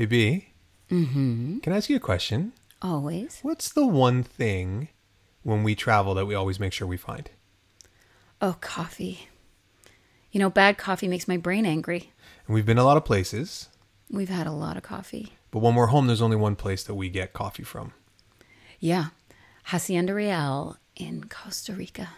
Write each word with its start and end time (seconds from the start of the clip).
Hey 0.00 0.06
B. 0.06 0.46
Mm-hmm. 0.90 1.58
Can 1.58 1.74
I 1.74 1.76
ask 1.76 1.90
you 1.90 1.96
a 1.96 2.00
question? 2.00 2.54
Always. 2.80 3.40
What's 3.42 3.68
the 3.68 3.86
one 3.86 4.22
thing 4.22 4.88
when 5.42 5.62
we 5.62 5.74
travel 5.74 6.14
that 6.14 6.24
we 6.24 6.34
always 6.34 6.58
make 6.58 6.72
sure 6.72 6.88
we 6.88 6.96
find? 6.96 7.28
Oh, 8.40 8.56
coffee. 8.62 9.28
You 10.32 10.40
know, 10.40 10.48
bad 10.48 10.78
coffee 10.78 11.06
makes 11.06 11.28
my 11.28 11.36
brain 11.36 11.66
angry. 11.66 12.14
And 12.46 12.54
we've 12.54 12.64
been 12.64 12.78
a 12.78 12.84
lot 12.84 12.96
of 12.96 13.04
places, 13.04 13.68
We've 14.10 14.30
had 14.30 14.46
a 14.46 14.52
lot 14.52 14.78
of 14.78 14.82
coffee. 14.82 15.34
but 15.50 15.58
when 15.58 15.74
we're 15.74 15.88
home, 15.88 16.06
there's 16.06 16.22
only 16.22 16.38
one 16.38 16.56
place 16.56 16.82
that 16.84 16.94
we 16.94 17.10
get 17.10 17.34
coffee 17.34 17.62
from. 17.62 17.92
Yeah. 18.78 19.08
Hacienda 19.64 20.14
Real 20.14 20.78
in 20.96 21.24
Costa 21.24 21.74
Rica. 21.74 22.08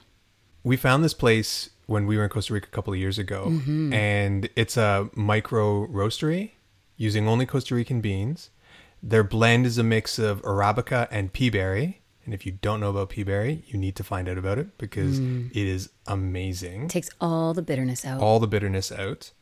We 0.63 0.77
found 0.77 1.03
this 1.03 1.15
place 1.15 1.71
when 1.87 2.07
we 2.07 2.17
were 2.17 2.23
in 2.23 2.31
Costa 2.31 2.55
Rica 2.55 2.69
a 2.69 2.71
couple 2.71 2.93
of 2.93 3.01
years 3.01 3.19
ago, 3.19 3.47
and 3.93 4.49
it's 4.55 4.77
a 4.77 5.11
micro 5.17 5.85
roastery 5.89 6.53
using 6.97 7.29
only 7.29 7.47
Costa 7.47 7.75
Rican 7.75 8.01
beans. 8.01 8.51
Their 9.03 9.25
blend 9.25 9.67
is 9.67 9.79
a 9.79 9.83
mix 9.83 10.19
of 10.19 10.43
Arabica 10.43 11.09
and 11.11 11.33
pea 11.33 11.51
berry. 11.51 12.01
And 12.25 12.33
if 12.33 12.47
you 12.47 12.53
don't 12.53 12.79
know 12.79 12.91
about 12.91 13.11
pea 13.11 13.25
berry, 13.25 13.65
you 13.67 13.79
need 13.79 13.97
to 13.97 14.05
find 14.05 14.29
out 14.29 14.39
about 14.39 14.59
it 14.59 14.79
because 14.79 15.19
mm. 15.19 15.51
it 15.51 15.67
is 15.67 15.91
amazing. 16.07 16.89
Takes 16.89 17.11
all 17.21 17.53
the 17.53 17.63
bitterness 17.63 18.05
out. 18.05 18.21
all 18.21 18.39
the 18.39 18.47
bitterness 18.47 18.93
out. 18.93 19.33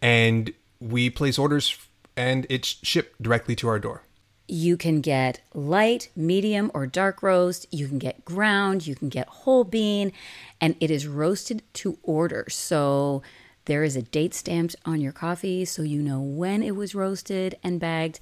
And 0.00 0.52
we 0.78 1.10
place 1.10 1.38
orders 1.38 1.76
and 2.16 2.46
it's 2.48 2.76
shipped 2.82 3.20
directly 3.20 3.56
to 3.56 3.68
our 3.68 3.78
door. 3.78 4.02
You 4.46 4.76
can 4.76 5.00
get 5.00 5.40
light, 5.54 6.10
medium, 6.16 6.70
or 6.74 6.86
dark 6.86 7.22
roast. 7.22 7.66
You 7.70 7.86
can 7.86 7.98
get 7.98 8.24
ground. 8.24 8.86
You 8.86 8.96
can 8.96 9.08
get 9.08 9.28
whole 9.28 9.64
bean. 9.64 10.12
And 10.60 10.76
it 10.80 10.90
is 10.90 11.06
roasted 11.06 11.62
to 11.74 11.98
order. 12.02 12.46
So 12.48 13.22
there 13.70 13.84
is 13.84 13.94
a 13.94 14.02
date 14.02 14.34
stamped 14.34 14.74
on 14.84 15.00
your 15.00 15.12
coffee 15.12 15.64
so 15.64 15.82
you 15.82 16.02
know 16.02 16.20
when 16.20 16.60
it 16.60 16.74
was 16.74 16.92
roasted 16.92 17.54
and 17.62 17.78
bagged. 17.78 18.18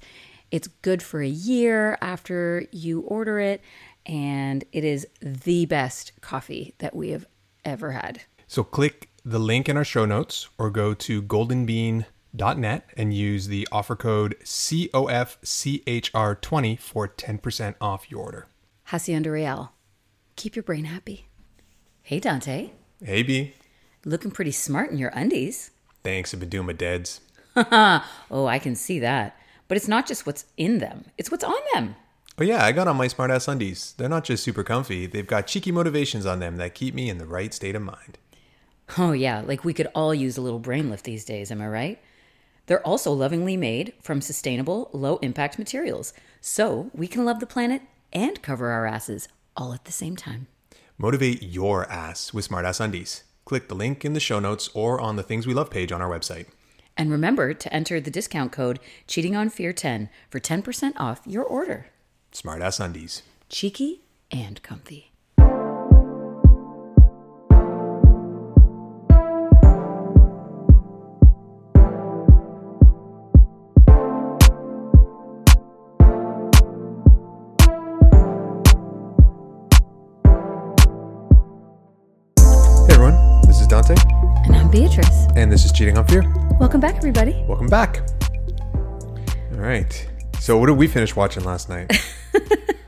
It's 0.51 0.67
good 0.83 1.01
for 1.01 1.23
a 1.23 1.27
year 1.27 1.97
after 2.01 2.67
you 2.71 3.01
order 3.01 3.39
it. 3.39 3.59
And 4.05 4.63
it 4.71 4.83
is 4.83 5.07
the 5.23 5.65
best 5.65 6.11
coffee 6.21 6.75
that 6.77 6.95
we 6.95 7.09
have 7.09 7.25
ever 7.65 7.93
had. 7.93 8.21
So 8.45 8.63
click 8.63 9.09
the 9.25 9.39
link 9.39 9.67
in 9.67 9.75
our 9.75 9.83
show 9.83 10.05
notes 10.05 10.49
or 10.59 10.69
go 10.69 10.93
to 10.93 11.23
goldenbean.net 11.23 12.89
and 12.95 13.11
use 13.11 13.47
the 13.47 13.67
offer 13.71 13.95
code 13.95 14.35
COFCHR20 14.43 16.79
for 16.79 17.07
10% 17.07 17.75
off 17.81 18.11
your 18.11 18.21
order. 18.21 18.45
Hacienda 18.83 19.31
Real. 19.31 19.71
Keep 20.35 20.55
your 20.55 20.61
brain 20.61 20.85
happy. 20.85 21.25
Hey, 22.03 22.19
Dante. 22.19 22.69
Hey 23.03 23.23
B, 23.23 23.55
Looking 24.05 24.31
pretty 24.31 24.51
smart 24.51 24.91
in 24.91 24.97
your 24.97 25.11
undies. 25.13 25.71
thanks. 26.03 26.33
I've 26.33 26.39
been 26.39 26.49
doing 26.49 26.67
my 26.67 26.73
deads. 26.73 27.21
Oh, 28.31 28.45
I 28.45 28.59
can 28.59 28.75
see 28.75 28.99
that. 28.99 29.35
But 29.67 29.75
it's 29.77 29.87
not 29.87 30.07
just 30.07 30.25
what's 30.25 30.45
in 30.57 30.79
them, 30.79 31.05
it's 31.17 31.29
what's 31.29 31.43
on 31.43 31.59
them. 31.73 31.95
Oh 32.37 32.43
yeah, 32.43 32.63
I 32.63 32.71
got 32.71 32.87
on 32.87 32.95
my 32.95 33.07
smartass 33.07 33.47
undies. 33.49 33.93
They're 33.97 34.07
not 34.07 34.23
just 34.23 34.43
super 34.43 34.63
comfy. 34.63 35.05
They've 35.07 35.27
got 35.27 35.45
cheeky 35.47 35.71
motivations 35.71 36.25
on 36.25 36.39
them 36.39 36.55
that 36.57 36.73
keep 36.73 36.95
me 36.95 37.09
in 37.09 37.17
the 37.17 37.25
right 37.25 37.53
state 37.53 37.75
of 37.75 37.81
mind. 37.81 38.17
Oh, 38.97 39.11
yeah, 39.11 39.41
like 39.45 39.63
we 39.65 39.73
could 39.73 39.87
all 39.93 40.15
use 40.15 40.37
a 40.37 40.41
little 40.41 40.57
brain 40.59 40.89
lift 40.89 41.03
these 41.03 41.25
days, 41.25 41.51
am 41.51 41.61
I 41.61 41.67
right? 41.67 41.99
They're 42.67 42.85
also 42.87 43.11
lovingly 43.11 43.57
made 43.57 43.93
from 44.01 44.21
sustainable, 44.21 44.89
low 44.93 45.17
impact 45.17 45.59
materials. 45.59 46.13
So 46.39 46.89
we 46.93 47.07
can 47.07 47.25
love 47.25 47.39
the 47.41 47.45
planet 47.45 47.81
and 48.13 48.41
cover 48.41 48.69
our 48.69 48.85
asses 48.87 49.27
all 49.57 49.73
at 49.73 49.83
the 49.85 49.91
same 49.91 50.15
time. 50.15 50.47
Motivate 50.97 51.43
your 51.43 51.89
ass 51.91 52.33
with 52.33 52.47
smartass 52.47 52.79
undies. 52.79 53.23
Click 53.49 53.67
the 53.67 53.73
link 53.73 54.05
in 54.05 54.13
the 54.13 54.19
show 54.19 54.39
notes 54.39 54.69
or 54.75 55.01
on 55.01 55.15
the 55.15 55.23
Things 55.23 55.47
We 55.47 55.55
Love 55.55 55.71
page 55.71 55.91
on 55.91 56.03
our 56.03 56.07
website. 56.07 56.45
And 56.95 57.09
remember 57.09 57.55
to 57.55 57.73
enter 57.73 57.99
the 57.99 58.11
discount 58.11 58.51
code 58.51 58.79
CheatingOnFear10 59.07 60.09
for 60.29 60.39
10% 60.39 60.93
off 60.97 61.21
your 61.25 61.43
order. 61.45 61.87
Smartass 62.31 62.79
undies. 62.79 63.23
Cheeky 63.49 64.01
and 64.29 64.61
comfy. 64.61 65.08
Dante, 83.89 84.03
And 84.45 84.55
I'm 84.55 84.69
Beatrice. 84.69 85.25
and 85.35 85.51
this 85.51 85.65
is 85.65 85.71
Cheating 85.71 85.97
on 85.97 86.05
Fear. 86.05 86.21
Welcome 86.59 86.79
back, 86.79 86.95
everybody. 86.97 87.43
Welcome 87.47 87.65
back. 87.65 88.07
All 89.51 89.57
right. 89.57 90.07
So, 90.39 90.59
what 90.59 90.67
did 90.67 90.77
we 90.77 90.85
finish 90.87 91.15
watching 91.15 91.43
last 91.43 91.69
night? 91.69 91.91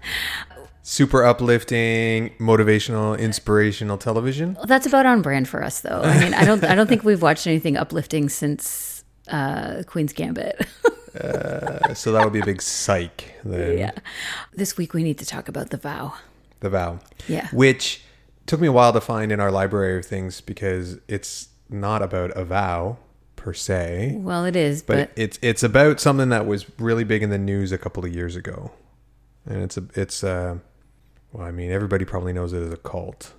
Super 0.83 1.25
uplifting, 1.25 2.29
motivational, 2.39 3.17
inspirational 3.17 3.97
television. 3.97 4.53
Well, 4.53 4.67
that's 4.67 4.85
about 4.85 5.07
on 5.07 5.23
brand 5.23 5.49
for 5.49 5.63
us, 5.63 5.81
though. 5.81 6.01
I 6.03 6.19
mean, 6.19 6.35
I 6.35 6.45
don't, 6.45 6.63
I 6.63 6.75
don't 6.75 6.87
think 6.87 7.03
we've 7.03 7.23
watched 7.23 7.47
anything 7.47 7.77
uplifting 7.77 8.29
since 8.29 9.03
uh, 9.27 9.81
Queen's 9.87 10.13
Gambit. 10.13 10.67
So 11.93 12.13
that 12.13 12.23
would 12.23 12.31
be 12.31 12.39
a 12.39 12.45
big 12.45 12.61
psych. 12.61 13.33
Then 13.43 13.77
yeah. 13.77 13.91
This 14.53 14.77
week 14.77 14.93
we 14.93 15.03
need 15.03 15.17
to 15.17 15.25
talk 15.25 15.49
about 15.49 15.69
the 15.71 15.77
vow. 15.77 16.13
the 16.61 16.69
vow. 16.69 16.99
Yeah. 17.27 17.49
Which 17.51 18.01
took 18.45 18.59
me 18.59 18.67
a 18.67 18.71
while 18.71 18.93
to 18.93 19.01
find 19.01 19.31
in 19.31 19.39
our 19.39 19.51
library 19.51 19.97
of 19.97 20.05
things 20.05 20.41
because 20.41 20.99
it's 21.07 21.49
not 21.69 22.01
about 22.01 22.31
a 22.31 22.43
vow 22.43 22.97
per 23.35 23.53
se, 23.53 24.17
Well, 24.19 24.45
it 24.45 24.55
is, 24.55 24.83
but, 24.83 25.09
but, 25.09 25.11
it's 25.15 25.39
it's 25.41 25.63
about 25.63 25.99
something 25.99 26.29
that 26.29 26.45
was 26.45 26.65
really 26.79 27.03
big 27.03 27.23
in 27.23 27.29
the 27.29 27.39
news 27.39 27.71
a 27.71 27.77
couple 27.77 28.05
of 28.05 28.13
years 28.13 28.35
ago, 28.35 28.71
and 29.45 29.63
it's 29.63 29.77
a 29.77 29.83
it's 29.95 30.23
uh 30.23 30.57
well, 31.31 31.47
I 31.47 31.51
mean 31.51 31.71
everybody 31.71 32.05
probably 32.05 32.33
knows 32.33 32.53
it 32.53 32.61
as 32.61 32.71
a 32.71 32.77
cult, 32.77 33.33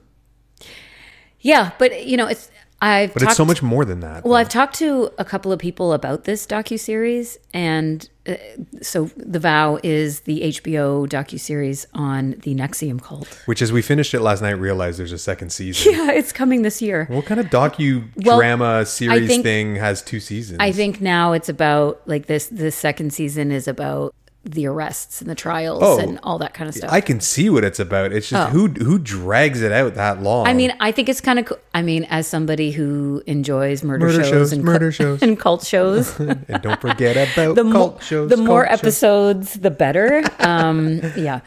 yeah, 1.40 1.72
but 1.78 2.04
you 2.04 2.16
know, 2.16 2.26
it's 2.26 2.50
I've 2.80 3.12
but 3.12 3.20
talked, 3.20 3.30
it's 3.30 3.36
so 3.36 3.44
much 3.44 3.62
more 3.62 3.84
than 3.84 4.00
that. 4.00 4.24
Well, 4.24 4.32
though. 4.32 4.38
I've 4.38 4.48
talked 4.48 4.74
to 4.76 5.12
a 5.18 5.24
couple 5.24 5.52
of 5.52 5.60
people 5.60 5.92
about 5.92 6.24
this 6.24 6.46
docu 6.46 6.78
series, 6.78 7.38
and 7.54 8.08
uh, 8.28 8.34
so 8.80 9.10
the 9.16 9.38
vow 9.40 9.78
is 9.82 10.20
the 10.20 10.42
HBO 10.42 11.08
docu 11.08 11.38
series 11.40 11.86
on 11.92 12.30
the 12.42 12.54
NXIVM 12.54 13.02
cult. 13.02 13.26
Which, 13.46 13.60
as 13.62 13.72
we 13.72 13.82
finished 13.82 14.14
it 14.14 14.20
last 14.20 14.42
night, 14.42 14.52
realized 14.52 14.98
there's 14.98 15.12
a 15.12 15.18
second 15.18 15.50
season. 15.50 15.92
Yeah, 15.92 16.12
it's 16.12 16.32
coming 16.32 16.62
this 16.62 16.80
year. 16.80 17.06
What 17.10 17.26
kind 17.26 17.40
of 17.40 17.46
docu 17.46 18.08
Well, 18.24 18.38
drama 18.38 18.86
series 18.86 19.28
think- 19.28 19.42
thing 19.42 19.76
has 19.76 20.02
two 20.02 20.20
seasons? 20.20 20.58
I 20.60 20.72
think 20.72 21.00
now 21.00 21.32
it's 21.32 21.48
about 21.48 22.00
like 22.06 22.26
this. 22.26 22.46
The 22.46 22.70
second 22.70 23.12
season 23.12 23.50
is 23.50 23.66
about 23.66 24.14
the 24.44 24.66
arrests 24.66 25.20
and 25.20 25.30
the 25.30 25.34
trials 25.36 25.82
Oh. 25.84 25.98
and 25.98 26.18
all 26.24 26.38
that 26.38 26.52
kind 26.52 26.68
of 26.68 26.74
stuff. 26.74 26.92
I 26.92 27.00
can 27.00 27.20
see 27.20 27.48
what 27.48 27.62
it's 27.62 27.78
about. 27.78 28.12
It's 28.12 28.28
just 28.28 28.48
Oh. 28.48 28.50
who 28.50 28.66
who 28.68 28.98
drags 28.98 29.62
it 29.62 29.70
out 29.70 29.94
that 29.94 30.20
long. 30.20 30.46
I 30.48 30.52
mean, 30.52 30.72
I 30.80 30.90
think 30.90 31.08
it's 31.08 31.20
kind 31.20 31.38
of. 31.38 31.44
Co- 31.46 31.58
I 31.72 31.82
mean, 31.82 32.04
as 32.10 32.26
somebody 32.26 32.72
who 32.72 33.22
enjoys 33.26 33.84
murder, 33.84 34.06
Murder 34.06 34.18
shows, 34.24 34.30
shows, 34.30 34.52
and 34.52 34.64
murder 34.64 34.86
cul- 34.90 35.06
shows. 35.06 35.22
and 35.22 35.38
cult 35.38 35.64
shows, 35.64 36.18
and 36.20 36.44
don't 36.60 36.80
forget 36.80 37.16
about 37.16 37.54
the 37.56 37.62
cult 37.70 37.92
more 37.94 38.02
shows. 38.02 38.30
the 38.30 38.36
more 38.36 38.66
shows. 38.68 38.78
episodes, 38.80 39.54
the 39.54 39.70
better. 39.70 40.24
Um, 40.40 41.00
yeah, 41.16 41.40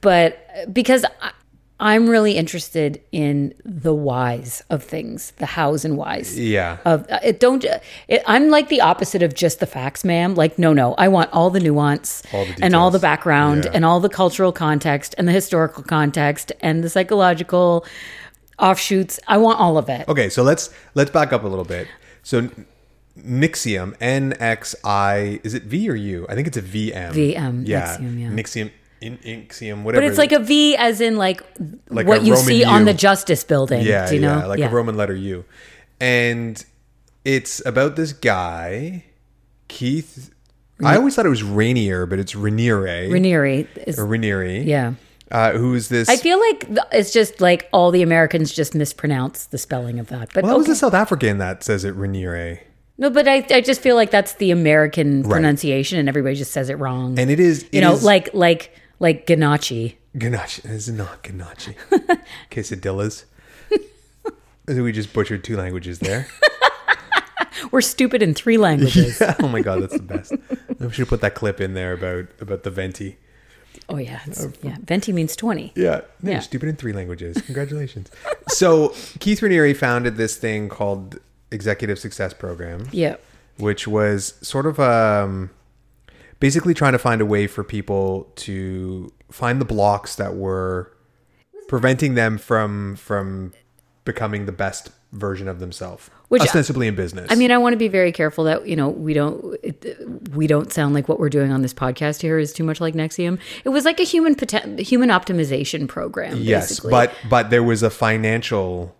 but 0.00 0.38
because 0.72 1.04
I, 1.20 1.32
I'm 1.80 2.08
really 2.08 2.36
interested 2.36 3.02
in 3.10 3.52
the 3.64 3.92
whys 3.92 4.62
of 4.70 4.82
things, 4.84 5.32
the 5.38 5.46
hows 5.46 5.84
and 5.84 5.96
whys. 5.96 6.38
Yeah. 6.38 6.78
Of 6.84 7.10
uh, 7.10 7.18
it 7.22 7.40
don't. 7.40 7.64
It, 7.64 8.22
I'm 8.26 8.48
like 8.48 8.68
the 8.68 8.80
opposite 8.80 9.22
of 9.22 9.34
just 9.34 9.58
the 9.58 9.66
facts, 9.66 10.04
ma'am. 10.04 10.34
Like, 10.36 10.56
no, 10.58 10.72
no, 10.72 10.94
I 10.94 11.08
want 11.08 11.30
all 11.32 11.50
the 11.50 11.58
nuance 11.60 12.22
All 12.32 12.44
the 12.44 12.54
and 12.62 12.76
all 12.76 12.90
the 12.92 13.00
background 13.00 13.64
Yeah. 13.64 13.72
and 13.74 13.84
all 13.84 13.98
the 13.98 14.08
cultural 14.08 14.52
context 14.52 15.16
and 15.18 15.26
the 15.26 15.32
historical 15.32 15.82
context 15.82 16.52
and 16.60 16.84
the 16.84 16.88
psychological 16.88 17.84
offshoots. 18.58 19.18
I 19.26 19.38
want 19.38 19.58
all 19.58 19.76
of 19.76 19.88
it. 19.88 20.08
Okay, 20.08 20.28
so 20.28 20.42
let's 20.44 20.70
let's 20.94 21.10
back 21.10 21.32
up 21.32 21.42
a 21.42 21.48
little 21.48 21.64
bit. 21.64 21.88
So 22.22 22.48
Nixium, 23.18 23.94
N 24.00 24.34
X 24.38 24.74
I, 24.84 25.40
is 25.42 25.54
it 25.54 25.64
V 25.64 25.88
or 25.90 25.94
U? 25.94 26.26
I 26.28 26.34
think 26.34 26.46
it's 26.46 26.56
a 26.56 26.62
VM. 26.62 27.12
VM, 27.12 27.66
Yeah. 27.66 27.96
Nixium, 27.96 28.20
yeah. 28.20 28.28
Nixium, 28.30 28.70
in, 29.04 29.18
Inxium, 29.18 29.82
whatever. 29.82 30.02
But 30.02 30.08
it's 30.10 30.18
like 30.18 30.32
a 30.32 30.38
V, 30.38 30.76
as 30.76 31.00
in 31.00 31.16
like, 31.16 31.42
Like 31.88 32.06
what 32.06 32.22
you 32.24 32.32
Roman 32.34 32.46
see 32.46 32.64
on 32.64 32.84
the 32.84 32.94
Justice 32.94 33.44
Building. 33.44 33.82
yeah, 33.86 34.10
you 34.10 34.20
know? 34.20 34.38
yeah, 34.38 34.46
like 34.46 34.60
a 34.60 34.68
Roman 34.68 34.96
letter 34.96 35.14
U, 35.14 35.44
and 36.00 36.64
it's 37.24 37.64
about 37.66 37.96
this 37.96 38.12
guy, 38.12 39.04
Keith. 39.68 40.30
I 40.84 40.96
always 40.96 41.14
thought 41.14 41.24
it 41.26 41.30
was 41.30 41.42
Rainier, 41.42 42.04
but 42.06 42.18
it's 42.18 42.34
Raniere. 42.34 43.08
Raniere 43.08 43.68
is 43.86 43.98
or 43.98 44.06
Raniere. 44.06 44.64
yeah. 44.66 44.94
Uh, 45.30 45.52
who's 45.52 45.88
this? 45.88 46.08
I 46.08 46.16
feel 46.16 46.38
like 46.38 46.66
it's 46.92 47.12
just 47.12 47.40
like 47.40 47.68
all 47.72 47.90
the 47.90 48.02
Americans 48.02 48.52
just 48.52 48.74
mispronounce 48.74 49.46
the 49.46 49.56
spelling 49.58 49.98
of 49.98 50.08
that. 50.08 50.30
But 50.34 50.44
well, 50.44 50.52
that 50.52 50.58
was 50.58 50.66
okay. 50.66 50.72
a 50.72 50.76
South 50.76 50.94
African 50.94 51.38
that 51.38 51.64
says 51.64 51.84
it 51.84 51.96
Raniere. 51.96 52.60
no, 52.98 53.08
but 53.08 53.26
I, 53.26 53.44
I 53.50 53.60
just 53.62 53.80
feel 53.80 53.96
like 53.96 54.10
that's 54.10 54.34
the 54.34 54.50
American 54.50 55.24
pronunciation, 55.24 55.98
and 55.98 56.08
everybody 56.08 56.34
just 56.36 56.52
says 56.52 56.68
it 56.68 56.74
wrong. 56.74 57.18
And 57.18 57.30
it 57.30 57.40
is, 57.40 57.66
you 57.72 57.80
know, 57.80 57.94
is- 57.94 58.04
like 58.04 58.34
like 58.34 58.74
like 59.00 59.26
Ganache. 59.26 59.94
Ganache. 60.16 60.58
This 60.62 60.88
is 60.88 60.94
not 60.94 61.22
Ganache. 61.22 61.74
Quesadillas. 62.50 63.24
we 64.66 64.92
just 64.92 65.12
butchered 65.12 65.44
two 65.44 65.56
languages 65.56 65.98
there. 65.98 66.26
We're 67.70 67.80
stupid 67.80 68.22
in 68.22 68.34
three 68.34 68.58
languages. 68.58 69.20
oh 69.40 69.48
my 69.48 69.60
god, 69.60 69.82
that's 69.82 69.94
the 69.96 70.02
best. 70.02 70.32
We 70.78 70.90
should 70.90 71.08
put 71.08 71.20
that 71.22 71.34
clip 71.34 71.60
in 71.60 71.74
there 71.74 71.92
about 71.92 72.26
about 72.40 72.62
the 72.62 72.70
venti. 72.70 73.16
Oh 73.88 73.96
yeah, 73.96 74.20
it's, 74.26 74.46
yeah. 74.62 74.76
Venti 74.84 75.12
means 75.12 75.34
twenty. 75.36 75.72
Yeah, 75.74 76.02
no, 76.22 76.32
Yeah. 76.32 76.40
stupid 76.40 76.68
in 76.68 76.76
three 76.76 76.92
languages. 76.92 77.40
Congratulations. 77.42 78.10
so 78.48 78.90
Keith 79.18 79.40
Raniere 79.40 79.76
founded 79.76 80.16
this 80.16 80.36
thing 80.36 80.68
called 80.68 81.18
Executive 81.50 81.98
Success 81.98 82.32
Program, 82.34 82.88
Yeah. 82.92 83.16
which 83.56 83.86
was 83.88 84.34
sort 84.40 84.66
of 84.66 84.78
um, 84.78 85.50
basically 86.44 86.74
trying 86.74 86.92
to 86.92 86.98
find 86.98 87.22
a 87.22 87.24
way 87.24 87.46
for 87.46 87.64
people 87.64 88.30
to 88.36 89.10
find 89.30 89.62
the 89.62 89.64
blocks 89.64 90.16
that 90.16 90.36
were 90.36 90.92
preventing 91.68 92.16
them 92.16 92.36
from 92.36 92.96
from 92.96 93.54
becoming 94.04 94.44
the 94.44 94.52
best 94.52 94.90
version 95.12 95.48
of 95.48 95.58
themselves, 95.58 96.10
Which- 96.28 96.42
uh, 96.42 96.44
ostensibly 96.44 96.86
in 96.86 96.94
business. 96.94 97.28
I 97.30 97.34
mean, 97.34 97.50
I 97.50 97.56
want 97.56 97.72
to 97.72 97.78
be 97.78 97.88
very 97.88 98.12
careful 98.12 98.44
that 98.44 98.68
you 98.68 98.76
know 98.76 98.90
we 98.90 99.14
don't 99.14 99.56
we 100.36 100.46
don't 100.46 100.70
sound 100.70 100.92
like 100.92 101.08
what 101.08 101.18
we're 101.18 101.30
doing 101.30 101.50
on 101.50 101.62
this 101.62 101.72
podcast 101.72 102.20
here 102.20 102.38
is 102.38 102.52
too 102.52 102.64
much 102.64 102.78
like 102.78 102.92
NXIVM. 102.92 103.38
It 103.64 103.70
was 103.70 103.86
like 103.86 103.98
a 103.98 104.04
human 104.04 104.36
human 104.78 105.08
optimization 105.08 105.88
program. 105.88 106.36
yes, 106.36 106.68
basically. 106.68 106.90
but 106.90 107.14
but 107.30 107.48
there 107.48 107.62
was 107.62 107.82
a 107.82 107.88
financial 107.88 108.94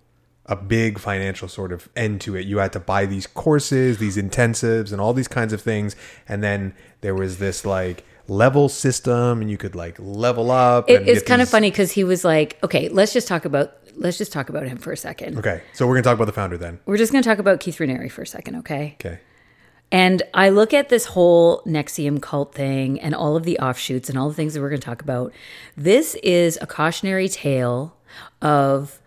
a 0.46 0.56
big 0.56 0.99
financial 0.99 1.49
sort 1.49 1.73
of 1.73 1.88
end 1.96 2.20
to 2.20 2.37
it. 2.37 2.46
You 2.46 2.58
had 2.58 2.73
to 2.75 2.81
buy 2.81 3.06
these 3.06 3.26
courses, 3.26 3.99
these 3.99 4.17
intensives 4.17 4.93
and 4.93 5.00
all 5.00 5.12
these 5.12 5.29
kinds 5.29 5.52
of 5.52 5.61
things 5.61 5.96
and 6.29 6.43
then 6.43 6.75
there 7.00 7.14
was 7.14 7.38
this 7.38 7.64
like 7.64 8.05
level 8.29 8.69
system 8.69 9.41
and 9.41 9.50
you 9.50 9.56
could 9.56 9.75
like 9.75 9.96
level 9.99 10.50
up 10.50 10.88
it, 10.88 11.00
and 11.00 11.08
it's 11.08 11.23
kind 11.23 11.43
of 11.43 11.49
funny 11.49 11.70
because 11.70 11.93
he 11.93 12.05
was 12.05 12.25
like, 12.25 12.58
okay, 12.62 12.88
let's 12.88 13.12
just 13.12 13.29
talk 13.29 13.44
about 13.44 13.76
let's 13.96 14.19
just 14.19 14.32
talk 14.32 14.49
about 14.49 14.67
him 14.67 14.79
for 14.79 14.93
a 14.93 14.96
second. 14.96 15.38
Okay. 15.38 15.62
So 15.73 15.87
we're 15.87 15.94
going 15.94 16.02
to 16.02 16.08
talk 16.08 16.17
about 16.17 16.26
the 16.26 16.32
founder 16.32 16.58
then. 16.58 16.81
We're 16.87 16.96
just 16.96 17.12
going 17.12 17.23
to 17.23 17.29
talk 17.29 17.38
about 17.38 17.61
Keith 17.61 17.79
Raniere 17.79 18.11
for 18.11 18.23
a 18.23 18.26
second, 18.26 18.56
okay? 18.56 18.96
Okay. 19.00 19.20
And 19.93 20.23
I 20.32 20.49
look 20.49 20.75
at 20.75 20.88
this 20.88 21.06
whole 21.06 21.62
NXIVM 21.62 22.20
cult 22.20 22.55
thing 22.55 23.00
and 23.00 23.14
all 23.14 23.37
of 23.37 23.44
the 23.44 23.58
offshoots 23.61 24.08
and 24.08 24.19
all 24.19 24.29
the 24.29 24.35
things 24.35 24.55
that 24.55 24.61
we're 24.61 24.70
going 24.70 24.81
to 24.81 24.85
talk 24.85 25.02
about. 25.02 25.32
This 25.76 26.17
is 26.17 26.58
a 26.61 26.67
cautionary 26.67 27.29
tale 27.29 27.96
of 28.43 29.00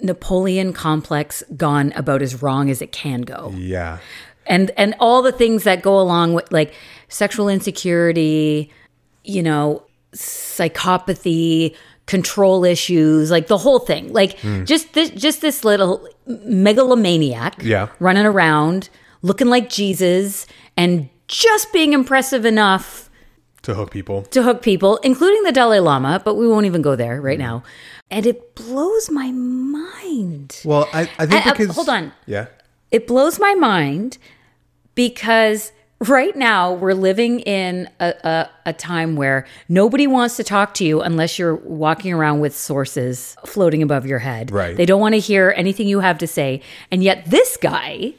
Napoleon 0.00 0.72
complex 0.72 1.42
gone 1.56 1.92
about 1.96 2.22
as 2.22 2.42
wrong 2.42 2.70
as 2.70 2.80
it 2.80 2.92
can 2.92 3.22
go. 3.22 3.52
Yeah. 3.56 3.98
And 4.46 4.70
and 4.76 4.94
all 5.00 5.22
the 5.22 5.32
things 5.32 5.64
that 5.64 5.82
go 5.82 5.98
along 5.98 6.34
with 6.34 6.50
like 6.52 6.72
sexual 7.08 7.48
insecurity, 7.48 8.72
you 9.24 9.42
know, 9.42 9.82
psychopathy, 10.14 11.76
control 12.06 12.64
issues, 12.64 13.30
like 13.30 13.48
the 13.48 13.58
whole 13.58 13.80
thing. 13.80 14.12
Like 14.12 14.38
hmm. 14.40 14.64
just 14.64 14.94
this 14.94 15.10
just 15.10 15.40
this 15.40 15.64
little 15.64 16.08
megalomaniac 16.26 17.56
Yeah. 17.62 17.88
running 18.00 18.26
around 18.26 18.88
looking 19.22 19.48
like 19.48 19.68
Jesus 19.68 20.46
and 20.76 21.08
just 21.26 21.72
being 21.72 21.92
impressive 21.92 22.44
enough 22.44 23.07
To 23.68 23.74
hook 23.74 23.90
people. 23.90 24.22
to 24.22 24.42
hook 24.42 24.62
people, 24.62 24.96
including 25.02 25.42
the 25.42 25.52
Dalai 25.52 25.78
Lama, 25.80 26.22
but 26.24 26.36
we 26.36 26.48
won't 26.48 26.64
even 26.64 26.80
go 26.80 26.96
there 26.96 27.20
right 27.20 27.38
now. 27.38 27.62
And 28.10 28.24
it 28.24 28.54
blows 28.54 29.10
my 29.10 29.30
mind. 29.30 30.62
Well, 30.64 30.88
I, 30.94 31.02
I 31.18 31.26
think 31.26 31.46
I- 31.46 31.50
uh, 31.50 31.52
because 31.52 31.76
hold 31.76 31.90
on. 31.90 32.12
Yeah. 32.24 32.46
It 32.90 33.06
blows 33.06 33.38
my 33.38 33.54
mind 33.54 34.16
because 34.94 35.72
right 35.98 36.34
now 36.34 36.72
we're 36.72 36.94
living 36.94 37.40
in 37.40 37.90
a, 38.00 38.14
a, 38.24 38.50
a 38.66 38.72
time 38.72 39.16
where 39.16 39.46
nobody 39.68 40.06
wants 40.06 40.36
to 40.36 40.44
talk 40.44 40.72
to 40.74 40.84
you 40.86 41.02
unless 41.02 41.38
you're 41.38 41.56
walking 41.56 42.14
around 42.14 42.40
with 42.40 42.56
sources 42.56 43.36
floating 43.44 43.82
above 43.82 44.06
your 44.06 44.20
head. 44.20 44.50
Right. 44.50 44.76
They 44.78 44.86
don't 44.86 45.00
want 45.00 45.12
to 45.14 45.20
hear 45.20 45.52
anything 45.58 45.88
you 45.88 46.00
have 46.00 46.16
to 46.18 46.26
say. 46.26 46.62
And 46.90 47.02
yet 47.02 47.26
this 47.26 47.58
guy 47.58 48.14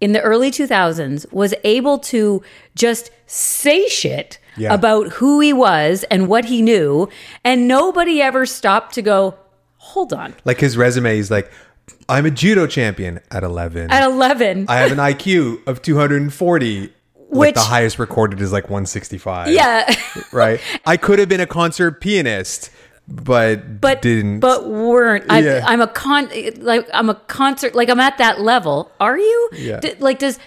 in 0.00 0.10
the 0.12 0.20
early 0.22 0.50
2000s 0.50 1.32
was 1.32 1.54
able 1.62 2.00
to 2.00 2.42
just 2.74 3.12
say 3.26 3.86
shit 3.86 4.38
Yeah. 4.56 4.74
about 4.74 5.08
who 5.14 5.40
he 5.40 5.52
was 5.52 6.04
and 6.10 6.28
what 6.28 6.44
he 6.46 6.60
knew 6.62 7.08
and 7.44 7.66
nobody 7.66 8.20
ever 8.20 8.44
stopped 8.46 8.94
to 8.94 9.02
go 9.02 9.34
hold 9.78 10.12
on 10.12 10.34
Like 10.44 10.60
his 10.60 10.76
resume 10.76 11.18
is 11.18 11.30
like 11.30 11.50
I'm 12.08 12.26
a 12.26 12.30
judo 12.30 12.66
champion 12.66 13.20
at 13.30 13.42
11. 13.44 13.90
at 13.90 14.04
11 14.04 14.66
I 14.68 14.76
have 14.76 14.92
an 14.92 14.98
IQ 15.12 15.66
of 15.66 15.82
240. 15.82 16.80
Which 16.82 16.92
Which- 17.30 17.54
the 17.54 17.60
highest 17.62 17.98
recorded 17.98 18.40
is 18.40 18.52
like 18.52 18.64
165. 18.64 19.48
yeah 19.50 19.92
right? 20.32 20.60
I 20.84 20.96
could 20.98 21.18
have 21.18 21.28
been 21.30 21.40
a 21.40 21.46
concert 21.46 22.00
pianist, 22.00 22.70
but 23.08 23.80
but 23.80 24.02
didn't. 24.02 24.40
but 24.40 24.68
weren't 24.68 25.24
I, 25.30 25.40
Yeah. 25.40 25.64
i'm 25.66 25.80
a 25.80 25.86
con 25.88 26.28
like 26.58 26.88
i'm 26.94 27.10
a 27.10 27.14
concert 27.14 27.74
like 27.74 27.88
i'm 27.90 27.98
at 28.00 28.18
that 28.18 28.40
level 28.40 28.92
are 29.00 29.18
you 29.18 29.50
Yeah. 29.54 29.80
D- 29.80 29.94
like 29.98 30.18
does 30.20 30.38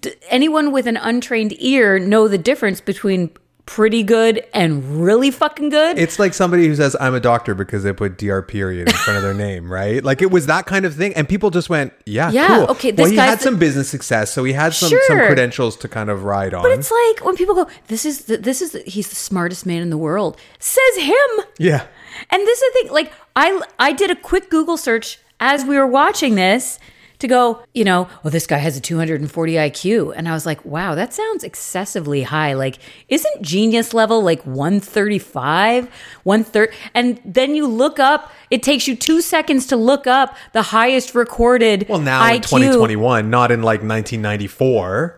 d- 0.00 0.14
anyone 0.30 0.72
with 0.72 0.86
an 0.86 0.96
untrained 0.96 1.54
ear 1.58 1.98
know 1.98 2.26
the 2.28 2.38
difference 2.38 2.80
between 2.80 3.30
pretty 3.68 4.02
good 4.02 4.42
and 4.54 5.04
really 5.04 5.30
fucking 5.30 5.68
good 5.68 5.98
it's 5.98 6.18
like 6.18 6.32
somebody 6.32 6.66
who 6.66 6.74
says 6.74 6.96
I'm 6.98 7.14
a 7.14 7.20
doctor 7.20 7.54
because 7.54 7.82
they 7.82 7.92
put 7.92 8.16
dr 8.16 8.42
period 8.42 8.88
in 8.88 8.94
front 8.94 9.18
of 9.18 9.22
their 9.22 9.34
name, 9.34 9.70
right? 9.80 10.02
Like 10.02 10.22
it 10.22 10.30
was 10.30 10.46
that 10.46 10.64
kind 10.64 10.86
of 10.86 10.94
thing, 10.94 11.12
and 11.14 11.28
people 11.28 11.50
just 11.50 11.68
went, 11.68 11.92
"Yeah, 12.06 12.30
Yeah, 12.30 12.48
cool." 12.48 12.66
okay, 12.70 12.92
Well, 12.92 13.10
he 13.10 13.16
had 13.16 13.38
the- 13.38 13.42
some 13.44 13.58
business 13.58 13.88
success, 13.90 14.32
so 14.32 14.42
he 14.42 14.54
had 14.54 14.72
some 14.72 14.88
some 15.06 15.18
credentials 15.18 15.76
to 15.76 15.88
kind 15.88 16.08
of 16.08 16.24
ride 16.24 16.54
on. 16.54 16.62
but 16.62 16.72
it's 16.72 16.90
like 16.90 17.24
when 17.24 17.36
people 17.36 17.54
go 17.54 17.68
this 17.88 18.06
is 18.06 18.24
the, 18.24 18.38
this 18.38 18.62
is 18.62 18.72
the, 18.72 18.80
he's 18.80 19.08
the 19.10 19.16
smartest 19.16 19.66
man 19.66 19.82
in 19.82 19.90
the 19.90 19.98
world 19.98 20.38
says 20.58 20.96
him 20.96 21.30
yeah, 21.58 21.86
And 22.30 22.40
this 22.46 22.62
is 22.62 22.72
the 22.72 22.78
thing, 22.84 22.92
like 22.92 23.12
I 23.36 23.60
I 23.78 23.92
did 23.92 24.10
a 24.10 24.16
quick 24.16 24.48
Google 24.48 24.78
search 24.78 25.18
as 25.40 25.64
we 25.64 25.76
were 25.76 25.86
watching 25.86 26.36
this 26.36 26.78
to 27.18 27.26
go, 27.28 27.62
you 27.74 27.84
know, 27.84 28.08
oh, 28.24 28.30
this 28.30 28.46
guy 28.46 28.58
has 28.58 28.76
a 28.76 28.80
240 28.80 29.52
IQ. 29.54 30.12
And 30.16 30.28
I 30.28 30.32
was 30.32 30.46
like, 30.46 30.64
wow, 30.64 30.94
that 30.94 31.12
sounds 31.12 31.42
excessively 31.44 32.22
high. 32.22 32.54
Like, 32.54 32.78
isn't 33.08 33.42
genius 33.42 33.92
level 33.92 34.22
like 34.22 34.42
135? 34.46 35.88
130? 36.22 36.76
and 36.94 37.20
then 37.24 37.54
you 37.54 37.66
look 37.66 37.98
up, 37.98 38.30
it 38.50 38.62
takes 38.62 38.86
you 38.86 38.94
two 38.96 39.20
seconds 39.20 39.66
to 39.66 39.76
look 39.76 40.06
up 40.06 40.36
the 40.52 40.62
highest 40.62 41.14
recorded 41.14 41.86
well, 41.88 41.98
now 41.98 42.22
IQ. 42.22 42.34
in 42.34 42.42
2021, 42.42 43.30
not 43.30 43.50
in 43.50 43.62
like 43.62 43.80
1994. 43.80 45.16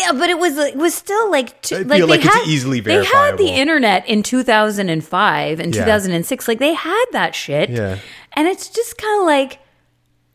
Yeah, 0.00 0.12
but 0.12 0.30
it 0.30 0.38
was 0.38 0.56
it 0.56 0.76
was 0.76 0.94
still 0.94 1.30
like 1.30 1.60
two, 1.62 1.76
I 1.76 1.78
like 1.80 1.98
feel 1.98 2.06
they 2.06 2.12
like 2.14 2.24
it's 2.24 2.34
had, 2.34 2.46
easily 2.46 2.80
They 2.80 3.04
had 3.04 3.36
the 3.36 3.48
internet 3.48 4.08
in 4.08 4.22
2005 4.22 5.60
and 5.60 5.74
Yeah. 5.74 5.84
2006. 5.84 6.48
Like 6.48 6.58
they 6.58 6.72
had 6.74 7.04
that 7.12 7.34
shit. 7.34 7.70
Yeah. 7.70 7.98
And 8.34 8.48
it's 8.48 8.68
just 8.68 8.96
kind 8.98 9.20
of 9.20 9.26
like 9.26 9.58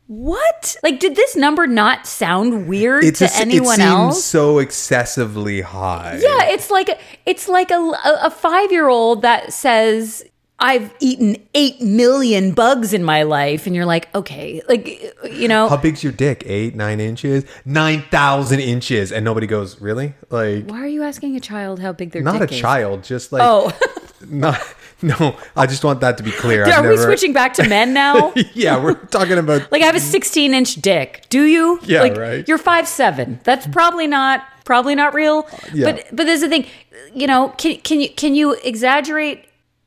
what? 0.06 0.76
Like 0.82 1.00
did 1.00 1.16
this 1.16 1.34
number 1.36 1.66
not 1.66 2.06
sound 2.06 2.68
weird 2.68 3.04
It's 3.04 3.20
to 3.20 3.24
a, 3.26 3.28
anyone 3.40 3.74
it 3.80 3.84
seems 3.84 3.90
else? 3.90 4.24
so 4.24 4.58
excessively 4.58 5.60
high. 5.62 6.18
Yeah, 6.22 6.44
it's 6.50 6.70
like 6.70 6.98
it's 7.26 7.48
like 7.48 7.70
a 7.70 7.74
a 8.22 8.30
5-year-old 8.30 9.22
that 9.22 9.52
says 9.52 10.24
I've 10.58 10.94
eaten 11.00 11.36
8 11.54 11.80
million 11.80 12.52
bugs 12.52 12.92
in 12.92 13.02
my 13.02 13.24
life 13.24 13.66
and 13.66 13.74
you're 13.74 13.84
like, 13.86 14.14
"Okay, 14.14 14.62
like 14.68 14.86
you 15.28 15.48
know, 15.48 15.68
How 15.68 15.76
big's 15.76 16.04
your 16.04 16.12
dick? 16.12 16.44
Eight, 16.46 16.74
nine 16.76 17.00
inches, 17.00 17.44
nine 17.64 18.02
thousand 18.10 18.60
inches, 18.60 19.10
and 19.10 19.24
nobody 19.24 19.46
goes, 19.48 19.80
really? 19.80 20.14
Like, 20.30 20.68
why 20.70 20.78
are 20.80 20.86
you 20.86 21.02
asking 21.02 21.34
a 21.36 21.40
child 21.40 21.80
how 21.80 21.92
big 21.92 22.12
their 22.12 22.22
not 22.22 22.40
a 22.40 22.44
is? 22.44 22.58
child, 22.60 23.02
just 23.02 23.32
like, 23.32 23.42
Oh. 23.44 23.76
not. 24.28 24.60
No, 25.20 25.36
I 25.54 25.66
just 25.66 25.84
want 25.84 26.00
that 26.00 26.16
to 26.16 26.22
be 26.22 26.30
clear. 26.30 26.62
Are 26.62 26.82
we 26.82 26.88
never- 26.88 26.96
switching 27.02 27.32
back 27.32 27.54
to 27.54 27.68
men 27.68 27.92
now? 28.04 28.32
yeah, 28.54 28.82
we're 28.82 28.94
talking 28.94 29.38
about. 29.38 29.62
Like 29.72 29.82
I 29.82 29.86
have 29.86 29.96
a 29.96 30.00
16 30.00 30.54
inch 30.54 30.76
dick. 30.76 31.24
Do 31.28 31.42
you? 31.44 31.78
Yeah, 31.84 32.00
like, 32.02 32.16
right. 32.16 32.48
You're 32.48 32.58
five 32.58 32.88
seven. 32.88 33.40
That's 33.44 33.66
probably 33.66 34.06
not 34.06 34.42
probably 34.64 34.94
not 34.94 35.12
real. 35.14 35.46
Uh, 35.52 35.56
yeah. 35.74 35.92
But 35.92 36.06
but 36.16 36.24
there's 36.24 36.40
the 36.40 36.48
thing. 36.48 36.66
You 37.14 37.26
know, 37.26 37.48
can 37.58 37.76
can 37.78 38.00
you 38.00 38.08
can 38.10 38.34
you 38.34 38.54
exaggerate 38.64 39.44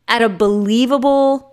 at 0.07 0.21
a 0.21 0.29
believable? 0.29 1.45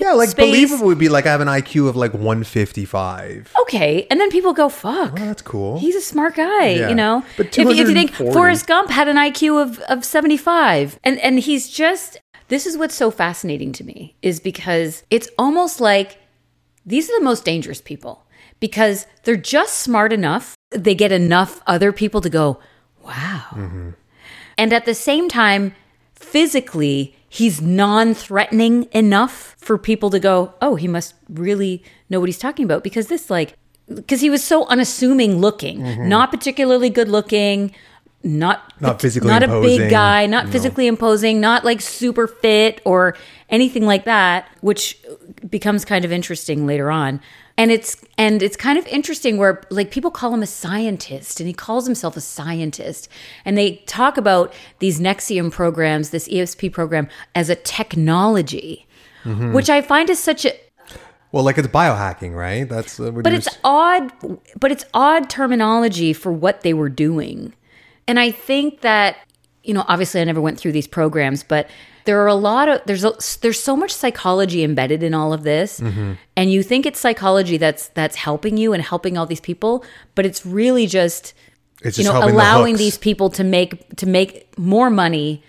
yeah, 0.00 0.12
like 0.12 0.28
space. 0.30 0.46
believable 0.46 0.86
would 0.86 0.98
be 0.98 1.08
like 1.08 1.26
I 1.26 1.30
have 1.30 1.40
an 1.40 1.48
IQ 1.48 1.88
of 1.88 1.96
like 1.96 2.12
one 2.14 2.44
fifty 2.44 2.84
five. 2.84 3.52
Okay, 3.62 4.06
and 4.10 4.20
then 4.20 4.30
people 4.30 4.52
go, 4.52 4.68
"Fuck." 4.68 5.14
Well, 5.14 5.26
that's 5.26 5.42
cool. 5.42 5.78
He's 5.78 5.94
a 5.96 6.00
smart 6.00 6.34
guy, 6.34 6.68
Yeah. 6.68 6.88
you 6.88 6.94
know. 6.94 7.24
But 7.36 7.46
if, 7.58 7.66
if 7.66 7.76
you 7.76 7.86
think 7.92 8.10
240 8.12 8.32
Forrest 8.34 8.66
Gump 8.66 8.90
had 8.90 9.08
an 9.08 9.16
IQ 9.16 9.60
of 9.62 9.78
of 9.80 10.04
seventy 10.04 10.36
five, 10.36 10.98
and 11.04 11.18
and 11.20 11.38
he's 11.40 11.68
just 11.68 12.18
this 12.48 12.66
is 12.66 12.76
what's 12.76 12.94
so 12.94 13.10
fascinating 13.10 13.72
to 13.72 13.84
me 13.84 14.16
is 14.22 14.40
because 14.40 15.02
it's 15.10 15.28
almost 15.38 15.80
like 15.80 16.18
these 16.84 17.10
are 17.10 17.18
the 17.18 17.24
most 17.24 17.44
dangerous 17.44 17.80
people 17.80 18.26
because 18.60 19.06
they're 19.24 19.36
just 19.36 19.78
smart 19.78 20.12
enough. 20.12 20.56
They 20.70 20.94
get 20.94 21.12
enough 21.12 21.60
other 21.66 21.92
people 21.92 22.20
to 22.20 22.30
go, 22.30 22.60
wow, 23.04 23.46
mm-hmm. 23.52 23.90
and 24.56 24.72
at 24.72 24.84
the 24.84 24.94
same 24.94 25.28
time, 25.28 25.74
physically. 26.14 27.12
He's 27.28 27.60
non 27.60 28.14
threatening 28.14 28.88
enough 28.92 29.56
for 29.58 29.76
people 29.76 30.08
to 30.10 30.18
go, 30.18 30.54
oh, 30.62 30.76
he 30.76 30.88
must 30.88 31.12
really 31.28 31.82
know 32.08 32.18
what 32.18 32.28
he's 32.28 32.38
talking 32.38 32.64
about. 32.64 32.82
Because 32.82 33.08
this, 33.08 33.28
like, 33.28 33.54
because 33.92 34.20
he 34.20 34.30
was 34.30 34.42
so 34.42 34.66
unassuming 34.68 35.38
looking, 35.38 35.80
mm-hmm. 35.80 36.08
not 36.08 36.30
particularly 36.30 36.88
good 36.88 37.08
looking, 37.08 37.74
not 38.26 38.72
Not 38.80 39.00
physically 39.00 39.28
not 39.30 39.42
a 39.42 39.60
big 39.60 39.88
guy, 39.90 40.26
not 40.26 40.46
No. 40.46 40.52
physically 40.52 40.86
imposing, 40.86 41.40
not 41.40 41.64
like 41.64 41.80
super 41.80 42.26
fit 42.26 42.82
or 42.84 43.16
anything 43.48 43.86
like 43.86 44.04
that, 44.04 44.48
which 44.60 44.98
becomes 45.48 45.84
kind 45.84 46.04
of 46.04 46.10
interesting 46.12 46.66
later 46.66 46.90
on. 46.90 47.20
And 47.58 47.70
it's 47.70 47.96
and 48.18 48.42
it's 48.42 48.56
kind 48.56 48.78
of 48.78 48.86
interesting 48.88 49.38
where 49.38 49.62
like 49.70 49.90
people 49.90 50.10
call 50.10 50.34
him 50.34 50.42
a 50.42 50.46
scientist 50.46 51.40
and 51.40 51.46
he 51.46 51.54
calls 51.54 51.86
himself 51.86 52.14
a 52.16 52.20
scientist 52.20 53.08
and 53.46 53.56
they 53.56 53.76
talk 53.86 54.18
about 54.18 54.52
these 54.80 55.00
NXIVM 55.00 55.52
programs, 55.52 56.10
this 56.10 56.28
ESP 56.28 56.70
program 56.72 57.08
as 57.34 57.48
a 57.48 57.54
technology, 57.56 58.82
Mm-hmm. 59.24 59.54
which 59.54 59.68
I 59.70 59.82
find 59.82 60.08
is 60.08 60.20
such 60.20 60.44
a 60.44 60.52
Well, 61.32 61.42
like 61.42 61.58
it's 61.58 61.66
biohacking, 61.68 62.32
right? 62.36 62.68
That's 62.68 63.00
uh, 63.00 63.10
but 63.10 63.32
it's 63.32 63.48
s- 63.48 63.58
odd 63.64 64.12
but 64.60 64.70
it's 64.70 64.84
odd 64.94 65.28
terminology 65.30 66.12
for 66.12 66.30
what 66.30 66.60
they 66.60 66.72
were 66.74 66.88
doing 66.88 67.52
and 68.08 68.18
i 68.20 68.30
think 68.30 68.80
that 68.80 69.16
you 69.62 69.74
know 69.74 69.84
obviously 69.88 70.20
i 70.20 70.24
never 70.24 70.40
went 70.40 70.58
through 70.58 70.72
these 70.72 70.86
programs 70.86 71.42
but 71.42 71.68
there 72.04 72.20
are 72.22 72.28
a 72.28 72.34
lot 72.34 72.68
of 72.68 72.80
there's 72.86 73.04
a, 73.04 73.12
there's 73.40 73.58
so 73.60 73.76
much 73.76 73.90
psychology 73.90 74.62
embedded 74.62 75.02
in 75.02 75.12
all 75.12 75.32
of 75.32 75.42
this 75.42 75.80
Mm-hmm. 75.80 76.12
and 76.36 76.52
you 76.52 76.62
think 76.62 76.86
it's 76.86 77.00
psychology 77.00 77.56
that's 77.56 77.88
that's 77.88 78.16
helping 78.16 78.56
you 78.56 78.72
and 78.72 78.82
helping 78.82 79.18
all 79.18 79.26
these 79.26 79.40
people 79.40 79.84
but 80.14 80.24
it's 80.24 80.46
really 80.46 80.86
just 80.86 81.34
It's 81.82 81.98
you 81.98 82.04
just 82.04 82.14
know 82.14 82.20
helping 82.20 82.36
the 82.36 82.42
allowing 82.42 82.76
these 82.76 82.96
people 82.98 83.28
to 83.30 83.44
make 83.44 83.96
to 83.96 84.06
make 84.06 84.56
more 84.58 84.88
money 84.90 85.42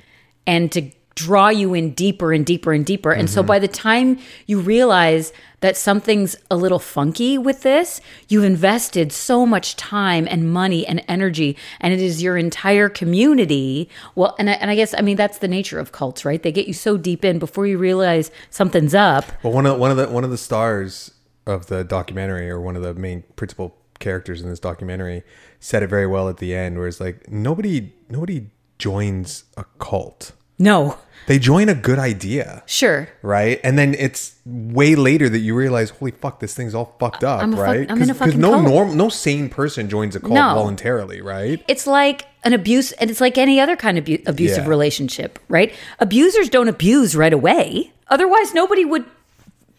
and 0.47 0.71
to 0.71 0.89
draw 1.25 1.49
you 1.49 1.73
in 1.73 1.85
deeper 1.93 2.31
and 2.31 2.45
deeper 2.45 2.71
and 2.73 2.85
deeper 2.85 3.11
and 3.11 3.27
Mm-hmm. 3.27 3.33
so 3.33 3.41
by 3.53 3.57
the 3.59 3.67
time 3.67 4.19
you 4.45 4.59
realize 4.59 5.33
that 5.61 5.75
something's 5.75 6.35
a 6.51 6.55
little 6.55 6.77
funky 6.79 7.37
with 7.47 7.63
this 7.63 7.99
you've 8.29 8.43
invested 8.43 9.11
so 9.11 9.43
much 9.43 9.75
time 9.75 10.27
and 10.29 10.51
money 10.53 10.85
and 10.85 11.03
energy 11.07 11.57
and 11.81 11.91
it 11.95 11.99
is 11.99 12.21
your 12.21 12.37
entire 12.37 12.87
community 12.87 13.89
well 14.13 14.35
and 14.37 14.47
I, 14.51 14.53
and 14.61 14.69
I 14.69 14.75
guess 14.75 14.93
i 14.97 15.01
mean 15.01 15.17
that's 15.17 15.39
the 15.39 15.47
nature 15.47 15.79
of 15.79 15.91
cults 15.91 16.23
right 16.23 16.41
they 16.43 16.51
get 16.51 16.67
you 16.67 16.73
so 16.73 16.97
deep 16.97 17.25
in 17.25 17.39
before 17.39 17.65
you 17.65 17.77
realize 17.79 18.29
something's 18.51 18.93
up 18.93 19.25
Well, 19.43 19.53
one 19.53 19.65
of 19.65 19.79
one 19.79 19.89
of 19.91 19.97
the 19.97 20.07
one 20.09 20.23
of 20.23 20.29
the 20.29 20.37
stars 20.37 21.11
of 21.47 21.65
the 21.67 21.83
documentary, 21.83 22.49
or 22.49 22.59
one 22.59 22.75
of 22.75 22.83
the 22.83 22.93
main 22.93 23.23
principal 23.37 23.75
characters 23.99 24.41
in 24.41 24.49
this 24.49 24.59
documentary, 24.59 25.23
said 25.59 25.81
it 25.81 25.87
very 25.87 26.05
well 26.05 26.27
at 26.29 26.37
the 26.37 26.53
end, 26.53 26.77
where 26.77 26.87
it's 26.89 26.99
like 26.99 27.17
nobody 27.31 27.93
nobody 28.09 28.49
joins 28.77 29.45
a 29.55 29.63
cult. 29.79 30.33
No 30.59 30.97
They 31.27 31.39
join 31.39 31.67
a 31.67 31.75
good 31.75 31.99
idea, 31.99 32.63
sure 32.65 33.09
right? 33.21 33.59
And 33.63 33.77
then 33.77 33.93
it's 33.95 34.35
way 34.45 34.95
later 34.95 35.27
that 35.27 35.39
you 35.39 35.53
realize, 35.55 35.89
holy 35.89 36.11
fuck, 36.11 36.39
this 36.39 36.53
thing's 36.55 36.73
all 36.73 36.95
fucked 36.99 37.23
up, 37.25 37.41
I'm 37.43 37.53
a 37.53 37.61
right? 37.61 37.91
A 37.91 38.13
fucking 38.13 38.39
no 38.39 38.61
norm, 38.61 38.95
no 38.95 39.09
sane 39.09 39.49
person 39.49 39.89
joins 39.89 40.15
a 40.15 40.21
cult 40.21 40.33
No. 40.35 40.53
voluntarily, 40.55 41.19
right? 41.21 41.61
it's 41.67 41.85
like 41.85 42.25
an 42.45 42.53
abuse 42.53 42.93
and 42.93 43.09
it's 43.11 43.19
like 43.19 43.37
any 43.37 43.59
other 43.59 43.75
kind 43.75 43.97
of 43.97 44.05
abu- 44.05 44.23
abusive 44.25 44.63
Yeah. 44.63 44.69
relationship 44.69 45.37
right 45.49 45.73
abusers 45.99 46.47
don't 46.49 46.69
abuse 46.69 47.13
right 47.13 47.33
away 47.33 47.91
otherwise 48.07 48.53
nobody 48.53 48.85
would 48.85 49.03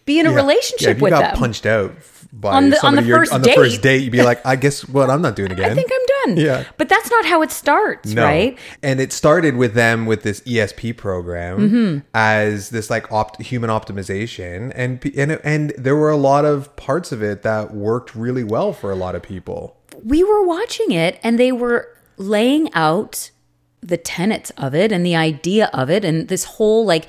be 0.04 0.18
in 0.20 0.26
a 0.26 0.30
Yeah. 0.30 0.36
relationship 0.36 0.82
yeah, 0.86 0.90
if 0.90 0.98
you 0.98 1.04
with 1.04 1.12
got 1.12 1.20
them 1.32 1.38
punched 1.38 1.64
out 1.64 1.92
by 2.32 2.52
On 2.52 2.70
the- 2.70 2.86
on 2.86 2.94
the 2.96 3.02
you're- 3.02 3.18
first 3.20 3.32
on 3.32 3.42
the 3.42 3.52
first 3.52 3.76
date. 3.76 3.98
date, 3.98 4.02
you'd 4.04 4.12
be 4.12 4.22
like, 4.22 4.44
I 4.44 4.54
guess 4.56 4.86
what 4.86 5.08
I'm 5.10 5.22
not 5.22 5.34
doing 5.34 5.50
again. 5.56 5.70
i 5.70 5.74
think 5.74 5.90
i'm 5.90 6.34
done 6.34 6.44
Yeah. 6.44 6.64
but 6.76 6.88
that's 6.88 7.10
not 7.10 7.24
how 7.24 7.40
it 7.42 7.50
starts 7.50 8.12
No. 8.12 8.22
right 8.24 8.58
And 8.82 9.00
it 9.00 9.12
started 9.12 9.56
with 9.56 9.72
them 9.74 10.04
with 10.06 10.22
this 10.24 10.40
ESP 10.42 10.92
program 10.96 11.58
Mm-hmm. 11.58 11.98
as 12.14 12.68
this 12.70 12.90
like 12.90 13.10
opt- 13.10 13.40
human 13.42 13.70
optimization, 13.70 14.72
and 14.74 15.02
and 15.16 15.40
and 15.42 15.72
there 15.78 15.96
were 15.96 16.10
a 16.10 16.16
lot 16.16 16.44
of 16.44 16.74
parts 16.76 17.12
of 17.12 17.22
it 17.22 17.42
that 17.42 17.74
worked 17.74 18.14
really 18.14 18.44
well 18.44 18.72
for 18.72 18.90
a 18.90 18.96
lot 18.96 19.14
of 19.14 19.22
people. 19.22 19.76
we 20.04 20.22
were 20.22 20.44
watching 20.46 20.92
it 20.92 21.18
and 21.24 21.38
they 21.40 21.50
were 21.50 21.88
laying 22.18 22.72
out 22.74 23.30
the 23.80 23.96
tenets 23.96 24.50
of 24.56 24.74
it 24.74 24.92
and 24.92 25.04
the 25.06 25.16
idea 25.16 25.70
of 25.72 25.88
it 25.90 26.04
and 26.04 26.28
this 26.28 26.44
whole 26.44 26.84
like 26.84 27.06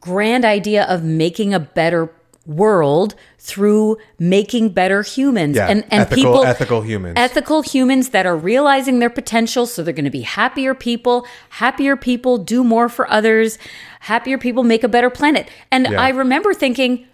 grand 0.00 0.44
idea 0.44 0.84
of 0.84 1.02
making 1.02 1.52
a 1.54 1.60
better 1.60 2.10
world 2.50 3.14
through 3.38 3.96
making 4.18 4.70
better 4.70 5.02
humans 5.02 5.56
Yeah, 5.56 5.68
and 5.68 5.84
and 5.90 6.02
ethical- 6.02 6.16
people 6.16 6.44
ethical 6.44 6.80
humans. 6.82 7.14
ethical 7.16 7.62
humans 7.62 8.08
that 8.10 8.26
are 8.26 8.36
realizing 8.36 8.98
their 8.98 9.08
potential 9.10 9.66
so 9.66 9.82
they're 9.82 9.94
going 9.94 10.04
to 10.04 10.10
be 10.10 10.22
happier 10.22 10.74
people 10.74 11.26
happier 11.50 11.96
people 11.96 12.38
do 12.38 12.64
more 12.64 12.88
for 12.88 13.08
others 13.10 13.56
happier 14.00 14.36
people 14.36 14.62
make 14.64 14.82
a 14.84 14.88
better 14.88 15.10
planet 15.10 15.48
and 15.70 15.86
Yeah. 15.90 16.00
i 16.02 16.08
remember 16.10 16.52
thinking 16.52 17.06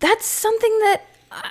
that's 0.00 0.26
something 0.26 0.74
that 0.86 1.02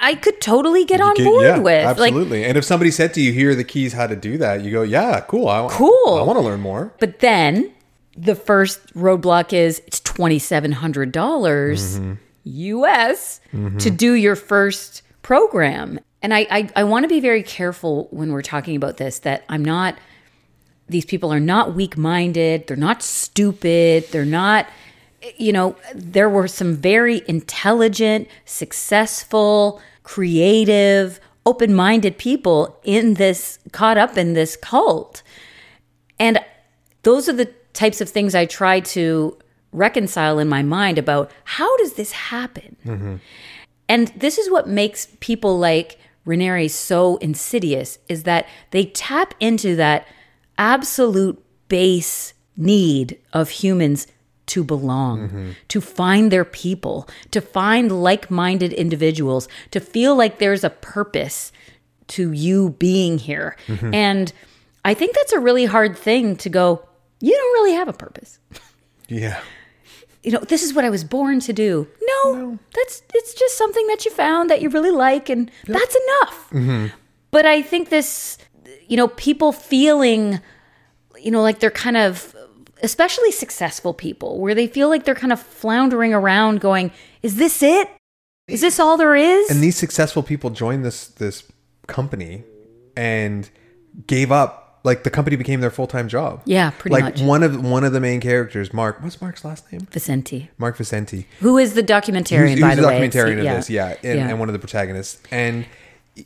i 0.01 0.13
could 0.15 0.41
totally 0.41 0.83
get 0.83 0.99
on 0.99 1.13
Get- 1.15 1.25
board 1.25 1.43
yeah, 1.45 1.57
with 1.59 1.85
like 1.97 2.11
absolutely. 2.11 2.43
and 2.43 2.57
if 2.57 2.65
somebody 2.65 2.91
said 2.91 3.13
to 3.13 3.21
you, 3.21 3.31
"Here 3.31 3.51
are 3.51 3.55
the 3.55 3.63
keys 3.63 3.93
how 3.93 4.07
to 4.07 4.15
do 4.15 4.37
that," 4.39 4.61
you 4.63 4.71
go, 4.71 4.81
"Yeah, 4.81 5.21
cool. 5.21 5.47
I, 5.47 5.67
Cool. 5.71 6.17
I 6.19 6.23
want 6.23 6.37
to 6.37 6.43
learn 6.49 6.59
more." 6.59 6.91
But 6.99 7.19
then 7.19 7.71
the 8.17 8.35
first 8.35 8.93
roadblock 8.93 9.53
is 9.53 9.81
it's 9.87 10.01
twenty 10.01 10.39
seven 10.39 10.73
hundred 10.73 11.13
mm-hmm. 11.13 12.13
US 12.43 13.39
to 13.51 13.57
mm-hmm. 13.57 13.95
do 13.95 14.13
your 14.13 14.35
first 14.35 15.01
program. 15.21 15.99
And 16.21 16.33
I, 16.33 16.47
I, 16.49 16.69
I 16.75 16.83
want 16.83 17.03
to 17.03 17.07
be 17.07 17.19
very 17.19 17.43
careful 17.43 18.07
when 18.11 18.31
we're 18.31 18.41
talking 18.41 18.75
about 18.75 18.97
this 18.97 19.19
that 19.19 19.43
I'm 19.49 19.63
not 19.63 19.97
these 20.87 21.05
people 21.05 21.31
are 21.31 21.39
not 21.39 21.75
weak 21.75 21.97
minded, 21.97 22.65
they're 22.65 22.75
not 22.75 23.03
stupid, 23.03 24.07
they're 24.11 24.25
not 24.25 24.67
you 25.37 25.51
know, 25.51 25.75
there 25.93 26.29
were 26.29 26.47
some 26.47 26.75
very 26.75 27.21
intelligent, 27.27 28.27
successful, 28.45 29.81
creative, 30.03 31.19
open 31.45 31.73
minded 31.73 32.17
people 32.17 32.79
in 32.83 33.15
this, 33.15 33.59
caught 33.71 33.97
up 33.97 34.17
in 34.17 34.33
this 34.33 34.55
cult. 34.55 35.23
And 36.19 36.39
those 37.03 37.27
are 37.27 37.33
the 37.33 37.51
types 37.73 38.01
of 38.01 38.09
things 38.09 38.35
I 38.35 38.45
try 38.45 38.79
to 38.79 39.37
reconcile 39.71 40.39
in 40.39 40.47
my 40.47 40.63
mind 40.63 40.97
about 40.97 41.31
how 41.43 41.77
does 41.77 41.93
this 41.93 42.11
happen? 42.11 43.21
And 43.87 44.07
this 44.09 44.37
is 44.37 44.49
what 44.49 44.67
makes 44.67 45.07
people 45.19 45.57
like 45.57 45.97
Raniere 46.25 46.69
so 46.69 47.17
insidious 47.17 47.97
is 48.07 48.23
that 48.23 48.47
they 48.71 48.85
tap 48.85 49.33
into 49.39 49.75
that 49.77 50.07
absolute 50.57 51.43
base 51.69 52.33
need 52.55 53.17
of 53.33 53.49
humans 53.49 54.05
to 54.47 54.63
belong, 54.63 55.55
to 55.67 55.79
find 55.79 56.31
their 56.31 56.45
people, 56.45 57.07
to 57.31 57.39
find 57.39 58.03
like 58.03 58.29
minded 58.31 58.73
individuals, 58.73 59.47
to 59.71 59.79
feel 59.79 60.15
like 60.15 60.39
there's 60.39 60.63
a 60.63 60.69
purpose 60.69 61.51
to 62.07 62.31
you 62.31 62.71
being 62.71 63.19
here. 63.19 63.55
And 63.67 64.33
I 64.83 64.93
think 64.93 65.15
that's 65.15 65.33
a 65.33 65.39
really 65.39 65.65
hard 65.65 65.97
thing 65.97 66.35
to 66.37 66.49
go, 66.49 66.83
you 67.21 67.31
don't 67.31 67.53
really 67.53 67.73
have 67.73 67.87
a 67.87 67.93
purpose. 67.93 68.39
Yeah, 69.07 69.39
You 70.23 70.33
know, 70.33 70.39
this 70.39 70.63
is 70.63 70.73
what 70.73 70.83
I 70.83 70.89
was 70.89 71.03
born 71.03 71.39
to 71.41 71.53
do. 71.53 71.87
No, 72.01 72.59
that's 72.73 73.01
it's 73.13 73.33
just 73.33 73.57
something 73.57 73.87
that 73.87 74.05
you 74.05 74.11
found 74.11 74.49
that 74.49 74.61
you 74.61 74.69
really 74.69 74.91
like 74.91 75.29
and 75.29 75.49
that's 75.65 75.95
enough. 75.95 76.49
Mm-hmm. 76.51 76.87
But 77.31 77.45
I 77.45 77.61
think 77.61 77.89
this 77.89 78.37
you 78.87 78.97
know, 78.97 79.07
people 79.09 79.51
feeling 79.51 80.41
you 81.17 81.31
know 81.31 81.41
like 81.41 81.59
they're 81.59 81.71
kind 81.71 81.97
of 81.97 82.35
especially 82.81 83.31
successful 83.31 83.93
people 83.93 84.39
where 84.39 84.55
they 84.55 84.67
feel 84.67 84.89
like 84.89 85.05
they're 85.05 85.15
kind 85.15 85.33
of 85.33 85.41
floundering 85.41 86.13
around 86.13 86.61
going, 86.61 86.91
is 87.21 87.35
this 87.35 87.61
it? 87.61 87.89
Is 88.47 88.61
this 88.61 88.79
all 88.79 88.97
there 88.97 89.15
is? 89.15 89.49
and 89.49 89.61
these 89.61 89.77
successful 89.77 90.23
people 90.23 90.49
joined 90.49 90.83
this 90.83 91.07
this 91.07 91.43
company 91.87 92.43
and 92.97 93.49
gave 94.07 94.31
up. 94.31 94.65
Like 94.83 95.03
the 95.03 95.09
company 95.09 95.35
became 95.35 95.59
their 95.59 95.69
full 95.71 95.87
time 95.87 96.07
job. 96.07 96.41
Yeah, 96.45 96.69
pretty 96.71 96.93
like 96.93 97.03
much. 97.03 97.21
one 97.21 97.43
of 97.43 97.63
one 97.63 97.83
of 97.83 97.91
the 97.91 97.99
main 97.99 98.21
characters, 98.21 98.73
Mark. 98.73 99.03
What's 99.03 99.21
Mark's 99.21 99.43
last 99.43 99.69
name? 99.71 99.81
Vicente, 99.91 100.49
Mark 100.57 100.77
Vicente. 100.77 101.27
who 101.41 101.57
is 101.57 101.73
the 101.73 101.83
documentarian, 101.83 102.49
He 102.49 102.53
was 102.55 102.61
by 102.61 102.75
the 102.75 102.81
the 102.83 102.87
way. 102.87 102.99
documentarian 103.09 103.37
of 103.39 103.43
this, 103.43 103.69
yeah, 103.69 103.95
and, 104.03 104.19
Yeah. 104.19 104.29
and 104.29 104.39
one 104.39 104.47
of 104.49 104.53
the 104.53 104.59
protagonists. 104.59 105.19
And 105.31 105.65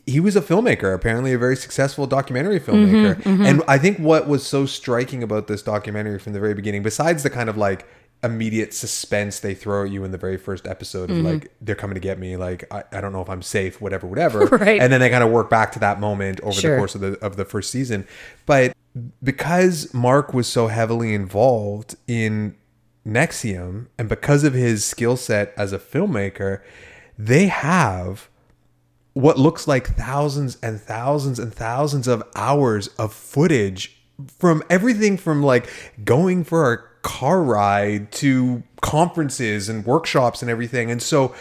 he 0.06 0.18
was 0.20 0.34
a 0.36 0.40
filmmaker, 0.40 0.94
apparently 0.94 1.32
a 1.32 1.38
very 1.38 1.56
successful 1.56 2.06
documentary 2.06 2.58
filmmaker. 2.60 3.16
Mm-hmm, 3.22 3.44
And 3.44 3.62
I 3.68 3.78
think 3.78 3.98
what 3.98 4.26
was 4.28 4.44
so 4.46 4.66
striking 4.66 5.22
about 5.22 5.46
this 5.48 5.62
documentary 5.62 6.18
from 6.18 6.32
the 6.32 6.40
very 6.40 6.54
beginning, 6.54 6.82
besides 6.82 7.22
the 7.22 7.30
kind 7.30 7.48
of 7.48 7.56
like 7.56 7.86
immediate 8.24 8.74
suspense 8.74 9.40
they 9.40 9.54
throw 9.54 9.84
at 9.84 9.90
you 9.90 10.04
in 10.04 10.10
the 10.10 10.18
very 10.18 10.36
first 10.36 10.66
episode 10.66 11.10
of 11.10 11.18
mm-hmm. 11.18 11.26
like 11.26 11.52
they're 11.60 11.74
coming 11.74 11.94
to 11.94 12.00
get 12.00 12.18
me, 12.18 12.36
like 12.36 12.64
I, 12.72 12.84
I 12.92 13.00
don't 13.00 13.12
know 13.12 13.20
if 13.20 13.28
I'm 13.28 13.42
safe, 13.42 13.80
whatever, 13.80 14.06
whatever. 14.06 14.46
Right. 14.64 14.80
And 14.80 14.92
then 14.92 15.00
they 15.00 15.10
kind 15.10 15.24
of 15.24 15.30
work 15.30 15.50
back 15.50 15.72
to 15.72 15.78
that 15.80 16.00
moment 16.00 16.40
over 16.40 16.52
Sure. 16.52 16.70
the 16.72 16.78
course 16.78 16.94
of 16.94 17.00
the 17.00 17.18
of 17.24 17.36
the 17.36 17.44
first 17.44 17.70
season. 17.70 18.06
But 18.46 18.74
because 19.22 19.92
Mark 19.92 20.32
was 20.32 20.46
so 20.46 20.68
heavily 20.68 21.12
involved 21.12 21.96
in 22.06 22.56
NXIVM 23.06 23.88
and 23.98 24.08
because 24.08 24.44
of 24.44 24.54
his 24.54 24.84
skill 24.84 25.16
set 25.16 25.52
as 25.56 25.72
a 25.72 25.78
filmmaker, 25.78 26.62
they 27.18 27.46
have 27.46 28.30
what 29.12 29.38
looks 29.38 29.66
like 29.68 29.86
thousands 29.86 30.56
and 30.62 30.80
thousands 30.80 31.38
and 31.38 31.52
thousands 31.52 32.06
of 32.08 32.22
hours 32.34 32.88
of 32.98 33.12
footage 33.12 33.96
from 34.38 34.62
everything 34.70 35.16
from 35.16 35.42
like 35.42 35.68
going 36.04 36.44
for 36.44 36.72
a 36.72 36.78
car 37.04 37.40
ride 37.42 38.10
to 38.12 38.62
conferences 38.80 39.68
and 39.68 39.84
workshops 39.86 40.42
and 40.42 40.50
everything. 40.50 40.90
And 40.90 41.00
so 41.00 41.34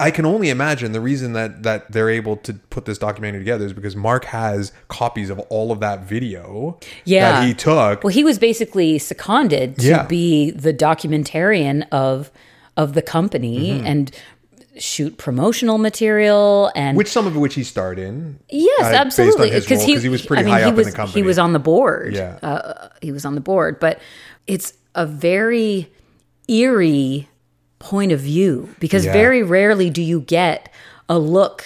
I 0.00 0.10
can 0.10 0.24
only 0.24 0.48
imagine 0.48 0.92
the 0.92 1.00
reason 1.00 1.34
that 1.34 1.62
that 1.62 1.92
they're 1.92 2.08
able 2.08 2.36
to 2.38 2.54
put 2.54 2.86
this 2.86 2.96
documentary 2.98 3.40
together 3.40 3.66
is 3.66 3.72
because 3.74 3.94
Mark 3.94 4.24
has 4.24 4.72
copies 4.88 5.28
of 5.30 5.38
all 5.50 5.70
of 5.70 5.80
that 5.80 6.04
video 6.04 6.78
Yeah. 7.04 7.32
that 7.32 7.46
he 7.46 7.52
took. 7.54 8.02
Well, 8.02 8.12
he 8.12 8.24
was 8.24 8.38
basically 8.38 8.98
seconded 8.98 9.76
to 9.78 9.86
Yeah. 9.86 10.02
be 10.06 10.50
the 10.50 10.72
documentarian 10.74 11.86
of 11.92 12.30
of 12.76 12.94
the 12.94 13.02
company 13.02 13.72
Mm-hmm. 13.72 13.86
and 13.86 14.10
shoot 14.78 15.18
promotional 15.18 15.76
material 15.76 16.70
and 16.74 16.96
which 16.96 17.08
some 17.08 17.26
of 17.26 17.36
which 17.36 17.54
he 17.54 17.62
starred 17.64 17.98
in. 17.98 18.38
yes, 18.48 18.80
uh, 18.80 18.84
absolutely, 18.96 19.50
Based 19.50 19.66
on 19.70 19.76
his 19.76 19.80
role, 19.80 19.86
because 19.86 20.02
he, 20.02 20.08
was 20.08 20.24
pretty 20.24 20.42
I 20.42 20.44
mean, 20.46 20.54
high 20.54 20.62
up 20.62 20.74
was, 20.76 20.86
in 20.86 20.92
the 20.92 20.96
company. 20.96 21.20
He 21.20 21.26
was 21.26 21.38
on 21.38 21.52
the 21.52 21.58
board. 21.58 22.14
Yeah. 22.14 22.38
uh, 22.42 22.88
he 23.02 23.12
was 23.12 23.26
on 23.26 23.34
the 23.34 23.42
board, 23.42 23.78
but 23.80 23.98
it's 24.46 24.72
a 24.94 25.06
very 25.06 25.90
eerie 26.48 27.28
point 27.78 28.12
of 28.12 28.20
view 28.20 28.74
because 28.80 29.04
Yeah. 29.06 29.12
very 29.12 29.42
rarely 29.42 29.88
do 29.90 30.02
you 30.02 30.20
get 30.20 30.68
a 31.08 31.18
look 31.18 31.64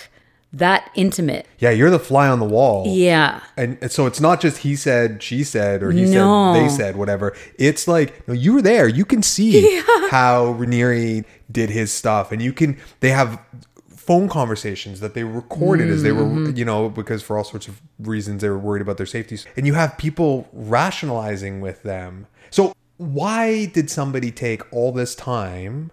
that 0.52 0.88
intimate. 0.94 1.46
yeah, 1.58 1.70
you're 1.70 1.90
the 1.90 1.98
fly 1.98 2.28
on 2.28 2.38
the 2.38 2.44
wall. 2.46 2.84
Yeah. 2.86 3.40
And 3.56 3.76
and 3.82 3.90
so 3.90 4.06
it's 4.06 4.20
not 4.20 4.40
just 4.40 4.58
he 4.58 4.76
said, 4.76 5.20
she 5.20 5.42
said, 5.42 5.82
or 5.82 5.90
he 5.90 6.04
No. 6.04 6.54
said, 6.54 6.62
they 6.62 6.68
said, 6.68 6.96
whatever. 6.96 7.34
It's 7.58 7.88
like, 7.88 8.26
no, 8.28 8.34
you 8.34 8.52
were 8.54 8.62
there. 8.62 8.86
You 8.86 9.04
can 9.04 9.20
see 9.24 9.80
how 10.12 10.54
Raniere 10.56 11.24
did 11.50 11.70
his 11.70 11.92
stuff. 11.92 12.30
And 12.30 12.40
you 12.40 12.52
can, 12.52 12.76
they 13.00 13.10
have 13.10 13.40
phone 13.88 14.28
conversations 14.28 15.00
that 15.00 15.14
they 15.14 15.24
recorded 15.24 15.88
as 15.90 16.04
they 16.04 16.12
were, 16.12 16.22
Mm-hmm. 16.22 16.56
you 16.56 16.64
know, 16.64 16.88
because 16.88 17.20
for 17.20 17.36
all 17.36 17.42
sorts 17.44 17.66
of 17.66 17.82
reasons 17.98 18.40
they 18.40 18.48
were 18.48 18.58
worried 18.58 18.82
about 18.82 18.96
their 18.96 19.06
safety. 19.06 19.36
And 19.56 19.66
you 19.66 19.74
have 19.74 19.98
people 19.98 20.46
rationalizing 20.52 21.60
with 21.60 21.82
them. 21.82 22.28
So 22.50 22.72
why 22.96 23.66
did 23.66 23.90
somebody 23.90 24.30
take 24.30 24.62
all 24.72 24.92
this 24.92 25.14
time? 25.14 25.90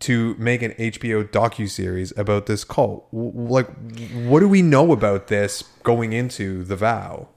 To 0.00 0.34
make 0.36 0.62
an 0.62 0.72
HBO 0.72 1.22
docu 1.22 1.70
series 1.70 2.12
about 2.18 2.46
this 2.46 2.64
cult, 2.64 3.06
like, 3.12 3.68
what 4.12 4.40
do 4.40 4.48
we 4.48 4.60
know 4.60 4.90
about 4.90 5.28
this 5.28 5.62
going 5.84 6.12
into 6.12 6.64
the 6.64 6.74
vow? 6.74 7.28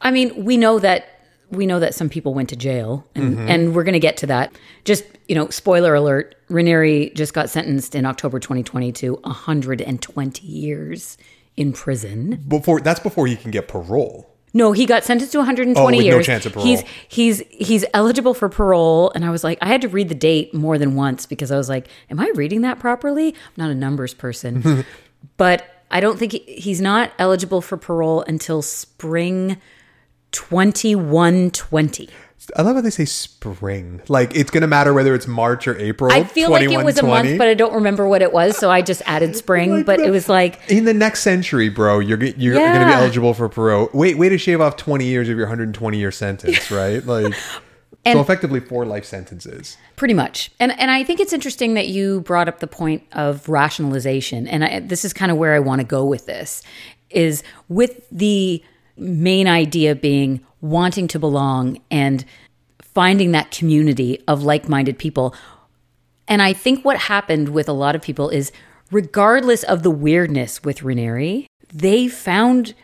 I 0.00 0.10
mean, 0.10 0.46
we 0.46 0.56
know 0.56 0.78
that 0.78 1.20
we 1.50 1.66
know 1.66 1.78
that 1.78 1.94
some 1.94 2.08
people 2.08 2.32
went 2.32 2.48
to 2.48 2.56
jail, 2.56 3.06
and, 3.14 3.36
Mm-hmm. 3.36 3.48
and 3.48 3.74
we're 3.74 3.84
going 3.84 3.92
to 3.92 4.00
get 4.00 4.16
to 4.18 4.26
that. 4.28 4.50
Just 4.86 5.04
you 5.28 5.34
know, 5.34 5.50
spoiler 5.50 5.94
alert: 5.94 6.36
Raniere 6.48 7.14
just 7.14 7.34
got 7.34 7.50
sentenced 7.50 7.94
in 7.94 8.06
October 8.06 8.38
2020 8.40 8.90
to 8.92 9.14
120 9.24 10.46
years 10.46 11.18
in 11.58 11.74
prison. 11.74 12.42
Before 12.48 12.80
that's 12.80 13.00
before 13.00 13.26
he 13.26 13.36
can 13.36 13.50
get 13.50 13.68
parole. 13.68 14.34
No, 14.54 14.72
he 14.72 14.86
got 14.86 15.04
sentenced 15.04 15.32
to 15.32 15.38
120 15.38 15.78
Oh, 15.78 15.86
with 15.86 16.06
no 16.06 16.14
years. 16.16 16.26
chance 16.26 16.46
of 16.46 16.52
parole. 16.54 16.66
He's 16.66 16.82
he's 17.08 17.42
he's 17.50 17.84
eligible 17.92 18.32
for 18.34 18.48
parole, 18.48 19.12
and 19.14 19.24
I 19.24 19.30
was 19.30 19.44
like, 19.44 19.58
I 19.60 19.66
had 19.68 19.82
to 19.82 19.88
read 19.88 20.08
the 20.08 20.14
date 20.14 20.54
more 20.54 20.78
than 20.78 20.94
once 20.94 21.26
because 21.26 21.50
I 21.52 21.56
was 21.56 21.68
like, 21.68 21.86
Am 22.10 22.18
I 22.18 22.30
reading 22.34 22.62
that 22.62 22.78
properly? 22.78 23.28
I'm 23.28 23.52
not 23.56 23.70
a 23.70 23.74
numbers 23.74 24.14
person, 24.14 24.84
but 25.36 25.64
I 25.90 26.00
don't 26.00 26.18
think 26.18 26.32
he, 26.32 26.38
he's 26.40 26.80
not 26.80 27.12
eligible 27.18 27.60
for 27.60 27.76
parole 27.76 28.22
until 28.22 28.62
spring 28.62 29.58
2120. 30.32 32.08
I 32.56 32.62
love 32.62 32.76
how 32.76 32.80
they 32.80 32.90
say 32.90 33.04
spring. 33.04 34.00
Like 34.08 34.34
it's 34.34 34.50
gonna 34.50 34.66
matter 34.66 34.94
whether 34.94 35.14
it's 35.14 35.26
March 35.26 35.66
or 35.66 35.76
April. 35.78 36.12
I 36.12 36.24
feel 36.24 36.50
like 36.50 36.70
it 36.70 36.84
was 36.84 36.98
a 36.98 37.02
month, 37.02 37.36
but 37.38 37.48
I 37.48 37.54
don't 37.54 37.74
remember 37.74 38.06
what 38.06 38.22
it 38.22 38.32
was, 38.32 38.56
so 38.56 38.70
I 38.70 38.82
just 38.82 39.02
added 39.06 39.36
spring. 39.36 39.82
but 39.82 40.00
it 40.00 40.10
was 40.10 40.28
like, 40.28 40.60
in 40.70 40.84
the 40.84 40.94
next 40.94 41.22
century, 41.22 41.68
bro, 41.68 41.98
you're 41.98 42.22
you're 42.22 42.54
gonna 42.54 42.86
be 42.86 42.92
eligible 42.92 43.34
for 43.34 43.48
parole. 43.48 43.90
Wait, 43.92 44.16
way 44.16 44.28
to 44.28 44.38
shave 44.38 44.60
off 44.60 44.76
20 44.76 45.04
years 45.04 45.28
of 45.28 45.36
your 45.36 45.46
120 45.46 45.98
year 45.98 46.10
sentence, 46.12 46.70
right? 46.70 47.04
Like, 47.04 47.34
so 48.06 48.20
effectively 48.20 48.60
four 48.60 48.86
life 48.86 49.04
sentences. 49.04 49.76
Pretty 49.96 50.14
much. 50.14 50.50
And 50.60 50.78
and 50.78 50.90
I 50.90 51.04
think 51.04 51.20
it's 51.20 51.32
interesting 51.32 51.74
that 51.74 51.88
you 51.88 52.20
brought 52.22 52.48
up 52.48 52.60
the 52.60 52.66
point 52.66 53.02
of 53.12 53.48
rationalization. 53.48 54.46
And 54.46 54.64
I, 54.64 54.80
this 54.80 55.04
is 55.04 55.12
kind 55.12 55.30
of 55.30 55.38
where 55.38 55.54
I 55.54 55.58
want 55.58 55.80
to 55.80 55.86
go 55.86 56.04
with 56.04 56.26
this 56.26 56.62
is 57.10 57.42
with 57.68 58.06
the 58.10 58.62
main 58.96 59.48
idea 59.48 59.94
being 59.94 60.44
wanting 60.60 61.08
to 61.08 61.18
belong 61.18 61.80
and 61.90 62.24
finding 62.82 63.32
that 63.32 63.50
community 63.50 64.22
of 64.26 64.42
like-minded 64.42 64.98
people. 64.98 65.34
And 66.26 66.42
I 66.42 66.52
think 66.52 66.84
what 66.84 66.98
happened 66.98 67.50
with 67.50 67.68
a 67.68 67.72
lot 67.72 67.94
of 67.94 68.02
people 68.02 68.28
is 68.28 68.52
regardless 68.90 69.62
of 69.62 69.82
the 69.82 69.90
weirdness 69.90 70.62
with 70.62 70.80
Raniere, 70.80 71.46
they 71.72 72.08
found 72.08 72.74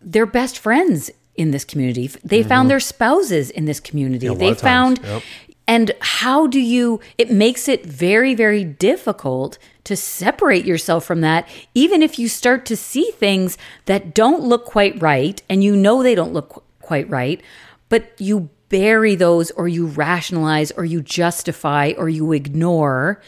their 0.00 0.26
best 0.26 0.58
friends 0.58 1.10
in 1.34 1.50
this 1.50 1.64
community. 1.64 2.08
They 2.24 2.42
found 2.42 2.70
their 2.70 2.80
spouses 2.80 3.50
in 3.50 3.64
this 3.64 3.80
community. 3.80 4.28
lot 4.28 4.38
they 4.38 4.54
found 4.54 5.00
yep. 5.02 5.22
and 5.66 5.92
how 6.00 6.46
do 6.46 6.60
you 6.60 7.00
it 7.18 7.30
makes 7.30 7.68
it 7.68 7.84
very 7.84 8.34
very 8.34 8.64
difficult 8.64 9.58
to 9.84 9.96
separate 9.96 10.64
yourself 10.64 11.04
from 11.04 11.20
that 11.22 11.48
even 11.74 12.02
if 12.02 12.18
you 12.18 12.28
start 12.28 12.64
to 12.66 12.76
see 12.76 13.10
things 13.16 13.58
that 13.86 14.14
don't 14.14 14.42
look 14.42 14.64
quite 14.64 15.00
right 15.02 15.42
and 15.48 15.64
you 15.64 15.74
know 15.74 16.02
they 16.02 16.14
don't 16.14 16.32
look 16.32 16.63
quite 16.84 17.08
right 17.08 17.42
but 17.88 18.12
you 18.18 18.48
bury 18.68 19.14
those 19.14 19.50
or 19.52 19.68
you 19.68 19.86
rationalize 19.86 20.72
or 20.72 20.84
you 20.84 21.00
justify 21.00 21.92
or 21.96 22.08
you 22.08 22.32
ignore 22.32 23.20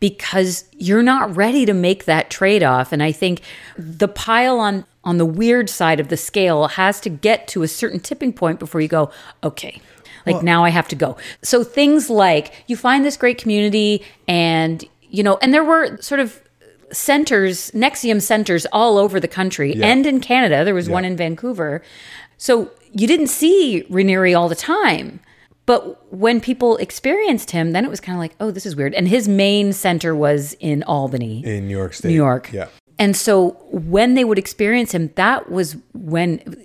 because 0.00 0.64
you're 0.72 1.02
not 1.02 1.34
ready 1.36 1.66
to 1.66 1.74
make 1.74 2.04
that 2.04 2.30
trade-off 2.30 2.92
and 2.92 3.02
i 3.02 3.12
think 3.12 3.40
the 3.76 4.08
pile 4.08 4.58
on 4.58 4.84
on 5.04 5.18
the 5.18 5.26
weird 5.26 5.70
side 5.70 6.00
of 6.00 6.08
the 6.08 6.16
scale 6.16 6.68
has 6.68 7.00
to 7.00 7.08
get 7.08 7.46
to 7.48 7.62
a 7.62 7.68
certain 7.68 8.00
tipping 8.00 8.32
point 8.32 8.58
before 8.58 8.80
you 8.80 8.88
go 8.88 9.10
okay 9.42 9.80
like 10.26 10.42
now 10.42 10.64
I 10.64 10.68
have 10.70 10.88
to 10.88 10.96
go. 10.96 11.16
So 11.42 11.64
things 11.64 12.10
like 12.10 12.52
you 12.66 12.76
find 12.76 13.04
this 13.04 13.16
great 13.16 13.38
community 13.38 14.04
and 14.26 14.84
you 15.10 15.22
know, 15.22 15.38
and 15.40 15.54
there 15.54 15.64
were 15.64 15.96
sort 16.02 16.20
of 16.20 16.42
centers, 16.92 17.70
NXIVM 17.72 18.20
centers 18.20 18.66
all 18.72 18.98
over 18.98 19.18
the 19.18 19.28
country 19.28 19.82
and 19.82 20.06
in 20.06 20.20
Canada. 20.20 20.64
There 20.64 20.74
was 20.74 20.88
one 20.88 21.04
in 21.04 21.16
Vancouver. 21.16 21.82
So 22.36 22.70
you 22.92 23.06
didn't 23.06 23.28
see 23.28 23.84
Raniere 23.90 24.38
all 24.38 24.48
the 24.48 24.54
time. 24.54 25.20
But 25.66 26.12
when 26.12 26.40
people 26.40 26.78
experienced 26.78 27.50
him, 27.50 27.72
then 27.72 27.84
it 27.84 27.90
was 27.90 28.00
kind 28.00 28.16
of 28.16 28.20
like, 28.20 28.34
oh, 28.40 28.50
this 28.50 28.64
is 28.64 28.74
weird. 28.74 28.94
And 28.94 29.06
his 29.06 29.28
main 29.28 29.74
center 29.74 30.14
was 30.14 30.54
in 30.60 30.82
Albany. 30.84 31.44
In 31.44 31.68
New 31.68 31.76
York 31.76 31.92
State. 31.92 32.08
New 32.08 32.14
York. 32.14 32.50
Yeah. 32.52 32.68
And 32.98 33.14
so 33.14 33.50
when 33.70 34.14
they 34.14 34.24
would 34.24 34.38
experience 34.38 34.92
him, 34.92 35.12
that 35.16 35.50
was 35.50 35.76
when 35.92 36.64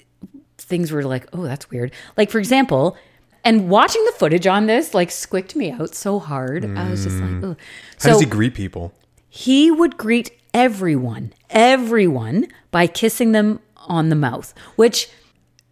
things 0.58 0.92
were 0.94 1.04
like, 1.04 1.28
oh, 1.34 1.44
that's 1.44 1.70
weird. 1.70 1.92
Like, 2.16 2.32
for 2.32 2.40
example, 2.40 2.96
and 3.44 3.70
watching 3.70 4.04
the 4.06 4.14
footage 4.14 4.48
on 4.48 4.68
this 4.68 4.94
like 4.94 5.12
squicked 5.12 5.54
me 5.54 5.70
out 5.70 5.94
so 5.96 6.18
hard. 6.20 6.64
I 6.78 6.90
was 6.90 7.04
just 7.04 7.18
like, 7.18 7.30
oh. 7.44 7.56
Mm. 7.56 7.58
How 7.58 7.58
So 8.00 8.10
does 8.12 8.20
he 8.22 8.26
greet 8.26 8.54
people? 8.56 8.94
he 9.28 9.70
would 9.70 9.98
greet 9.98 10.32
everyone, 10.54 11.34
everyone 11.50 12.48
by 12.72 12.88
kissing 12.88 13.34
them 13.34 13.60
on 13.76 14.08
the 14.10 14.16
mouth, 14.16 14.54
which 14.78 15.10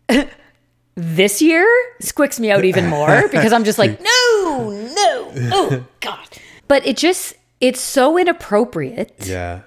this 0.95 1.41
year 1.41 1.67
squicks 2.01 2.39
me 2.39 2.51
out 2.51 2.65
even 2.65 2.87
more 2.87 3.27
because 3.31 3.53
I'm 3.53 3.63
just 3.63 3.79
like, 3.79 3.99
no, 4.01 4.89
no, 4.95 5.31
oh 5.53 5.85
God. 5.99 6.27
But 6.67 6.85
it 6.85 6.97
just, 6.97 7.35
it's 7.59 7.81
so 7.81 8.17
inappropriate. 8.17 9.13
Yeah. 9.25 9.61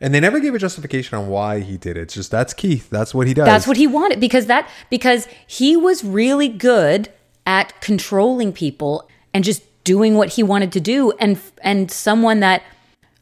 And 0.00 0.14
they 0.14 0.20
never 0.20 0.40
gave 0.40 0.54
a 0.54 0.58
justification 0.58 1.16
on 1.18 1.28
why 1.28 1.60
he 1.60 1.78
did 1.78 1.96
it. 1.96 2.02
It's 2.02 2.14
just 2.14 2.30
that's 2.30 2.52
Keith. 2.52 2.90
That's 2.90 3.14
what 3.14 3.26
he 3.26 3.32
does. 3.32 3.46
That's 3.46 3.66
what 3.66 3.78
he 3.78 3.86
wanted 3.86 4.20
because 4.20 4.46
that 4.46 4.68
because 4.90 5.26
he 5.46 5.74
was 5.74 6.04
really 6.04 6.48
good 6.48 7.08
at 7.46 7.80
controlling 7.80 8.52
people 8.52 9.08
and 9.32 9.42
just 9.42 9.62
doing 9.84 10.16
what 10.16 10.30
he 10.30 10.42
wanted 10.42 10.70
to 10.72 10.80
do 10.80 11.12
and 11.12 11.40
and 11.62 11.90
someone 11.90 12.40
that 12.40 12.62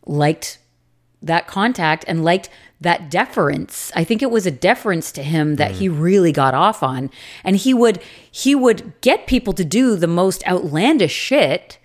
liked 0.07 0.59
that 1.23 1.47
contact 1.47 2.05
and 2.09 2.25
liked 2.25 2.51
that 2.85 3.11
deference. 3.11 3.91
I 3.95 4.05
think 4.05 4.23
it 4.23 4.31
was 4.31 4.47
a 4.47 4.51
deference 4.51 5.11
to 5.13 5.23
him 5.23 5.57
that 5.57 5.73
he 5.73 5.89
mm-hmm. 5.89 6.01
really 6.01 6.33
got 6.33 6.55
off 6.55 6.83
on. 6.83 7.11
And 7.43 7.57
he 7.57 7.75
would 7.75 8.01
he 8.31 8.55
would 8.55 8.93
get 9.01 9.27
people 9.27 9.53
to 9.55 9.65
do 9.65 9.97
the 9.97 10.07
most 10.07 10.47
outlandish 10.47 11.13
shit 11.13 11.79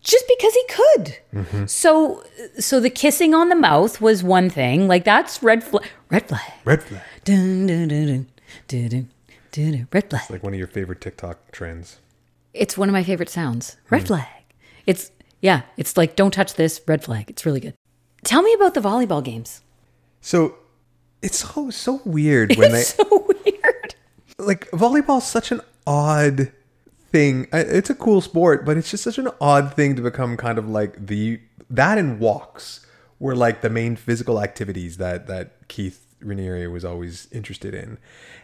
just 0.00 0.24
because 0.28 0.54
he 0.54 0.64
could. 0.68 1.18
Mm-hmm. 1.34 1.66
So 1.66 2.24
so 2.58 2.80
the 2.80 2.90
kissing 2.90 3.34
on 3.34 3.48
the 3.48 3.54
mouth 3.54 4.00
was 4.00 4.22
one 4.22 4.48
thing. 4.48 4.88
Like 4.88 5.04
that's 5.04 5.42
red 5.42 5.62
flag 5.62 5.86
red 6.08 6.28
flag. 6.28 6.52
Red 6.64 6.82
flag. 6.82 7.02
Dun, 7.24 7.66
dun, 7.66 7.88
dun, 7.88 8.06
dun, 8.06 8.26
dun, 8.68 8.88
dun, 8.88 9.08
dun. 9.52 9.88
Red 9.92 10.10
flag. 10.10 10.30
Like 10.30 10.42
one 10.42 10.54
of 10.54 10.58
your 10.58 10.68
favorite 10.68 11.00
TikTok 11.00 11.52
trends. 11.52 11.98
It's 12.54 12.78
one 12.78 12.88
of 12.88 12.94
my 12.94 13.04
favorite 13.04 13.28
sounds. 13.28 13.76
Red 13.90 14.02
mm-hmm. 14.02 14.06
flag. 14.06 14.44
It's 14.86 15.10
yeah. 15.40 15.62
It's 15.76 15.96
like 15.96 16.16
don't 16.16 16.32
touch 16.32 16.54
this. 16.54 16.80
Red 16.86 17.04
flag. 17.04 17.28
It's 17.28 17.44
really 17.44 17.60
good. 17.60 17.74
Tell 18.24 18.42
me 18.42 18.54
about 18.54 18.74
the 18.74 18.80
volleyball 18.80 19.22
games. 19.22 19.62
So 20.26 20.56
it's 21.22 21.38
so 21.38 21.70
so 21.70 22.00
weird 22.04 22.56
when 22.56 22.74
It's 22.74 22.94
they 22.94 23.04
so 23.04 23.28
weird. 23.44 23.94
like 24.40 24.68
volleyball's 24.72 25.24
such 25.24 25.52
an 25.52 25.60
odd 25.86 26.50
thing. 27.12 27.46
It's 27.52 27.90
a 27.90 27.94
cool 27.94 28.20
sport, 28.20 28.66
but 28.66 28.76
it's 28.76 28.90
just 28.90 29.04
such 29.04 29.18
an 29.18 29.28
odd 29.40 29.74
thing 29.74 29.94
to 29.94 30.02
become 30.02 30.36
kind 30.36 30.58
of 30.58 30.68
like 30.68 31.06
the 31.06 31.38
that 31.70 31.96
and 31.96 32.18
walks 32.18 32.84
were 33.20 33.36
like 33.36 33.60
the 33.60 33.70
main 33.70 33.94
physical 33.94 34.42
activities 34.42 34.96
that 34.96 35.28
that 35.28 35.68
Keith 35.68 36.04
Raniere 36.20 36.72
was 36.72 36.84
always 36.84 37.28
interested 37.30 37.72
in. 37.72 37.96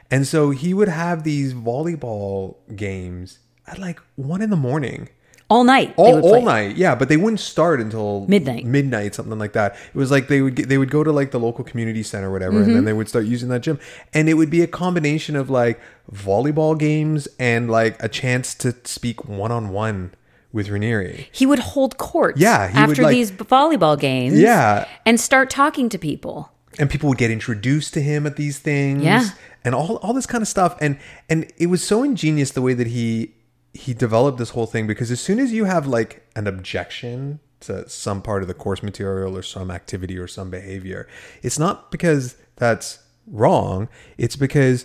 And 0.09 0.25
so 0.25 0.51
he 0.51 0.73
would 0.75 0.89
have 0.89 1.25
these 1.25 1.53
volleyball 1.53 2.59
games 2.77 3.41
at 3.67 3.81
like 3.81 3.99
one 4.15 4.41
in 4.41 4.51
the 4.51 4.57
morning. 4.57 5.09
All 5.53 5.65
night. 5.65 5.93
all, 5.97 6.17
all 6.29 6.43
night 6.43 6.77
yeah 6.77 6.95
but 7.01 7.07
they 7.11 7.17
wouldn't 7.23 7.41
start 7.41 7.79
until 7.81 8.27
Midnight. 8.29 8.65
midnight 8.65 9.15
something 9.15 9.39
like 9.45 9.53
that 9.61 9.71
it 9.95 9.99
was 10.03 10.11
like 10.11 10.29
they 10.29 10.41
would 10.45 10.55
get, 10.57 10.69
they 10.71 10.79
would 10.79 10.91
go 10.91 11.03
to 11.05 11.13
like 11.21 11.31
the 11.31 11.41
local 11.49 11.65
community 11.71 12.03
center 12.03 12.29
or 12.31 12.33
whatever 12.33 12.53
Mm-hmm. 12.59 12.69
and 12.69 12.77
then 12.77 12.85
they 12.89 12.93
would 12.99 13.09
start 13.09 13.25
using 13.27 13.49
that 13.51 13.61
gym 13.67 13.79
and 14.15 14.29
it 14.29 14.35
would 14.35 14.51
be 14.51 14.63
a 14.63 14.67
combination 14.85 15.37
of 15.37 15.51
like 15.51 15.77
volleyball 16.13 16.79
games 16.79 17.29
and 17.39 17.71
like 17.71 18.03
a 18.03 18.09
chance 18.09 18.55
to 18.55 18.75
speak 18.85 19.25
one-on-one 19.29 20.13
with 20.53 20.69
Raniere 20.69 21.27
He 21.33 21.47
would 21.47 21.61
hold 21.61 21.97
court. 21.99 22.37
Yeah, 22.37 22.71
after 22.75 23.03
like- 23.05 23.13
these 23.13 23.31
volleyball 23.33 23.99
games. 23.99 24.39
Yeah. 24.39 24.87
and 25.07 25.19
start 25.21 25.49
talking 25.51 25.89
to 25.89 25.99
people. 25.99 26.51
and 26.79 26.89
people 26.91 27.09
would 27.09 27.19
get 27.19 27.31
introduced 27.31 27.95
to 27.95 28.01
him 28.01 28.27
at 28.27 28.37
these 28.37 28.59
things 28.59 29.03
Yeah. 29.03 29.29
and 29.65 29.75
all 29.75 29.97
all 30.03 30.13
this 30.15 30.27
kind 30.27 30.41
of 30.43 30.49
stuff 30.49 30.73
and 30.81 30.99
and 31.29 31.39
it 31.59 31.67
was 31.69 31.83
so 31.83 32.03
ingenious 32.03 32.51
the 32.53 32.63
way 32.63 32.75
that 32.75 32.87
he 32.89 33.35
he 33.75 33.95
developed 33.95 34.39
this 34.39 34.51
whole 34.51 34.67
thing 34.67 34.87
because 34.87 35.11
as 35.11 35.21
soon 35.21 35.39
as 35.39 35.53
you 35.53 35.65
have 35.65 35.87
like 35.87 36.27
an 36.37 36.47
objection 36.47 37.41
to 37.61 37.89
some 37.89 38.21
part 38.21 38.43
of 38.43 38.49
the 38.49 38.55
course 38.55 38.83
material 38.83 39.37
or 39.37 39.43
some 39.43 39.71
activity 39.71 40.19
or 40.19 40.27
some 40.27 40.51
behavior 40.51 41.09
it's 41.43 41.59
not 41.59 41.91
because 41.91 42.37
that's 42.57 42.99
wrong 43.27 43.89
it's 44.19 44.37
because 44.37 44.85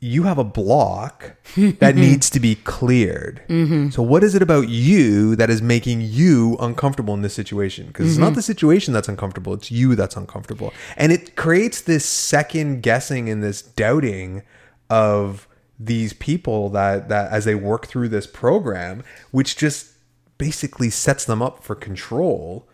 you 0.00 0.22
have 0.24 0.38
a 0.38 0.44
block 0.44 1.36
that 1.56 1.96
needs 1.96 2.30
to 2.30 2.40
be 2.40 2.54
cleared. 2.54 3.42
Mm-hmm. 3.48 3.90
So, 3.90 4.02
what 4.02 4.22
is 4.22 4.34
it 4.34 4.42
about 4.42 4.68
you 4.68 5.36
that 5.36 5.50
is 5.50 5.60
making 5.60 6.02
you 6.02 6.56
uncomfortable 6.60 7.14
in 7.14 7.22
this 7.22 7.34
situation? 7.34 7.88
Because 7.88 8.08
it's 8.08 8.18
not 8.18 8.26
mm-hmm. 8.26 8.36
the 8.36 8.42
situation 8.42 8.94
that's 8.94 9.08
uncomfortable, 9.08 9.54
it's 9.54 9.70
you 9.70 9.94
that's 9.94 10.16
uncomfortable. 10.16 10.72
And 10.96 11.12
it 11.12 11.36
creates 11.36 11.80
this 11.80 12.04
second 12.04 12.82
guessing 12.82 13.28
and 13.28 13.42
this 13.42 13.62
doubting 13.62 14.42
of 14.88 15.48
these 15.84 16.12
people 16.12 16.68
that, 16.70 17.08
that 17.08 17.32
as 17.32 17.44
they 17.44 17.54
work 17.54 17.86
through 17.86 18.08
this 18.08 18.26
program, 18.26 19.02
which 19.30 19.56
just 19.56 19.88
basically 20.38 20.90
sets 20.90 21.24
them 21.24 21.42
up 21.42 21.62
for 21.62 21.74
control 21.74 22.66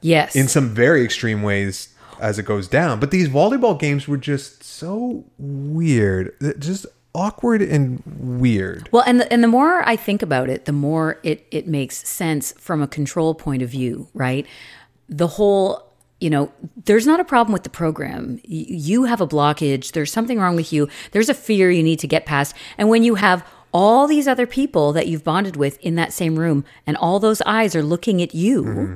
Yes. 0.00 0.36
in 0.36 0.46
some 0.48 0.68
very 0.70 1.04
extreme 1.04 1.42
ways 1.42 1.88
as 2.20 2.38
it 2.38 2.44
goes 2.44 2.68
down. 2.68 3.00
But 3.00 3.10
these 3.10 3.28
volleyball 3.28 3.78
games 3.78 4.06
were 4.06 4.16
just 4.16 4.62
so 4.62 5.24
weird, 5.38 6.34
uh, 6.42 6.52
just 6.58 6.86
awkward 7.14 7.62
and 7.62 8.02
weird. 8.06 8.88
Well, 8.92 9.02
and 9.06 9.20
the, 9.20 9.32
and 9.32 9.42
the 9.42 9.48
more 9.48 9.86
I 9.88 9.96
think 9.96 10.22
about 10.22 10.48
it, 10.48 10.66
the 10.66 10.72
more 10.72 11.18
it 11.22 11.46
it 11.50 11.66
makes 11.66 12.06
sense 12.08 12.52
from 12.58 12.82
a 12.82 12.86
control 12.86 13.34
point 13.34 13.62
of 13.62 13.70
view, 13.70 14.08
right? 14.14 14.46
The 15.08 15.26
whole, 15.26 15.85
you 16.20 16.30
know, 16.30 16.50
there's 16.84 17.06
not 17.06 17.20
a 17.20 17.24
problem 17.24 17.52
with 17.52 17.62
the 17.62 17.70
program. 17.70 18.40
You 18.44 19.04
have 19.04 19.20
a 19.20 19.26
blockage. 19.26 19.92
There's 19.92 20.12
something 20.12 20.38
wrong 20.38 20.56
with 20.56 20.72
you. 20.72 20.88
There's 21.12 21.28
a 21.28 21.34
fear 21.34 21.70
you 21.70 21.82
need 21.82 21.98
to 22.00 22.08
get 22.08 22.24
past. 22.24 22.54
And 22.78 22.88
when 22.88 23.02
you 23.02 23.16
have 23.16 23.46
all 23.72 24.06
these 24.06 24.26
other 24.26 24.46
people 24.46 24.92
that 24.94 25.08
you've 25.08 25.24
bonded 25.24 25.56
with 25.56 25.78
in 25.80 25.94
that 25.96 26.12
same 26.12 26.38
room, 26.38 26.64
and 26.86 26.96
all 26.96 27.20
those 27.20 27.42
eyes 27.42 27.76
are 27.76 27.82
looking 27.82 28.22
at 28.22 28.34
you, 28.34 28.62
mm-hmm. 28.62 28.94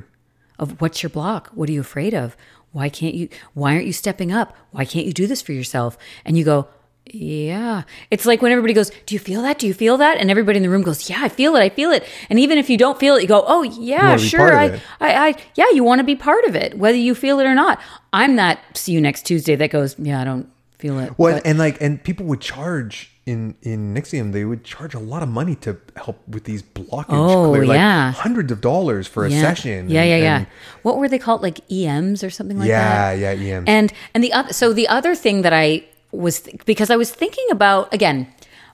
of 0.57 0.81
what's 0.81 1.03
your 1.03 1.11
block? 1.11 1.49
What 1.53 1.69
are 1.69 1.73
you 1.73 1.81
afraid 1.81 2.15
of? 2.15 2.35
Why 2.71 2.89
can't 2.89 3.13
you? 3.13 3.29
Why 3.53 3.73
aren't 3.75 3.85
you 3.85 3.93
stepping 3.93 4.31
up? 4.31 4.55
Why 4.71 4.85
can't 4.85 5.05
you 5.05 5.13
do 5.13 5.27
this 5.27 5.41
for 5.41 5.51
yourself? 5.51 5.97
And 6.25 6.37
you 6.37 6.45
go, 6.45 6.69
yeah. 7.13 7.83
It's 8.09 8.25
like 8.25 8.41
when 8.41 8.51
everybody 8.51 8.73
goes, 8.73 8.91
Do 9.05 9.15
you 9.15 9.19
feel 9.19 9.41
that? 9.41 9.59
Do 9.59 9.67
you 9.67 9.73
feel 9.73 9.97
that? 9.97 10.17
And 10.17 10.31
everybody 10.31 10.57
in 10.57 10.63
the 10.63 10.69
room 10.69 10.81
goes, 10.81 11.09
Yeah, 11.09 11.19
I 11.21 11.29
feel 11.29 11.55
it. 11.55 11.59
I 11.59 11.69
feel 11.69 11.91
it. 11.91 12.07
And 12.29 12.39
even 12.39 12.57
if 12.57 12.69
you 12.69 12.77
don't 12.77 12.99
feel 12.99 13.15
it, 13.15 13.21
you 13.21 13.27
go, 13.27 13.43
Oh, 13.45 13.63
yeah, 13.63 14.17
sure. 14.17 14.55
I. 14.57 14.81
I, 14.99 15.27
I, 15.29 15.35
yeah, 15.55 15.65
you 15.73 15.83
want 15.83 15.99
to 15.99 16.03
be 16.03 16.15
part 16.15 16.45
of 16.45 16.55
it, 16.55 16.77
whether 16.77 16.97
you 16.97 17.13
feel 17.15 17.39
it 17.39 17.45
or 17.45 17.55
not. 17.55 17.79
I'm 18.13 18.35
that 18.37 18.59
see 18.77 18.93
you 18.93 19.01
next 19.01 19.25
Tuesday 19.25 19.55
that 19.55 19.69
goes, 19.71 19.97
Yeah, 19.99 20.21
I 20.21 20.23
don't 20.23 20.49
feel 20.77 20.99
it. 20.99 21.13
Well, 21.17 21.35
but- 21.35 21.45
and 21.45 21.57
like, 21.59 21.81
and 21.81 22.01
people 22.03 22.25
would 22.27 22.41
charge 22.41 23.09
in 23.27 23.55
in 23.61 23.93
Nixium. 23.93 24.31
They 24.33 24.45
would 24.45 24.63
charge 24.63 24.95
a 24.95 24.99
lot 24.99 25.21
of 25.21 25.29
money 25.29 25.55
to 25.57 25.77
help 25.95 26.27
with 26.27 26.45
these 26.45 26.63
blockage. 26.63 27.05
Oh, 27.09 27.51
clear, 27.51 27.65
like 27.65 27.75
yeah. 27.75 28.11
hundreds 28.13 28.51
of 28.51 28.61
dollars 28.61 29.05
for 29.05 29.25
a 29.25 29.29
yeah. 29.29 29.41
session. 29.41 29.89
Yeah, 29.89 30.01
and- 30.01 30.09
yeah, 30.09 30.17
yeah. 30.17 30.37
and- 30.37 30.47
What 30.81 30.97
were 30.97 31.07
they 31.07 31.19
called? 31.19 31.43
Like 31.43 31.59
EMs 31.71 32.23
or 32.23 32.29
something 32.31 32.57
like 32.57 32.67
that? 32.69 33.17
yeah, 33.19 33.31
yeah, 33.33 33.57
EMs. 33.57 33.65
And 33.67 33.93
and 34.15 34.23
the 34.23 34.33
other 34.33 34.53
so 34.53 34.73
the 34.73 34.87
other 34.87 35.13
thing 35.13 35.43
that 35.43 35.53
I 35.53 35.83
was 36.11 36.41
because 36.65 36.89
I 36.89 36.95
was 36.95 37.11
thinking 37.11 37.45
about 37.51 37.93
again, 37.93 38.27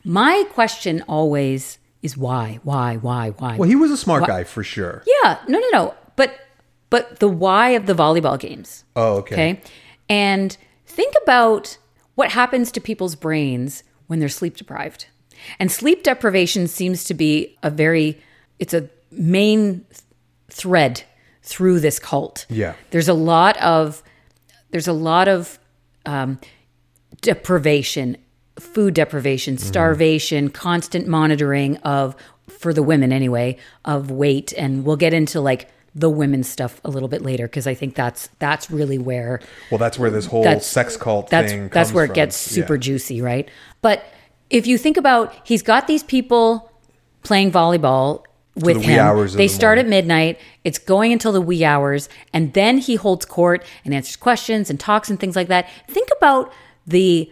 my 0.04 0.46
question 0.52 1.04
always 1.08 1.80
is 2.02 2.18
why, 2.18 2.60
why, 2.64 2.96
why, 2.98 3.32
why? 3.32 3.58
well, 3.58 3.68
he 3.68 3.76
was 3.76 3.92
a 3.92 3.98
smart 3.98 4.26
guy 4.28 4.44
for 4.44 4.64
sure. 4.64 5.04
yeah, 5.24 5.40
no, 5.48 5.60
no, 5.60 5.68
no. 5.72 5.94
But 6.16 6.40
but 6.90 7.20
the 7.20 7.28
why 7.28 7.70
of 7.72 7.86
the 7.86 7.94
volleyball 7.94 8.40
games. 8.40 8.84
Oh, 8.96 9.18
okay. 9.18 9.34
Okay. 9.34 9.62
And 10.10 10.58
think 10.86 11.14
about 11.22 11.78
what 12.16 12.32
happens 12.32 12.72
to 12.72 12.80
people's 12.82 13.16
brains 13.16 13.84
when 14.08 14.20
they're 14.20 14.30
sleep 14.30 14.58
deprived. 14.58 15.08
And 15.60 15.72
sleep 15.72 16.04
deprivation 16.04 16.68
seems 16.68 17.04
to 17.06 17.14
be 17.14 17.58
a 17.62 17.70
very 17.70 18.22
it's 18.60 18.74
a 18.74 18.90
main 19.12 19.86
th- 19.90 20.02
thread 20.50 21.04
through 21.44 21.80
this 21.80 22.00
cult. 22.00 22.46
Yeah. 22.50 22.74
There's 22.92 23.08
a 23.08 23.14
lot 23.14 23.58
of 23.58 24.02
there's 24.72 24.88
a 24.88 24.94
lot 24.94 25.28
of 25.28 25.60
um, 26.06 26.40
deprivation, 27.22 28.18
food 28.60 28.94
deprivation, 28.94 29.56
mm-hmm. 29.56 29.66
starvation, 29.68 30.50
constant 30.50 31.08
monitoring 31.08 31.78
of 31.78 32.16
for 32.48 32.74
the 32.74 32.84
women 32.84 33.12
anyway 33.12 33.58
of 33.86 34.10
weight 34.10 34.54
and 34.58 34.86
we'll 34.86 34.96
get 34.96 35.14
into 35.14 35.40
like 35.42 35.70
the 35.94 36.10
women's 36.10 36.48
stuff 36.48 36.80
a 36.86 36.90
little 36.90 37.10
bit 37.10 37.22
later 37.22 37.48
because 37.48 37.68
I 37.68 37.74
think 37.74 37.96
that's 37.96 38.30
that's 38.40 38.70
really 38.72 38.98
where 38.98 39.42
Well, 39.72 39.78
that's 39.80 39.98
where 40.00 40.10
this 40.10 40.28
whole 40.28 40.60
sex 40.60 40.96
cult 40.96 41.30
that's 41.30 41.52
thing. 41.52 41.70
that's 41.70 41.92
where 41.92 42.06
it 42.06 42.10
from. 42.10 42.16
gets 42.16 42.36
super 42.38 42.76
Yeah. 42.76 42.80
juicy, 42.80 43.22
right? 43.22 43.50
But 43.82 44.06
if 44.50 44.66
you 44.66 44.78
think 44.78 44.96
about, 44.96 45.34
he's 45.44 45.62
got 45.62 45.88
these 45.88 46.04
people 46.04 46.72
playing 47.24 47.52
volleyball 47.52 48.24
with 48.56 48.76
the 48.76 48.88
wee 48.88 48.94
him. 48.94 49.28
they 49.28 49.36
the 49.36 49.48
start 49.48 49.78
morning. 49.78 49.86
at 49.94 49.98
midnight. 49.98 50.40
It's 50.64 50.80
going 50.80 51.12
until 51.12 51.32
the 51.32 51.42
wee 51.42 51.64
hours, 51.66 52.10
and 52.34 52.54
then 52.54 52.78
he 52.78 52.96
holds 52.96 53.26
court 53.26 53.66
and 53.84 53.94
answers 53.94 54.16
questions 54.16 54.70
and 54.70 54.80
talks 54.80 55.10
and 55.10 55.20
things 55.20 55.36
like 55.36 55.48
that. 55.50 55.68
Think 55.88 56.10
about 56.18 56.52
the 56.88 57.32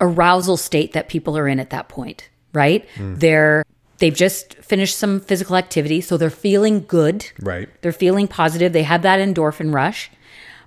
arousal 0.00 0.56
state 0.56 0.92
that 0.92 1.08
people 1.08 1.36
are 1.38 1.46
in 1.46 1.60
at 1.60 1.70
that 1.70 1.88
point, 1.88 2.28
right? 2.52 2.88
Hmm. 2.96 3.14
They're 3.14 3.64
they've 3.98 4.14
just 4.14 4.54
finished 4.54 4.96
some 4.96 5.20
physical 5.20 5.56
activity, 5.56 6.00
so 6.00 6.16
they're 6.16 6.30
feeling 6.30 6.84
good. 6.86 7.30
Right. 7.40 7.68
They're 7.82 7.92
feeling 7.92 8.26
positive. 8.26 8.72
They 8.72 8.82
have 8.82 9.02
that 9.02 9.20
endorphin 9.20 9.72
rush. 9.72 10.10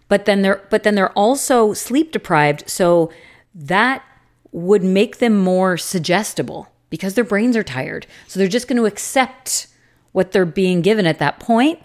But 0.08 0.26
then 0.26 0.41
they're 0.41 0.65
but 0.69 0.84
then 0.84 0.95
they're 0.95 1.12
also 1.12 1.73
sleep 1.73 2.12
deprived, 2.12 2.69
so 2.69 3.12
that 3.54 4.04
would 4.52 4.84
make 4.84 5.17
them 5.17 5.38
more 5.38 5.78
suggestible 5.78 6.69
because 6.89 7.15
their 7.15 7.26
brains 7.26 7.58
are 7.58 7.63
tired. 7.63 8.08
So 8.28 8.39
they're 8.39 8.47
just 8.47 8.67
going 8.67 8.78
to 8.78 8.86
accept 8.86 9.67
what 10.13 10.32
they're 10.32 10.45
being 10.45 10.82
given 10.82 11.06
at 11.06 11.19
that 11.19 11.39
point. 11.39 11.80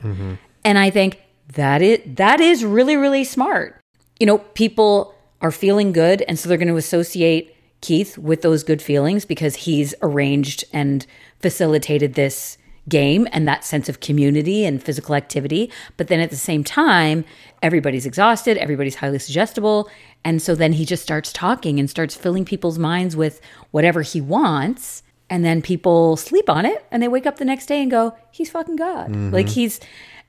And 0.65 0.79
I 0.79 0.91
think 0.91 1.21
that 1.55 1.83
is 1.83 1.99
that 2.17 2.41
is 2.41 2.65
really 2.65 2.97
really 2.97 3.25
smart. 3.25 3.81
You 4.21 4.27
know, 4.27 4.39
people 4.39 5.15
are 5.43 5.51
feeling 5.51 5.93
good 5.93 6.23
and 6.23 6.39
so 6.39 6.49
they're 6.49 6.57
going 6.57 6.69
to 6.69 6.77
associate 6.77 7.55
Keith 7.83 8.17
with 8.17 8.43
those 8.43 8.63
good 8.63 8.81
feelings 8.81 9.25
because 9.25 9.57
he's 9.57 9.95
arranged 10.01 10.65
and 10.73 11.05
facilitated 11.41 12.15
this 12.15 12.57
game 12.89 13.29
and 13.33 13.47
that 13.47 13.65
sense 13.65 13.89
of 13.89 14.01
community 14.01 14.65
and 14.65 14.83
physical 14.83 15.15
activity. 15.15 15.71
But 15.97 16.09
then 16.09 16.21
at 16.21 16.31
the 16.31 16.37
same 16.37 16.65
time, 16.65 17.25
everybody's 17.63 18.07
exhausted, 18.07 18.57
everybody's 18.59 18.97
highly 18.97 19.19
suggestible. 19.19 19.91
And 20.25 20.41
so 20.41 20.55
then 20.55 20.73
he 20.73 20.85
just 20.85 21.03
starts 21.03 21.33
talking 21.33 21.79
and 21.79 21.89
starts 21.89 22.15
filling 22.15 22.45
people's 22.45 22.79
minds 22.79 23.17
with 23.17 23.41
whatever 23.71 24.03
he 24.03 24.21
wants. 24.21 25.03
And 25.31 25.45
then 25.45 25.63
people 25.63 26.17
sleep 26.17 26.51
on 26.51 26.67
it 26.67 26.85
and 26.91 27.03
they 27.03 27.09
wake 27.09 27.27
up 27.27 27.39
the 27.39 27.45
next 27.45 27.67
day 27.67 27.81
and 27.81 27.91
go, 27.91 28.15
he's 28.31 28.51
fucking 28.51 28.77
God. 28.77 29.11
Mm-hmm. 29.11 29.31
Like 29.31 29.49
he's, 29.49 29.81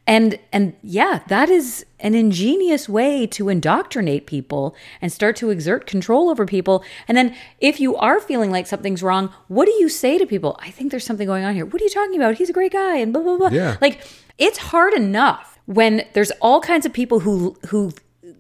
and, 0.06 0.38
and 0.52 0.74
yeah, 0.84 1.22
that 1.28 1.50
is 1.50 1.86
an 2.00 2.14
ingenious 2.14 2.90
way 2.90 3.26
to 3.28 3.48
indoctrinate 3.48 4.26
people 4.28 4.76
and 5.02 5.12
start 5.12 5.36
to 5.38 5.50
exert 5.50 5.88
control 5.88 6.30
over 6.30 6.46
people. 6.46 6.84
And 7.08 7.18
then 7.18 7.34
if 7.62 7.80
you 7.80 7.96
are 7.96 8.20
feeling 8.20 8.52
like 8.52 8.68
something's 8.68 9.02
wrong, 9.02 9.34
what 9.48 9.66
do 9.66 9.72
you 9.74 9.88
say 9.88 10.18
to 10.18 10.26
people? 10.26 10.58
I 10.62 10.72
think 10.72 10.92
there's 10.92 11.06
something 11.06 11.26
going 11.28 11.46
on 11.46 11.56
here. 11.56 11.66
What 11.66 11.82
are 11.82 11.86
you 11.86 11.90
talking 11.90 12.16
about? 12.18 12.36
He's 12.36 12.50
a 12.50 12.54
great 12.54 12.74
guy 12.74 12.98
and 12.98 13.14
blah, 13.14 13.22
blah, 13.24 13.38
blah. 13.38 13.50
Yeah. 13.50 13.78
Like 13.80 14.02
it's 14.38 14.58
hard 14.58 14.94
enough 14.94 15.58
when 15.66 16.06
there's 16.14 16.32
all 16.42 16.60
kinds 16.60 16.86
of 16.86 16.92
people 16.92 17.22
who, 17.22 17.58
who, 17.70 17.92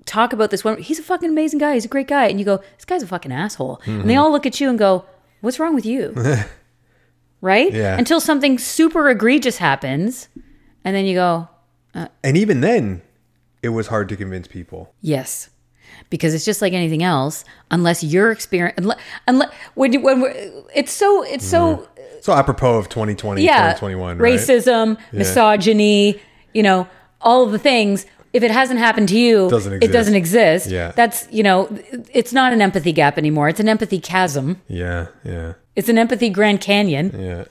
talk 0.05 0.33
about 0.33 0.51
this 0.51 0.65
one 0.65 0.77
he's 0.81 0.99
a 0.99 1.03
fucking 1.03 1.29
amazing 1.29 1.57
guy 1.59 1.73
he's 1.75 1.85
a 1.85 1.87
great 1.87 2.09
guy 2.09 2.27
and 2.27 2.37
you 2.37 2.43
go 2.45 2.57
this 2.75 2.83
guy's 2.83 3.01
a 3.01 3.07
fucking 3.07 3.31
asshole 3.31 3.79
and 3.85 3.99
Mm-hmm. 3.99 4.07
they 4.09 4.17
all 4.17 4.31
look 4.33 4.45
at 4.45 4.59
you 4.59 4.67
and 4.69 4.77
go 4.77 5.05
what's 5.39 5.59
wrong 5.61 5.73
with 5.73 5.85
you 5.85 6.13
right 7.41 7.71
Yeah. 7.71 7.97
until 7.97 8.19
something 8.19 8.57
super 8.57 9.09
egregious 9.09 9.57
happens 9.57 10.27
and 10.83 10.93
then 10.95 11.05
you 11.05 11.15
go 11.15 11.47
Uh, 11.93 12.07
and 12.23 12.37
even 12.37 12.61
then, 12.61 13.01
it 13.61 13.69
was 13.69 13.87
hard 13.87 14.09
to 14.09 14.15
convince 14.15 14.47
people. 14.47 14.93
yes. 15.01 15.49
Because 16.09 16.33
it's 16.33 16.45
just 16.45 16.61
like 16.61 16.73
anything 16.73 17.03
else 17.03 17.45
unless 17.69 18.03
you're 18.03 18.31
experience 18.31 18.75
unless, 18.77 18.99
unless 19.27 19.51
when, 19.75 20.01
when 20.01 20.21
we're, 20.21 20.33
it's 20.73 20.91
so 20.91 21.23
it's 21.23 21.45
so 21.45 21.77
mm-hmm. 21.77 22.19
So 22.21 22.33
apropos 22.33 22.77
of 22.77 22.89
2020, 22.89 23.43
yeah. 23.43 23.73
2021, 23.73 24.17
right? 24.17 24.33
racism 24.33 24.97
misogyny 25.11 26.19
you 26.53 26.63
know 26.63 26.87
all 27.21 27.43
of 27.43 27.51
the 27.51 27.59
things. 27.59 28.05
If 28.33 28.41
it 28.41 28.49
hasn't 28.49 28.79
happened 28.79 29.09
to 29.09 29.17
you 29.17 29.49
Doesn't 29.49 29.83
it 29.83 29.91
doesn't 29.91 30.15
exist. 30.15 30.69
Yeah. 30.69 30.91
that's 30.91 31.27
you 31.31 31.43
know 31.43 31.69
it's 32.11 32.33
not 32.33 32.53
an 32.53 32.61
empathy 32.61 32.91
gap 32.91 33.17
anymore. 33.17 33.49
It's 33.49 33.59
an 33.59 33.69
empathy 33.69 33.99
chasm. 33.99 34.61
Yeah, 34.67 35.07
yeah, 35.23 35.53
it's 35.75 35.89
an 35.89 35.97
empathy 35.97 36.29
grand 36.29 36.59
canyon. 36.61 37.15
Yeah. 37.17 37.45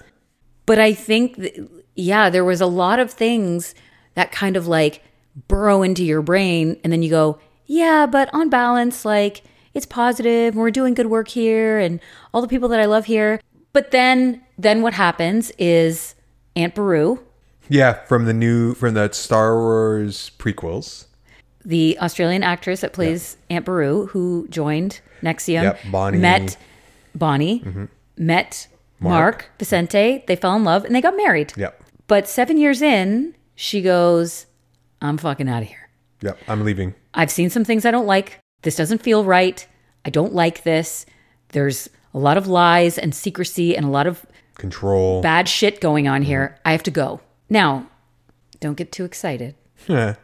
But 0.67 0.79
I 0.79 0.95
think, 0.95 1.37
th- 1.37 1.61
yeah, 1.95 2.31
there 2.31 2.45
was 2.45 2.61
a 2.61 2.67
lot 2.67 2.99
of 2.99 3.11
things 3.11 3.75
that 4.15 4.33
kind 4.33 4.57
of 4.57 4.67
like 4.67 5.03
burrow 5.49 5.83
into 5.83 6.05
your 6.05 6.23
brain. 6.23 6.79
And 6.85 6.93
then 6.93 7.03
you 7.03 7.11
go, 7.11 7.39
yeah, 7.67 8.07
but 8.07 8.29
on 8.35 8.49
balance, 8.51 9.05
like 9.05 9.43
it's 9.75 9.87
positive. 9.87 10.55
We're 10.55 10.71
doing 10.71 10.95
good 10.95 11.07
work 11.07 11.29
here 11.29 11.79
and 11.79 12.01
all 12.35 12.43
the 12.43 12.49
people 12.49 12.69
that 12.71 12.81
I 12.81 12.85
love 12.87 13.07
here. 13.07 13.41
But 13.73 13.91
then, 13.91 14.43
then 14.59 14.83
what 14.83 14.93
happens 14.95 15.51
is 15.59 16.15
Aunt 16.57 16.75
Beru, 16.75 17.19
Yeah, 17.71 17.95
from 18.05 18.27
the 18.27 18.35
new 18.35 18.75
from 18.75 18.93
the 18.95 19.11
Star 19.13 19.57
Wars 19.57 20.31
prequels. 20.39 21.07
the 21.65 21.97
Australian 22.01 22.43
actress 22.43 22.81
that 22.83 22.93
plays 22.93 23.39
Aunt 23.49 23.65
Beru, 23.65 24.07
who 24.09 24.47
joined 24.51 25.01
NXIVM, 25.23 25.63
Yep, 25.63 25.81
Bonnie. 25.91 26.17
Mm-hmm. 26.19 26.21
met 26.23 26.57
Bonnie, 27.15 27.65
met 28.19 28.69
Mark. 29.01 29.13
Mark. 29.13 29.51
Vicente. 29.59 30.23
They 30.27 30.37
fell 30.37 30.55
in 30.57 30.65
love 30.65 30.85
and 30.85 30.95
they 30.95 31.01
got 31.01 31.17
married. 31.17 31.55
Yep. 31.57 31.83
But 32.09 32.29
seven 32.29 32.59
years 32.59 32.83
in, 32.83 33.35
she 33.63 33.81
goes, 33.81 34.47
I'm 35.01 35.17
fucking 35.19 35.49
out 35.49 35.63
of 35.63 35.69
here. 35.69 35.89
Yep. 36.21 36.37
I'm 36.49 36.65
leaving. 36.65 36.97
I've 37.15 37.31
seen 37.31 37.49
some 37.49 37.65
things 37.65 37.87
I 37.87 37.93
don't 37.93 38.09
like. 38.09 38.41
This 38.63 38.75
doesn't 38.75 39.03
feel 39.03 39.23
right. 39.23 39.65
I 40.05 40.11
don't 40.11 40.35
like 40.35 40.65
this. 40.65 41.07
There's 41.51 41.89
a 42.13 42.19
lot 42.19 42.37
of 42.37 42.49
lies 42.49 42.99
and 42.99 43.15
secrecy 43.15 43.77
and 43.77 43.87
a 43.87 43.89
lot 43.89 44.09
of 44.09 44.27
Control. 44.57 45.23
bad 45.23 45.49
shit 45.49 45.81
going 45.81 46.09
on 46.09 46.23
mm-hmm. 46.23 46.29
here. 46.29 46.59
I 46.65 46.73
have 46.73 46.83
to 46.83 46.91
go. 46.91 47.21
Now, 47.49 47.87
don't 48.59 48.77
get 48.77 48.91
too 48.91 49.05
excited. 49.05 49.55
Yeah. 49.87 50.17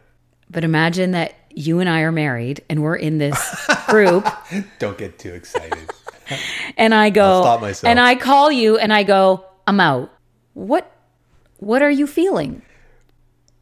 But 0.49 0.65
imagine 0.65 1.11
that 1.11 1.33
you 1.49 1.79
and 1.79 1.87
I 1.87 2.01
are 2.01 2.11
married 2.11 2.61
and 2.69 2.83
we're 2.83 2.97
in 2.97 3.19
this 3.19 3.67
group 3.87 4.27
Don't 4.79 4.97
get 4.97 5.17
too 5.17 5.33
excited. 5.33 5.89
and 6.75 6.93
I 6.93 7.09
go 7.09 7.41
stop 7.41 7.61
myself. 7.61 7.89
and 7.89 8.01
I 8.01 8.15
call 8.15 8.51
you 8.51 8.77
and 8.77 8.91
I 8.91 9.03
go, 9.03 9.45
I'm 9.65 9.79
out. 9.79 10.11
What 10.55 10.93
what 11.59 11.81
are 11.81 11.91
you 11.91 12.05
feeling? 12.05 12.63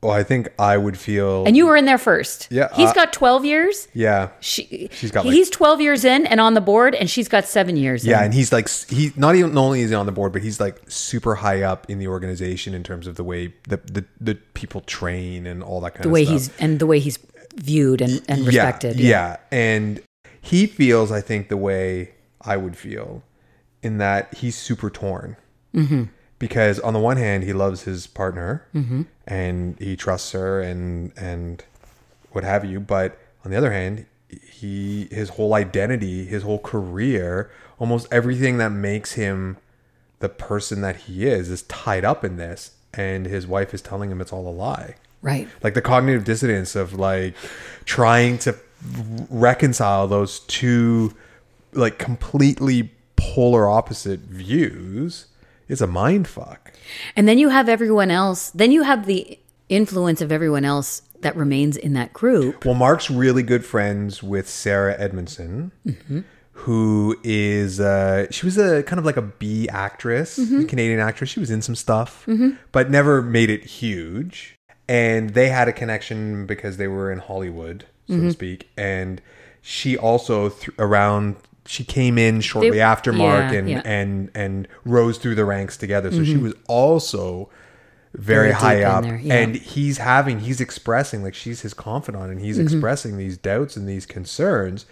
Well, 0.03 0.11
I 0.11 0.23
think 0.23 0.49
I 0.59 0.77
would 0.77 0.97
feel. 0.97 1.43
And 1.45 1.57
you 1.57 1.65
were 1.65 1.75
in 1.75 1.85
there 1.85 1.97
first. 1.97 2.47
Yeah, 2.51 2.69
He's 2.75 2.89
I- 2.89 2.93
got 2.93 3.13
12 3.13 3.45
years. 3.45 3.87
yeah. 3.93 4.29
She, 4.39 4.89
She's 4.91 5.09
got, 5.11 5.25
like- 5.25 5.33
he's 5.33 5.49
12 5.49 5.81
years 5.81 6.05
in 6.05 6.27
and 6.27 6.39
on 6.39 6.53
the 6.53 6.61
board 6.61 6.93
and 6.93 7.09
she's 7.09 7.27
got 7.27 7.45
7 7.45 7.75
years 7.75 8.05
Yeah, 8.05 8.19
in. 8.19 8.25
and 8.25 8.33
he's 8.33 8.51
like 8.53 8.69
he 8.69 9.11
not 9.15 9.35
even 9.35 9.53
not 9.53 9.61
only 9.63 9.81
is 9.81 9.89
he 9.89 9.95
on 9.95 10.05
the 10.05 10.11
board, 10.11 10.33
but 10.33 10.43
he's 10.43 10.59
like 10.59 10.79
super 10.87 11.35
high 11.35 11.63
up 11.63 11.89
in 11.89 11.97
the 11.99 12.07
organization 12.07 12.73
in 12.75 12.83
terms 12.83 13.07
of 13.07 13.15
the 13.15 13.23
way 13.23 13.53
the 13.67 13.77
the, 13.77 14.05
the 14.21 14.35
people 14.53 14.81
train 14.81 15.47
and 15.47 15.63
all 15.63 15.81
that 15.81 15.95
kind 15.95 16.03
the 16.03 16.09
of 16.09 16.13
way 16.13 16.25
stuff. 16.25 16.33
he's 16.33 16.57
and 16.59 16.79
the 16.79 16.85
way 16.85 16.99
he's 16.99 17.17
viewed 17.55 18.01
and, 18.01 18.21
and 18.29 18.45
respected. 18.45 18.99
Yeah, 18.99 19.09
yeah, 19.09 19.37
and 19.51 20.01
he 20.41 20.67
feels, 20.67 21.11
I 21.11 21.21
think, 21.21 21.49
the 21.49 21.57
way 21.57 22.11
I 22.41 22.55
would 22.55 22.77
feel, 22.77 23.23
in 23.81 23.97
that 23.97 24.33
he's 24.35 24.55
super 24.55 24.89
torn. 24.91 25.35
Mm-hmm. 25.73 26.03
Because 26.39 26.79
on 26.79 26.93
the 26.93 26.99
one 26.99 27.17
hand, 27.17 27.43
he 27.43 27.53
loves 27.53 27.83
his 27.83 28.05
partner 28.07 28.65
Mm-hmm. 28.75 29.03
and 29.25 29.77
he 29.79 29.95
trusts 29.95 30.31
her 30.33 30.61
and 30.61 31.11
and 31.17 31.63
what 32.31 32.43
have 32.43 32.63
you, 32.65 32.79
but 32.79 33.17
on 33.43 33.51
the 33.51 33.57
other 33.57 33.71
hand, 33.71 34.05
he 34.29 35.07
his 35.11 35.29
whole 35.29 35.53
identity, 35.53 36.25
his 36.25 36.43
whole 36.43 36.59
career, 36.59 37.49
almost 37.79 38.07
everything 38.11 38.57
that 38.57 38.69
makes 38.71 39.13
him 39.13 39.57
the 40.19 40.29
person 40.29 40.81
that 40.81 40.95
he 40.95 41.25
is 41.25 41.49
is 41.49 41.61
tied 41.63 42.03
up 42.05 42.23
in 42.25 42.37
this 42.37 42.71
and 42.93 43.25
his 43.27 43.45
wife 43.47 43.73
is 43.73 43.81
telling 43.81 44.09
him 44.11 44.19
it's 44.21 44.33
all 44.33 44.47
a 44.47 44.51
lie 44.51 44.95
Right. 45.21 45.47
like 45.63 45.73
the 45.75 45.81
cognitive 45.81 46.23
dissonance 46.23 46.75
of 46.75 46.93
like 46.93 47.35
trying 47.85 48.37
to 48.39 48.55
reconcile 49.29 50.07
those 50.07 50.39
two 50.41 51.13
like 51.73 51.99
completely 51.99 52.91
polar 53.15 53.69
opposite 53.69 54.21
views 54.21 55.27
is 55.67 55.81
a 55.81 55.87
mind 55.87 56.27
fuck. 56.27 56.73
And 57.15 57.27
then 57.27 57.37
you 57.37 57.49
have 57.49 57.69
everyone 57.69 58.11
else. 58.11 58.49
Then 58.51 58.71
you 58.71 58.83
have 58.83 59.05
the 59.05 59.39
influence 59.69 60.21
of 60.21 60.31
everyone 60.31 60.65
else 60.65 61.01
that 61.21 61.35
remains 61.35 61.75
in 61.75 61.93
that 61.93 62.13
group. 62.13 62.63
well 62.63 62.75
mark's 62.75 63.09
really 63.09 63.41
good 63.43 63.65
friends 63.65 64.21
with 64.21 64.47
sarah 64.47 64.95
edmondson 64.99 65.71
mm-hmm. 65.85 66.19
who 66.51 67.17
is 67.23 67.79
uh 67.79 68.29
she 68.31 68.45
was 68.45 68.57
a 68.57 68.83
kind 68.83 68.99
of 68.99 69.05
like 69.05 69.17
a 69.17 69.21
b 69.23 69.67
actress 69.69 70.37
a 70.37 70.41
mm-hmm. 70.41 70.65
canadian 70.65 70.99
actress. 70.99 71.31
She 71.31 71.39
was 71.39 71.49
in 71.49 71.61
some 71.61 71.75
stuff 71.75 72.23
mm-hmm. 72.27 72.51
but 72.71 72.89
never 72.91 73.21
made 73.21 73.49
it 73.49 73.65
huge. 73.65 74.55
And 74.87 75.31
they 75.31 75.49
had 75.49 75.67
a 75.67 75.73
connection 75.73 76.45
because 76.45 76.77
they 76.77 76.87
were 76.87 77.11
in 77.11 77.19
hollywood 77.19 77.85
so 78.07 78.19
to 78.19 78.31
speak. 78.31 78.69
And 78.77 79.21
she 79.61 79.97
also 79.97 80.49
th- 80.49 80.69
around 80.79 81.35
she 81.67 81.83
came 81.83 82.17
in 82.17 82.41
shortly 82.41 82.71
They- 82.71 82.79
after 82.81 83.11
mark 83.13 83.51
yeah, 83.51 83.59
and 83.59 83.69
yeah. 83.69 83.81
and 83.85 84.31
and 84.33 84.67
rose 84.85 85.17
through 85.17 85.35
the 85.35 85.45
ranks 85.45 85.77
together 85.77 86.11
so 86.11 86.23
she 86.23 86.37
was 86.37 86.53
also 86.67 87.49
very, 88.13 88.47
Very 88.47 88.51
high 88.53 88.83
up 88.83 89.03
there, 89.03 89.17
yeah. 89.17 89.33
and 89.35 89.55
he's 89.55 89.97
having 89.99 90.39
he's 90.39 90.59
expressing 90.61 91.21
like 91.23 91.35
she's 91.35 91.61
his 91.61 91.73
confidant 91.73 92.31
and 92.31 92.39
he's 92.41 92.57
Mm-hmm. 92.57 92.65
expressing 92.67 93.17
these 93.17 93.37
doubts 93.37 93.75
and 93.77 93.87
these 93.87 94.05
concerns 94.07 94.85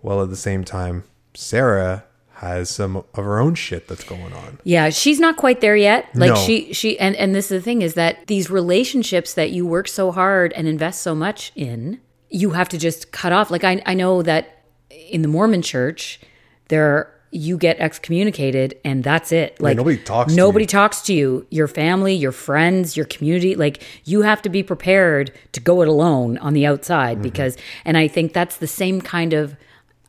while 0.00 0.20
at 0.22 0.30
the 0.30 0.36
same 0.36 0.64
time 0.64 1.04
sarah 1.34 2.04
has 2.38 2.68
some 2.68 2.96
of 2.96 3.04
her 3.14 3.38
own 3.38 3.54
shit 3.54 3.86
that's 3.86 4.02
going 4.02 4.32
on 4.32 4.58
Yeah, 4.64 4.90
she's 4.90 5.20
not 5.20 5.36
quite 5.36 5.60
there 5.60 5.76
yet. 5.76 6.08
Like 6.16 6.30
No. 6.30 6.34
she 6.36 6.72
she 6.72 6.98
and 6.98 7.14
and 7.16 7.32
this 7.32 7.44
is 7.52 7.60
the 7.60 7.64
thing 7.64 7.80
is 7.82 7.94
that 7.94 8.26
these 8.26 8.50
relationships 8.50 9.34
that 9.34 9.50
you 9.52 9.64
work 9.66 9.86
so 9.86 10.10
hard 10.10 10.52
and 10.54 10.66
invest 10.66 11.00
so 11.02 11.14
much 11.14 11.52
in, 11.54 12.00
you 12.28 12.50
have 12.50 12.68
to 12.70 12.78
just 12.78 13.12
cut 13.12 13.32
off. 13.32 13.52
Like 13.52 13.62
I 13.62 13.80
I 13.86 13.94
know 13.94 14.20
that 14.22 14.53
in 15.10 15.22
the 15.22 15.28
Mormon 15.28 15.62
church, 15.62 16.20
there 16.68 17.10
you 17.30 17.58
get 17.58 17.76
excommunicated 17.80 18.78
and 18.84 19.02
that's 19.02 19.32
it. 19.32 19.60
Like 19.60 19.76
nobody 19.76 19.96
talks 19.98 20.32
to 20.32 20.36
Nobody 20.36 20.62
you. 20.62 20.68
talks 20.68 21.02
to 21.02 21.12
you. 21.14 21.46
Your 21.50 21.66
family, 21.66 22.14
your 22.14 22.30
friends, 22.30 22.96
your 22.96 23.06
community. 23.06 23.56
Like 23.56 23.82
you 24.04 24.22
have 24.22 24.40
to 24.42 24.48
be 24.48 24.62
prepared 24.62 25.32
to 25.52 25.60
go 25.60 25.82
it 25.82 25.88
alone 25.88 26.38
on 26.38 26.54
the 26.54 26.64
outside 26.64 27.16
Mm-hmm. 27.16 27.22
because 27.22 27.56
and 27.84 27.96
I 27.98 28.06
think 28.06 28.32
that's 28.32 28.56
the 28.58 28.68
same 28.68 29.00
kind 29.00 29.32
of 29.32 29.56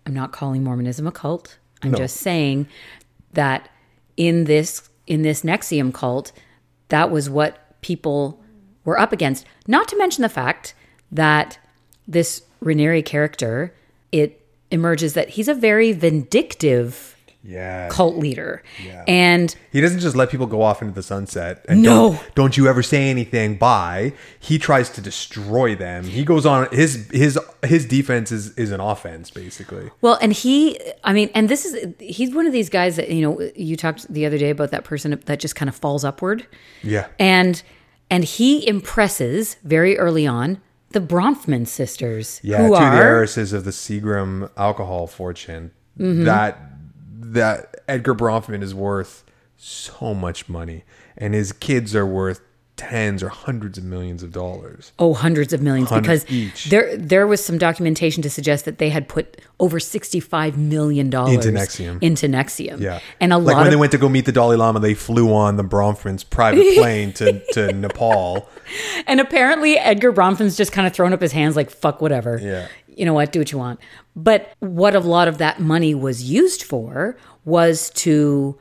I'm 0.06 0.14
not 0.14 0.32
calling 0.32 0.64
Mormonism 0.64 1.08
a 1.08 1.12
cult. 1.12 1.58
I'm 1.82 1.96
just 1.96 2.18
saying 2.18 2.68
that 3.34 3.70
in 4.18 4.44
this 4.46 4.90
in 5.08 5.24
this 5.24 5.42
NXIVM 5.42 5.94
cult, 5.94 6.32
that 6.90 7.10
was 7.12 7.28
what 7.30 7.80
people 7.82 8.40
were 8.84 9.00
up 9.00 9.12
against. 9.12 9.46
Not 9.68 9.88
to 9.90 9.98
mention 9.98 10.22
the 10.22 10.30
fact 10.30 10.76
that 11.12 11.58
this 12.08 12.44
Raniere 12.64 13.04
character, 13.04 13.74
it 14.12 14.45
emerges 14.76 15.14
that 15.16 15.30
he's 15.30 15.48
a 15.48 15.56
very 15.56 15.92
vindictive 15.94 17.12
yeah 17.48 17.90
cult 17.90 18.16
leader. 18.18 18.64
Yeah. 18.84 19.04
And 19.08 19.56
he 19.72 19.80
doesn't 19.80 20.00
just 20.00 20.16
let 20.16 20.32
people 20.32 20.48
go 20.48 20.64
off 20.64 20.82
into 20.82 20.96
the 20.96 21.04
sunset 21.04 21.64
and 21.70 21.84
No. 21.84 22.14
don't, 22.14 22.36
don't 22.36 22.58
you 22.58 22.68
ever 22.68 22.82
say 22.82 23.08
anything 23.10 23.56
bye 23.58 24.14
he 24.40 24.58
tries 24.58 24.90
to 24.92 25.00
destroy 25.02 25.76
them 25.76 26.06
he 26.06 26.24
goes 26.26 26.48
on 26.48 26.68
his 26.72 27.08
his 27.12 27.38
his 27.64 27.86
defense 27.86 28.32
is 28.32 28.50
is 28.58 28.72
an 28.72 28.80
offense 28.80 29.30
basically 29.30 29.92
Well, 30.02 30.18
and 30.24 30.34
he, 30.34 30.80
I 31.04 31.14
mean, 31.14 31.30
and 31.36 31.48
this 31.48 31.66
is, 31.66 31.94
he's 32.00 32.34
one 32.34 32.48
of 32.48 32.54
these 32.54 32.70
guys 32.70 32.96
that, 32.96 33.10
you 33.12 33.22
know, 33.22 33.40
you 33.56 33.76
talked 33.78 34.12
the 34.12 34.26
other 34.26 34.40
day 34.40 34.50
about 34.50 34.72
that 34.72 34.84
person 34.84 35.08
that 35.26 35.40
just 35.40 35.56
kind 35.56 35.70
of 35.70 35.76
falls 35.76 36.04
upward. 36.04 36.48
yeah 36.82 37.06
And, 37.20 37.62
and 38.10 38.24
he 38.24 38.68
impresses 38.68 39.58
very 39.64 40.00
early 40.00 40.26
on 40.26 40.62
the 40.96 41.02
Bronfman 41.02 41.68
sisters, 41.68 42.40
Yeah, 42.42 42.60
who 42.60 42.70
two 42.70 42.76
of 42.76 42.80
the 42.80 42.98
heiresses 42.98 43.52
of 43.52 43.66
the 43.66 43.72
Seagram 43.72 44.50
alcohol 44.56 45.08
fortune. 45.08 45.72
Mm-hmm. 46.00 46.24
That 46.24 46.58
that 47.12 47.76
Edgar 47.88 48.16
Bronfman 48.16 48.64
is 48.64 48.74
worth 48.74 49.26
so 49.58 50.14
much 50.14 50.48
money, 50.48 50.86
and 51.18 51.34
his 51.34 51.52
kids 51.52 51.94
are 51.96 52.06
worth 52.06 52.40
tens 52.78 53.24
or 53.24 53.30
hundreds 53.30 53.78
of 53.78 53.84
millions 53.86 54.22
of 54.22 54.32
dollars. 54.34 54.92
oh, 55.00 55.14
hundreds 55.14 55.54
of 55.54 55.62
millions 55.62 55.90
because 55.90 56.30
each. 56.30 56.66
there, 56.66 56.98
there 56.98 57.26
was 57.26 57.44
some 57.44 57.58
documentation 57.58 58.22
to 58.22 58.30
suggest 58.30 58.66
that 58.66 58.80
they 58.80 58.90
had 58.90 59.08
put 59.08 59.40
over 59.62 59.80
$65 59.80 60.58
million 60.58 61.06
Into 61.08 61.18
NXIVM. 61.52 62.04
Into 62.04 62.28
NXIVM. 62.28 62.82
Yeah, 62.82 63.00
And 63.22 63.32
a 63.32 63.38
like 63.38 63.54
lot 63.56 63.60
when 63.60 63.68
of, 63.68 63.72
they 63.72 63.78
went 63.78 63.94
to 63.94 63.98
go 63.98 64.10
meet 64.10 64.26
the 64.26 64.34
Dalai 64.34 64.58
Lama, 64.58 64.82
they 64.82 64.94
flew 64.94 65.34
on 65.34 65.56
the 65.56 65.64
Bronfman's 65.64 66.26
private 66.26 66.76
plane 66.76 67.14
to 67.14 67.40
to 67.54 67.72
Nepal. 67.72 68.50
And 69.08 69.22
apparently 69.22 69.78
Edgar 69.78 70.12
Bronfman's 70.12 70.58
just 70.58 70.72
kind 70.74 70.86
of 70.86 70.94
thrown 70.94 71.14
up 71.14 71.22
his 71.22 71.32
hands 71.32 71.56
like, 71.56 71.70
fuck 71.70 72.02
whatever. 72.02 72.40
Yeah. 72.44 72.68
You 72.88 73.06
know 73.06 73.14
what? 73.14 73.32
Do 73.32 73.40
what 73.40 73.52
you 73.54 73.58
want. 73.58 73.80
But 74.18 74.54
what 74.60 74.96
a 74.96 75.00
lot 75.00 75.28
of 75.30 75.38
that 75.38 75.62
money 75.62 75.96
was 75.96 76.24
used 76.24 76.64
for 76.64 77.16
was 77.46 77.90
to 77.92 78.58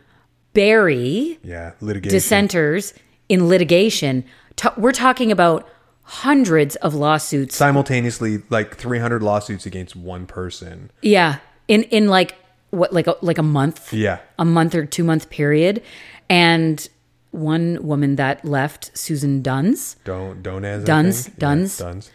bury 0.52 1.38
Yeah, 1.42 1.72
litigation. 1.80 2.12
dissenters 2.14 2.94
in 3.28 3.48
litigation. 3.48 4.24
Ta- 4.56 4.74
We're 4.76 4.92
talking 4.92 5.30
about 5.32 5.68
hundreds 6.02 6.76
of 6.76 6.94
lawsuits. 6.94 7.56
simultaneously, 7.56 8.42
like 8.50 8.76
three 8.76 8.98
hundred 8.98 9.22
lawsuits 9.22 9.66
against 9.66 9.96
one 9.96 10.26
person. 10.26 10.90
Yeah. 11.02 11.38
In, 11.68 11.84
in 11.84 12.08
like, 12.08 12.36
what, 12.70 12.92
like 12.92 13.06
a, 13.06 13.16
like 13.22 13.38
a 13.38 13.42
month? 13.42 13.92
Yeah, 13.92 14.18
a 14.38 14.44
month 14.44 14.74
or 14.74 14.84
two 14.84 15.04
month 15.04 15.30
period. 15.30 15.82
And 16.28 16.86
one 17.30 17.78
woman 17.82 18.16
that 18.16 18.44
left, 18.44 18.96
Susan 18.96 19.42
Duns, 19.42 19.96
don't 20.04 20.42
don't 20.42 20.64
as 20.64 20.84
Duns, 20.84 21.26
Duns. 21.38 21.78
Duns. 21.78 22.10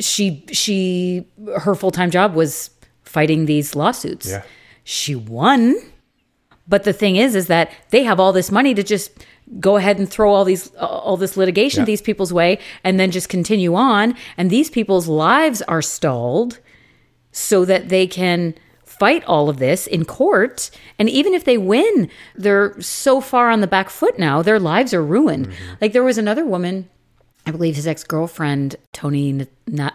she 0.00 0.44
she 0.52 1.26
her 1.60 1.74
full-time 1.74 2.10
job 2.10 2.34
was 2.34 2.70
fighting 3.02 3.44
these 3.46 3.76
lawsuits 3.76 4.26
Yeah. 4.28 4.42
she 4.84 5.14
won 5.14 5.76
but 6.66 6.84
the 6.84 6.94
thing 6.94 7.16
is 7.16 7.34
is 7.34 7.46
that 7.48 7.70
they 7.90 8.02
have 8.04 8.18
all 8.18 8.32
this 8.32 8.50
money 8.50 8.72
to 8.74 8.82
just 8.82 9.10
go 9.60 9.76
ahead 9.76 9.98
and 9.98 10.08
throw 10.08 10.32
all 10.32 10.44
these 10.44 10.68
all 10.76 11.16
this 11.16 11.36
litigation 11.36 11.80
Yeah. 11.82 11.86
these 11.86 12.02
people's 12.02 12.32
way 12.32 12.58
and 12.84 12.98
then 12.98 13.10
just 13.10 13.28
continue 13.28 13.74
on 13.74 14.14
and 14.36 14.50
these 14.50 14.70
people's 14.70 15.08
lives 15.08 15.60
are 15.62 15.82
stalled 15.82 16.58
so 17.32 17.64
that 17.64 17.88
they 17.88 18.06
can 18.06 18.54
fight 18.84 19.24
all 19.26 19.48
of 19.48 19.58
this 19.58 19.86
in 19.86 20.04
court 20.04 20.70
and 20.98 21.08
even 21.08 21.34
if 21.34 21.44
they 21.44 21.58
win 21.58 22.08
they're 22.36 22.80
so 22.80 23.20
far 23.20 23.50
on 23.50 23.60
the 23.60 23.66
back 23.66 23.90
foot 23.90 24.18
now 24.18 24.42
their 24.42 24.60
lives 24.60 24.94
are 24.94 25.02
ruined 25.04 25.48
Mm-hmm. 25.48 25.74
like 25.80 25.92
there 25.92 26.04
was 26.04 26.18
another 26.18 26.44
woman 26.44 26.88
i 27.46 27.50
believe 27.50 27.74
his 27.76 27.86
ex-girlfriend 27.86 28.76
tony 28.92 29.30
N- 29.30 29.48
Na- 29.66 29.90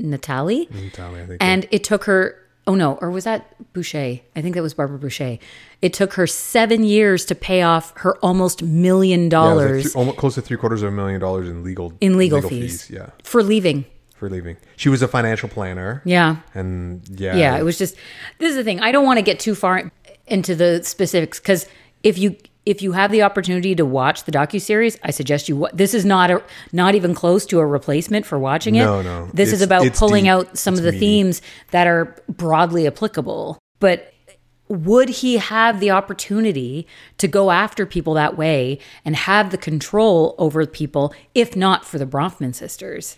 natali 0.00 0.70
Natalie, 0.70 1.22
I 1.22 1.26
think. 1.26 1.36
and 1.40 1.66
it 1.70 1.84
took 1.84 2.04
her 2.04 2.36
oh 2.70 2.74
no. 2.76 2.94
Or 3.00 3.10
was 3.10 3.24
that 3.24 3.54
bouchey? 3.74 4.22
I 4.36 4.42
think 4.42 4.54
that 4.54 4.62
was 4.62 4.74
barbara 4.74 4.98
bouchey. 4.98 5.40
It 5.82 5.92
took 5.92 6.12
her 6.14 6.26
seven 6.26 6.84
years 6.84 7.24
to 7.26 7.34
pay 7.34 7.62
off 7.62 7.92
her 7.96 8.16
almost 8.18 8.62
million 8.62 9.24
Yeah, 9.24 9.28
dollars 9.30 9.84
like 9.84 9.92
three, 9.92 9.98
almost 10.00 10.18
close 10.18 10.34
to 10.36 10.42
three 10.42 10.56
quarters 10.56 10.82
of 10.82 10.88
a 10.88 10.92
million 10.92 11.20
dollars 11.20 11.48
in 11.48 11.64
legal 11.64 11.92
in 12.00 12.16
legal, 12.16 12.40
fees. 12.42 12.88
Yeah, 12.88 13.10
for 13.24 13.42
leaving. 13.42 13.84
For 14.14 14.28
leaving. 14.30 14.56
She 14.76 14.88
was 14.88 15.02
a 15.02 15.08
financial 15.08 15.48
planner. 15.48 16.02
yeah. 16.04 16.36
And 16.54 17.02
yeah, 17.08 17.36
yeah 17.36 17.58
it 17.58 17.64
was 17.64 17.76
just 17.78 17.96
this 18.38 18.50
is 18.50 18.56
the 18.56 18.64
thing. 18.64 18.78
I 18.80 18.92
don't 18.92 19.04
want 19.04 19.18
to 19.18 19.22
get 19.22 19.40
too 19.40 19.54
far 19.54 19.90
into 20.26 20.54
the 20.54 20.82
specifics 20.84 21.40
because 21.40 21.66
if 22.02 22.18
you 22.18 22.36
if 22.66 22.82
you 22.82 22.92
have 22.92 23.10
the 23.10 23.22
opportunity 23.22 23.74
to 23.74 23.84
watch 23.86 24.24
the 24.24 24.32
docu-series 24.32 24.98
i 25.02 25.10
suggest 25.10 25.48
you 25.48 25.56
wa- 25.56 25.70
this 25.72 25.94
is 25.94 26.04
not 26.04 26.30
a 26.30 26.42
not 26.72 26.94
even 26.94 27.14
close 27.14 27.46
to 27.46 27.58
a 27.58 27.66
replacement 27.66 28.26
for 28.26 28.38
watching 28.38 28.74
it 28.74 28.84
No, 28.84 29.02
no. 29.02 29.28
this 29.32 29.52
is 29.52 29.62
about 29.62 29.92
pulling 29.94 30.24
deep. 30.24 30.30
out 30.32 30.58
some 30.58 30.74
It's 30.74 30.80
of 30.80 30.84
the 30.84 30.92
meaty. 30.92 31.00
themes 31.06 31.42
that 31.70 31.86
are 31.86 32.16
broadly 32.28 32.86
applicable 32.86 33.58
but 33.78 34.12
would 34.68 35.08
he 35.08 35.38
have 35.38 35.80
the 35.80 35.90
opportunity 35.90 36.86
to 37.18 37.26
go 37.26 37.50
after 37.50 37.84
people 37.86 38.14
that 38.14 38.36
way 38.36 38.78
and 39.04 39.16
have 39.16 39.50
the 39.50 39.58
control 39.58 40.36
over 40.38 40.64
people 40.64 41.12
if 41.34 41.56
not 41.56 41.84
for 41.84 41.98
the 41.98 42.06
Bronfman 42.06 42.54
sisters? 42.54 43.16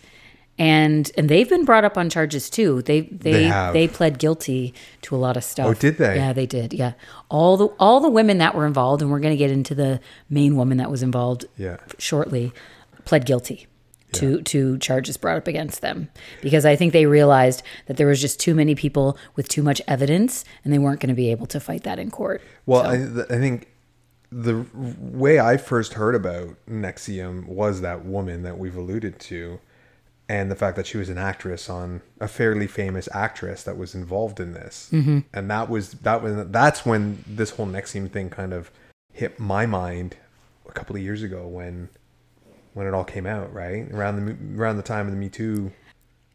And 0.63 1.11
and 1.17 1.27
they've 1.27 1.49
been 1.49 1.65
brought 1.65 1.83
up 1.83 1.97
on 1.97 2.09
charges 2.09 2.49
too. 2.49 2.81
They 2.83 3.01
they 3.01 3.31
They 3.31 3.71
they, 3.73 3.87
pled 3.87 4.17
guilty 4.17 4.73
to 5.01 5.15
a 5.15 5.17
lot 5.17 5.35
of 5.35 5.43
stuff. 5.43 5.67
Oh, 5.67 5.73
did 5.73 5.97
they? 5.97 6.15
Yeah, 6.15 6.31
they 6.31 6.45
did. 6.45 6.73
Yeah. 6.73 6.93
All 7.29 7.57
the 7.57 7.67
all 7.79 7.99
the 7.99 8.09
women 8.09 8.37
that 8.37 8.55
were 8.55 8.65
involved 8.65 9.01
and 9.01 9.11
we're 9.11 9.19
going 9.19 9.33
to 9.33 9.37
get 9.37 9.51
into 9.51 9.75
the 9.75 9.99
main 10.29 10.55
woman 10.55 10.77
that 10.77 10.89
was 10.89 11.03
involved 11.03 11.45
Yeah. 11.57 11.77
shortly 11.97 12.53
pled 13.05 13.25
guilty 13.25 13.67
to 14.13 14.41
to 14.43 14.77
charges 14.77 15.17
brought 15.17 15.37
up 15.37 15.47
against 15.47 15.81
them 15.81 16.07
because 16.41 16.65
I 16.65 16.75
think 16.75 16.93
they 16.93 17.07
realized 17.07 17.63
that 17.87 17.97
there 17.97 18.07
was 18.07 18.21
just 18.21 18.39
too 18.39 18.53
many 18.55 18.75
people 18.75 19.17
with 19.35 19.47
too 19.49 19.63
much 19.63 19.81
evidence 19.87 20.45
and 20.63 20.71
they 20.71 20.77
weren't 20.77 20.99
going 20.99 21.09
to 21.09 21.15
be 21.15 21.31
able 21.31 21.47
to 21.47 21.59
fight 21.59 21.83
that 21.83 21.97
in 21.99 22.11
court. 22.11 22.41
Well, 22.67 22.83
I, 22.85 22.95
I 23.35 23.39
think 23.39 23.69
the 24.31 24.65
way 24.73 25.39
I 25.39 25.57
first 25.57 25.93
heard 25.93 26.15
about 26.15 26.55
NXIVM 26.69 27.47
was 27.47 27.81
that 27.81 28.05
woman 28.05 28.43
that 28.43 28.57
we've 28.57 28.75
alluded 28.77 29.19
to, 29.19 29.59
and 30.29 30.49
the 30.49 30.55
fact 30.55 30.75
that 30.77 30.87
she 30.87 30.97
was 30.97 31.09
an 31.09 31.17
actress 31.17 31.69
on 31.69 32.01
a 32.19 32.27
fairly 32.27 32.67
famous 32.67 33.09
actress 33.13 33.63
that 33.63 33.77
was 33.77 33.93
involved 33.93 34.39
in 34.39 34.53
this, 34.53 34.89
mm-hmm. 34.91 35.19
and 35.33 35.51
that 35.51 35.69
was 35.69 35.91
that 35.91 36.21
was 36.23 36.47
that's 36.49 36.85
when 36.85 37.23
this 37.27 37.51
whole 37.51 37.67
NXIVM 37.67 38.11
thing 38.11 38.29
kind 38.29 38.53
of 38.53 38.71
hit 39.11 39.39
my 39.39 39.65
mind 39.65 40.17
a 40.67 40.71
couple 40.71 40.95
of 40.95 41.01
years 41.01 41.23
ago 41.23 41.47
when 41.47 41.89
when 42.73 42.87
it 42.87 42.93
all 42.93 43.03
came 43.03 43.25
out, 43.25 43.53
right 43.53 43.91
around 43.91 44.25
the 44.25 44.61
around 44.61 44.77
the 44.77 44.83
time 44.83 45.07
of 45.07 45.11
the 45.11 45.17
Me 45.17 45.29
Too. 45.29 45.71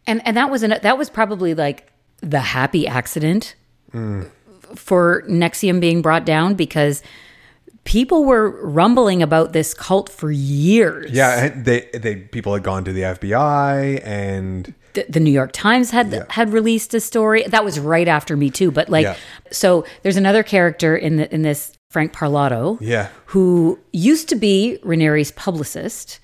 And 0.06 0.24
and 0.26 0.36
that 0.36 0.50
was 0.50 0.62
an 0.62 0.74
that 0.82 0.98
was 0.98 1.10
probably 1.10 1.54
like 1.54 1.90
the 2.20 2.40
happy 2.40 2.86
accident 2.86 3.54
for 4.74 5.22
NXIVM 5.22 5.80
being 5.80 6.02
brought 6.02 6.24
down 6.24 6.54
because 6.54 7.02
people 7.84 8.24
were 8.24 8.50
rumbling 8.66 9.22
about 9.22 9.52
this 9.52 9.72
cult 9.74 10.08
for 10.08 10.30
years. 10.30 11.10
Yeah, 11.10 11.48
they 11.48 11.88
they 11.94 12.16
people 12.16 12.52
had 12.54 12.62
gone 12.62 12.84
to 12.84 12.92
the 12.92 13.02
FBI 13.02 14.00
and 14.04 14.74
the, 14.94 15.06
the 15.08 15.20
New 15.20 15.30
York 15.30 15.52
Times 15.52 15.90
had 15.90 16.10
Yeah. 16.12 16.24
had 16.30 16.52
released 16.52 16.92
a 16.94 17.00
story 17.00 17.44
that 17.48 17.64
was 17.64 17.78
right 17.80 18.08
after 18.08 18.36
Me 18.36 18.50
Too. 18.50 18.70
But 18.70 18.88
like, 18.88 19.04
Yeah. 19.04 19.16
so 19.50 19.84
there's 20.02 20.16
another 20.16 20.42
character 20.42 20.96
in 20.96 21.16
the, 21.16 21.32
in 21.34 21.42
this 21.42 21.72
Frank 21.90 22.12
Parlato, 22.12 22.76
Yeah. 22.80 23.08
who 23.26 23.78
used 23.92 24.28
to 24.28 24.36
be 24.36 24.78
Raniere's 24.84 25.30
publicist. 25.32 26.20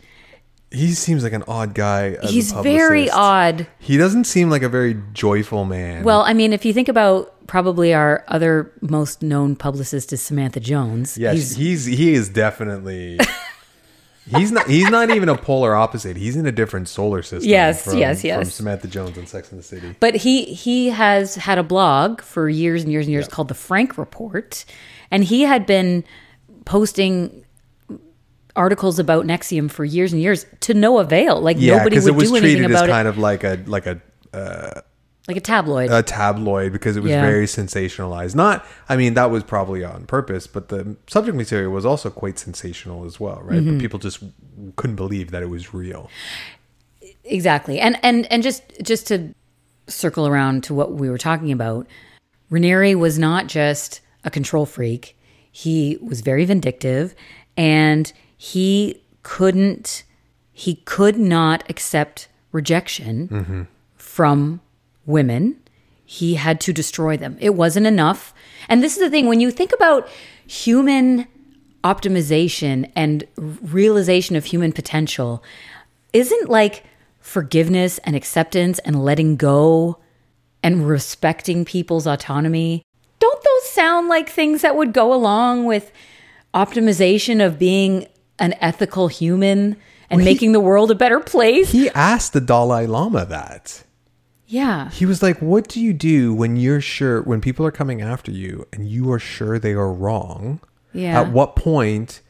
He 0.74 0.92
seems 0.92 1.22
like 1.22 1.32
an 1.32 1.44
odd 1.48 1.74
guy. 1.74 2.16
He's 2.26 2.52
very 2.52 3.08
odd. 3.10 3.66
He 3.78 3.96
doesn't 3.96 4.24
seem 4.24 4.50
like 4.50 4.62
a 4.62 4.68
very 4.68 5.00
joyful 5.12 5.64
man. 5.64 6.02
Well, 6.04 6.22
I 6.22 6.34
mean, 6.34 6.52
if 6.52 6.64
you 6.64 6.72
think 6.72 6.88
about 6.88 7.30
probably 7.46 7.94
our 7.94 8.24
other 8.28 8.72
most 8.80 9.22
known 9.22 9.54
publicist 9.56 10.12
is 10.12 10.20
Samantha 10.22 10.60
Jones. 10.60 11.16
yes, 11.18 11.34
He's- 11.34 11.54
he's, 11.56 11.84
he 11.84 12.12
is 12.14 12.28
definitely. 12.28 13.18
he's 14.36 14.50
not. 14.50 14.66
He's 14.66 14.88
not 14.90 15.10
even 15.10 15.28
a 15.28 15.36
polar 15.36 15.74
opposite. 15.74 16.16
He's 16.16 16.36
in 16.36 16.46
a 16.46 16.52
different 16.52 16.88
solar 16.88 17.22
system. 17.22 17.50
Yes, 17.50 17.84
from- 17.84 17.98
yes, 17.98 18.20
From 18.22 18.28
yes. 18.28 18.54
Samantha 18.54 18.88
Jones 18.88 19.16
on 19.18 19.26
Sex 19.26 19.50
and 19.52 19.58
the 19.58 19.64
City. 19.64 19.94
But 20.00 20.14
he 20.16 20.44
he 20.44 20.88
has 20.90 21.34
had 21.34 21.58
a 21.58 21.62
blog 21.62 22.20
for 22.22 22.48
years 22.48 22.82
and 22.82 22.90
years 22.90 23.06
and 23.06 23.12
years 23.12 23.28
called 23.28 23.48
the 23.48 23.54
Frank 23.54 23.98
Report, 23.98 24.64
and 25.10 25.22
he 25.24 25.42
had 25.42 25.66
been 25.66 26.02
posting 26.64 27.43
articles 28.56 28.98
about 28.98 29.24
NXIVM 29.24 29.70
for 29.70 29.84
years 29.84 30.12
and 30.12 30.22
years 30.22 30.46
to 30.60 30.74
no 30.74 30.98
avail. 30.98 31.40
Like 31.40 31.56
Yeah, 31.58 31.78
nobody 31.78 31.98
would 31.98 32.08
it 32.08 32.14
was 32.14 32.30
do 32.30 32.36
anything 32.36 32.56
treated 32.56 32.70
as 32.70 32.80
about 32.80 32.88
it, 32.88 32.92
kind 32.92 33.08
of 33.08 33.18
like 33.18 33.44
a 33.44 33.62
like 33.66 33.86
a 33.86 34.00
like 35.26 35.36
a 35.38 35.40
tabloid. 35.40 35.90
a 35.90 36.02
tabloid 36.02 36.72
because 36.72 36.96
it 36.96 37.02
was 37.02 37.10
Yeah. 37.10 37.22
very 37.22 37.46
sensationalized. 37.46 38.34
Not, 38.34 38.64
I 38.90 38.96
mean, 38.96 39.14
that 39.14 39.30
was 39.30 39.42
probably 39.42 39.82
on 39.82 40.04
purpose, 40.04 40.46
but 40.46 40.68
the 40.68 40.96
subject 41.06 41.34
material 41.36 41.72
was 41.72 41.86
also 41.86 42.10
quite 42.10 42.38
sensational 42.38 43.06
as 43.06 43.18
well, 43.18 43.40
right? 43.42 43.58
Mm-hmm. 43.60 43.72
But 43.76 43.80
people 43.80 43.98
just 43.98 44.22
couldn't 44.76 44.96
believe 44.96 45.30
that 45.30 45.42
it 45.42 45.48
was 45.48 45.72
real. 45.72 46.10
exactly 47.24 47.80
and 47.80 47.98
and 48.02 48.30
and 48.30 48.42
just 48.42 48.62
just 48.82 49.06
to 49.06 49.34
circle 49.86 50.26
around 50.26 50.62
to 50.64 50.74
what 50.74 50.92
we 50.92 51.08
were 51.08 51.18
talking 51.18 51.50
about 51.52 51.86
Raniere 52.50 52.94
was 52.94 53.18
not 53.18 53.46
just 53.46 54.00
a 54.24 54.30
control 54.30 54.66
freak 54.66 55.16
he 55.50 55.96
was 56.02 56.20
very 56.20 56.44
vindictive 56.44 57.14
and 57.56 58.12
he 58.36 59.02
couldn't 59.22 60.04
he 60.52 60.76
could 60.76 61.18
not 61.18 61.64
accept 61.68 62.28
rejection 62.52 63.28
mm-hmm. 63.28 63.62
from 63.96 64.60
women. 65.04 65.58
He 66.04 66.36
had 66.36 66.60
to 66.60 66.72
destroy 66.72 67.16
them. 67.16 67.36
It 67.40 67.56
wasn't 67.56 67.86
enough. 67.86 68.32
And 68.68 68.80
this 68.80 68.96
is 68.96 69.00
the 69.00 69.10
thing 69.10 69.26
when 69.26 69.40
you 69.40 69.50
think 69.50 69.72
about 69.72 70.08
human 70.46 71.26
optimization 71.82 72.90
and 72.94 73.24
realization 73.36 74.36
of 74.36 74.44
human 74.44 74.72
potential 74.72 75.42
isn't 76.12 76.48
like 76.48 76.84
forgiveness 77.18 77.98
and 77.98 78.14
acceptance 78.14 78.78
and 78.80 79.04
letting 79.04 79.36
go 79.36 79.98
and 80.62 80.86
respecting 80.86 81.64
people's 81.64 82.06
autonomy 82.06 82.84
don't 83.24 83.42
those 83.42 83.70
sound 83.70 84.08
like 84.08 84.28
things 84.28 84.62
that 84.62 84.76
would 84.76 84.92
go 84.92 85.12
along 85.12 85.64
with 85.64 85.92
optimization 86.52 87.44
of 87.44 87.58
being 87.58 88.06
an 88.38 88.54
ethical 88.60 89.08
human 89.08 89.76
and 90.10 90.24
making 90.24 90.52
the 90.52 90.60
world 90.60 90.90
a 90.90 90.94
better 90.94 91.20
place 91.20 91.70
He 91.72 91.88
asked 91.90 92.32
the 92.32 92.40
Dalai 92.40 92.86
Lama 92.86 93.24
that. 93.26 93.84
yeah 94.46 94.90
He 94.90 95.06
was 95.06 95.22
like, 95.22 95.40
"What 95.40 95.68
do 95.68 95.80
you 95.80 95.92
do 95.92 96.34
when 96.34 96.56
you're 96.56 96.80
sure 96.80 97.22
when 97.22 97.40
people 97.40 97.64
are 97.66 97.70
coming 97.72 98.00
after 98.02 98.30
you 98.30 98.66
and 98.72 98.88
you 98.88 99.10
are 99.12 99.18
sure 99.18 99.58
they 99.58 99.72
are 99.72 99.92
wrong? 99.92 100.60
Yeah. 100.92 101.20
At 101.22 101.32
what 101.32 101.56
point 101.56 102.20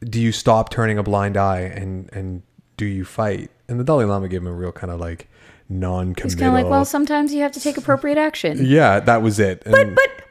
do 0.00 0.20
you 0.20 0.32
stop 0.32 0.68
turning 0.70 0.98
a 0.98 1.02
blind 1.02 1.36
eye 1.36 1.60
and 1.60 2.10
and 2.12 2.42
do 2.76 2.84
you 2.84 3.04
fight?" 3.04 3.50
And 3.68 3.78
the 3.80 3.84
Dalai 3.84 4.04
Lama 4.04 4.28
gave 4.28 4.42
him 4.42 4.48
a 4.48 4.52
real 4.52 4.72
kind 4.72 4.90
of 4.92 5.00
like 5.00 5.28
non-committal. 5.68 6.26
it's 6.26 6.34
kind 6.34 6.48
of 6.48 6.54
like 6.54 6.70
well 6.70 6.84
sometimes 6.84 7.32
you 7.32 7.40
have 7.42 7.52
to 7.52 7.60
take 7.60 7.76
appropriate 7.78 8.18
action 8.18 8.58
yeah, 8.66 9.00
that 9.00 9.22
was 9.22 9.38
it. 9.38 9.62
And 9.64 9.72
but 9.72 9.94
but 9.94 10.21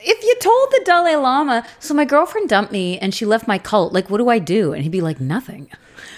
if 0.00 0.22
you 0.24 0.34
told 0.40 0.70
the 0.70 0.82
Dalai 0.84 1.16
Lama, 1.16 1.66
so 1.78 1.94
my 1.94 2.04
girlfriend 2.04 2.48
dumped 2.48 2.72
me 2.72 2.98
and 2.98 3.14
she 3.14 3.24
left 3.26 3.46
my 3.48 3.58
cult, 3.58 3.92
like 3.92 4.10
what 4.10 4.18
do 4.18 4.28
I 4.28 4.38
do? 4.38 4.72
And 4.72 4.82
he'd 4.82 4.92
be 4.92 5.00
like, 5.00 5.20
nothing. 5.20 5.70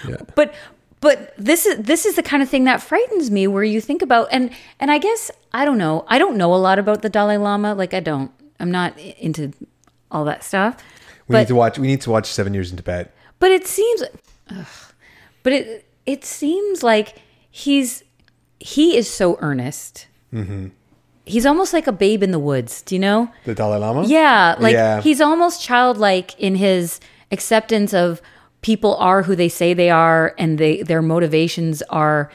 Yeah. 0.08 0.16
But 0.34 0.54
but 1.00 1.34
this 1.38 1.66
is 1.66 1.78
this 1.78 2.04
is 2.04 2.16
the 2.16 2.22
kind 2.22 2.42
of 2.42 2.48
thing 2.48 2.64
that 2.64 2.82
frightens 2.82 3.30
me 3.30 3.46
where 3.46 3.64
you 3.64 3.80
think 3.80 4.02
about 4.02 4.28
and 4.30 4.50
and 4.78 4.90
I 4.90 4.98
guess 4.98 5.30
I 5.52 5.64
don't 5.64 5.78
know. 5.78 6.04
I 6.08 6.18
don't 6.18 6.36
know 6.36 6.54
a 6.54 6.56
lot 6.56 6.78
about 6.78 7.02
the 7.02 7.08
Dalai 7.08 7.36
Lama. 7.36 7.74
Like 7.74 7.94
I 7.94 8.00
don't. 8.00 8.30
I'm 8.58 8.70
not 8.70 8.98
into 8.98 9.52
all 10.10 10.24
that 10.26 10.44
stuff. 10.44 10.76
we 11.28 11.32
but 11.34 11.38
need 11.40 11.48
to 11.48 11.54
watch. 11.54 11.78
We 11.78 11.86
need 11.86 12.00
to 12.02 12.10
watch 12.10 12.26
Seven 12.26 12.52
Years 12.54 12.70
in 12.70 12.76
Tibet. 12.76 13.14
but 13.38 13.50
it 13.50 13.66
seems 13.66 14.02
ugh. 14.50 14.66
but 15.42 15.52
it 15.52 15.86
it 16.06 16.24
seems 16.24 16.82
like 16.82 17.22
he's 17.50 18.04
he 18.58 18.96
is 18.96 19.08
so 19.08 19.38
earnest. 19.40 20.06
Mm-hmm. 20.32 20.68
He's 21.30 21.46
almost 21.46 21.72
like 21.72 21.86
a 21.86 21.92
babe 21.92 22.22
in 22.22 22.30
the 22.32 22.38
woods, 22.38 22.82
do 22.82 22.94
you 22.94 22.98
know? 22.98 23.30
The 23.44 23.54
Dalai 23.54 23.78
Lama. 23.78 24.04
Yeah, 24.06 24.56
like 24.58 24.74
Yeah. 24.74 25.00
he's 25.00 25.20
almost 25.20 25.62
childlike 25.62 26.38
in 26.38 26.56
his 26.56 27.00
acceptance 27.32 27.94
of 27.94 28.20
people 28.62 28.96
are 28.96 29.22
who 29.22 29.34
they 29.36 29.48
say 29.48 29.72
they 29.72 29.88
are 29.90 30.34
and 30.38 30.58
they 30.58 30.82
their 30.82 31.00
motivations 31.02 31.80
are 31.88 32.30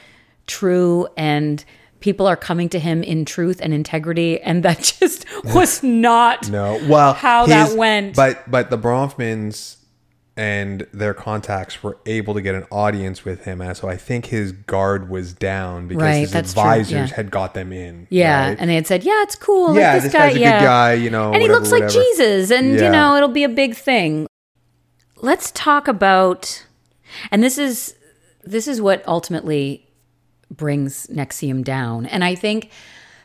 true 0.48 1.08
and 1.18 1.64
people 2.00 2.26
are 2.28 2.36
coming 2.36 2.70
to 2.70 2.80
him 2.80 3.04
in 3.04 3.26
truth 3.26 3.60
and 3.62 3.74
integrity 3.74 4.40
and 4.42 4.64
that 4.64 4.80
just 5.00 5.26
was 5.54 5.84
not 5.84 6.50
No, 6.50 6.80
well, 6.88 7.14
how 7.14 7.46
that 7.48 7.76
went. 7.78 8.16
But 8.16 8.50
but 8.50 8.70
the 8.70 8.78
Bronfmans 8.78 9.78
and 10.38 10.86
their 10.92 11.14
contacts 11.14 11.82
were 11.82 11.98
able 12.06 12.34
to 12.34 12.42
get 12.42 12.56
an 12.56 12.66
audience 12.70 13.24
with 13.24 13.46
him. 13.46 13.62
And 13.62 13.76
so 13.78 13.88
I 13.88 13.96
think 13.96 14.26
his 14.26 14.52
guard 14.52 15.10
was 15.10 15.34
down 15.34 15.88
because 15.88 16.02
Right, 16.04 16.20
his 16.20 16.36
advisors 16.36 17.10
yeah. 17.10 17.16
had 17.16 17.32
got 17.32 17.54
them 17.54 17.72
in. 17.72 18.08
Yeah, 18.10 18.50
right? 18.50 18.58
and 18.60 18.70
they 18.70 18.76
had 18.76 18.86
said, 18.86 19.04
"Yeah, 19.04 19.22
it's 19.24 19.36
cool. 19.36 19.76
Yeah, 19.76 19.94
like, 19.94 20.02
this, 20.02 20.04
this 20.04 20.14
guy, 20.14 20.28
guy's 20.28 20.36
a 20.36 20.40
good 20.40 20.44
guy, 20.44 20.94
you 20.94 21.10
know, 21.10 21.32
and 21.32 21.42
he 21.42 21.48
looks 21.48 21.72
like 21.72 21.84
whatever. 21.84 22.04
Jesus, 22.04 22.52
and 22.52 22.72
you 22.74 22.90
know, 22.90 23.16
it'll 23.16 23.30
be 23.30 23.44
a 23.44 23.50
big 23.50 23.76
thing." 23.76 24.28
Let's 25.22 25.52
talk 25.52 25.88
about, 25.88 26.66
and 27.32 27.42
this 27.42 27.58
is 27.58 27.96
this 28.44 28.68
is 28.68 28.82
what 28.82 29.08
ultimately 29.08 29.88
brings 30.52 31.08
NXIVM 31.08 31.64
down, 31.64 32.06
and 32.06 32.24
I 32.24 32.36
think 32.36 32.70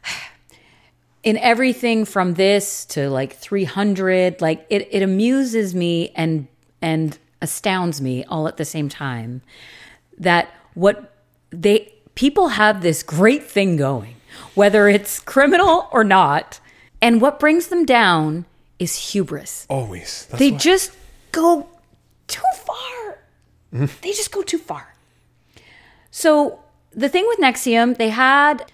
in 1.24 1.36
everything 1.38 2.04
from 2.04 2.34
this 2.34 2.84
to 2.86 3.10
like 3.10 3.34
300 3.34 4.40
like 4.40 4.64
it, 4.70 4.88
it 4.92 5.02
amuses 5.02 5.74
me 5.74 6.12
and 6.14 6.46
and 6.82 7.18
astounds 7.42 8.00
me 8.00 8.24
all 8.24 8.46
at 8.48 8.56
the 8.56 8.64
same 8.64 8.88
time 8.88 9.42
that 10.18 10.48
what 10.74 11.14
they 11.50 11.92
people 12.14 12.48
have 12.48 12.82
this 12.82 13.02
great 13.02 13.44
thing 13.44 13.76
going 13.76 14.14
whether 14.54 14.88
it's 14.88 15.18
criminal 15.20 15.88
or 15.92 16.04
not 16.04 16.60
and 17.02 17.20
what 17.20 17.40
brings 17.40 17.68
them 17.68 17.84
down 17.84 18.44
is 18.78 19.12
hubris 19.12 19.66
always. 19.68 20.26
That's 20.30 20.38
they 20.38 20.50
why- 20.52 20.58
just 20.58 20.92
go 21.32 21.66
too 22.26 22.42
far. 22.64 23.18
Mm-hmm. 23.74 23.86
they 24.02 24.12
just 24.12 24.30
go 24.32 24.42
too 24.42 24.58
far. 24.58 24.94
So 26.10 26.60
the 26.92 27.08
thing 27.08 27.24
with 27.28 27.38
NXIVM, 27.38 27.96
they 27.98 28.08
had 28.10 28.70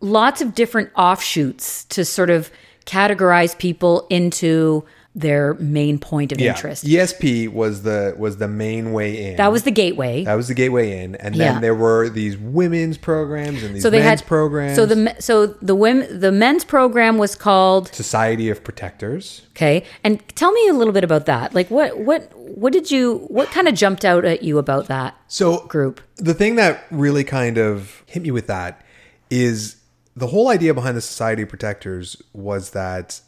lots 0.00 0.40
of 0.40 0.54
different 0.54 0.90
offshoots 0.96 1.84
to 1.86 2.04
sort 2.04 2.30
of 2.30 2.50
categorize 2.86 3.56
people 3.58 4.06
into 4.10 4.84
their 5.14 5.54
main 5.54 5.98
point 5.98 6.30
of 6.30 6.40
yeah. 6.40 6.50
interest. 6.54 6.84
ESP 6.84 7.48
was 7.48 7.82
the 7.82 8.14
was 8.16 8.36
the 8.36 8.46
main 8.46 8.92
way 8.92 9.30
in. 9.30 9.36
That 9.36 9.50
was 9.50 9.64
the 9.64 9.70
gateway. 9.72 10.22
that 10.24 10.34
was 10.34 10.46
the 10.48 10.54
gateway 10.54 11.02
in, 11.02 11.16
and 11.16 11.34
then 11.34 11.54
Yeah. 11.54 11.60
there 11.60 11.74
were 11.74 12.08
these 12.08 12.36
women's 12.36 12.98
programs 12.98 13.62
and 13.64 13.74
these 13.74 13.82
so 13.82 13.90
they 13.90 13.98
men's 13.98 14.20
had 14.20 14.28
programs. 14.28 14.76
So 14.76 14.86
the 14.86 15.16
so 15.18 15.46
the 15.46 15.74
women 15.74 16.20
the 16.20 16.30
men's 16.30 16.64
program 16.64 17.18
was 17.18 17.34
called 17.34 17.88
Society 17.94 18.48
of 18.48 18.62
Protectors. 18.62 19.42
okay. 19.52 19.82
And 20.04 20.22
tell 20.36 20.52
me 20.52 20.68
a 20.68 20.72
little 20.74 20.92
bit 20.92 21.02
about 21.04 21.26
that. 21.26 21.52
Like 21.54 21.68
what 21.70 21.98
what 21.98 22.30
what 22.36 22.72
did 22.72 22.90
you 22.90 23.24
what 23.28 23.48
kind 23.48 23.66
of 23.66 23.74
jumped 23.74 24.04
out 24.04 24.24
at 24.24 24.42
you 24.42 24.58
about 24.58 24.86
that 24.86 25.16
So 25.26 25.66
group? 25.66 26.00
the 26.16 26.34
thing 26.34 26.54
that 26.56 26.84
really 26.90 27.24
kind 27.24 27.58
of 27.58 28.04
hit 28.06 28.22
me 28.22 28.30
with 28.30 28.46
that 28.46 28.84
is 29.30 29.76
the 30.16 30.28
whole 30.28 30.48
idea 30.48 30.74
behind 30.74 30.96
the 30.96 31.00
Society 31.00 31.42
of 31.42 31.48
Protectors 31.48 32.22
was 32.32 32.70
that 32.70 33.20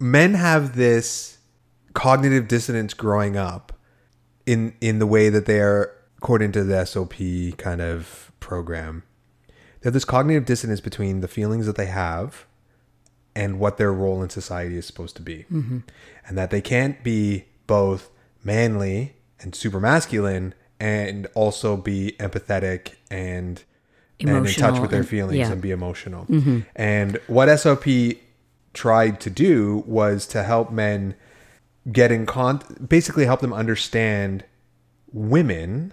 men 0.00 0.34
have 0.34 0.74
this 0.74 1.38
cognitive 1.92 2.48
dissonance 2.48 2.94
growing 2.94 3.36
up 3.36 3.72
in 4.46 4.74
in 4.80 4.98
the 4.98 5.06
way 5.06 5.28
that 5.28 5.46
they 5.46 5.60
are 5.60 5.92
according 6.16 6.52
to 6.52 6.64
the 6.64 6.84
SOP 6.84 7.14
kind 7.56 7.80
of 7.80 8.32
program. 8.40 9.04
They 9.48 9.86
have 9.86 9.94
this 9.94 10.04
cognitive 10.04 10.44
dissonance 10.44 10.80
between 10.80 11.20
the 11.20 11.28
feelings 11.28 11.66
that 11.66 11.76
they 11.76 11.86
have 11.86 12.46
and 13.34 13.58
what 13.58 13.78
their 13.78 13.92
role 13.92 14.22
in 14.22 14.28
society 14.28 14.76
is 14.76 14.86
supposed 14.86 15.16
to 15.16 15.22
be. 15.22 15.46
Mm-hmm. 15.50 15.78
And 16.26 16.36
that 16.36 16.50
they 16.50 16.60
can't 16.60 17.02
be 17.02 17.46
both 17.66 18.10
manly 18.44 19.14
and 19.40 19.54
super 19.54 19.80
masculine 19.80 20.54
and 20.78 21.26
also 21.34 21.76
be 21.76 22.16
empathetic 22.18 22.94
and 23.10 23.62
and 24.18 24.46
in 24.46 24.52
touch 24.52 24.78
with 24.78 24.90
their 24.90 25.00
and- 25.00 25.08
feelings 25.08 25.38
yeah. 25.38 25.52
and 25.52 25.62
be 25.62 25.70
emotional. 25.70 26.26
Mm-hmm. 26.26 26.60
And 26.76 27.18
what 27.26 27.54
SOP 27.58 27.86
tried 28.72 29.20
to 29.20 29.30
do 29.30 29.82
was 29.86 30.26
to 30.28 30.42
help 30.42 30.70
men 30.70 31.14
get 31.90 32.12
in 32.12 32.26
con 32.26 32.60
basically 32.86 33.24
help 33.24 33.40
them 33.40 33.52
understand 33.52 34.44
women 35.12 35.92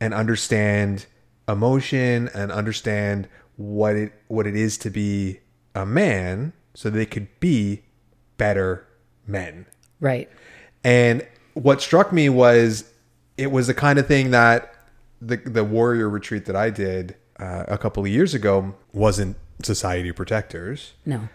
and 0.00 0.12
understand 0.12 1.06
emotion 1.48 2.28
and 2.34 2.52
understand 2.52 3.28
what 3.56 3.96
it 3.96 4.12
what 4.28 4.46
it 4.46 4.56
is 4.56 4.76
to 4.76 4.90
be 4.90 5.40
a 5.74 5.86
man 5.86 6.52
so 6.74 6.90
they 6.90 7.06
could 7.06 7.28
be 7.40 7.82
better 8.36 8.86
men. 9.26 9.66
Right. 10.00 10.30
And 10.84 11.26
what 11.54 11.80
struck 11.80 12.12
me 12.12 12.28
was 12.28 12.90
it 13.38 13.50
was 13.50 13.66
the 13.66 13.74
kind 13.74 13.98
of 13.98 14.06
thing 14.06 14.30
that 14.32 14.74
the 15.20 15.36
the 15.38 15.64
warrior 15.64 16.08
retreat 16.08 16.44
that 16.46 16.56
I 16.56 16.70
did 16.70 17.16
uh, 17.38 17.64
a 17.68 17.78
couple 17.78 18.02
of 18.02 18.08
years 18.08 18.34
ago 18.34 18.74
wasn't 18.92 19.36
society 19.62 20.12
protectors, 20.12 20.92
No. 21.06 21.28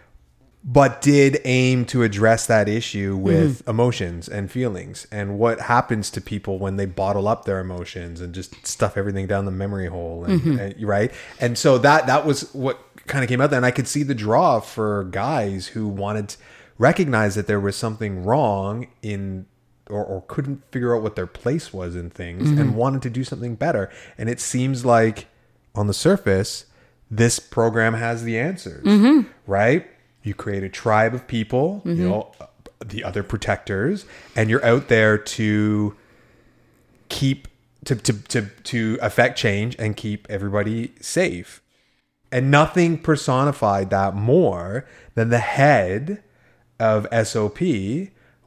But 0.64 1.02
did 1.02 1.40
aim 1.44 1.84
to 1.84 2.02
address 2.02 2.46
that 2.46 2.68
issue 2.68 3.14
mm-hmm. 3.14 3.24
with 3.24 3.68
emotions 3.68 4.28
and 4.28 4.50
feelings 4.50 5.06
and 5.10 5.38
what 5.38 5.60
happens 5.60 6.08
to 6.10 6.20
people 6.20 6.58
when 6.58 6.76
they 6.76 6.86
bottle 6.86 7.26
up 7.26 7.44
their 7.44 7.58
emotions 7.58 8.20
and 8.20 8.32
just 8.32 8.64
stuff 8.64 8.96
everything 8.96 9.26
down 9.26 9.44
the 9.44 9.50
memory 9.50 9.88
hole 9.88 10.24
and, 10.24 10.40
mm-hmm. 10.40 10.58
and- 10.58 10.82
right? 10.82 11.12
And 11.40 11.58
so 11.58 11.78
that 11.78 12.06
that 12.06 12.24
was 12.24 12.52
what 12.54 12.80
kind 13.06 13.24
of 13.24 13.28
came 13.28 13.40
out 13.40 13.50
there. 13.50 13.56
And 13.56 13.66
i 13.66 13.72
could 13.72 13.88
see 13.88 14.04
the 14.04 14.14
draw 14.14 14.60
for 14.60 15.04
guys 15.04 15.68
who 15.68 15.88
wanted 15.88 16.28
to 16.30 16.38
recognize 16.78 17.34
that 17.34 17.48
there 17.48 17.60
was 17.60 17.74
something 17.74 18.24
wrong 18.24 18.86
in 19.02 19.46
or, 19.90 20.04
or 20.04 20.22
couldn't 20.28 20.62
figure 20.70 20.96
out 20.96 21.02
what 21.02 21.16
their 21.16 21.26
place 21.26 21.72
was 21.72 21.96
in 21.96 22.08
things 22.08 22.48
and 22.50 22.58
mm-hmm. 22.58 22.76
wanted 22.76 23.02
to 23.02 23.10
do 23.10 23.24
something 23.24 23.56
better. 23.56 23.90
And 24.16 24.28
it 24.28 24.38
seems 24.38 24.84
like 24.84 25.26
on 25.74 25.88
the 25.88 25.94
surface 25.94 26.66
this 27.10 27.38
program 27.38 27.92
has 27.92 28.22
the 28.22 28.38
answers 28.38 28.82
right 29.46 29.86
you 30.22 30.34
create 30.34 30.62
a 30.62 30.68
tribe 30.68 31.14
of 31.14 31.26
people 31.26 31.82
you 31.84 31.92
mm-hmm. 31.92 32.08
know 32.08 32.32
the 32.80 33.04
other 33.04 33.22
protectors 33.22 34.04
and 34.34 34.50
you're 34.50 34.64
out 34.64 34.88
there 34.88 35.16
to 35.16 35.96
keep 37.08 37.48
to 37.84 37.94
to 37.96 38.12
to 38.12 38.42
to 38.64 38.98
affect 39.00 39.38
change 39.38 39.76
and 39.78 39.96
keep 39.96 40.26
everybody 40.30 40.92
safe 41.00 41.62
and 42.32 42.50
nothing 42.50 42.98
personified 42.98 43.90
that 43.90 44.14
more 44.14 44.86
than 45.14 45.28
the 45.28 45.38
head 45.38 46.22
of 46.80 47.06
SOP 47.26 47.60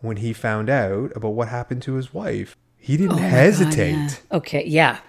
when 0.02 0.18
he 0.18 0.34
found 0.34 0.70
out 0.70 1.16
about 1.16 1.30
what 1.30 1.48
happened 1.48 1.84
to 1.84 1.94
his 1.94 2.14
wife. 2.14 2.58
He 2.78 2.98
didn't 2.98 3.14
oh 3.14 3.18
hesitate. 3.18 4.22
Oh 4.32 4.36
Yeah. 4.36 4.38
Okay. 4.38 4.64
Yeah. 4.66 5.00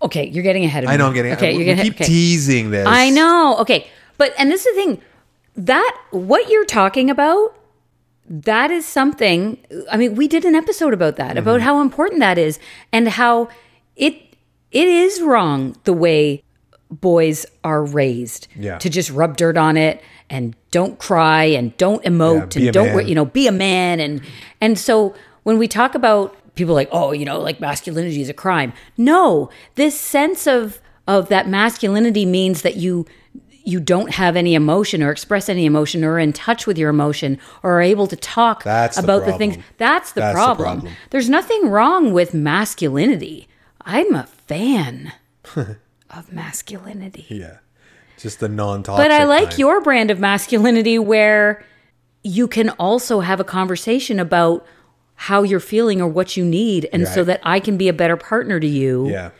Okay. 0.00 0.28
You're 0.28 0.44
getting 0.44 0.64
ahead 0.64 0.84
of 0.84 0.88
me. 0.88 0.94
I 0.94 0.96
know 0.96 1.08
I'm 1.08 1.14
getting. 1.14 1.32
Okay. 1.32 1.52
You're 1.52 1.64
getting 1.64 1.84
keep 1.84 1.94
okay. 1.94 2.04
teasing 2.04 2.70
this. 2.70 2.86
I 2.86 3.10
know. 3.10 3.56
Okay. 3.58 3.88
But 4.18 4.32
and 4.38 4.50
this 4.50 4.64
is 4.64 4.74
the 4.74 4.82
thing 4.82 5.02
that 5.56 5.98
what 6.10 6.48
you're 6.48 6.64
talking 6.64 7.10
about 7.10 7.54
that 8.28 8.70
is 8.70 8.86
something 8.86 9.58
I 9.90 9.96
mean 9.96 10.14
we 10.14 10.28
did 10.28 10.44
an 10.44 10.54
episode 10.54 10.94
about 10.94 11.16
that 11.16 11.36
about 11.36 11.56
Mm-hmm. 11.60 11.64
how 11.64 11.80
important 11.82 12.20
that 12.20 12.38
is 12.38 12.58
and 12.92 13.08
how 13.08 13.48
it 13.96 14.14
it 14.70 14.88
is 14.88 15.20
wrong 15.20 15.76
the 15.84 15.92
way 15.92 16.42
boys 16.90 17.44
are 17.64 17.84
raised 17.84 18.48
Yeah. 18.56 18.78
to 18.78 18.88
just 18.88 19.10
rub 19.10 19.36
dirt 19.36 19.56
on 19.56 19.76
it 19.76 20.02
and 20.30 20.54
don't 20.70 20.98
cry 20.98 21.44
and 21.44 21.76
don't 21.76 22.02
emote 22.04 22.56
Yeah, 22.58 22.66
and 22.66 22.74
don't 22.74 22.96
man. 22.96 23.08
you 23.08 23.14
know 23.14 23.24
be 23.26 23.46
a 23.46 23.52
man 23.52 24.00
and 24.00 24.22
and 24.60 24.78
so 24.78 25.14
when 25.42 25.58
we 25.58 25.68
talk 25.68 25.94
about 25.94 26.34
people 26.54 26.74
like 26.74 26.88
oh 26.92 27.12
you 27.12 27.24
know 27.24 27.38
like 27.40 27.60
masculinity 27.60 28.22
is 28.22 28.28
a 28.28 28.34
crime 28.34 28.72
no 28.96 29.50
this 29.74 29.98
sense 29.98 30.46
of 30.46 30.80
of 31.08 31.28
that 31.28 31.48
masculinity 31.48 32.24
means 32.24 32.62
that 32.62 32.76
you 32.76 33.04
you 33.64 33.80
don't 33.80 34.10
have 34.14 34.34
any 34.36 34.54
emotion 34.54 35.02
or 35.02 35.10
express 35.10 35.48
any 35.48 35.64
emotion 35.66 36.02
or 36.04 36.14
are 36.14 36.18
in 36.18 36.32
touch 36.32 36.66
with 36.66 36.76
your 36.78 36.90
emotion 36.90 37.38
or 37.62 37.78
are 37.78 37.82
able 37.82 38.06
to 38.06 38.16
talk 38.16 38.64
That's 38.64 38.98
about 38.98 39.24
the, 39.26 39.32
things 39.38 39.56
that's 39.78 40.12
the 40.12 40.20
That's 40.20 40.34
the 40.34 40.38
problem. 40.38 40.80
problem. 40.80 40.94
there's 41.10 41.28
nothing 41.28 41.68
wrong 41.68 42.12
with 42.12 42.34
masculinity 42.34 43.48
i'm 43.82 44.14
a 44.14 44.24
fan 44.26 45.12
of 45.56 46.32
masculinity 46.32 47.26
Yeah, 47.28 47.58
just 48.18 48.40
the 48.40 48.48
non-toxic. 48.48 49.02
but 49.04 49.10
I 49.10 49.24
like 49.24 49.48
kind. 49.50 49.58
your 49.58 49.80
brand 49.80 50.10
of 50.10 50.18
masculinity 50.20 50.98
where 50.98 51.64
you 52.22 52.46
can 52.48 52.70
also 52.70 53.20
have 53.20 53.40
a 53.40 53.44
conversation 53.44 54.20
about 54.20 54.64
how 55.14 55.42
you're 55.42 55.60
feeling 55.60 56.00
or 56.00 56.08
what 56.08 56.36
you 56.36 56.44
need 56.44 56.88
and 56.92 57.06
so 57.06 57.22
that 57.24 57.40
I 57.44 57.60
can 57.60 57.76
be 57.76 57.88
a 57.88 57.92
better 57.92 58.16
partner 58.16 58.58
to 58.60 58.66
you. 58.66 59.08
Yeah, 59.08 59.30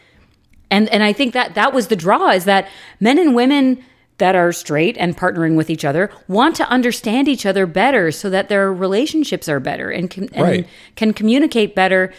And 0.71 0.89
and 0.91 1.03
I 1.03 1.13
think 1.13 1.33
that 1.35 1.55
that 1.55 1.73
was 1.73 1.89
the 1.89 1.97
draw 1.97 2.31
is 2.31 2.45
that 2.45 2.69
men 3.01 3.19
and 3.19 3.35
women 3.35 3.83
that 4.23 4.37
are 4.37 4.53
straight 4.53 4.97
and 4.99 5.17
partnering 5.17 5.57
with 5.57 5.69
each 5.69 5.85
other 5.85 6.09
want 6.29 6.55
to 6.55 6.69
understand 6.69 7.27
each 7.27 7.45
other 7.45 7.67
better 7.67 8.13
so 8.13 8.31
that 8.31 8.49
their 8.49 8.73
relationships 8.73 9.49
are 9.49 9.59
better 9.59 9.91
and 9.91 10.11
can 10.11 10.29
and 10.33 10.43
Right. 10.43 10.69
can 10.95 11.13
communicate 11.13 11.75
better 11.75 12.13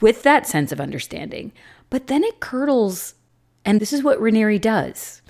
with 0.00 0.22
that 0.22 0.46
sense 0.46 0.70
of 0.70 0.80
understanding. 0.80 1.50
But 1.90 2.06
then 2.06 2.22
it 2.22 2.38
curdles 2.38 3.14
and 3.64 3.80
this 3.80 3.92
is 3.92 4.04
what 4.04 4.20
Raniere 4.20 4.60
does. 4.60 5.22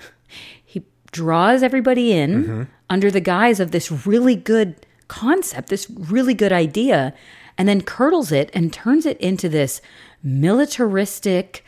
He 0.63 0.85
draws 1.11 1.63
everybody 1.63 2.13
in 2.13 2.43
mm-hmm. 2.43 2.63
under 2.87 3.09
the 3.09 3.19
guise 3.19 3.59
of 3.59 3.71
this 3.71 3.91
really 4.05 4.35
good 4.35 4.85
concept, 5.07 5.69
this 5.69 5.89
really 5.89 6.35
good 6.35 6.53
idea, 6.53 7.15
and 7.57 7.67
then 7.67 7.81
curdles 7.81 8.31
it 8.31 8.51
and 8.53 8.71
turns 8.71 9.07
it 9.07 9.19
into 9.19 9.49
this 9.49 9.81
militaristic, 10.21 11.65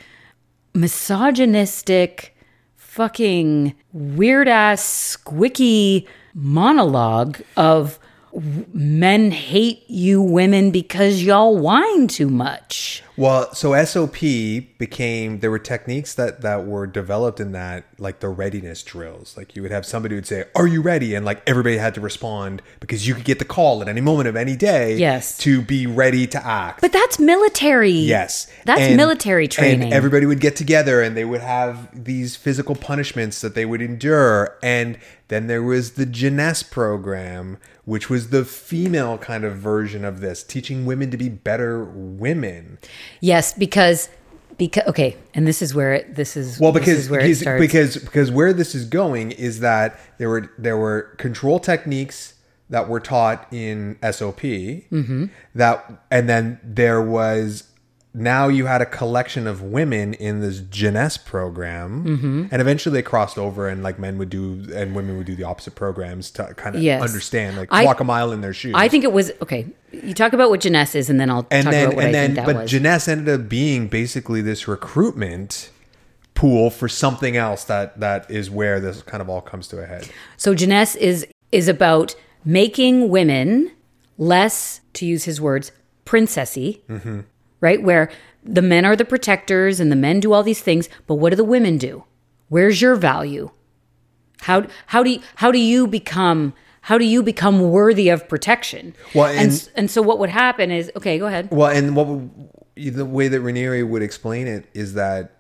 misogynistic, 0.76 2.33
fucking 2.94 3.74
weird 3.92 4.48
ass, 4.48 5.18
squicky 5.18 6.08
monologue 6.36 7.42
of 7.58 7.98
men 8.72 9.32
hate 9.32 9.84
you 9.90 10.22
women 10.22 10.70
because 10.70 11.24
y'all 11.24 11.58
whine 11.58 12.08
too 12.08 12.30
much. 12.30 13.02
Well, 13.16 13.54
so 13.54 13.74
SOP 13.84 14.20
became 14.80 15.40
there 15.42 15.52
were 15.52 15.60
techniques 15.60 16.16
that 16.16 16.42
that 16.42 16.66
were 16.66 16.88
developed 16.88 17.40
in 17.40 17.52
that 17.52 17.86
like 18.00 18.22
the 18.22 18.30
readiness 18.30 18.82
drills. 18.82 19.38
Like 19.38 19.56
you 19.56 19.62
would 19.62 19.72
have 19.72 19.86
somebody 19.86 20.16
who'd 20.16 20.26
say, 20.26 20.46
"Are 20.56 20.66
you 20.66 20.82
ready?" 20.82 21.14
and 21.14 21.24
like 21.24 21.42
everybody 21.48 21.78
had 21.78 21.94
to 21.96 22.02
respond 22.02 22.62
because 22.80 23.08
you 23.08 23.14
could 23.14 23.24
get 23.26 23.38
the 23.40 23.46
call 23.46 23.82
at 23.84 23.88
any 23.88 24.02
moment 24.02 24.30
of 24.30 24.36
any 24.36 24.56
day 24.56 24.98
Yes. 24.98 25.38
to 25.40 25.62
be 25.62 25.86
ready 25.86 26.26
to 26.28 26.44
act. 26.46 26.82
But 26.82 26.92
that's 26.92 27.20
military. 27.20 27.92
Yes. 27.92 28.48
That's 28.66 28.82
And- 28.82 28.98
military 28.98 29.48
training. 29.48 29.84
And 29.84 29.94
everybody 29.94 30.26
would 30.26 30.40
get 30.40 30.56
together 30.56 31.02
and 31.02 31.16
they 31.16 31.26
would 31.26 31.42
have 31.42 31.90
these 32.06 32.36
physical 32.36 32.76
punishments 32.76 33.42
that 33.42 33.54
they 33.54 33.66
would 33.66 33.82
endure. 33.82 34.58
And 34.64 34.98
then 35.28 35.48
there 35.48 35.64
was 35.64 35.92
the 35.92 36.06
Jness 36.06 36.70
program, 36.70 37.58
which 37.86 38.10
was 38.10 38.30
the 38.30 38.46
female 38.46 39.18
kind 39.18 39.44
of 39.44 39.56
version 39.56 40.06
of 40.06 40.20
this, 40.20 40.44
teaching 40.44 40.86
women 40.86 41.10
to 41.12 41.18
be 41.18 41.30
better 41.30 41.84
women. 41.84 42.78
Yes, 43.22 43.54
because 43.54 44.10
because 44.58 44.84
okay, 44.88 45.18
and 45.34 45.48
this 45.48 45.62
is 45.62 45.74
where 45.74 45.94
it, 45.94 46.16
this 46.16 46.38
is 46.38 46.60
Well, 46.60 46.72
because 46.72 47.00
is 47.00 47.10
where 47.10 47.20
it 47.20 47.24
because, 47.24 47.40
starts. 47.42 47.62
because 47.62 47.98
because 47.98 48.32
where 48.32 48.54
this 48.54 48.76
is 48.76 48.86
going 48.86 49.32
is 49.32 49.60
that 49.62 50.00
there 50.20 50.30
were 50.30 50.52
there 50.58 50.78
were 50.78 51.14
control 51.18 51.60
techniques 51.60 52.36
that 52.70 52.88
were 52.88 53.00
taught 53.00 53.48
in 53.52 53.98
SOP 54.12 54.42
Mm-hmm. 54.42 55.26
that 55.56 55.92
and 56.12 56.30
then 56.30 56.60
there 56.64 57.02
was 57.02 57.64
now 58.16 58.48
you 58.48 58.68
had 58.68 58.80
a 58.82 58.86
collection 58.86 59.48
of 59.48 59.62
women 59.62 60.14
in 60.16 60.40
this 60.40 60.60
Jness 60.62 61.24
program 61.24 62.06
Mm-hmm. 62.06 62.46
and 62.52 62.62
eventually 62.62 62.94
they 62.94 63.02
crossed 63.02 63.38
over 63.38 63.68
and 63.68 63.82
like 63.82 63.98
men 63.98 64.18
would 64.20 64.30
do 64.30 64.68
and 64.74 64.96
women 64.96 65.18
would 65.18 65.26
do 65.26 65.36
the 65.36 65.44
opposite 65.44 65.74
programs 65.76 66.30
to 66.32 66.54
kind 66.56 66.76
of 66.76 66.82
Yes. 66.84 67.02
understand 67.02 67.58
like 67.58 67.70
I- 67.72 67.86
walk 67.86 68.00
a 68.00 68.04
mile 68.04 68.32
in 68.32 68.42
their 68.42 68.54
shoes 68.54 68.74
I 68.76 68.88
think 68.88 69.04
it 69.04 69.12
was 69.12 69.32
okay. 69.42 69.66
You 69.92 70.14
talk 70.14 70.34
about 70.34 70.50
what 70.50 70.60
Jness 70.62 70.96
is, 70.96 71.10
and 71.10 71.20
then 71.20 71.30
I'll 71.30 71.46
and 71.52 71.66
talk 71.66 71.72
then 71.72 71.84
about 71.86 71.96
what 71.96 72.06
and 72.06 72.16
I 72.16 72.28
then 72.28 72.46
but 72.46 72.56
was. 72.56 72.72
Jness 72.72 73.08
ended 73.08 73.30
up 73.42 73.50
being 73.50 73.88
basically 73.88 74.42
this 74.42 74.68
recruitment 74.68 75.70
pool 76.36 76.70
for 76.72 76.88
something 76.90 77.38
else 77.38 77.64
that 77.66 78.00
that 78.00 78.30
is 78.30 78.50
where 78.50 78.80
this 78.80 79.02
kind 79.04 79.22
of 79.22 79.30
all 79.30 79.42
comes 79.42 79.68
to 79.70 79.80
a 79.82 79.86
head 79.86 80.08
So 80.38 80.54
Jness 80.56 80.96
is 80.96 81.26
is 81.52 81.68
about 81.68 82.16
making 82.46 83.10
women 83.10 83.72
less, 84.18 84.82
to 84.94 85.06
use 85.06 85.24
his 85.24 85.40
words, 85.42 85.72
princessy, 86.06 86.82
Mm-hmm. 86.90 87.22
Right? 87.64 87.82
Where 87.82 88.10
the 88.44 88.62
men 88.62 88.84
are 88.84 88.96
the 88.98 89.06
protectors 89.06 89.80
and 89.80 89.90
the 89.90 89.96
men 89.96 90.20
do 90.20 90.34
all 90.34 90.44
these 90.44 90.60
things, 90.62 90.90
but 91.08 91.16
what 91.16 91.30
do 91.30 91.38
the 91.38 91.46
women 91.46 91.78
do? 91.78 92.04
Where's 92.50 92.82
your 92.82 92.96
value? 92.98 93.52
How 94.42 94.66
how 94.88 95.02
do 95.02 95.12
you, 95.12 95.20
how 95.36 95.50
do 95.50 95.58
you 95.60 95.88
become 95.88 96.54
how 96.82 96.98
do 96.98 97.06
you 97.06 97.24
become 97.24 97.62
worthy 97.72 98.10
of 98.10 98.28
protection? 98.28 98.94
Well, 99.16 99.28
and 99.28 99.40
and- 99.52 99.70
and 99.78 99.90
so 99.90 100.02
what 100.02 100.20
would 100.20 100.30
happen 100.30 100.72
is 100.72 100.92
okay, 100.98 101.18
go 101.18 101.28
ahead. 101.28 101.48
Well, 101.52 101.70
and 101.70 101.96
what 101.96 102.08
would- 102.08 102.30
the 102.76 103.06
way 103.06 103.30
that 103.30 103.40
Raniere 103.42 103.88
would 103.88 104.02
explain 104.04 104.46
it 104.48 104.66
is 104.74 104.96
that 104.96 105.32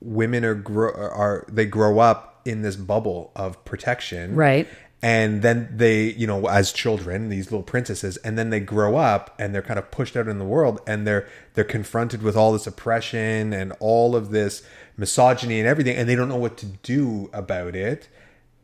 women 0.00 0.44
are 0.44 0.54
grow, 0.54 0.90
are 0.92 1.44
they 1.50 1.66
grow 1.66 1.98
up 1.98 2.42
in 2.44 2.62
this 2.62 2.76
bubble 2.76 3.32
of 3.34 3.64
protection, 3.64 4.34
Right. 4.36 4.68
And 5.04 5.42
then 5.42 5.68
they, 5.74 6.12
you 6.12 6.28
know, 6.28 6.46
as 6.46 6.70
children, 6.70 7.28
these 7.28 7.46
little 7.46 7.64
princesses, 7.64 8.18
and 8.18 8.38
then 8.38 8.50
they 8.50 8.60
grow 8.60 8.96
up 8.96 9.34
and 9.36 9.52
they're 9.52 9.60
kind 9.60 9.78
of 9.78 9.90
pushed 9.90 10.16
out 10.16 10.28
in 10.28 10.38
the 10.38 10.44
world, 10.44 10.80
and 10.86 11.04
they're 11.04 11.26
they're 11.54 11.64
confronted 11.64 12.22
with 12.22 12.36
all 12.36 12.52
this 12.52 12.68
oppression 12.68 13.52
and 13.52 13.72
all 13.80 14.14
of 14.14 14.30
this 14.30 14.62
misogyny 14.96 15.58
and 15.58 15.68
everything, 15.68 15.96
and 15.96 16.08
they 16.08 16.14
don't 16.14 16.28
know 16.28 16.36
what 16.36 16.56
to 16.58 16.66
do 16.66 17.28
about 17.32 17.74
it. 17.74 18.08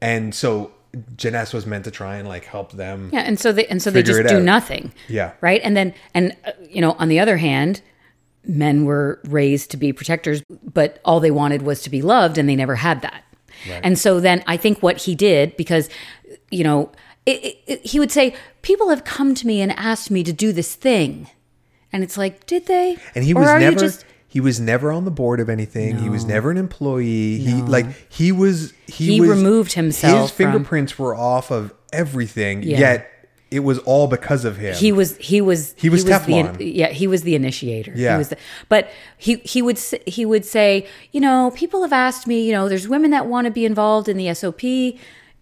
And 0.01 0.33
so, 0.33 0.71
Jness 1.17 1.53
was 1.53 1.67
meant 1.67 1.85
to 1.87 1.91
try 1.91 2.19
and 2.19 2.29
like 2.29 2.45
help 2.45 2.71
them. 2.71 3.11
Yeah, 3.13 3.23
and 3.23 3.41
so 3.41 3.51
they 3.51 3.67
and 3.67 3.83
so 3.83 3.91
they 3.91 4.05
just 4.05 4.29
do 4.29 4.37
out. 4.37 4.43
nothing. 4.43 4.93
Yeah. 5.09 5.33
Right? 5.41 5.61
And 5.65 5.77
then 5.77 5.93
and 6.15 6.37
uh, 6.45 6.53
you 6.71 6.81
know, 6.81 6.93
on 7.01 7.09
the 7.09 7.19
other 7.19 7.39
hand, 7.39 7.83
men 8.45 8.85
were 8.85 9.21
raised 9.25 9.73
to 9.73 9.77
be 9.77 9.93
protectors, 9.93 10.45
but 10.49 11.01
all 11.05 11.19
they 11.19 11.33
wanted 11.33 11.63
was 11.63 11.83
to 11.83 11.91
be 11.91 12.01
loved 12.01 12.39
and 12.39 12.49
they 12.49 12.55
never 12.57 12.77
had 12.77 13.03
that. 13.03 13.25
And 13.83 13.99
so 13.99 14.21
then 14.21 14.43
I 14.47 14.57
think 14.57 14.83
what 14.83 14.99
he 14.99 15.15
did 15.15 15.57
because 15.57 15.89
you 16.51 16.65
know, 16.65 16.91
it, 17.27 17.45
it, 17.45 17.59
it- 17.67 17.87
he 17.87 17.99
would 18.01 18.11
say 18.13 18.35
people 18.63 18.89
have 18.91 19.05
come 19.05 19.35
to 19.35 19.47
me 19.47 19.61
and 19.61 19.73
asked 19.73 20.11
me 20.11 20.23
to 20.25 20.33
do 20.33 20.53
this 20.53 20.75
thing. 20.75 21.29
And 21.93 22.03
it's 22.05 22.17
like, 22.19 22.45
did 22.47 22.67
they? 22.67 22.97
and 23.15 23.25
he 23.25 23.33
Or 23.35 23.41
was 23.41 23.61
never 23.61 23.77
just 23.79 24.05
he 24.31 24.41
was 24.41 24.61
never 24.61 24.93
on 24.93 25.07
the 25.07 25.11
board 25.11 25.41
of 25.41 25.49
anything 25.49 25.97
he 25.97 26.11
was 26.11 26.27
never 26.27 26.51
an 26.51 26.59
employee 26.59 27.39
he 27.39 27.55
like 27.63 27.87
he 28.13 28.31
was 28.31 28.75
he, 28.87 29.15
He 29.15 29.21
was 29.23 29.31
removed 29.31 29.73
himself 29.73 30.21
his 30.21 30.31
from- 30.31 30.53
fingerprints 30.53 30.99
were 30.99 31.15
off 31.15 31.51
of 31.51 31.73
everything 31.95 32.63
Yeah. 32.63 32.79
yet 32.79 33.11
it 33.51 33.61
was 33.61 33.79
all 33.79 34.07
because 34.07 34.45
of 34.45 34.59
him 34.59 34.75
he 34.75 34.93
was 34.93 35.17
he 35.17 35.41
was 35.41 35.75
He 35.79 35.89
was 35.89 36.05
the 36.05 36.11
Teflon. 36.13 36.57
yeah 36.61 36.89
he 36.89 37.07
was 37.07 37.23
the 37.23 37.35
initiator 37.37 37.95
Yeah. 37.97 38.13
he 38.13 38.19
was 38.19 38.29
the, 38.29 38.37
but 38.69 38.91
he 39.17 39.37
he 39.37 39.63
would 39.63 39.79
he 40.07 40.27
would 40.27 40.45
say 40.45 40.87
you 41.13 41.23
know 41.23 41.51
people 41.55 41.81
have 41.81 41.95
asked 41.95 42.27
me 42.27 42.45
you 42.45 42.53
know 42.53 42.69
there's 42.69 42.87
women 42.87 43.11
that 43.13 43.25
want 43.27 43.47
to 43.47 43.51
be 43.51 43.65
involved 43.65 44.11
in 44.11 44.19
the 44.19 44.35
SOP 44.35 44.61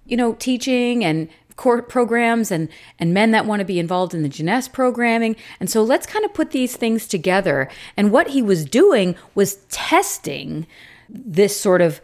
you 0.06 0.16
know 0.16 0.34
teaching 0.34 1.04
and 1.04 1.28
core 1.56 1.82
programs 1.82 2.50
and 2.50 2.68
and 2.98 3.12
men 3.12 3.30
that 3.32 3.46
want 3.46 3.60
to 3.60 3.64
be 3.64 3.78
involved 3.78 4.14
in 4.14 4.22
the 4.22 4.28
Jness 4.28 4.70
programming. 4.72 5.36
And 5.58 5.68
so 5.68 5.82
let's 5.82 6.06
kind 6.06 6.24
of 6.24 6.34
put 6.34 6.50
these 6.50 6.76
things 6.76 7.06
together. 7.06 7.68
And 7.96 8.12
what 8.12 8.28
he 8.28 8.42
was 8.42 8.64
doing 8.64 9.16
was 9.34 9.56
testing 9.68 10.66
this 11.08 11.58
sort 11.58 11.80
of 11.80 12.00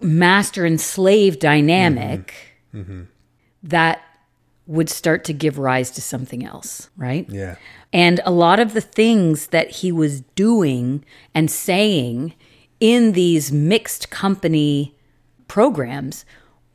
master 0.00 0.64
and 0.64 0.80
slave 0.80 1.38
dynamic 1.38 2.34
mm-hmm. 2.74 2.80
Mm-hmm. 2.80 3.02
that 3.64 4.02
would 4.66 4.88
start 4.88 5.24
to 5.24 5.32
give 5.32 5.58
rise 5.58 5.90
to 5.90 6.00
something 6.00 6.44
else, 6.44 6.90
right? 6.96 7.28
yeah. 7.28 7.56
And 7.92 8.20
a 8.24 8.30
lot 8.30 8.60
of 8.60 8.72
the 8.72 8.80
things 8.80 9.48
that 9.48 9.70
he 9.70 9.90
was 9.90 10.20
doing 10.36 11.04
and 11.34 11.50
saying 11.50 12.34
in 12.78 13.12
these 13.12 13.50
mixed 13.50 14.10
company 14.10 14.94
programs 15.48 16.24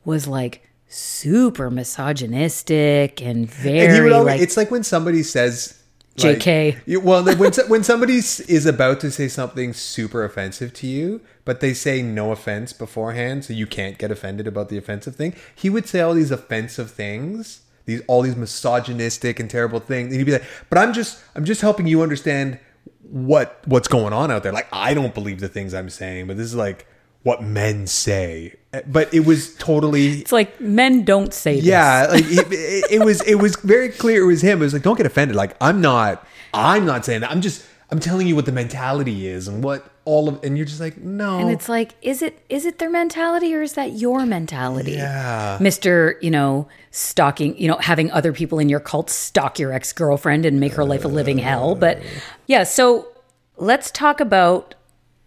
was 0.04 0.28
like 0.28 0.65
super 0.96 1.70
misogynistic 1.70 3.20
and 3.20 3.50
very 3.50 3.80
and 3.80 3.92
he 3.94 4.00
would 4.00 4.12
always, 4.12 4.34
like 4.34 4.40
it's 4.40 4.56
like 4.56 4.70
when 4.70 4.82
somebody 4.82 5.22
says 5.22 5.78
like- 6.22 6.38
JK. 6.38 7.02
Well 7.02 7.22
when, 7.22 7.52
when 7.68 7.84
somebody 7.84 8.14
is 8.14 8.64
about 8.64 9.00
to 9.00 9.10
say 9.10 9.28
something 9.28 9.74
super 9.74 10.24
offensive 10.24 10.72
to 10.72 10.86
you 10.86 11.20
but 11.44 11.60
they 11.60 11.74
say 11.74 12.00
no 12.00 12.32
offense 12.32 12.72
beforehand 12.72 13.44
so 13.44 13.52
you 13.52 13.66
can't 13.66 13.98
get 13.98 14.10
offended 14.10 14.46
about 14.46 14.70
the 14.70 14.78
offensive 14.78 15.14
thing 15.14 15.34
he 15.54 15.68
would 15.68 15.86
say 15.86 16.00
all 16.00 16.14
these 16.14 16.30
offensive 16.30 16.90
things 16.90 17.60
these 17.84 18.00
all 18.06 18.22
these 18.22 18.36
misogynistic 18.36 19.38
and 19.38 19.50
terrible 19.50 19.80
things 19.80 20.08
and 20.08 20.16
he'd 20.16 20.24
be 20.24 20.32
like 20.32 20.44
but 20.70 20.78
i'm 20.78 20.94
just 20.94 21.22
i'm 21.34 21.44
just 21.44 21.60
helping 21.60 21.86
you 21.86 22.00
understand 22.00 22.58
what 23.02 23.60
what's 23.66 23.86
going 23.86 24.14
on 24.14 24.30
out 24.30 24.42
there 24.42 24.52
like 24.52 24.66
i 24.72 24.94
don't 24.94 25.12
believe 25.12 25.40
the 25.40 25.48
things 25.48 25.74
i'm 25.74 25.90
saying 25.90 26.26
but 26.26 26.38
this 26.38 26.46
is 26.46 26.54
like 26.54 26.86
what 27.22 27.42
men 27.42 27.86
say 27.86 28.54
but 28.86 29.12
it 29.14 29.26
was 29.26 29.54
totally 29.56 30.20
it's 30.20 30.32
like 30.32 30.60
men 30.60 31.04
don't 31.04 31.32
say 31.32 31.56
this. 31.56 31.64
yeah, 31.64 32.06
like 32.10 32.24
it, 32.26 32.46
it, 32.50 32.92
it 32.92 33.04
was 33.04 33.20
it 33.22 33.36
was 33.36 33.56
very 33.56 33.88
clear 33.88 34.22
it 34.22 34.26
was 34.26 34.42
him. 34.42 34.60
It 34.60 34.64
was 34.64 34.72
like 34.72 34.82
don't 34.82 34.96
get 34.96 35.06
offended. 35.06 35.36
Like 35.36 35.56
I'm 35.60 35.80
not 35.80 36.26
I'm 36.52 36.84
not 36.84 37.04
saying 37.04 37.20
that. 37.20 37.30
I'm 37.30 37.40
just 37.40 37.64
I'm 37.90 38.00
telling 38.00 38.26
you 38.26 38.34
what 38.34 38.46
the 38.46 38.52
mentality 38.52 39.28
is 39.28 39.46
and 39.46 39.62
what 39.62 39.88
all 40.04 40.28
of 40.28 40.42
and 40.42 40.56
you're 40.56 40.66
just 40.66 40.80
like 40.80 40.98
no. 40.98 41.38
And 41.38 41.50
it's 41.50 41.68
like, 41.68 41.94
is 42.02 42.22
it 42.22 42.38
is 42.48 42.64
it 42.64 42.78
their 42.78 42.90
mentality 42.90 43.54
or 43.54 43.62
is 43.62 43.74
that 43.74 43.92
your 43.92 44.26
mentality? 44.26 44.92
Yeah. 44.92 45.58
Mr. 45.60 46.14
You 46.22 46.30
know, 46.30 46.68
stalking, 46.90 47.56
you 47.58 47.68
know, 47.68 47.76
having 47.76 48.10
other 48.10 48.32
people 48.32 48.58
in 48.58 48.68
your 48.68 48.80
cult 48.80 49.10
stalk 49.10 49.58
your 49.58 49.72
ex-girlfriend 49.72 50.46
and 50.46 50.58
make 50.58 50.72
her 50.72 50.84
life 50.84 51.04
a 51.04 51.08
living 51.08 51.38
hell. 51.38 51.74
But 51.74 52.02
yeah, 52.46 52.64
so 52.64 53.08
let's 53.56 53.90
talk 53.90 54.20
about 54.20 54.74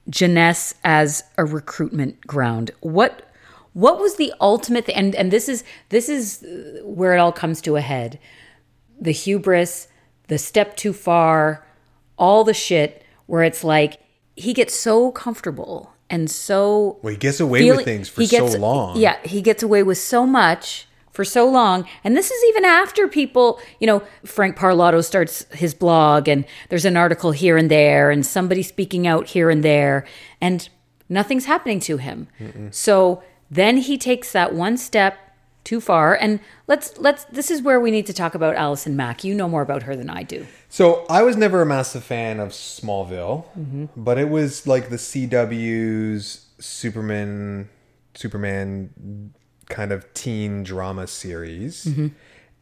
Jness 0.10 0.74
as 0.84 1.24
a 1.38 1.46
recruitment 1.46 2.22
ground. 2.22 2.72
What 2.82 3.29
what 3.74 4.00
was 4.00 4.16
the 4.16 4.34
ultimate 4.42 4.86
th- 4.86 4.98
and 4.98 5.16
and 5.16 5.32
this 5.32 5.48
is 5.50 5.64
this 5.90 6.10
is 6.10 6.44
uh, 6.44 6.82
where 6.86 7.14
it 7.14 7.20
all 7.20 7.32
comes 7.32 7.62
to 7.62 7.76
a 7.76 7.82
head. 7.82 8.20
The 9.00 9.12
hubris, 9.12 9.88
the 10.28 10.38
step 10.38 10.76
too 10.76 10.94
far, 10.94 11.66
all 12.18 12.44
the 12.44 12.54
shit 12.54 13.04
where 13.28 13.44
it's 13.44 13.64
like 13.64 14.00
he 14.36 14.54
gets 14.54 14.74
so 14.74 15.12
comfortable 15.12 15.94
and 16.10 16.30
so 16.32 17.00
well, 17.02 17.12
he 17.12 17.18
gets 17.18 17.40
away 17.40 17.60
feeling- 17.60 17.78
with 17.78 17.86
things 17.86 18.10
for 18.10 18.22
he 18.22 18.28
gets- 18.28 18.54
so 18.54 18.60
long. 18.60 18.98
Yeah, 18.98 19.18
he 19.24 19.42
gets 19.42 19.62
away 19.64 19.84
with 19.84 19.98
so 20.00 20.26
much 20.26 20.88
for 21.12 21.24
so 21.26 21.48
long. 21.50 21.86
And 22.04 22.16
this 22.16 22.32
is 22.32 22.44
even 22.50 22.64
after 22.66 23.08
people, 23.08 23.60
you 23.80 23.88
know, 23.88 24.02
Frank 24.26 24.58
Parlato 24.58 25.04
starts 25.04 25.46
his 25.54 25.74
blog 25.74 26.28
and 26.30 26.46
there's 26.70 26.86
an 26.86 26.96
article 26.98 27.32
here 27.32 27.58
and 27.58 27.70
there 27.70 28.10
and 28.10 28.26
somebody 28.26 28.64
speaking 28.64 29.06
out 29.06 29.28
here 29.28 29.50
and 29.50 29.62
there 29.64 30.06
and 30.40 30.70
nothing's 31.10 31.46
happening 31.46 31.80
to 31.82 31.98
him. 31.98 32.28
So 32.72 33.22
then 33.52 33.78
he 33.78 33.98
takes 33.98 34.32
that 34.32 34.54
one 34.54 34.78
step 34.78 35.18
too 35.66 35.82
far 35.82 36.16
and 36.16 36.40
let's 36.68 36.98
let's 36.98 37.26
this 37.26 37.52
is 37.52 37.62
where 37.62 37.80
we 37.80 37.92
need 37.92 38.06
to 38.08 38.14
talk 38.14 38.34
about 38.34 38.56
Allison 38.56 38.96
Mack. 38.96 39.24
You 39.24 39.36
know 39.36 39.48
more 39.50 39.62
about 39.62 39.84
her 39.84 39.96
than 39.96 40.10
I 40.10 40.24
do. 40.24 40.48
So 40.70 41.06
I 41.10 41.22
was 41.22 41.36
never 41.38 41.62
a 41.62 41.66
massive 41.66 42.04
fan 42.04 42.40
of 42.40 42.50
Smallville, 42.50 43.46
Mm-hmm. 43.58 43.86
but 43.98 44.18
it 44.18 44.30
was 44.30 44.66
like 44.66 44.90
the 44.90 44.96
CW's 44.98 46.46
Superman, 46.60 47.70
Superman 48.16 49.34
kind 49.70 49.92
of 49.92 50.12
teen 50.14 50.64
drama 50.64 51.08
series, 51.08 51.86
Mm-hmm. 51.86 52.08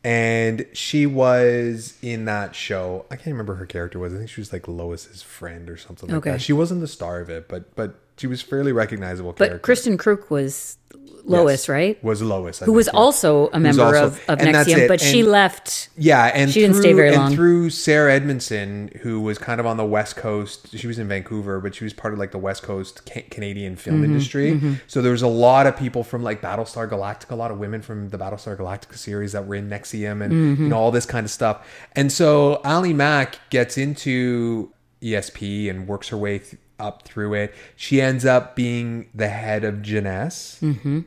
and 0.03 0.65
she 0.73 1.05
was 1.05 1.97
in 2.01 2.25
that 2.25 2.55
show. 2.55 3.05
I 3.11 3.15
can't 3.15 3.27
remember 3.27 3.55
her 3.55 3.65
character 3.65 3.99
was. 3.99 4.13
I 4.13 4.17
think 4.17 4.29
she 4.29 4.41
was 4.41 4.51
like 4.51 4.67
Lois's 4.67 5.21
friend 5.21 5.69
or 5.69 5.77
something 5.77 6.09
like 6.09 6.17
Okay. 6.19 6.31
that. 6.31 6.41
She 6.41 6.53
wasn't 6.53 6.81
the 6.81 6.87
star 6.87 7.19
of 7.21 7.29
it, 7.29 7.47
but 7.47 7.75
but 7.75 7.99
she 8.17 8.27
was 8.27 8.41
fairly 8.41 8.71
recognizable 8.71 9.33
But 9.33 9.49
character. 9.61 9.73
Kristin 9.73 9.97
Kreuk 9.97 10.29
was 10.29 10.77
Lois, 11.23 11.63
Yes. 11.63 11.69
right? 11.69 12.01
Was 12.03 12.21
Lois, 12.21 12.61
I 12.61 12.65
Who 12.65 12.71
was 12.71 12.87
also 12.87 13.49
a 13.51 13.59
member 13.59 13.83
also- 13.83 14.05
of, 14.05 14.21
of 14.29 14.39
NXIVM, 14.39 14.87
but 14.87 15.01
she 15.01 15.23
left. 15.23 15.89
Yeah, 15.97 16.31
and 16.33 16.49
She 16.49 16.61
didn't 16.61 16.75
through, 16.75 16.81
stay 16.83 16.93
very 16.93 17.09
and 17.09 17.17
long. 17.17 17.35
through 17.35 17.69
Sarah 17.71 18.13
Edmondson, 18.13 18.91
who 19.01 19.19
was 19.19 19.37
kind 19.37 19.59
of 19.59 19.65
on 19.65 19.75
the 19.75 19.83
West 19.85 20.15
Coast. 20.15 20.69
She 20.77 20.87
was 20.87 20.97
in 20.99 21.09
Vancouver, 21.09 21.59
but 21.59 21.75
she 21.75 21.83
was 21.83 21.91
part 21.91 22.13
of 22.13 22.19
like 22.19 22.31
the 22.31 22.37
West 22.37 22.63
Coast 22.63 23.05
ca- 23.11 23.25
Canadian 23.29 23.75
film 23.75 23.97
Mm-hmm, 23.97 24.05
industry. 24.05 24.79
So 24.87 25.01
there 25.01 25.11
was 25.11 25.21
a 25.21 25.27
lot 25.27 25.67
of 25.67 25.75
people 25.75 26.05
from 26.05 26.23
like 26.23 26.41
Battlestar 26.41 26.89
Galactica, 26.89 27.31
a 27.31 27.35
lot 27.35 27.51
of 27.51 27.57
women 27.59 27.81
from 27.81 28.07
the 28.07 28.17
Battlestar 28.17 28.55
Galactica 28.57 28.95
series 28.97 29.33
that 29.33 29.45
were 29.45 29.55
in 29.55 29.69
NXIVM, 29.69 30.23
and 30.23 30.31
Mm-hmm. 30.33 30.63
you 30.63 30.69
know 30.69 30.77
all 30.77 30.91
this 30.91 31.05
kind 31.05 31.25
of 31.25 31.29
stuff. 31.31 31.67
And 31.93 32.09
so 32.09 32.61
Ali 32.63 32.93
Mack 32.93 33.37
gets 33.49 33.77
into 33.77 34.71
ESP 35.03 35.69
and 35.69 35.87
works 35.89 36.07
her 36.09 36.17
way 36.17 36.39
th- 36.39 36.55
up 36.79 37.03
through 37.03 37.33
it. 37.33 37.53
She 37.75 38.01
ends 38.01 38.25
up 38.25 38.55
being 38.55 39.09
the 39.13 39.29
head 39.29 39.63
of 39.63 39.75
Jness 39.75 40.59
mm-hmm. 40.59 41.01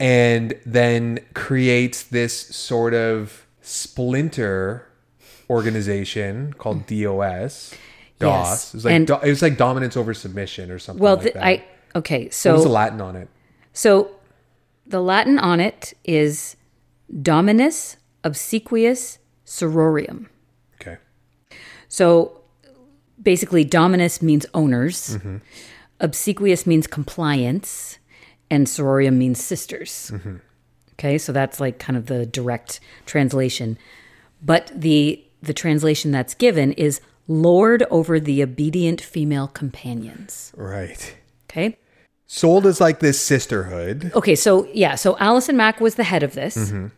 and 0.00 0.54
then 0.66 1.20
creates 1.34 2.02
this 2.02 2.34
sort 2.54 2.94
of 2.94 3.46
splinter 3.60 4.86
organization 5.50 6.52
called 6.54 6.86
mm. 6.86 7.04
DOS. 7.04 7.74
DOS. 8.18 8.48
Yes, 8.48 8.74
It 8.74 8.76
was 8.76 8.84
like 8.84 8.94
and- 8.94 9.06
do, 9.06 9.14
it 9.14 9.28
was 9.28 9.42
like 9.42 9.56
dominance 9.56 9.96
over 9.96 10.14
submission 10.14 10.70
or 10.70 10.78
something 10.78 11.02
Well, 11.02 11.14
like 11.14 11.22
th- 11.22 11.34
that. 11.34 11.44
I 11.44 11.64
okay. 11.96 12.24
was 12.26 12.42
the 12.42 12.68
Latin 12.68 13.00
on 13.00 13.16
it? 13.16 13.28
so 13.72 14.10
the 14.86 15.00
Latin 15.00 15.38
on 15.38 15.60
it 15.60 15.92
is 16.04 16.56
Dominus 17.22 17.96
Obsequious 18.24 19.18
Sororium. 19.44 20.26
Okay. 20.80 20.96
So 21.88 22.37
basically, 23.22 23.64
Dominus 23.64 24.22
means 24.22 24.46
owners, 24.54 25.16
mm-hmm. 25.16 25.38
Obsequious 26.00 26.66
means 26.66 26.86
compliance, 26.86 27.98
and 28.50 28.66
Sororium 28.66 29.14
means 29.14 29.42
sisters. 29.42 30.12
Mm-hmm. 30.14 30.36
Okay, 30.92 31.18
so 31.18 31.32
that's 31.32 31.60
like 31.60 31.78
kind 31.78 31.96
of 31.96 32.06
the 32.06 32.26
direct 32.26 32.80
translation. 33.06 33.78
But 34.42 34.70
the 34.74 35.24
the 35.42 35.54
translation 35.54 36.10
that's 36.10 36.34
given 36.34 36.72
is 36.72 37.00
lord 37.28 37.84
over 37.90 38.18
the 38.18 38.42
obedient 38.42 39.00
female 39.00 39.46
companions. 39.48 40.52
Right. 40.56 41.16
Okay. 41.50 41.78
Sold 42.26 42.66
as 42.66 42.80
like 42.80 43.00
this 43.00 43.20
sisterhood, 43.20 44.12
Okay, 44.14 44.34
so 44.34 44.68
yeah, 44.74 44.96
so 44.96 45.16
Allison 45.18 45.56
Mack 45.56 45.80
was 45.80 45.94
the 45.94 46.04
head 46.04 46.22
of 46.22 46.34
this. 46.34 46.56
Mm-hmm. 46.56 46.88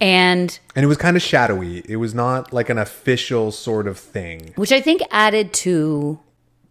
And 0.00 0.58
and 0.76 0.84
it 0.84 0.86
was 0.86 0.96
kind 0.96 1.16
of 1.16 1.22
shadowy. 1.22 1.82
It 1.88 1.96
was 1.96 2.14
not 2.14 2.52
like 2.52 2.68
an 2.68 2.78
official 2.78 3.50
sort 3.50 3.88
of 3.88 3.98
thing. 3.98 4.52
which 4.56 4.70
I 4.72 4.80
think 4.80 5.02
added 5.10 5.52
to 5.54 6.20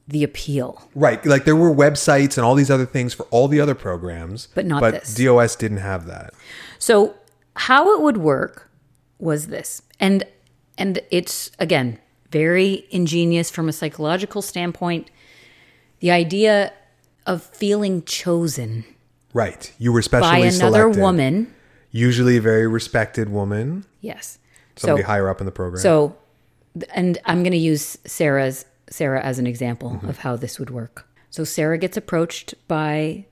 the 0.08 0.24
appeal. 0.24 0.88
Right. 0.96 1.24
Like 1.26 1.44
there 1.44 1.56
were 1.56 1.70
websites 1.74 2.38
and 2.38 2.46
all 2.46 2.56
these 2.56 2.72
other 2.72 2.86
things 2.86 3.14
for 3.14 3.24
all 3.24 3.50
the 3.50 3.60
other 3.60 3.76
programs, 3.76 4.48
But 4.56 4.66
not 4.66 4.80
but 4.80 4.94
this. 4.94 5.16
DOS 5.16 5.58
didn't 5.58 5.78
have 5.80 6.06
that. 6.08 6.34
So 6.80 7.16
how 7.58 7.94
it 7.94 8.02
would 8.02 8.16
work 8.18 8.70
was 9.20 9.48
this. 9.48 9.82
And 10.00 10.24
and 10.78 11.02
it's 11.12 11.52
again 11.60 12.00
very 12.32 12.86
ingenious 12.92 13.52
from 13.52 13.68
a 13.68 13.74
psychological 13.74 14.42
standpoint. 14.42 15.10
The 16.00 16.12
idea 16.12 16.72
of 17.26 17.44
feeling 17.44 18.04
chosen 18.04 18.86
Right. 19.34 19.74
You 19.78 19.92
were 19.92 20.02
specially 20.02 20.30
by 20.30 20.38
another 20.38 20.84
selected. 20.84 21.02
woman. 21.02 21.54
Usually 21.98 22.38
a 22.38 22.42
very 22.42 22.68
respected 22.68 23.30
woman. 23.30 23.86
Yes. 24.02 24.40
Somebody 24.76 25.04
so, 25.04 25.08
higher 25.08 25.30
up 25.30 25.40
in 25.42 25.46
the 25.46 25.52
program. 25.52 25.82
So, 25.82 26.16
and 26.94 27.18
I'm 27.26 27.42
going 27.42 27.52
to 27.54 27.58
use 27.58 27.98
Sarah's 28.06 28.66
Sarah 28.90 29.22
as 29.22 29.40
an 29.40 29.48
example 29.48 29.90
Mm-hmm. 29.92 30.10
of 30.10 30.18
how 30.20 30.36
this 30.36 30.60
would 30.60 30.70
work. 30.70 31.08
So 31.30 31.44
Sarah 31.44 31.78
gets 31.78 31.98
approached 31.98 32.54
by 32.68 33.26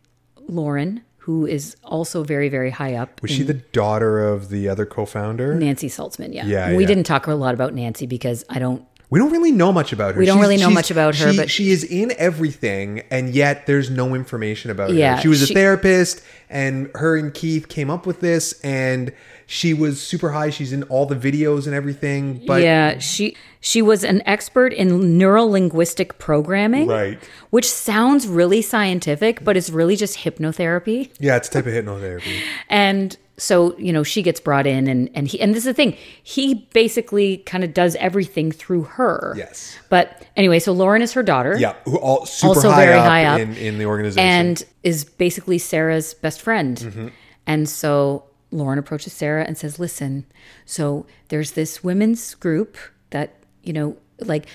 Lauren, 0.47 1.01
who 1.17 1.45
is 1.45 1.75
also 1.83 2.23
very 2.23 2.49
very 2.49 2.71
high 2.71 2.93
up. 2.95 3.21
Was 3.21 3.31
she 3.31 3.43
the 3.43 3.55
daughter 3.55 4.13
of 4.27 4.49
the 4.49 4.67
other 4.69 4.85
co-founder? 4.85 5.55
Nancy 5.55 5.89
Salzman, 5.89 6.33
yeah. 6.33 6.45
Yeah, 6.45 6.75
we 6.75 6.83
yeah. 6.83 6.87
didn't 6.87 7.05
talk 7.05 7.27
a 7.27 7.33
lot 7.33 7.53
about 7.53 7.73
Nancy 7.73 8.05
because 8.05 8.43
I 8.49 8.59
don't. 8.59 8.83
We 9.09 9.19
don't 9.19 9.31
really 9.31 9.51
know 9.51 9.71
much 9.71 9.93
about 9.93 10.15
her. 10.15 10.19
We 10.19 10.25
don't 10.25 10.37
She's- 10.37 10.41
really 10.41 10.57
know 10.57 10.69
much 10.69 10.89
about 10.91 11.15
her, 11.15 11.31
she- 11.31 11.37
but- 11.37 11.49
she 11.49 11.71
is 11.71 11.83
in 11.83 12.13
everything, 12.17 13.03
and 13.11 13.29
yet 13.33 13.65
there's 13.67 13.89
no 13.89 14.15
information 14.15 14.71
about 14.71 14.93
Yeah, 14.93 15.15
her. 15.17 15.21
She 15.21 15.27
was 15.27 15.49
a 15.49 15.53
therapist, 15.53 16.21
and 16.49 16.89
her 16.95 17.15
and 17.15 17.33
Keith 17.33 17.67
came 17.69 17.89
up 17.89 18.05
with 18.07 18.19
this, 18.21 18.55
and 18.63 19.11
she 19.47 19.73
was 19.75 20.01
super 20.01 20.31
high. 20.31 20.49
She's 20.49 20.73
in 20.73 20.83
all 20.83 21.05
the 21.05 21.15
videos 21.15 21.67
and 21.67 21.75
everything, 21.75 22.41
but 22.47 22.63
yeah, 22.63 22.97
she 22.97 23.35
she 23.59 23.81
was 23.81 24.03
an 24.03 24.21
expert 24.27 24.73
in 24.73 25.17
neuro 25.17 25.43
linguistic 25.43 26.17
programming, 26.19 26.87
Right. 26.87 27.19
Which 27.51 27.69
sounds 27.69 28.27
really 28.27 28.61
scientific, 28.61 29.43
but 29.43 29.55
it's 29.57 29.69
really 29.71 29.95
just 29.95 30.19
hypnotherapy. 30.19 31.09
yeah, 31.19 31.35
it's 31.35 31.47
a 31.47 31.51
type 31.51 31.65
of 31.67 31.73
hypnotherapy. 31.73 32.41
And 32.69 33.17
so, 33.37 33.77
you 33.77 33.91
know, 33.91 34.03
she 34.03 34.21
gets 34.21 34.39
brought 34.39 34.65
in 34.65 34.87
and 34.87 35.09
and 35.13 35.27
he 35.27 35.39
and 35.41 35.53
this 35.53 35.59
is 35.59 35.65
the 35.65 35.73
thing. 35.73 35.97
He 36.23 36.67
basically 36.73 37.37
kind 37.39 37.63
of 37.63 37.73
does 37.73 37.95
everything 37.97 38.51
through 38.51 38.83
her. 38.83 39.33
Yes. 39.35 39.77
But 39.89 40.25
anyway, 40.37 40.59
so 40.59 40.71
Lauren 40.71 41.01
is 41.01 41.13
her 41.13 41.23
daughter. 41.23 41.57
Yeah, 41.59 41.75
who 41.83 41.97
all 41.97 42.25
super 42.25 42.49
Also 42.49 42.69
high, 42.69 42.85
very 42.85 42.97
up 42.97 43.05
high 43.05 43.25
up. 43.25 43.39
in, 43.39 43.55
in 43.55 43.77
the 43.77 43.85
organization. 43.85 44.25
And 44.25 44.65
is 44.83 45.03
basically 45.03 45.57
Sarah's 45.57 46.13
best 46.13 46.41
friend. 46.41 46.77
Mm-hmm. 46.77 47.07
And 47.45 47.67
so 47.67 48.23
Lauren 48.51 48.79
approaches 48.79 49.11
Sarah 49.11 49.43
and 49.43 49.57
says, 49.57 49.79
Listen, 49.79 50.25
so 50.65 51.05
there's 51.27 51.51
this 51.51 51.83
women's 51.83 52.35
group 52.35 52.77
that, 53.09 53.35
you 53.63 53.73
know, 53.73 53.97
like 54.19 54.47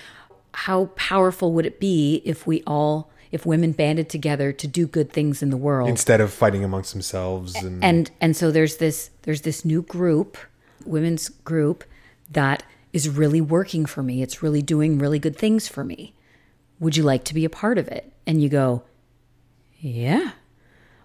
how 0.53 0.85
powerful 0.95 1.53
would 1.53 1.67
it 1.67 1.79
be 1.79 2.21
if 2.25 2.47
we 2.47 2.63
all 2.65 3.10
if 3.31 3.45
women 3.45 3.71
banded 3.71 4.09
together 4.09 4.51
to 4.51 4.67
do 4.67 4.87
good 4.87 5.11
things 5.11 5.41
in 5.41 5.49
the 5.49 5.57
world? 5.57 5.89
instead 5.89 6.19
of 6.21 6.31
fighting 6.31 6.63
amongst 6.63 6.93
themselves, 6.93 7.55
and, 7.55 7.83
and 7.83 8.11
and 8.21 8.35
so 8.35 8.51
there's 8.51 8.77
this 8.77 9.09
there's 9.23 9.41
this 9.41 9.63
new 9.65 9.81
group 9.81 10.37
women's 10.85 11.29
group 11.29 11.83
that 12.31 12.63
is 12.93 13.07
really 13.07 13.39
working 13.41 13.85
for 13.85 14.01
me 14.03 14.21
it's 14.21 14.41
really 14.43 14.61
doing 14.61 14.97
really 14.97 15.19
good 15.19 15.37
things 15.37 15.67
for 15.67 15.83
me 15.83 16.13
would 16.79 16.97
you 16.97 17.03
like 17.03 17.23
to 17.23 17.33
be 17.33 17.45
a 17.45 17.49
part 17.49 17.77
of 17.77 17.87
it 17.87 18.11
and 18.25 18.41
you 18.41 18.49
go 18.49 18.81
yeah 19.79 20.31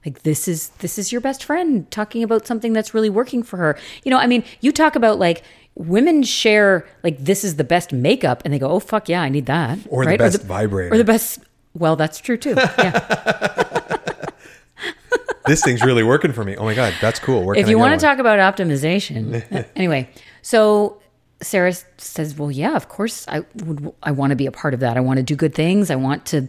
like 0.04 0.22
this 0.22 0.48
is 0.48 0.68
this 0.78 0.98
is 0.98 1.12
your 1.12 1.20
best 1.20 1.44
friend 1.44 1.90
talking 1.90 2.22
about 2.22 2.46
something 2.46 2.72
that's 2.72 2.94
really 2.94 3.10
working 3.10 3.42
for 3.42 3.56
her 3.58 3.78
you 4.04 4.10
know 4.10 4.18
i 4.18 4.26
mean 4.26 4.42
you 4.60 4.72
talk 4.72 4.96
about 4.96 5.18
like 5.18 5.42
women 5.74 6.22
share 6.22 6.86
like 7.02 7.18
this 7.18 7.44
is 7.44 7.56
the 7.56 7.64
best 7.64 7.92
makeup 7.92 8.40
and 8.44 8.54
they 8.54 8.58
go 8.58 8.68
oh 8.68 8.80
fuck 8.80 9.08
yeah 9.08 9.20
i 9.20 9.28
need 9.28 9.46
that 9.46 9.78
Or 9.90 10.04
the 10.04 10.10
right? 10.10 10.18
best 10.18 10.42
vibrator. 10.42 10.94
or 10.94 10.98
the 10.98 11.04
best 11.04 11.40
well 11.78 11.96
that's 11.96 12.18
true 12.18 12.36
too. 12.36 12.54
Yeah. 12.56 13.92
This 15.46 15.62
thing's 15.62 15.80
really 15.84 16.02
working 16.02 16.32
for 16.32 16.42
me. 16.42 16.56
Oh 16.56 16.64
my 16.64 16.74
god, 16.74 16.92
that's 17.00 17.20
cool. 17.20 17.44
Where 17.44 17.56
if 17.56 17.68
you 17.68 17.78
want 17.78 17.98
to 17.98 18.04
talk 18.04 18.18
about 18.18 18.40
optimization 18.40 19.44
uh, 19.52 19.62
anyway 19.76 20.10
so 20.42 21.00
sarah 21.42 21.72
says 21.98 22.36
well 22.36 22.50
yeah 22.50 22.74
of 22.74 22.88
course 22.88 23.28
i 23.28 23.44
would 23.64 23.92
i 24.02 24.10
want 24.10 24.30
to 24.30 24.36
be 24.36 24.46
a 24.46 24.50
part 24.52 24.74
of 24.74 24.80
that. 24.80 24.96
I 24.96 25.00
want 25.00 25.18
to 25.18 25.22
do 25.22 25.36
good 25.36 25.54
things. 25.54 25.90
I 25.90 25.94
want 25.96 26.26
to 26.26 26.48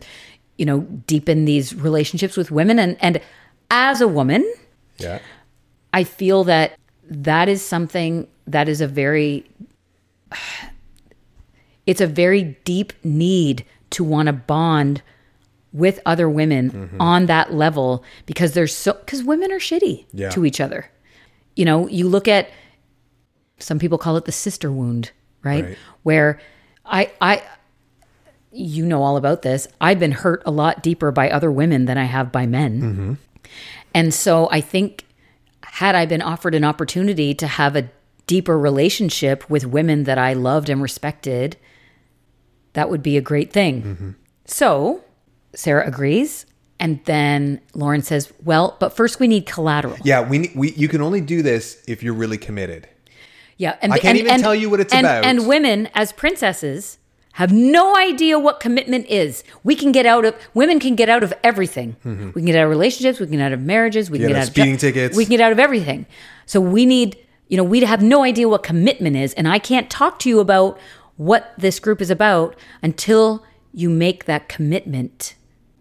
you 0.58 0.66
know 0.66 0.82
deepen 0.82 1.46
these 1.46 1.76
relationships 1.76 2.36
with 2.36 2.52
women. 2.52 2.80
And 2.80 2.98
and 3.02 3.22
as 3.70 4.02
a 4.02 4.08
woman 4.08 4.52
yeah, 4.98 5.20
i 5.94 6.04
feel 6.04 6.44
that 6.46 6.78
that 7.10 7.50
is 7.50 7.64
something 7.64 8.28
that 8.48 8.68
is 8.68 8.82
a 8.82 8.88
very 8.88 9.46
it's 11.86 12.02
a 12.02 12.08
very 12.08 12.58
deep 12.64 12.94
need 13.04 13.66
to 13.92 14.04
want 14.04 14.28
to 14.28 14.34
bond 14.34 15.02
with 15.74 16.00
other 16.06 16.30
women 16.30 16.72
Mm-hmm. 16.72 17.02
on 17.02 17.26
that 17.28 17.54
level 17.54 18.04
because 18.26 18.54
there's 18.54 18.76
so 18.76 18.94
because 18.94 19.24
women 19.24 19.52
are 19.52 19.60
shitty 19.60 20.06
Yeah. 20.14 20.30
to 20.30 20.46
each 20.46 20.60
other 20.62 20.90
you 21.56 21.66
know 21.66 21.88
you 21.88 22.08
look 22.08 22.28
at 22.28 22.50
some 23.60 23.80
people 23.80 23.98
call 23.98 24.18
it 24.18 24.26
the 24.26 24.32
sister 24.32 24.72
wound 24.72 25.12
right, 25.44 25.64
Right. 25.66 25.78
where 26.04 26.40
i 26.86 27.12
i 27.22 27.42
you 28.52 28.86
know 28.86 29.04
all 29.04 29.18
about 29.18 29.42
this 29.42 29.68
i've 29.82 30.00
been 30.00 30.12
hurt 30.14 30.42
a 30.46 30.52
lot 30.52 30.82
deeper 30.82 31.12
by 31.12 31.30
other 31.30 31.52
women 31.52 31.86
than 31.86 31.98
i 31.98 32.06
have 32.06 32.32
by 32.32 32.46
men 32.46 32.82
Mm-hmm. 32.82 33.14
and 33.94 34.14
so 34.14 34.48
i 34.52 34.62
think 34.62 35.06
had 35.64 35.96
i 35.96 36.06
been 36.06 36.22
offered 36.22 36.56
an 36.56 36.64
opportunity 36.64 37.34
to 37.36 37.46
have 37.48 37.76
a 37.76 37.90
deeper 38.26 38.58
relationship 38.58 39.50
with 39.50 39.66
women 39.66 40.06
that 40.06 40.18
i 40.18 40.34
loved 40.34 40.70
and 40.70 40.82
respected 40.82 41.58
that 42.74 42.90
would 42.90 43.04
be 43.04 43.18
a 43.18 43.22
great 43.22 43.52
thing 43.52 43.82
Mm-hmm. 43.84 44.10
so 44.46 45.02
sarah 45.58 45.86
agrees 45.88 46.46
and 46.80 47.00
then 47.06 47.60
lauren 47.74 48.02
says 48.04 48.32
well 48.44 48.78
but 48.80 48.90
first 48.96 49.20
we 49.20 49.28
need 49.28 49.46
collateral 49.46 49.98
yeah. 50.04 50.22
We, 50.22 50.52
we 50.56 50.72
you 50.74 50.88
can 50.88 51.02
only 51.02 51.22
do 51.22 51.42
this 51.42 51.84
if 51.88 52.04
you're 52.04 52.14
really 52.24 52.38
committed. 52.38 52.88
Yeah, 53.58 53.76
and 53.82 53.92
I 53.92 53.98
can't 53.98 54.12
and- 54.12 54.20
even 54.20 54.32
and- 54.34 54.44
tell 54.44 54.54
you 54.54 54.70
what 54.70 54.80
it's 54.80 54.94
and- 54.94 55.06
about. 55.08 55.26
And 55.26 55.48
women, 55.48 55.90
as 55.96 56.12
princesses, 56.12 57.00
have 57.34 57.52
no 57.52 57.96
idea 57.98 58.38
what 58.38 58.60
commitment 58.60 59.08
is. 59.08 59.44
We 59.64 59.76
can 59.76 59.92
get 59.92 60.06
out 60.06 60.26
of 60.26 60.36
women 60.54 60.80
can 60.80 60.96
get 60.96 61.10
out 61.10 61.24
of 61.24 61.34
everything. 61.44 61.96
We 62.06 62.42
can 62.42 62.46
get 62.46 62.56
out 62.56 62.66
of 62.66 62.70
relationships. 62.70 63.20
We 63.20 63.26
can 63.26 63.38
get 63.38 63.42
out 63.48 63.54
of 63.54 63.62
marriages. 63.62 64.12
We 64.12 64.20
can 64.20 64.28
Mm-hmm. 64.30 64.34
Get 64.34 64.34
get 64.34 64.38
out 64.38 64.44
of 64.44 64.48
of 64.50 64.54
speeding 64.54 64.78
tickets. 64.78 65.18
We 65.18 65.26
can 65.26 65.32
get 65.32 65.42
out 65.42 65.52
of 65.52 65.60
everything. 65.60 66.06
So 66.46 66.62
we 66.62 66.86
need 66.86 67.18
you 67.48 67.58
know, 67.58 67.64
we'd 67.64 67.84
have 67.84 68.04
no 68.04 68.24
idea 68.24 68.48
what 68.50 68.62
commitment 68.62 69.16
is. 69.16 69.34
And 69.34 69.48
I 69.48 69.58
can't 69.58 69.90
talk 69.90 70.20
to 70.20 70.30
you 70.30 70.40
about 70.40 70.78
what 71.16 71.54
this 71.58 71.80
group 71.80 72.00
is 72.02 72.12
about 72.12 72.56
until 72.84 73.44
you 73.74 73.90
make 73.90 74.26
that 74.26 74.50
commitment. 74.50 75.34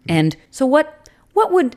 And 0.09 0.35
so 0.51 0.65
what 0.65 1.09
what 1.33 1.51
would 1.51 1.75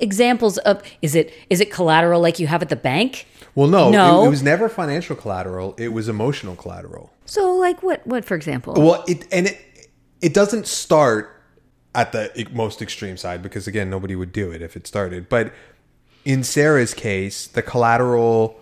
examples 0.00 0.58
of 0.58 0.82
is 1.00 1.14
it 1.14 1.32
is 1.50 1.60
it 1.60 1.70
collateral 1.70 2.20
like 2.20 2.38
you 2.38 2.46
have 2.46 2.62
at 2.62 2.68
the 2.68 2.76
bank? 2.76 3.26
Well, 3.54 3.68
no, 3.68 3.90
No. 3.90 4.22
It, 4.22 4.26
it 4.26 4.30
was 4.30 4.42
never 4.42 4.68
financial 4.68 5.14
collateral. 5.16 5.74
It 5.78 5.88
was 5.88 6.08
emotional 6.08 6.56
collateral. 6.56 7.12
So 7.26 7.54
like 7.56 7.82
what 7.82 8.06
what 8.06 8.24
for 8.24 8.34
example? 8.34 8.74
Well, 8.74 9.04
it 9.06 9.26
and 9.32 9.48
it 9.48 9.90
it 10.20 10.34
doesn't 10.34 10.66
start 10.66 11.42
at 11.94 12.12
the 12.12 12.46
most 12.52 12.80
extreme 12.80 13.16
side 13.16 13.42
because 13.42 13.66
again, 13.66 13.90
nobody 13.90 14.16
would 14.16 14.32
do 14.32 14.50
it 14.50 14.62
if 14.62 14.76
it 14.76 14.86
started. 14.86 15.28
But 15.28 15.52
in 16.24 16.42
Sarah's 16.44 16.94
case, 16.94 17.46
the 17.46 17.62
collateral 17.62 18.58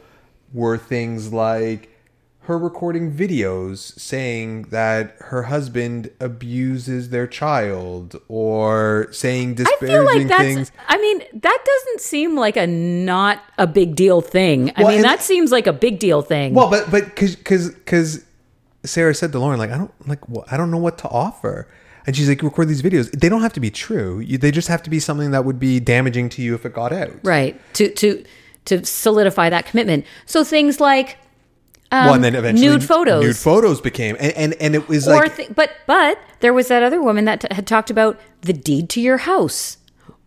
were 0.52 0.78
things 0.78 1.32
like 1.32 1.89
her 2.50 2.58
recording 2.58 3.12
videos 3.14 3.96
saying 3.98 4.62
that 4.70 5.14
her 5.20 5.44
husband 5.44 6.10
abuses 6.18 7.10
their 7.10 7.28
child 7.28 8.20
or 8.26 9.06
saying 9.12 9.54
disparaging 9.54 9.88
I 9.88 9.92
feel 9.92 10.04
like 10.04 10.26
that's 10.28 10.42
things. 10.42 10.72
I 10.88 10.98
mean, 10.98 11.22
that 11.32 11.58
doesn't 11.64 12.00
seem 12.00 12.34
like 12.36 12.56
a 12.56 12.66
not 12.66 13.40
a 13.56 13.68
big 13.68 13.94
deal 13.94 14.20
thing. 14.20 14.72
I 14.74 14.82
Well, 14.82 14.92
mean, 14.92 15.02
that 15.02 15.22
seems 15.22 15.52
like 15.52 15.68
a 15.68 15.72
big 15.72 16.00
deal 16.00 16.22
thing. 16.22 16.52
Well, 16.54 16.68
but 16.68 16.90
but 16.90 17.04
because 17.04 17.36
because 17.36 18.24
Sarah 18.84 19.14
said 19.14 19.30
to 19.32 19.38
Lauren 19.38 19.58
like 19.58 19.70
I 19.70 19.78
don't 19.78 20.08
like 20.08 20.20
wh- 20.26 20.52
I 20.52 20.56
don't 20.56 20.72
know 20.72 20.78
what 20.78 20.98
to 20.98 21.08
offer, 21.08 21.68
and 22.06 22.16
she's 22.16 22.28
like 22.28 22.42
record 22.42 22.66
these 22.68 22.82
videos. 22.82 23.12
They 23.12 23.28
don't 23.28 23.42
have 23.42 23.52
to 23.52 23.60
be 23.60 23.70
true. 23.70 24.18
You, 24.18 24.38
they 24.38 24.50
just 24.50 24.66
have 24.68 24.82
to 24.82 24.90
be 24.90 24.98
something 24.98 25.30
that 25.30 25.44
would 25.44 25.60
be 25.60 25.78
damaging 25.78 26.28
to 26.30 26.42
you 26.42 26.54
if 26.56 26.66
it 26.66 26.72
got 26.74 26.92
out. 26.92 27.12
right. 27.22 27.60
To 27.74 27.88
to 27.94 28.24
to 28.64 28.84
solidify 28.84 29.50
that 29.50 29.66
commitment. 29.66 30.04
So 30.26 30.42
things 30.42 30.80
like 30.80 31.16
well, 31.92 32.10
um, 32.10 32.14
and 32.16 32.24
then 32.24 32.34
eventually 32.34 32.68
nude 32.68 32.84
photos. 32.84 33.24
nude 33.24 33.36
photos 33.36 33.80
became 33.80 34.16
and 34.20 34.32
and, 34.34 34.54
and 34.54 34.74
it 34.74 34.88
was 34.88 35.08
or 35.08 35.16
like 35.16 35.36
th- 35.36 35.50
but 35.54 35.70
but 35.86 36.18
there 36.40 36.52
was 36.52 36.68
that 36.68 36.82
other 36.82 37.02
woman 37.02 37.24
that 37.24 37.40
t- 37.40 37.48
had 37.50 37.66
talked 37.66 37.90
about 37.90 38.18
the 38.42 38.52
deed 38.52 38.88
to 38.90 39.00
your 39.00 39.18
house. 39.18 39.76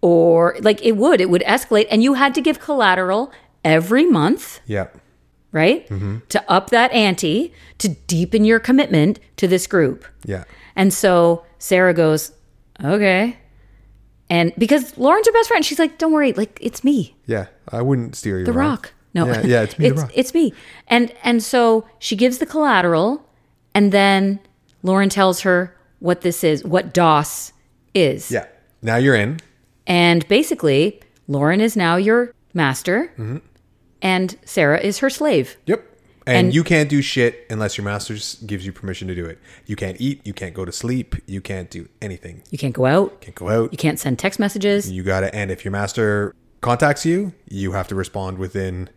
Or 0.01 0.57
like 0.59 0.83
it 0.83 0.97
would 0.97 1.21
it 1.21 1.29
would 1.29 1.43
escalate 1.43 1.87
and 1.89 2.03
you 2.03 2.15
had 2.15 2.35
to 2.35 2.41
give 2.41 2.59
collateral 2.59 3.31
every 3.63 4.05
month. 4.05 4.59
Yeah. 4.65 4.87
Right? 5.53 5.87
Mm-hmm. 5.87 6.17
To 6.27 6.51
up 6.51 6.71
that 6.71 6.91
ante 6.91 7.53
to 7.77 7.87
deepen 7.87 8.43
your 8.43 8.59
commitment 8.59 9.21
to 9.37 9.47
this 9.47 9.65
group. 9.65 10.03
Yeah. 10.25 10.43
And 10.75 10.93
so 10.93 11.45
sarah 11.57 11.93
goes 11.93 12.33
okay. 12.83 13.37
And 14.29 14.51
because 14.57 14.97
lauren's 14.97 15.25
her 15.27 15.31
best 15.31 15.47
friend 15.47 15.63
she's 15.63 15.79
like 15.79 15.97
don't 15.97 16.11
worry 16.11 16.33
like 16.33 16.57
it's 16.61 16.83
me. 16.83 17.15
Yeah. 17.25 17.45
I 17.69 17.81
wouldn't 17.81 18.17
steer 18.17 18.39
you 18.39 18.45
the 18.45 18.51
wrong. 18.51 18.71
rock 18.71 18.93
no 19.13 19.25
yeah, 19.27 19.41
yeah 19.45 19.61
it's 19.61 19.77
me 19.79 19.85
it's, 19.87 19.95
the 19.95 20.01
rock. 20.01 20.11
it's 20.15 20.33
me 20.33 20.53
and 20.87 21.13
and 21.23 21.43
so 21.43 21.85
she 21.99 22.15
gives 22.15 22.37
the 22.39 22.45
collateral 22.45 23.25
and 23.75 23.91
then 23.91 24.39
lauren 24.83 25.09
tells 25.09 25.41
her 25.41 25.75
what 25.99 26.21
this 26.21 26.43
is 26.43 26.63
what 26.63 26.93
dos 26.93 27.53
is 27.93 28.31
yeah. 28.31 28.45
Now 28.81 28.97
you're 28.97 29.15
in. 29.15 29.39
and 29.87 30.27
basically 30.27 30.99
lauren 31.27 31.61
is 31.61 31.75
now 31.77 31.95
your 31.95 32.33
master 32.53 33.11
Mm-hmm. 33.17 33.37
and 34.01 34.37
sarah 34.45 34.79
is 34.79 34.99
her 34.99 35.09
slave 35.09 35.57
Yep. 35.65 35.89
And, 36.25 36.37
And- 36.47 36.55
you 36.55 36.63
can't 36.63 36.89
do 36.89 37.01
shit 37.01 37.45
unless 37.49 37.77
your 37.77 37.83
master 37.83 38.13
gives 38.45 38.65
you 38.65 38.71
permission 38.71 39.09
to 39.09 39.15
do 39.15 39.25
it. 39.25 39.39
You 39.65 39.75
can't 39.75 39.99
eat. 39.99 40.25
You 40.25 40.31
can't 40.33 40.53
go 40.53 40.63
to 40.63 40.71
sleep. 40.71 41.15
You 41.27 41.41
can't 41.41 41.69
do 41.69 41.89
anything. 42.01 42.43
you 42.49 42.57
can't 42.57 42.73
go 42.73 42.85
out 42.85 43.19
Can't 43.19 43.35
go 43.35 43.49
out. 43.49 43.73
you 43.73 43.77
can't 43.77 43.99
send 43.99 44.19
text 44.19 44.39
messages 44.39 44.89
You 44.89 45.03
gotta, 45.03 45.33
and 45.35 45.51
if 45.51 45.65
your 45.65 45.73
master 45.73 46.33
contacts 46.61 47.05
you, 47.05 47.33
you 47.49 47.73
have 47.73 47.89
to 47.89 47.95
respond 47.95 48.37
within 48.37 48.89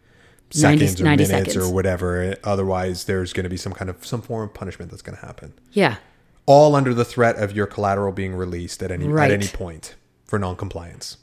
90 0.55 0.86
seconds 0.86 1.01
or 1.01 1.05
90 1.05 1.24
minutes 1.26 1.53
seconds. 1.53 1.57
or 1.68 1.72
whatever. 1.74 2.36
Otherwise, 2.44 3.05
there's 3.05 3.32
gonna 3.32 3.49
be 3.49 3.57
some 3.57 3.72
kind 3.72 3.90
of 3.90 4.05
some 4.07 4.22
form 4.22 4.44
of 4.49 4.55
punishment 4.55 4.90
that's 4.90 5.03
gonna 5.03 5.18
happen. 5.18 5.53
yeah 5.72 5.97
All 6.47 6.74
under 6.76 6.94
the 6.94 7.05
threat 7.05 7.36
of 7.36 7.53
your 7.53 7.66
collateral 7.66 8.12
being 8.12 8.34
released 8.34 8.82
at 8.82 8.90
any 8.90 9.07
Right. 9.09 9.30
at 9.30 9.34
any 9.42 9.49
point 9.49 9.94
for 10.24 10.38
noncompliance. 10.38 11.16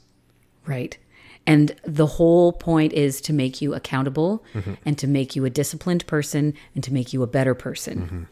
Right. 0.66 0.98
And 1.46 1.74
the 1.84 2.06
whole 2.06 2.52
point 2.52 2.92
is 2.94 3.20
to 3.22 3.32
make 3.32 3.60
you 3.60 3.74
accountable 3.74 4.44
Mm-hmm. 4.54 4.74
and 4.86 4.96
to 4.98 5.06
make 5.06 5.34
you 5.36 5.44
a 5.44 5.50
disciplined 5.50 6.06
person 6.06 6.54
and 6.74 6.82
to 6.84 6.92
make 6.92 7.12
you 7.12 7.22
a 7.22 7.26
better 7.26 7.54
person. 7.54 7.98
Mm-hmm. 7.98 8.22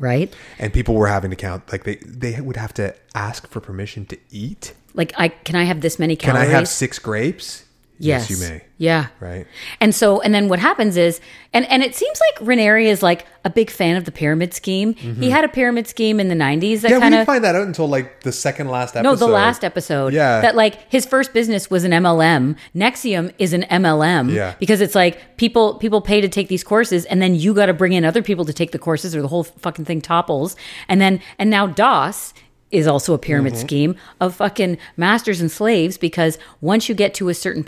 Right? 0.00 0.32
And 0.58 0.72
people 0.72 0.94
were 0.94 1.08
having 1.08 1.30
to 1.30 1.36
count 1.36 1.70
like 1.72 1.82
they 1.84 1.96
they 1.96 2.40
would 2.40 2.56
have 2.56 2.72
to 2.74 2.94
ask 3.14 3.46
for 3.48 3.58
permission 3.60 4.06
to 4.06 4.18
eat. 4.30 4.72
Like 4.94 5.12
I 5.18 5.28
can 5.28 5.56
I 5.56 5.64
have 5.64 5.80
this 5.80 5.98
many 5.98 6.14
calories 6.16 6.46
Can? 6.46 6.54
I 6.54 6.58
have 6.58 6.68
six 6.68 6.98
grapes? 7.00 7.64
Yes. 8.02 8.30
you 8.30 8.38
may. 8.38 8.62
Yeah. 8.78 9.08
Right. 9.20 9.46
And 9.78 9.94
so 9.94 10.20
and 10.22 10.34
then 10.34 10.48
what 10.48 10.58
happens 10.58 10.96
is 10.96 11.20
and 11.52 11.66
and 11.66 11.82
it 11.82 11.94
seems 11.94 12.18
like 12.18 12.46
Raniere 12.48 12.86
is 12.86 13.02
like 13.02 13.26
a 13.44 13.50
big 13.50 13.70
fan 13.70 13.96
of 13.96 14.06
the 14.06 14.12
pyramid 14.12 14.54
scheme. 14.54 14.94
He 14.94 15.28
had 15.28 15.44
a 15.44 15.48
pyramid 15.48 15.86
scheme 15.86 16.18
in 16.18 16.28
the 16.28 16.34
90s 16.34 16.80
that 16.80 16.90
Mm-hmm. 16.90 17.00
Yeah, 17.02 17.04
we 17.04 17.10
didn't 17.10 17.26
find 17.26 17.44
that 17.44 17.54
out 17.54 17.66
until 17.66 17.88
like 17.88 18.22
the 18.22 18.32
second 18.32 18.68
last 18.68 18.96
episode. 18.96 19.02
No, 19.10 19.16
the 19.16 19.26
last 19.26 19.64
episode. 19.64 20.14
Yeah. 20.14 20.40
That 20.40 20.56
like 20.56 20.90
his 20.90 21.04
first 21.04 21.34
business 21.34 21.70
was 21.70 21.84
an 21.84 21.92
MLM. 21.92 22.56
NXIVM 22.74 23.34
is 23.38 23.52
an 23.52 23.62
MLM. 23.70 24.32
Yeah. 24.32 24.54
Because 24.58 24.80
it's 24.80 24.94
like 24.94 25.36
people 25.36 25.74
people 25.74 26.00
pay 26.00 26.22
to 26.22 26.28
take 26.28 26.48
these 26.48 26.64
courses 26.64 27.04
and 27.04 27.20
then 27.20 27.34
you 27.34 27.52
got 27.52 27.66
to 27.66 27.74
bring 27.74 27.92
in 27.92 28.04
other 28.06 28.22
people 28.22 28.46
to 28.46 28.52
take 28.54 28.72
the 28.72 28.78
courses 28.78 29.14
or 29.14 29.20
the 29.20 29.28
whole 29.28 29.44
fucking 29.44 29.84
thing 29.84 30.00
topples. 30.00 30.56
And 30.88 31.00
then 31.02 31.20
and 31.38 31.50
now 31.50 31.66
DOS 31.66 32.32
is 32.70 32.86
also 32.86 33.14
a 33.14 33.18
pyramid 33.18 33.54
Mm-hmm. 33.54 33.60
scheme 33.66 33.96
of 34.20 34.34
fucking 34.36 34.78
masters 34.96 35.40
and 35.40 35.50
slaves 35.50 35.98
because 35.98 36.38
once 36.60 36.88
you 36.88 36.94
get 36.94 37.14
to 37.14 37.28
a 37.28 37.34
certain 37.34 37.64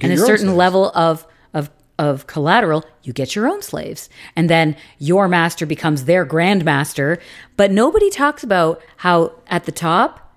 and 0.00 0.12
a 0.12 0.16
certain 0.16 0.56
level 0.56 0.90
of 0.94 1.26
of 1.54 1.70
of 1.98 2.26
collateral, 2.28 2.84
you 3.02 3.12
get 3.12 3.34
your 3.34 3.48
own 3.48 3.60
slaves. 3.62 4.08
And 4.36 4.48
then 4.48 4.76
your 4.98 5.26
master 5.26 5.66
becomes 5.66 6.04
their 6.04 6.24
grandmaster. 6.24 7.20
But 7.56 7.72
nobody 7.72 8.08
talks 8.10 8.44
about 8.44 8.80
how 8.98 9.32
at 9.48 9.64
the 9.64 9.72
top 9.72 10.32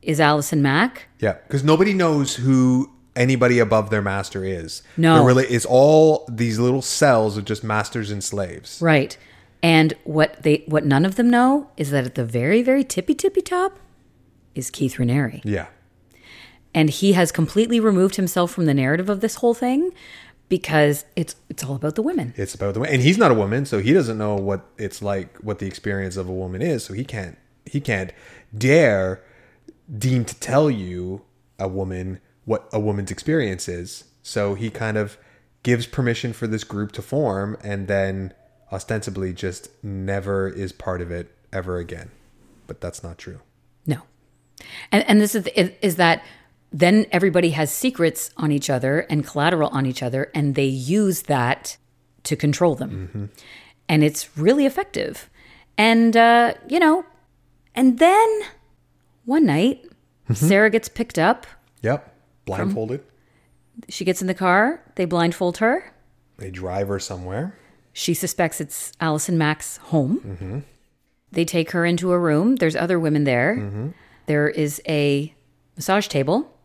is 0.00 0.18
Allison 0.20 0.62
Mack. 0.62 1.08
Yeah, 1.18 1.34
because 1.46 1.62
nobody 1.62 1.92
knows 1.92 2.36
who 2.36 2.90
anybody 3.16 3.58
above 3.58 3.90
their 3.90 4.00
master 4.00 4.44
is. 4.44 4.82
No. 4.96 5.24
Really 5.24 5.44
is 5.52 5.66
all 5.66 6.24
these 6.30 6.58
little 6.58 6.82
cells 6.82 7.36
of 7.36 7.44
just 7.44 7.62
masters 7.64 8.10
and 8.10 8.22
slaves. 8.24 8.80
Right. 8.80 9.18
And 9.62 9.94
what 10.04 10.42
they 10.42 10.64
what 10.66 10.84
none 10.84 11.04
of 11.04 11.16
them 11.16 11.30
know 11.30 11.70
is 11.76 11.90
that 11.90 12.04
at 12.04 12.14
the 12.14 12.24
very, 12.24 12.62
very 12.62 12.84
tippy 12.84 13.14
tippy 13.14 13.40
top 13.40 13.78
is 14.54 14.70
Keith 14.70 14.96
Raniere. 14.96 15.40
Yeah. 15.44 15.66
And 16.74 16.90
he 16.90 17.12
has 17.12 17.32
completely 17.32 17.80
removed 17.80 18.16
himself 18.16 18.52
from 18.52 18.66
the 18.66 18.74
narrative 18.74 19.08
of 19.08 19.20
this 19.20 19.36
whole 19.36 19.54
thing 19.54 19.90
because 20.48 21.04
it's 21.16 21.36
it's 21.48 21.64
all 21.64 21.74
about 21.74 21.94
the 21.94 22.02
women. 22.02 22.34
It's 22.36 22.54
about 22.54 22.74
the 22.74 22.80
women, 22.80 22.94
and 22.94 23.02
he's 23.02 23.18
not 23.18 23.30
a 23.30 23.34
woman, 23.34 23.66
so 23.66 23.80
he 23.80 23.92
doesn't 23.92 24.18
know 24.18 24.36
what 24.36 24.66
it's 24.78 25.02
like, 25.02 25.36
what 25.38 25.58
the 25.58 25.66
experience 25.66 26.16
of 26.16 26.28
a 26.28 26.32
woman 26.32 26.62
is. 26.62 26.84
So 26.84 26.94
he 26.94 27.04
can't 27.04 27.36
he 27.66 27.80
can't 27.80 28.12
dare 28.56 29.22
deem 29.96 30.24
to 30.24 30.34
tell 30.36 30.70
you 30.70 31.22
a 31.58 31.68
woman 31.68 32.20
what 32.44 32.68
a 32.72 32.80
woman's 32.80 33.10
experience 33.10 33.68
is. 33.68 34.04
So 34.22 34.54
he 34.54 34.70
kind 34.70 34.96
of 34.96 35.18
gives 35.62 35.86
permission 35.86 36.32
for 36.32 36.46
this 36.46 36.64
group 36.64 36.92
to 36.92 37.02
form, 37.02 37.56
and 37.62 37.88
then 37.88 38.32
ostensibly 38.72 39.32
just 39.32 39.70
never 39.82 40.48
is 40.48 40.72
part 40.72 41.00
of 41.00 41.10
it 41.10 41.34
ever 41.52 41.78
again. 41.78 42.10
But 42.66 42.80
that's 42.80 43.02
not 43.02 43.18
true. 43.18 43.40
No. 43.86 44.02
And 44.92 45.04
and 45.08 45.20
this 45.20 45.34
is 45.34 45.46
is, 45.46 45.96
that 45.96 46.22
then 46.70 47.06
everybody 47.10 47.50
has 47.50 47.72
secrets 47.72 48.30
on 48.36 48.52
each 48.52 48.68
other 48.68 49.00
and 49.08 49.26
collateral 49.26 49.70
on 49.70 49.86
each 49.86 50.02
other 50.02 50.30
and 50.34 50.54
they 50.54 50.66
use 50.66 51.22
that 51.22 51.76
to 52.24 52.36
control 52.36 52.74
them. 52.74 53.30
And 53.88 54.04
it's 54.04 54.36
really 54.36 54.66
effective. 54.66 55.30
And 55.78 56.16
uh, 56.16 56.54
you 56.68 56.78
know, 56.78 57.04
and 57.74 57.98
then 57.98 58.40
one 59.24 59.46
night 59.46 59.86
Sarah 60.34 60.70
gets 60.70 60.88
picked 60.88 61.18
up. 61.18 61.46
Yep. 61.82 62.14
Blindfolded. 62.44 63.02
She 63.88 64.04
gets 64.04 64.20
in 64.20 64.26
the 64.26 64.34
car, 64.34 64.82
they 64.96 65.04
blindfold 65.04 65.58
her. 65.58 65.94
They 66.36 66.50
drive 66.50 66.88
her 66.88 66.98
somewhere. 66.98 67.56
She 67.98 68.14
suspects 68.14 68.60
it's 68.60 68.92
Allison 69.00 69.36
Mack's 69.36 69.78
home. 69.78 70.62
They 71.32 71.44
take 71.44 71.72
her 71.72 71.84
into 71.84 72.12
a 72.12 72.18
room. 72.18 72.54
There's 72.54 72.76
other 72.76 72.96
women 72.96 73.24
there. 73.24 73.92
There 74.26 74.48
is 74.48 74.80
a 74.86 75.34
massage 75.74 76.06
table, 76.06 76.56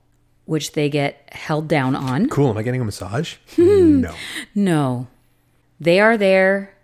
which 0.46 0.74
they 0.74 0.90
get 0.90 1.28
held 1.34 1.68
down 1.68 1.96
on. 1.96 2.30
Cool. 2.30 2.52
Am 2.52 2.58
I 2.58 2.62
getting 2.62 2.82
a 2.82 2.86
massage? 2.86 3.38
no. 3.58 4.14
No, 4.54 5.08
they 5.80 6.00
are 6.00 6.18
there 6.18 6.76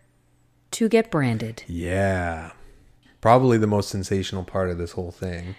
to 0.72 0.90
get 0.90 1.12
branded. 1.12 1.62
Yeah. 1.68 2.54
Probably 3.22 3.60
the 3.60 3.68
most 3.68 3.90
sensational 3.90 4.44
part 4.44 4.72
of 4.72 4.80
this 4.80 4.94
whole 4.94 5.12
thing 5.12 5.54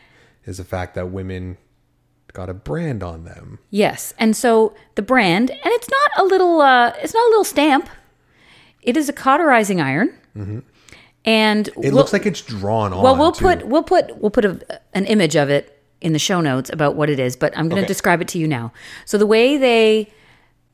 is 0.47 0.57
the 0.57 0.65
fact 0.65 0.97
that 0.97 1.13
women 1.13 1.59
got 2.33 2.49
a 2.49 2.55
brand 2.55 3.05
on 3.05 3.23
them. 3.23 3.61
Yes, 3.71 4.15
and 4.19 4.37
so 4.37 4.75
the 4.97 5.03
brand, 5.03 5.53
and 5.53 5.61
it's 5.63 5.89
not 5.89 6.25
a 6.25 6.25
little, 6.27 6.61
uh, 6.61 6.93
it's 7.01 7.15
not 7.15 7.25
a 7.25 7.31
little 7.31 7.45
stamp. 7.45 7.89
It 8.83 8.97
is 8.97 9.09
a 9.09 9.13
cauterizing 9.13 9.81
iron, 9.81 10.09
mm-hmm. 10.37 10.61
and 11.25 11.69
It 11.83 11.93
looks 11.93 12.13
like 12.13 12.27
it's 12.27 12.41
drawn 12.43 12.93
on. 12.93 13.03
Well, 13.03 13.17
we'll 13.17 13.33
too. 13.33 13.45
put 13.45 13.67
we'll 13.67 13.83
put 13.83 14.17
we'll 14.19 14.31
put 14.31 14.45
a, 14.45 14.81
an 14.95 15.05
image 15.07 15.37
of 15.37 15.51
it 15.51 15.77
in 16.01 16.13
the 16.15 16.19
show 16.19 16.41
notes 16.41 16.71
about 16.71 16.97
what 16.97 17.11
it 17.11 17.19
is, 17.19 17.37
but 17.37 17.53
I'm 17.57 17.69
going 17.69 17.77
to 17.77 17.83
Okay. 17.83 17.89
describe 17.89 18.23
it 18.23 18.29
to 18.29 18.39
you 18.39 18.49
now. 18.49 18.73
So 19.05 19.19
the 19.19 19.27
way 19.27 19.59
they 19.59 20.11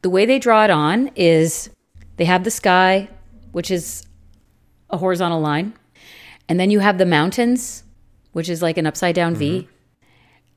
the 0.02 0.10
way 0.10 0.24
they 0.24 0.38
draw 0.38 0.64
it 0.64 0.70
on 0.70 1.10
is 1.16 1.70
They 2.16 2.24
have 2.24 2.44
the 2.44 2.50
sky, 2.50 3.08
which 3.52 3.70
is 3.70 4.06
a 4.90 4.96
horizontal 4.96 5.40
line. 5.40 5.74
And 6.48 6.58
then 6.58 6.70
you 6.70 6.80
have 6.80 6.98
the 6.98 7.06
mountains, 7.06 7.82
which 8.32 8.48
is 8.48 8.62
like 8.62 8.78
an 8.78 8.86
upside 8.86 9.14
down 9.14 9.34
V. 9.34 9.60
Mm-hmm. 9.60 9.70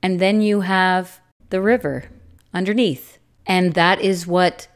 And 0.01 0.19
then 0.19 0.41
you 0.41 0.61
have 0.61 1.19
the 1.49 1.61
river 1.61 2.05
underneath. 2.53 3.17
And 3.45 3.73
that 3.73 3.99
is 3.99 4.25
what, 4.27 4.67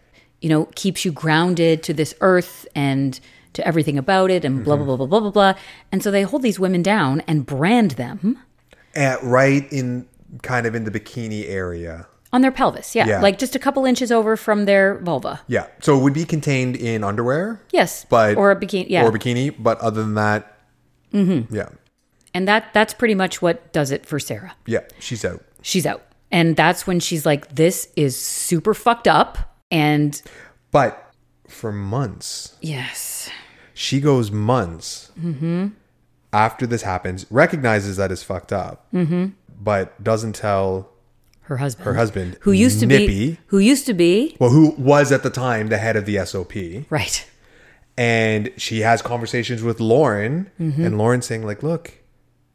you 0.43 0.49
know, 0.49 0.65
keeps 0.75 1.05
you 1.05 1.11
grounded 1.11 1.81
to 1.83 1.93
this 1.93 2.13
earth 2.19 2.67
and 2.75 3.19
to 3.53 3.65
everything 3.65 3.97
about 3.97 4.29
it 4.29 4.43
and 4.43 4.65
blah, 4.65 4.75
blah, 4.75 4.85
blah, 4.85 4.97
blah, 4.97 5.07
blah, 5.07 5.19
blah, 5.21 5.31
blah. 5.31 5.53
And 5.89 6.03
so 6.03 6.11
they 6.11 6.23
hold 6.23 6.41
these 6.41 6.59
women 6.59 6.83
down 6.83 7.21
and 7.21 7.45
brand 7.45 7.91
them 7.91 8.39
At, 8.93 9.23
right 9.23 9.71
in 9.71 10.05
kind 10.41 10.65
of 10.65 10.75
in 10.75 10.83
the 10.83 10.91
bikini 10.91 11.47
area. 11.47 12.07
on 12.33 12.41
their 12.41 12.51
pelvis. 12.51 12.95
Yeah. 12.95 13.07
Yeah. 13.07 13.21
Like 13.21 13.37
just 13.37 13.55
a 13.55 13.59
couple 13.59 13.85
inches 13.85 14.11
over 14.11 14.35
from 14.35 14.65
their 14.65 14.97
vulva. 14.99 15.39
Yeah. 15.47 15.67
So 15.79 15.97
it 15.97 16.01
would 16.01 16.13
be 16.13 16.25
contained 16.25 16.75
in 16.75 17.03
underwear. 17.03 17.61
Yes. 17.71 18.05
But 18.09 18.35
or 18.35 18.51
a 18.51 18.55
bikini. 18.55 18.87
Yeah. 18.89 19.05
Or 19.05 19.11
bikini. 19.11 19.55
But 19.57 19.79
other 19.79 20.01
than 20.01 20.15
that, 20.15 20.57
mm-hmm. 21.13 21.55
yeah. 21.55 21.69
and 22.33 22.47
that 22.47 22.73
that's 22.73 22.93
pretty 22.93 23.15
much 23.15 23.41
what 23.41 23.71
does 23.71 23.91
it 23.91 24.05
for 24.05 24.19
Sarah. 24.19 24.55
Yeah. 24.65 24.81
She's 24.99 25.23
out. 25.23 25.41
She's 25.61 25.85
out. 25.85 26.03
And 26.31 26.55
that's 26.55 26.87
when 26.87 26.99
she's 26.99 27.25
like, 27.25 27.55
this 27.55 27.87
is 27.95 28.19
super 28.19 28.73
fucked 28.73 29.07
up. 29.07 29.52
And 29.73 30.21
But 30.71 31.13
for 31.47 31.71
months, 31.71 32.55
yes. 32.61 33.29
she 33.73 33.99
goes 33.99 34.31
months 34.31 35.11
after 36.31 36.65
this 36.65 36.81
happens, 36.83 37.25
recognizes 37.29 37.97
that 37.97 38.11
it's 38.11 38.23
fucked 38.23 38.53
up, 38.53 38.87
but 39.61 40.03
doesn't 40.03 40.33
tell 40.35 40.89
Her 41.41 41.57
husband. 41.57 41.85
her 41.85 41.93
husband, 41.95 42.37
who 42.41 42.51
used 42.51 42.79
to 42.81 42.85
Nippy, 42.85 43.07
be 43.07 43.37
who 43.47 43.59
used 43.59 43.85
to 43.87 43.93
be 43.93 44.35
well, 44.39 44.49
who 44.49 44.71
was 44.77 45.11
at 45.11 45.23
the 45.23 45.29
time 45.29 45.67
the 45.67 45.77
head 45.77 45.95
of 45.95 46.05
the 46.05 46.23
SOP. 46.25 46.53
right. 46.89 47.29
and 47.97 48.51
she 48.57 48.79
has 48.81 49.01
conversations 49.01 49.61
with 49.63 49.79
Lauren, 49.79 50.49
Mm-hmm. 50.59 50.83
and 50.85 50.97
Lauren 50.97 51.21
saying 51.21 51.45
like, 51.45 51.61
"Look, 51.63 51.93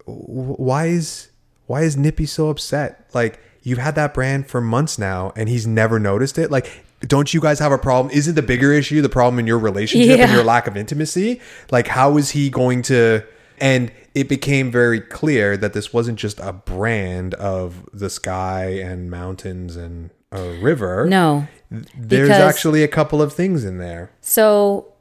why 0.06 0.86
is 0.86 1.30
why 1.66 1.82
is 1.82 1.96
Nippy 1.96 2.26
so 2.26 2.48
upset? 2.48 3.08
Like, 3.14 3.38
you've 3.62 3.78
had 3.78 3.94
that 3.96 4.14
brand 4.14 4.46
for 4.48 4.60
months 4.60 4.98
now, 4.98 5.32
and 5.36 5.48
he's 5.48 5.66
never 5.66 5.98
noticed 6.00 6.38
it. 6.38 6.50
Like, 6.50 6.84
don't 7.06 7.32
you 7.32 7.40
guys 7.40 7.58
have 7.58 7.72
a 7.72 7.78
problem? 7.78 8.12
Isn't 8.14 8.34
the 8.34 8.42
bigger 8.42 8.72
issue 8.72 9.00
the 9.02 9.08
problem 9.08 9.38
in 9.38 9.46
your 9.46 9.58
relationship 9.58 10.18
and 10.18 10.32
your 10.32 10.44
lack 10.44 10.66
of 10.66 10.76
intimacy? 10.76 11.40
Like, 11.70 11.88
how 11.88 12.16
is 12.16 12.30
he 12.30 12.50
going 12.50 12.82
to?" 12.82 13.22
And 13.60 13.90
it 14.14 14.28
became 14.28 14.70
very 14.70 15.00
clear 15.00 15.56
that 15.56 15.72
this 15.72 15.92
wasn't 15.92 16.18
just 16.18 16.38
a 16.40 16.52
brand 16.52 17.34
of 17.34 17.88
the 17.92 18.08
sky 18.10 18.64
and 18.82 19.10
mountains 19.10 19.76
and 19.76 20.10
a 20.32 20.58
river. 20.60 21.06
No. 21.08 21.46
there's 21.94 22.30
actually 22.30 22.82
a 22.82 22.88
couple 22.88 23.20
of 23.20 23.32
things 23.34 23.62
in 23.64 23.76
there. 23.78 24.10
So 24.22 24.92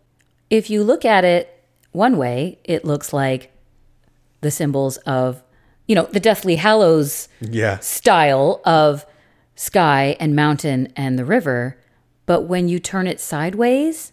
if 0.49 0.69
you 0.69 0.83
look 0.83 1.05
at 1.05 1.23
it 1.23 1.63
one 1.93 2.17
way, 2.17 2.59
it 2.65 2.83
looks 2.83 3.13
like 3.13 3.51
the 4.41 4.51
symbols 4.51 4.97
of, 4.97 5.41
you 5.87 5.95
know, 5.95 6.03
the 6.11 6.19
Deathly 6.19 6.57
Hallows 6.57 7.29
Yeah. 7.39 7.79
style 7.79 8.59
of 8.65 9.05
sky 9.55 10.15
and 10.19 10.35
mountain 10.35 10.91
and 10.97 11.17
the 11.17 11.23
river. 11.25 11.77
But 12.27 12.43
when 12.43 12.67
you 12.67 12.77
turn 12.77 13.07
it 13.07 13.19
sideways, 13.19 14.11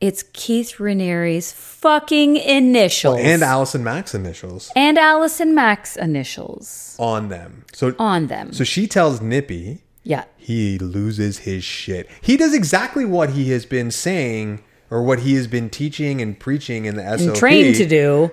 it's 0.00 0.24
Keith 0.32 0.78
Raniere's 0.78 1.52
fucking 1.52 2.36
initials. 2.36 3.20
and 3.20 3.42
Allison 3.42 3.84
Mack's 3.84 4.16
initials 4.16 4.72
and 4.74 4.98
Allison 4.98 5.54
Mack's 5.54 5.94
initials 5.94 6.96
on 6.98 7.28
them. 7.28 7.64
So 7.72 7.94
on 8.00 8.26
them. 8.26 8.52
so 8.52 8.64
she 8.64 8.88
tells 8.88 9.20
Nippy 9.20 9.82
yeah. 10.02 10.24
he 10.36 10.78
loses 10.78 11.38
his 11.40 11.62
shit. 11.62 12.10
He 12.20 12.36
does 12.36 12.52
exactly 12.52 13.04
what 13.04 13.30
he 13.30 13.50
has 13.50 13.64
been 13.64 13.92
saying 13.92 14.64
or 14.90 15.02
what 15.02 15.20
he 15.20 15.34
has 15.34 15.46
been 15.46 15.70
teaching 15.70 16.20
and 16.20 16.38
preaching 16.38 16.86
in 16.86 16.96
the 16.96 17.04
SOP. 17.16 17.28
And 17.28 17.36
trained 17.36 17.76
to 17.76 17.86
do. 17.86 18.32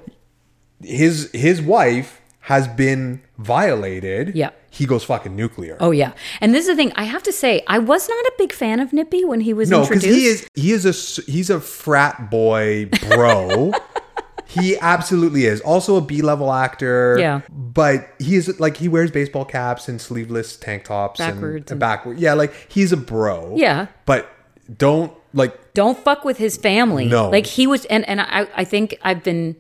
His 0.81 1.29
his 1.33 1.61
wife 1.61 2.18
has 2.49 2.67
been 2.67 3.21
violated. 3.37 4.35
Yeah. 4.35 4.49
He 4.71 4.87
goes 4.87 5.03
fucking 5.03 5.35
nuclear. 5.35 5.77
Oh 5.79 5.91
yeah. 5.91 6.13
And 6.41 6.51
this 6.51 6.61
is 6.61 6.69
the 6.69 6.75
thing, 6.75 6.91
I 6.95 7.03
have 7.03 7.21
to 7.23 7.31
say, 7.31 7.61
I 7.67 7.77
was 7.77 8.09
not 8.09 8.25
a 8.25 8.31
big 8.39 8.51
fan 8.51 8.79
of 8.79 8.91
Nippy 8.91 9.23
when 9.23 9.41
he 9.41 9.53
was 9.53 9.69
no, 9.69 9.81
because 9.81 10.03
introduced. 10.03 10.49
he 10.55 10.71
is 10.71 10.83
he 10.83 10.89
is 10.91 11.27
a 11.27 11.31
he's 11.31 11.51
a 11.51 11.59
frat 11.59 12.31
boy 12.31 12.89
bro. 13.07 13.71
he 14.47 14.79
absolutely 14.79 15.45
is. 15.45 15.61
Also 15.61 15.95
a 15.97 16.01
B 16.01 16.23
level 16.23 16.51
actor. 16.51 17.17
Yeah. 17.19 17.41
But 17.51 18.09
he 18.17 18.35
is 18.35 18.59
like 18.59 18.77
he 18.77 18.87
wears 18.87 19.11
baseball 19.11 19.45
caps 19.45 19.87
and 19.87 20.01
sleeveless 20.01 20.57
tank 20.57 20.85
tops 20.85 21.19
Backwards 21.19 21.65
and, 21.65 21.71
and- 21.73 21.79
backward. 21.79 22.17
Yeah, 22.17 22.33
like 22.33 22.51
he's 22.67 22.91
a 22.91 22.97
bro. 22.97 23.53
Yeah. 23.57 23.89
But 24.07 24.27
don't 24.75 25.13
like 25.35 25.75
don't 25.75 25.99
fuck 25.99 26.25
with 26.25 26.39
his 26.39 26.57
family. 26.57 27.05
No. 27.05 27.29
Like 27.29 27.45
he 27.45 27.67
was 27.67 27.85
and, 27.85 28.09
and 28.09 28.19
I 28.19 28.47
I 28.55 28.63
think 28.63 28.97
I've 29.03 29.23
been 29.23 29.55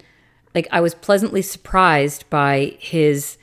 like 0.55 0.67
I 0.71 0.81
was 0.81 0.95
pleasantly 0.95 1.41
surprised 1.41 2.29
by 2.29 2.75
his 2.79 3.37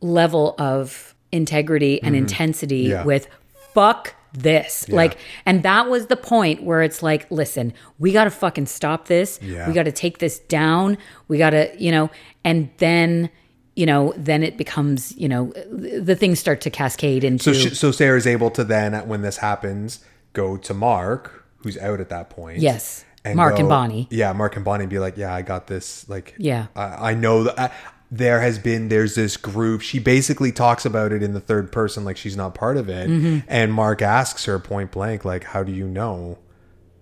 level 0.00 0.54
of 0.58 1.14
integrity 1.32 2.02
and 2.02 2.14
intensity 2.16 2.84
Mm-hmm. 2.84 2.92
Yeah. 2.92 3.04
with 3.04 3.28
fuck 3.72 4.14
this. 4.32 4.88
Like 4.88 5.16
and 5.46 5.62
that 5.62 5.88
was 5.88 6.06
the 6.06 6.16
point 6.16 6.62
where 6.62 6.82
it's 6.82 7.02
like, 7.02 7.30
listen, 7.30 7.72
we 7.98 8.12
got 8.12 8.24
to 8.24 8.30
fucking 8.30 8.66
stop 8.66 9.06
this. 9.06 9.38
Yeah. 9.42 9.66
We 9.66 9.74
got 9.74 9.84
to 9.84 9.92
take 9.92 10.18
this 10.18 10.38
down. 10.38 10.98
We 11.28 11.38
got 11.38 11.50
to, 11.50 11.72
you 11.78 11.90
know, 11.90 12.10
and 12.44 12.70
then 12.78 13.30
you 13.74 13.86
know, 13.86 14.12
then 14.16 14.42
it 14.42 14.56
becomes, 14.56 15.16
you 15.16 15.28
know, 15.28 15.52
the 15.70 16.16
things 16.16 16.40
start 16.40 16.60
to 16.62 16.70
cascade 16.70 17.22
into 17.22 17.44
so 17.44 17.52
she, 17.52 17.72
so 17.74 17.92
Sarah's 17.92 18.26
able 18.26 18.50
to 18.50 18.64
then 18.64 18.92
when 19.06 19.22
this 19.22 19.36
happens 19.36 20.04
go 20.32 20.56
to 20.56 20.74
Mark 20.74 21.44
who's 21.58 21.78
out 21.78 22.00
at 22.00 22.08
that 22.08 22.28
point. 22.28 22.58
Yes. 22.58 23.04
Mark 23.36 23.58
and 23.58 23.68
Bonnie. 23.68 24.06
Yeah, 24.10 24.32
Mark 24.32 24.56
and 24.56 24.64
Bonnie 24.64 24.86
be 24.86 24.98
like, 24.98 25.16
"Yeah, 25.16 25.34
I 25.34 25.42
got 25.42 25.66
this." 25.66 26.08
Like, 26.08 26.34
Yeah. 26.38 26.66
I, 26.76 27.10
I 27.10 27.14
know 27.14 27.44
that 27.44 27.58
I, 27.58 27.70
there 28.10 28.40
has 28.40 28.58
been 28.58 28.88
there's 28.88 29.14
this 29.14 29.36
group. 29.36 29.80
She 29.82 29.98
basically 29.98 30.50
talks 30.52 30.84
about 30.86 31.12
it 31.12 31.22
in 31.22 31.34
the 31.34 31.40
third 31.40 31.70
person, 31.72 32.04
like 32.04 32.16
she's 32.16 32.36
not 32.36 32.54
part 32.54 32.76
of 32.76 32.88
it. 32.88 33.08
Mm-hmm. 33.08 33.38
And 33.48 33.72
Mark 33.72 34.00
asks 34.02 34.44
her 34.46 34.58
point 34.58 34.90
blank, 34.92 35.24
like, 35.24 35.44
"How 35.44 35.62
do 35.62 35.72
you 35.72 35.86
know? 35.86 36.38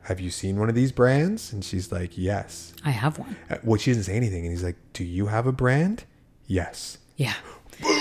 Have 0.03 0.20
you 0.20 0.31
seen 0.31 0.59
one 0.59 0.68
of 0.68 0.74
these 0.74 0.93
brands?" 0.93 1.53
And 1.53 1.64
she's 1.64 1.93
like, 1.93 2.16
"Yes." 2.18 2.72
I 2.85 2.91
have 2.91 3.18
one. 3.18 3.37
Uh, 3.51 3.57
Well, 3.62 3.79
she 3.79 3.91
doesn't 3.91 4.05
say 4.05 4.14
anything, 4.16 4.43
and 4.45 4.51
he's 4.51 4.64
like, 4.64 4.77
"Do 4.93 5.05
you 5.05 5.27
have 5.27 5.47
a 5.47 5.53
brand?" 5.53 6.05
Yes. 6.47 6.99
Yeah. 7.16 7.35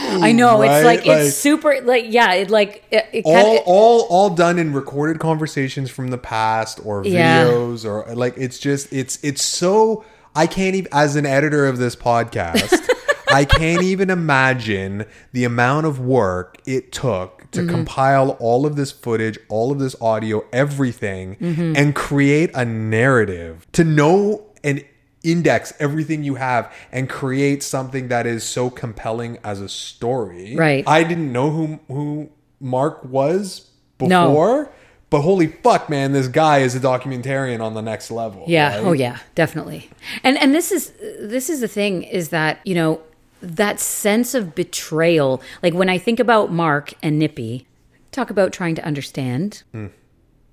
I 0.08 0.32
know. 0.32 0.60
right? 0.62 0.78
It's 0.78 0.86
like, 0.86 1.06
Like- 1.06 1.20
it's 1.20 1.36
super 1.36 1.82
like 1.84 2.06
yeah, 2.10 2.34
it 2.34 2.50
like 2.50 2.84
it, 2.92 3.06
it 3.12 3.26
all 3.26 3.34
kind 3.34 3.58
of 3.58 3.64
all 3.66 4.02
all 4.10 4.30
done 4.30 4.60
in 4.60 4.74
recorded 4.74 5.20
conversations 5.20 5.90
from 5.90 6.10
the 6.10 6.18
past 6.18 6.80
or 6.84 7.06
Yeah. 7.06 7.46
videos 7.46 7.86
or 7.86 8.14
like 8.16 8.36
it's 8.38 8.60
just 8.60 8.92
it's 8.92 9.20
it's 9.24 9.44
so 9.44 10.04
I 10.36 10.48
can't 10.48 10.76
even 10.76 10.92
as 10.94 11.16
an 11.16 11.26
editor 11.26 11.66
of 11.68 11.78
this 11.78 11.96
podcast 11.96 12.88
I 13.32 13.44
can't 13.44 13.84
even 13.84 14.10
imagine 14.10 15.06
the 15.34 15.44
amount 15.44 15.88
of 15.88 16.00
work 16.00 16.58
it 16.66 16.92
took 16.92 17.50
to 17.52 17.62
mm-hmm. 17.62 17.70
compile 17.70 18.32
all 18.40 18.66
of 18.66 18.76
this 18.76 18.92
footage, 18.92 19.38
all 19.50 19.72
of 19.72 19.80
this 19.80 19.96
audio, 20.02 20.46
everything 20.54 21.36
mm-hmm. 21.36 21.74
and 21.76 21.96
create 21.96 22.52
a 22.54 22.64
narrative 22.64 23.66
to 23.74 23.84
know 23.84 24.46
and 24.64 24.84
index 25.26 25.74
everything 25.80 26.24
you 26.24 26.36
have 26.36 26.72
and 26.92 27.10
create 27.10 27.64
something 27.64 28.08
that 28.10 28.26
is 28.26 28.44
so 28.44 28.70
compelling 28.70 29.38
as 29.44 29.62
a 29.62 29.70
story. 29.70 30.56
Right. 30.56 30.84
I 30.88 31.04
didn't 31.04 31.32
know 31.32 31.50
who 31.50 31.80
who 31.88 32.30
Mark 32.60 33.04
was 33.04 33.70
No. 34.00 34.28
before, 34.28 34.72
but 35.10 35.22
holy 35.22 35.48
fuck, 35.48 35.90
man, 35.90 36.12
this 36.12 36.28
guy 36.28 36.60
is 36.60 36.76
a 36.76 36.80
documentarian 36.80 37.62
on 37.62 37.74
the 37.74 37.82
next 37.82 38.12
level. 38.12 38.46
Yeah. 38.48 38.76
Oh, 38.76 38.78
right? 38.78 38.88
Oh 38.88 38.94
yeah, 38.94 39.20
definitely. 39.36 39.90
And 40.24 40.38
and 40.38 40.54
this 40.54 40.72
is 40.72 40.92
this 41.20 41.50
is 41.50 41.62
the 41.62 41.68
thing 41.68 42.04
is 42.04 42.30
that, 42.30 42.60
you 42.66 42.76
know, 42.76 43.02
that 43.42 43.80
sense 43.80 44.34
of 44.34 44.56
betrayal. 44.56 45.42
Like 45.62 45.74
when 45.74 45.90
I 45.90 45.98
think 45.98 46.20
about 46.20 46.52
Mark 46.52 46.94
and 47.04 47.20
Nippy, 47.20 47.68
talk 48.12 48.30
about 48.30 48.52
trying 48.52 48.76
to 48.76 48.86
understand 48.86 49.64
hmm. 49.72 49.88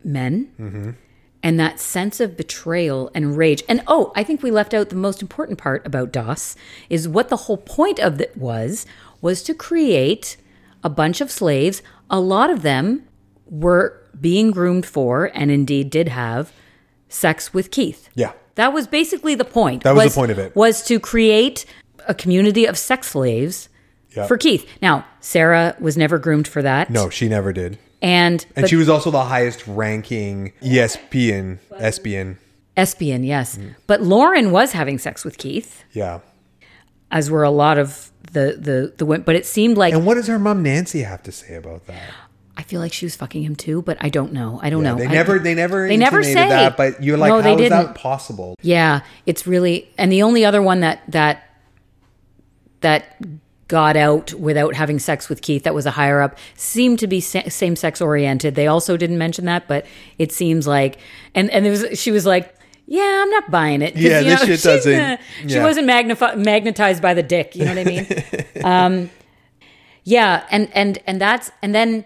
men. 0.05 0.53
Mm-hmm. 0.61 0.91
And 1.43 1.59
that 1.59 1.81
sense 1.81 2.21
of 2.21 2.37
betrayal 2.37 3.11
and 3.15 3.37
rage. 3.37 3.65
And 3.69 3.83
oh, 3.89 4.13
I 4.15 4.23
think 4.23 4.43
we 4.43 4.51
left 4.53 4.73
out 4.75 4.91
the 4.91 4.97
most 4.97 5.21
important 5.21 5.59
part 5.59 5.85
about 5.85 6.13
DOS 6.13 6.55
is 6.89 7.09
what 7.09 7.29
the 7.31 7.37
whole 7.37 7.57
point 7.57 7.99
of 7.99 8.21
it 8.21 8.37
was 8.37 8.87
was 9.21 9.43
to 9.45 9.55
create 9.55 10.37
a 10.85 10.89
bunch 10.89 11.21
of 11.21 11.31
slaves. 11.31 11.83
A 12.11 12.21
lot 12.21 12.49
of 12.51 12.63
them 12.63 13.07
were 13.47 14.01
being 14.21 14.51
groomed 14.53 14.87
for 14.87 15.31
and 15.35 15.51
indeed 15.51 15.91
did 15.91 16.09
have 16.09 16.53
sex 17.09 17.53
with 17.53 17.71
Keith. 17.71 18.09
Yeah. 18.15 18.33
That 18.55 18.73
was 18.73 18.87
basically 18.87 19.35
the 19.35 19.45
point. 19.45 19.83
That 19.83 19.95
was 19.95 20.15
the 20.15 20.21
point 20.21 20.31
of 20.31 20.39
it. 20.39 20.55
Was 20.55 20.83
to 20.85 21.01
create 21.01 21.65
a 22.07 22.15
community 22.15 22.67
of 22.67 22.77
sex 22.79 23.09
slaves 23.09 23.69
Yeah. 24.11 24.27
for 24.27 24.37
Keith. 24.37 24.69
Now, 24.81 25.07
Sarah 25.21 25.75
was 25.81 25.97
never 25.97 26.19
groomed 26.19 26.47
for 26.47 26.63
that. 26.63 26.91
No, 26.91 27.09
she 27.09 27.29
never 27.29 27.53
did. 27.53 27.79
And, 28.03 28.45
And 28.57 28.63
but 28.65 28.69
she 28.69 28.77
was 28.77 28.89
also 28.89 29.11
the 29.11 29.25
highest 29.25 29.65
ranking 29.67 30.53
E 30.61 30.75
ESPN, 30.77 31.59
ESPN. 32.77 33.25
Yes. 33.27 33.57
Mm. 33.57 33.75
But 33.87 34.03
Lauren 34.03 34.51
was 34.51 34.73
having 34.73 34.99
sex 34.99 35.25
with 35.25 35.39
Keith, 35.39 35.85
Yeah. 35.93 36.19
as 37.11 37.31
were 37.31 37.45
a 37.45 37.51
lot 37.51 37.79
of 37.79 38.11
the 38.33 38.57
the 38.59 38.93
the 38.97 39.07
women. 39.07 39.23
But 39.25 39.37
it 39.37 39.47
seemed 39.47 39.77
like 39.79 39.95
And 39.95 40.05
what 40.05 40.15
does 40.15 40.27
her 40.27 40.39
mom 40.39 40.63
Nancy 40.63 41.03
have 41.03 41.23
to 41.25 41.33
say 41.33 41.55
about 41.55 41.87
that? 41.87 42.03
I 42.57 42.63
feel 42.65 42.81
like 42.81 42.93
she 42.93 43.07
was 43.07 43.15
fucking 43.17 43.43
him 43.45 43.57
too, 43.57 43.83
but 43.83 43.97
I 44.01 44.09
don't 44.11 44.33
know. 44.33 44.59
I 44.63 44.69
don't 44.69 44.83
know. 44.83 44.97
They 44.97 45.07
I- 45.07 45.13
never, 45.13 45.39
they 45.39 45.55
never, 45.55 45.89
They 45.89 45.97
never 45.97 46.23
say. 46.23 46.35
that. 46.35 46.77
But 46.77 47.03
you're 47.03 47.17
like, 47.17 47.29
No, 47.31 47.37
how 47.37 47.43
they 47.43 47.53
is 47.53 47.71
didn't. 47.71 47.87
that 47.87 47.95
possible? 47.95 48.57
Yeah, 48.63 49.01
it's 49.27 49.47
really 49.47 49.89
and 49.97 50.11
the 50.13 50.23
only 50.23 50.45
other 50.45 50.61
one 50.61 50.81
that 50.81 51.03
that 51.09 51.45
that 52.81 53.17
got 53.79 53.97
out 53.97 54.35
without 54.35 54.75
having 54.75 54.99
sex 54.99 55.29
with 55.31 55.41
Keith 55.41 55.63
that 55.65 55.75
was 55.75 55.87
a 55.87 55.91
higher 55.93 56.21
up 56.21 56.37
seemed 56.57 56.99
to 56.99 57.07
be 57.07 57.21
sa- 57.21 57.49
same 57.49 57.75
sex 57.75 58.01
oriented. 58.01 58.55
They 58.55 58.67
also 58.67 58.97
didn't 58.99 59.17
mention 59.19 59.47
that, 59.47 59.67
but 59.67 59.87
it 60.19 60.31
seems 60.31 60.67
like 60.67 60.99
and 61.35 61.51
and 61.51 61.65
there 61.65 61.73
was 61.73 61.99
she 61.99 62.11
was 62.13 62.27
like. 62.27 62.55
Yeah, 62.85 63.21
I'm 63.23 63.31
not 63.31 63.49
buying 63.51 63.81
it. 63.81 63.97
Yeah, 63.97 64.19
you 64.19 64.25
this 64.31 64.41
know, 64.41 64.47
shit 64.47 64.49
she's, 64.61 64.63
doesn't- 64.65 65.01
uh, 65.01 65.17
She 65.43 65.55
yeah. 65.55 65.65
wasn't 65.65 65.89
magnifi- 65.89 66.37
magnetized 66.45 67.01
by 67.01 67.15
the 67.15 67.23
dick. 67.23 67.55
You 67.57 67.65
know 67.65 67.75
what 67.75 67.87
I 67.87 67.91
mean? 67.95 68.07
um, 68.65 69.11
yeah, 70.05 70.45
and 70.51 70.69
and 70.75 70.99
and 71.07 71.21
that's 71.21 71.51
and 71.63 71.75
then 71.75 72.05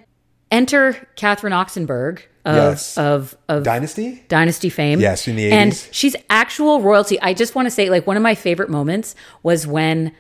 enter 0.51 1.09
Catherine 1.17 1.55
Oxenberg 1.55 2.21
of 2.45 2.57
Yes. 2.57 2.99
of 2.99 3.37
of 3.49 3.65
Dynasty? 3.65 4.23
Dynasty 4.29 4.69
fame. 4.69 5.01
Yes, 5.01 5.27
in 5.27 5.37
the 5.37 5.51
80s. 5.51 5.53
And 5.53 5.89
she's 5.93 6.15
actual 6.31 6.81
royalty. 6.83 7.21
I 7.21 7.33
just 7.35 7.55
want 7.55 7.67
to 7.67 7.71
say, 7.71 7.89
like, 7.91 8.07
one 8.07 8.17
of 8.19 8.23
my 8.23 8.35
favorite 8.35 8.69
moments 8.71 9.15
was 9.43 9.67
when. 9.67 10.13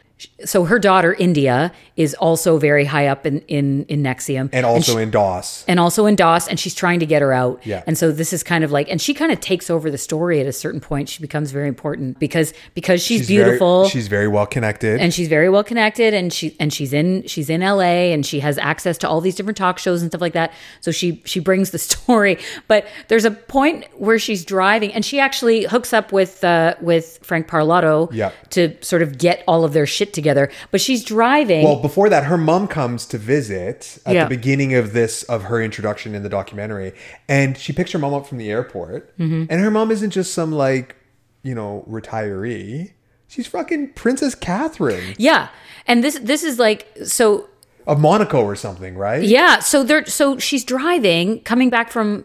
So 0.46 0.64
her 0.64 0.78
daughter 0.78 1.12
India 1.18 1.72
is 1.96 2.14
also 2.14 2.56
very 2.56 2.86
high 2.86 3.06
up 3.06 3.26
in 3.26 3.40
in 3.48 3.84
in 3.84 4.02
NXIVM, 4.02 4.48
And 4.52 4.64
also 4.64 4.96
she- 4.96 5.02
in 5.02 5.10
DOS. 5.10 5.62
and 5.68 5.78
also 5.78 6.06
in 6.06 6.16
DOS, 6.16 6.48
and 6.48 6.58
she's 6.58 6.74
trying 6.74 7.00
to 7.00 7.06
get 7.06 7.20
her 7.20 7.34
out. 7.34 7.60
Yeah. 7.66 7.82
And 7.86 7.98
so 7.98 8.10
this 8.10 8.32
is 8.32 8.42
kind 8.42 8.64
of 8.64 8.72
like, 8.72 8.90
and 8.90 8.98
she 9.00 9.12
kind 9.12 9.30
of 9.30 9.40
takes 9.40 9.68
over 9.68 9.90
the 9.90 9.98
story 9.98 10.40
at 10.40 10.46
a 10.46 10.52
certain 10.52 10.80
point. 10.80 11.10
She 11.10 11.20
becomes 11.20 11.50
very 11.50 11.68
important 11.68 12.18
because 12.18 12.54
because 12.74 13.02
she's, 13.02 13.28
very- 13.28 13.44
beautiful 13.44 13.88
she's 13.88 14.08
very 14.08 14.26
well 14.28 14.46
connected. 14.46 15.00
and 15.00 15.12
she's 15.12 15.28
very 15.28 15.50
well 15.50 15.64
connected 15.64 16.14
and 16.14 16.32
she 16.32 16.56
and 16.58 16.72
she's 16.72 16.94
in 16.94 17.26
she's 17.26 17.50
in 17.50 17.60
LA 17.60 18.12
and 18.14 18.24
she 18.24 18.40
has 18.40 18.56
access 18.56 18.96
to 18.98 19.08
all 19.08 19.20
these 19.20 19.34
different 19.34 19.58
talk 19.58 19.78
shows 19.78 20.00
and 20.00 20.10
stuff 20.10 20.22
like 20.22 20.32
that 20.32 20.50
so 20.80 20.90
she 20.90 21.20
she 21.26 21.40
brings 21.40 21.70
the 21.72 21.78
story 21.90 22.38
but 22.68 22.86
there's 23.08 23.26
a 23.26 23.30
point 23.30 23.84
where 23.98 24.18
she's 24.18 24.44
driving 24.46 24.92
and 24.94 25.04
she 25.04 25.20
actually 25.20 25.64
hooks 25.64 25.92
up 25.92 26.10
with 26.10 26.42
uh 26.42 26.74
with 26.80 27.18
Frank 27.22 27.48
Parlato 27.48 28.08
Yeah. 28.12 28.30
to 28.50 28.74
sort 28.82 29.02
of 29.02 29.18
get 29.18 29.44
all 29.46 29.62
of 29.64 29.72
their 29.74 29.84
shit 29.86 30.05
together 30.12 30.50
but 30.70 30.80
she's 30.80 31.04
driving 31.04 31.64
Well, 31.64 31.80
before 31.80 32.08
that, 32.08 32.24
her 32.24 32.36
mom 32.38 32.68
comes 32.68 33.06
to 33.06 33.18
visit 33.18 33.98
at 34.06 34.14
Yeah. 34.14 34.24
the 34.24 34.30
beginning 34.30 34.74
of 34.74 34.92
this 34.92 35.22
of 35.24 35.44
her 35.44 35.62
introduction 35.62 36.14
in 36.14 36.22
the 36.22 36.28
documentary, 36.28 36.92
and 37.28 37.56
she 37.56 37.72
picks 37.72 37.92
her 37.92 37.98
mom 37.98 38.14
up 38.14 38.26
from 38.26 38.38
the 38.38 38.50
airport, 38.50 39.16
Mm-hmm. 39.18 39.44
and 39.50 39.60
her 39.60 39.70
mom 39.70 39.90
isn't 39.90 40.10
just 40.10 40.32
some 40.34 40.52
like, 40.52 40.96
you 41.42 41.54
know, 41.54 41.84
retiree. 41.88 42.92
She's 43.28 43.46
fucking 43.46 43.94
Princess 43.94 44.34
Catherine 44.34 45.14
yeah 45.18 45.48
and 45.86 46.02
this 46.04 46.18
this 46.22 46.42
is 46.44 46.58
like 46.58 46.86
so 47.04 47.48
of 47.86 48.00
Monaco 48.00 48.42
or 48.42 48.56
something, 48.56 48.96
right? 48.96 49.22
yeah 49.22 49.58
so 49.58 49.82
they're 49.82 50.04
so 50.06 50.38
she's 50.38 50.64
driving 50.64 51.40
coming 51.40 51.70
back 51.70 51.90
from 51.90 52.24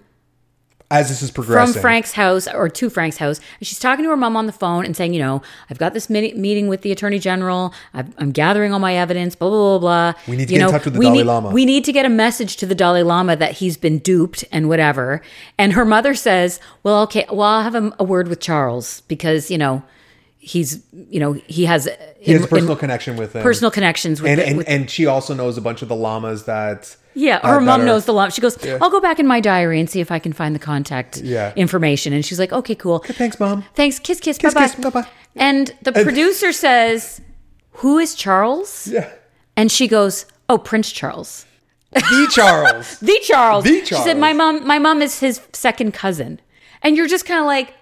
As 0.92 1.10
this 1.10 1.22
is 1.22 1.32
progressing 1.32 1.74
from 1.74 1.82
Frank's 1.82 2.12
house 2.12 2.48
or 2.48 2.68
to 2.70 2.90
Frank's 2.90 3.18
house, 3.18 3.40
and 3.60 3.68
she's 3.68 3.80
talking 3.80 4.04
to 4.04 4.10
her 4.10 4.18
mom 4.18 4.36
on 4.36 4.46
the 4.46 4.52
phone 4.52 4.86
and 4.86 4.96
saying, 4.96 5.14
you 5.14 5.20
know, 5.22 5.42
I've 5.70 5.78
got 5.78 5.94
this 5.94 6.10
mini- 6.10 6.34
meeting 6.34 6.68
with 6.68 6.82
the 6.82 6.92
attorney 6.92 7.18
general. 7.18 7.74
I've, 7.94 8.14
I'm 8.18 8.32
gathering 8.32 8.74
all 8.74 8.80
my 8.80 8.96
evidence. 8.96 9.36
Blah 9.36 9.50
blah 9.50 9.80
blah 9.80 10.12
blah. 10.14 10.22
We 10.28 10.36
need 10.38 10.48
to 10.50 10.54
You 10.54 10.60
get 10.60 10.66
in 10.68 10.72
touch 10.72 10.86
with 10.86 10.94
the 10.96 11.00
Dalai 11.00 11.18
need- 11.20 11.24
Lama. 11.24 11.50
We 11.52 11.66
need 11.66 11.86
to 11.86 11.92
get 11.94 12.06
a 12.06 12.10
message 12.10 12.58
to 12.58 12.66
the 12.66 12.76
Dalai 12.76 13.04
Lama 13.04 13.36
that 13.38 13.54
he's 13.54 13.78
been 13.78 14.00
duped 14.00 14.44
and 14.52 14.68
whatever. 14.68 15.22
And 15.58 15.74
her 15.74 15.86
mother 15.86 16.14
says, 16.14 16.60
well, 16.84 17.02
okay, 17.04 17.26
well, 17.32 17.48
I'll 17.48 17.64
have 17.64 17.76
a, 17.76 17.92
a 17.98 18.04
word 18.04 18.28
with 18.28 18.42
Charles 18.42 19.02
because 19.08 19.50
you 19.50 19.58
know 19.58 19.84
he's 20.40 20.84
you 21.10 21.20
know 21.20 21.34
he 21.48 21.66
has 21.66 21.88
he 22.20 22.32
has 22.34 22.42
in- 22.42 22.46
a 22.46 22.50
personal 22.50 22.74
in- 22.74 22.80
connection 22.80 23.16
with 23.16 23.34
him. 23.34 23.44
personal 23.44 23.72
connections 23.72 24.22
with, 24.22 24.30
and 24.32 24.40
the- 24.42 24.48
and, 24.48 24.58
with 24.58 24.68
and 24.70 24.90
she 24.90 25.06
also 25.06 25.34
knows 25.34 25.58
a 25.58 25.62
bunch 25.62 25.82
of 25.82 25.88
the 25.88 25.96
lamas 25.96 26.44
that. 26.46 26.98
Yeah, 27.14 27.40
her 27.46 27.60
mom 27.60 27.82
are- 27.82 27.86
knows 27.86 28.06
the 28.06 28.14
lump. 28.14 28.34
She 28.34 28.42
goes, 28.42 28.58
"I'll 28.82 28.90
go 28.90 29.02
back 29.02 29.20
in 29.20 29.28
my 29.28 29.40
diary 29.40 29.80
and 29.80 29.90
see 29.90 30.00
if 30.00 30.12
I 30.12 30.20
can 30.20 30.34
find 30.34 30.56
the 30.56 30.60
contact 30.60 31.18
Yeah. 31.18 31.52
information." 31.56 32.14
And 32.14 32.26
she's 32.26 32.40
like, 32.40 32.52
"Okay, 32.54 32.76
cool. 32.76 33.00
Thanks, 33.00 33.40
mom. 33.40 33.66
Thanks. 33.76 34.00
Kiss, 34.00 34.20
kiss, 34.20 34.38
Kiss, 34.38 34.54
bye, 34.54 34.62
kiss, 34.68 34.76
bye, 34.76 34.90
bye-bye. 34.90 35.08
And 35.36 35.74
the 35.82 35.92
producer 35.92 36.52
says, 36.52 37.22
"Who 37.82 37.98
is 38.00 38.16
Charles?" 38.16 38.88
Yeah, 38.92 39.10
And 39.58 39.72
she 39.72 39.88
goes, 39.88 40.26
"Oh, 40.50 40.58
Prince 40.58 40.92
Charles, 40.92 41.46
the 41.92 42.28
Charles. 42.32 43.00
the 43.02 43.20
Charles." 43.24 43.64
The 43.66 43.84
She 43.86 43.96
said, 43.96 44.18
"My 44.18 44.34
mom, 44.34 44.66
my 44.66 44.80
mom 44.80 45.02
is 45.02 45.20
his 45.20 45.42
second 45.54 45.94
cousin." 45.94 46.40
And 46.84 46.96
you're 46.98 47.08
just 47.08 47.26
kind 47.26 47.40
of 47.42 47.46
like, 47.46 47.74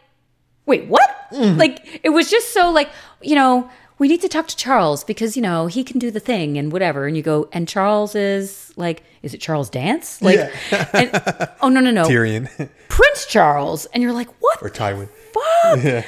"Wait, 0.65 0.87
what?" 0.87 1.09
Mm-hmm. 1.33 1.59
Like 1.59 1.99
it 2.03 2.09
was 2.09 2.29
just 2.31 2.51
so 2.53 2.71
like 2.71 2.89
you 3.21 3.35
know. 3.35 3.69
We 3.99 4.07
need 4.07 4.21
to 4.21 4.29
talk 4.29 4.47
to 4.47 4.55
Charles 4.55 5.03
because 5.03 5.35
you 5.35 5.41
know 5.41 5.67
he 5.67 5.83
can 5.83 5.99
do 5.99 6.09
the 6.09 6.19
thing 6.19 6.57
and 6.57 6.71
whatever. 6.71 7.05
And 7.05 7.15
you 7.15 7.23
go, 7.23 7.49
and 7.51 7.67
Charles 7.67 8.15
is 8.15 8.73
like, 8.77 9.03
is 9.21 9.33
it 9.33 9.41
Charles 9.41 9.69
Dance? 9.69 10.21
Like, 10.21 10.37
Yeah. 10.71 10.89
and, 10.93 11.49
oh 11.61 11.69
no 11.69 11.81
no 11.81 11.91
no, 11.91 12.05
Tyrion 12.05 12.69
Prince 12.87 13.25
Charles, 13.25 13.85
and 13.87 14.01
you're 14.01 14.13
like, 14.13 14.29
what? 14.39 14.61
or 14.61 14.69
Tywin. 14.69 15.09
fuck? 15.33 16.05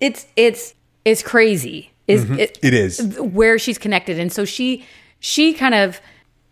It's 0.00 0.26
it's 0.36 0.74
it's 1.04 1.22
crazy. 1.22 1.92
Is 2.06 2.24
mm-hmm. 2.24 2.38
it, 2.38 2.58
It 2.62 2.74
is. 2.74 3.18
where 3.18 3.58
she's 3.58 3.78
connected, 3.78 4.18
and 4.18 4.32
so 4.32 4.44
she 4.44 4.84
she 5.20 5.54
kind 5.54 5.74
of 5.74 6.00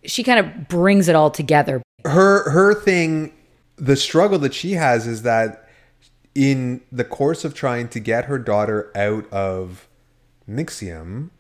she 0.04 0.22
kind 0.22 0.40
of 0.40 0.68
brings 0.68 1.08
it 1.08 1.14
all 1.14 1.30
together. 1.30 1.82
her 2.04 2.50
her 2.50 2.74
thing 2.74 3.32
the 3.76 3.96
struggle 3.96 4.38
that 4.38 4.54
she 4.54 4.72
has 4.72 5.06
is 5.06 5.22
that 5.22 5.68
in 6.34 6.80
the 6.90 7.04
course 7.04 7.44
of 7.44 7.52
trying 7.54 7.88
to 7.88 8.00
get 8.00 8.26
her 8.26 8.38
daughter 8.38 8.90
out 8.94 9.30
of 9.32 9.88
NXIVM, 10.48 11.30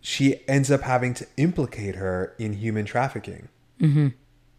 she 0.00 0.46
ends 0.48 0.70
up 0.70 0.82
having 0.82 1.14
to 1.14 1.26
implicate 1.36 1.96
her 1.96 2.34
in 2.38 2.54
human 2.54 2.84
trafficking. 2.84 3.48
Mm-hmm. 3.80 4.08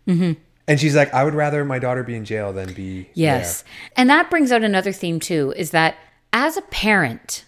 Mm-hmm. 0.07 0.39
And 0.67 0.79
she's 0.79 0.95
like, 0.95 1.13
I 1.13 1.23
would 1.23 1.33
rather 1.33 1.65
my 1.65 1.79
daughter 1.79 2.03
be 2.03 2.15
in 2.15 2.25
jail 2.25 2.53
than 2.53 2.73
be 2.73 3.09
Yes, 3.13 3.63
and 3.95 4.09
that 4.09 4.29
brings 4.29 4.51
out 4.51 4.63
another 4.63 4.91
theme 4.91 5.19
too. 5.19 5.53
Is 5.57 5.71
that 5.71 5.95
as 6.31 6.55
a 6.55 6.61
parent, 6.61 7.45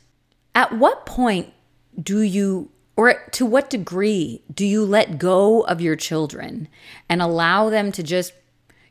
at 0.56 0.78
what 0.78 1.06
point 1.06 1.54
do 2.02 2.22
you 2.22 2.70
or 2.96 3.14
to 3.32 3.46
what 3.46 3.70
degree 3.70 4.44
do 4.54 4.66
you 4.66 4.86
let 4.86 5.18
go 5.18 5.62
of 5.62 5.82
your 5.82 5.96
children 5.96 6.68
and 7.10 7.22
allow 7.22 7.70
them 7.70 7.92
to 7.92 8.04
just 8.04 8.34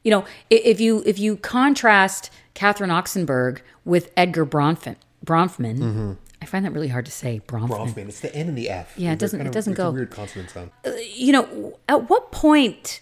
you 0.02 0.10
know 0.10 0.24
if 0.50 0.80
you 0.80 1.02
if 1.06 1.18
you 1.18 1.36
contrast 1.36 2.30
Catherine 2.54 2.90
Oxenberg 2.90 3.60
with 3.84 4.10
Edgar 4.16 4.46
Bronfman 4.46 4.96
Bronfman 5.24 6.16
I 6.42 6.44
find 6.44 6.64
that 6.64 6.72
really 6.72 6.88
hard 6.88 7.06
to 7.06 7.12
say 7.12 7.40
Bronfman. 7.46 7.68
Bronfman. 7.94 8.08
It's 8.08 8.20
the 8.20 8.34
N 8.34 8.48
and 8.48 8.58
the 8.58 8.68
F. 8.68 8.94
Yeah, 8.96 9.12
it 9.12 9.18
doesn't- 9.20 9.38
kind 9.38 9.46
it 9.48 9.52
doesn't 9.54 9.72
it's 9.74 9.78
a 9.80 9.82
go. 9.84 9.90
weird 9.92 10.10
consonant 10.10 10.50
sound. 10.50 10.70
Uh, 10.84 10.90
you 11.14 11.32
know, 11.32 11.78
at 11.88 12.10
what 12.10 12.32
point 12.32 13.00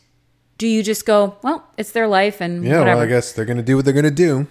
do 0.59 0.66
you 0.68 0.82
just 0.82 1.07
go, 1.07 1.36
well, 1.43 1.64
it's 1.78 1.93
their 1.93 2.07
life 2.07 2.41
and 2.43 2.62
Yeah, 2.64 2.80
whatever? 2.80 2.97
well, 2.99 3.07
I 3.07 3.09
guess 3.09 3.32
they're 3.32 3.47
gonna 3.47 3.62
do 3.62 3.76
what 3.76 3.84
they're 3.86 3.95
gonna 3.95 4.11
do. 4.11 4.47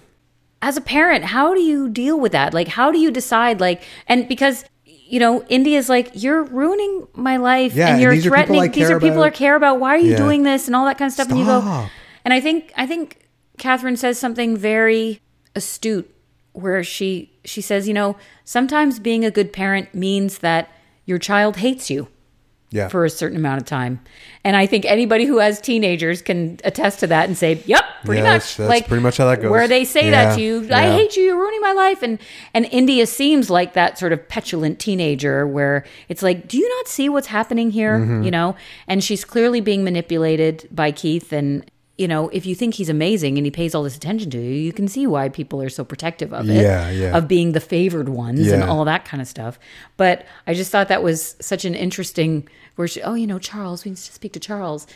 As 0.60 0.76
a 0.76 0.80
parent, 0.80 1.26
how 1.26 1.54
do 1.54 1.60
you 1.60 1.88
deal 1.88 2.18
with 2.18 2.32
that? 2.32 2.52
Like, 2.52 2.68
how 2.68 2.90
do 2.90 2.98
you 2.98 3.10
decide? 3.10 3.60
Like, 3.60 3.82
and 4.08 4.26
because 4.28 4.64
you 4.84 5.18
know, 5.18 5.44
India's 5.48 5.88
like, 5.88 6.10
you're 6.14 6.44
ruining 6.44 7.06
my 7.14 7.36
life, 7.36 7.74
Yeah, 7.74 7.86
and 7.86 7.92
and 7.94 8.02
you're 8.02 8.12
these 8.14 8.24
threatening. 8.26 8.60
I 8.60 8.68
these 8.68 8.86
care 8.86 8.96
are 8.96 9.00
people 9.00 9.22
about. 9.22 9.32
I 9.34 9.36
care 9.36 9.56
about. 9.56 9.80
Why 9.80 9.94
are 9.96 9.98
you 9.98 10.12
Yeah. 10.12 10.16
doing 10.18 10.42
this 10.44 10.66
and 10.68 10.76
all 10.76 10.84
that 10.84 10.98
kind 10.98 11.08
of 11.08 11.12
stuff? 11.12 11.28
And 11.30 11.38
you 11.38 11.44
go, 11.44 11.86
and 12.24 12.32
I 12.34 12.40
think 12.40 12.72
I 12.76 12.86
think 12.86 13.18
Catherine 13.58 13.96
says 13.96 14.18
something 14.20 14.56
very 14.56 15.20
astute, 15.56 16.08
where 16.52 16.84
she 16.84 17.29
she 17.44 17.60
says, 17.60 17.88
you 17.88 17.94
know, 17.94 18.16
sometimes 18.44 18.98
being 18.98 19.24
a 19.24 19.30
good 19.30 19.52
parent 19.52 19.94
means 19.94 20.38
that 20.38 20.68
your 21.06 21.18
child 21.18 21.56
hates 21.56 21.90
you 21.90 22.08
Yeah. 22.70 22.88
for 22.88 23.04
a 23.04 23.10
certain 23.10 23.36
amount 23.36 23.60
of 23.60 23.66
time. 23.66 24.00
And 24.44 24.56
I 24.56 24.66
think 24.66 24.84
anybody 24.84 25.24
who 25.24 25.38
has 25.38 25.60
teenagers 25.60 26.22
can 26.22 26.58
attest 26.64 27.00
to 27.00 27.06
that 27.08 27.26
and 27.28 27.36
say, 27.36 27.60
"Yep, 27.66 27.84
pretty 28.04 28.22
Yeah, 28.22 28.32
much." 28.34 28.56
that's- 28.56 28.68
that's 28.78 28.88
pretty 28.88 29.02
much 29.02 29.16
how 29.16 29.26
that 29.26 29.42
goes. 29.42 29.50
Where 29.50 29.66
they 29.66 29.84
say 29.84 30.08
that 30.10 30.36
to 30.36 30.40
you, 30.40 30.68
"I 30.70 30.84
yeah. 30.86 30.94
hate 30.94 31.16
you, 31.16 31.24
you're 31.24 31.36
ruining 31.36 31.60
my 31.62 31.72
life," 31.72 32.00
and 32.02 32.18
and 32.54 32.66
India 32.70 33.06
seems 33.06 33.50
like 33.50 33.72
that 33.72 33.98
sort 33.98 34.12
of 34.12 34.28
petulant 34.28 34.78
teenager 34.78 35.46
where 35.46 35.84
it's 36.08 36.22
like, 36.22 36.46
"Do 36.46 36.58
you 36.58 36.68
not 36.76 36.86
see 36.88 37.08
what's 37.08 37.26
happening 37.26 37.72
here?" 37.72 37.98
Mm-hmm. 37.98 38.22
You 38.22 38.30
know, 38.30 38.54
and 38.86 39.02
she's 39.02 39.24
clearly 39.24 39.60
being 39.60 39.82
manipulated 39.82 40.68
by 40.70 40.92
Keith 40.92 41.32
and. 41.32 41.64
You 42.00 42.08
know, 42.08 42.30
if 42.30 42.46
you 42.46 42.54
think 42.54 42.74
he's 42.74 42.88
amazing 42.88 43.36
and 43.36 43.44
he 43.46 43.50
pays 43.50 43.74
all 43.74 43.82
this 43.82 43.94
attention 43.96 44.30
to 44.30 44.38
you, 44.38 44.52
you 44.52 44.72
can 44.72 44.88
see 44.88 45.06
why 45.06 45.28
people 45.28 45.60
are 45.60 45.68
so 45.68 45.84
protective 45.84 46.32
of 46.32 46.48
it. 46.48 46.62
Yeah, 46.62 46.88
yeah. 46.90 47.16
Of 47.16 47.28
being 47.28 47.52
the 47.52 47.60
favored 47.60 48.08
ones 48.08 48.50
and 48.50 48.62
all 48.64 48.86
that 48.86 49.04
kind 49.04 49.20
of 49.20 49.28
stuff. 49.28 49.58
But 49.98 50.24
I 50.46 50.54
just 50.54 50.72
thought 50.72 50.88
that 50.88 51.02
was 51.02 51.36
such 51.40 51.66
an 51.66 51.74
interesting 51.74 52.48
where 52.76 52.88
she, 52.88 53.02
oh, 53.02 53.14
you 53.14 53.26
know, 53.26 53.38
Charles, 53.38 53.84
we 53.84 53.90
need 53.90 53.98
to 53.98 54.12
speak 54.12 54.32
to 54.32 54.40
Charles. 54.40 54.86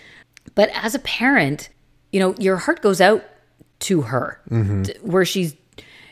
But 0.55 0.71
as 0.73 0.95
a 0.95 0.99
parent, 0.99 1.69
you 2.11 2.21
know, 2.21 2.35
your 2.39 2.57
heart 2.57 2.81
goes 2.81 3.01
out 3.03 3.23
to 3.81 4.03
her 4.03 4.41
Mm-hmm. 4.51 5.07
where 5.07 5.27
she's 5.27 5.55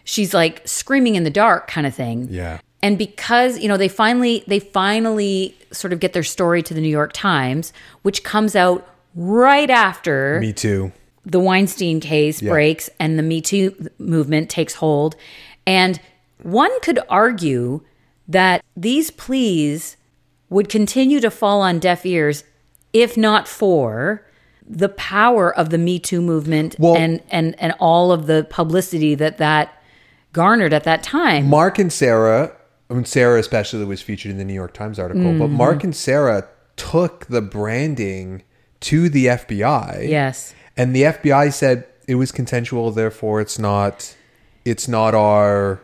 she's 0.04 0.34
like 0.34 0.60
screaming 0.68 1.14
in 1.14 1.24
the 1.24 1.30
dark 1.30 1.68
kind 1.68 1.86
of 1.86 1.94
thing. 1.94 2.28
Yeah. 2.30 2.58
And 2.82 2.98
because, 2.98 3.58
you 3.60 3.68
know, 3.68 3.78
they 3.78 3.88
finally 3.88 4.44
they 4.46 4.58
finally 4.60 5.56
sort 5.70 5.94
of 5.94 6.00
get 6.00 6.12
their 6.12 6.24
story 6.24 6.62
to 6.64 6.74
the 6.74 6.80
New 6.82 6.88
York 6.88 7.12
Times, 7.14 7.72
which 8.02 8.24
comes 8.24 8.54
out 8.54 8.86
right 9.14 9.70
after 9.70 10.38
Me 10.40 10.52
too. 10.52 10.92
the 11.24 11.40
Weinstein 11.40 12.00
case 12.00 12.40
breaks 12.40 12.88
and 12.98 13.18
the 13.18 13.22
Me 13.22 13.40
Too 13.40 13.88
movement 13.98 14.48
takes 14.50 14.74
hold. 14.74 15.16
And 15.66 16.00
one 16.42 16.70
could 16.80 16.98
argue 17.08 17.82
that 18.28 18.64
these 18.76 19.10
pleas 19.10 19.96
would 20.50 20.68
continue 20.68 21.20
to 21.20 21.30
fall 21.30 21.60
on 21.60 21.78
deaf 21.78 22.04
ears 22.06 22.44
if 22.92 23.16
not 23.16 23.46
for 23.48 24.26
the 24.68 24.88
power 24.88 25.54
of 25.56 25.70
the 25.70 25.78
Me 25.78 25.98
Too 25.98 26.20
movement 26.20 26.76
Well- 26.78 26.96
and 26.96 27.20
and 27.30 27.54
and 27.58 27.74
all 27.80 28.12
of 28.12 28.26
the 28.26 28.46
publicity 28.48 29.14
that 29.16 29.38
that 29.38 29.82
garnered 30.32 30.72
at 30.72 30.84
that 30.84 31.02
time. 31.02 31.46
Mark 31.48 31.78
and 31.78 31.92
Sarah, 31.92 32.52
I 32.90 32.94
mean, 32.94 33.04
Sarah 33.04 33.38
especially 33.38 33.84
was 33.84 34.00
featured 34.00 34.30
in 34.30 34.38
the 34.38 34.44
New 34.44 34.54
York 34.54 34.72
Times 34.72 34.98
article, 34.98 35.24
but 35.38 35.46
Mm-hmm. 35.46 35.56
Mark 35.56 35.84
and 35.84 35.94
Sarah 35.94 36.46
took 36.76 37.26
the 37.26 37.42
branding 37.42 38.42
to 38.82 39.08
the 39.08 39.26
FBI. 39.26 40.08
yes. 40.08 40.54
And 40.76 40.94
the 40.96 41.02
FBI 41.02 41.52
said 41.52 41.84
it 42.08 42.14
was 42.16 42.32
consensual, 42.32 42.90
therefore 42.90 43.40
it's 43.40 43.58
not, 43.58 44.14
it's 44.64 44.88
not 44.88 45.14
our, 45.14 45.80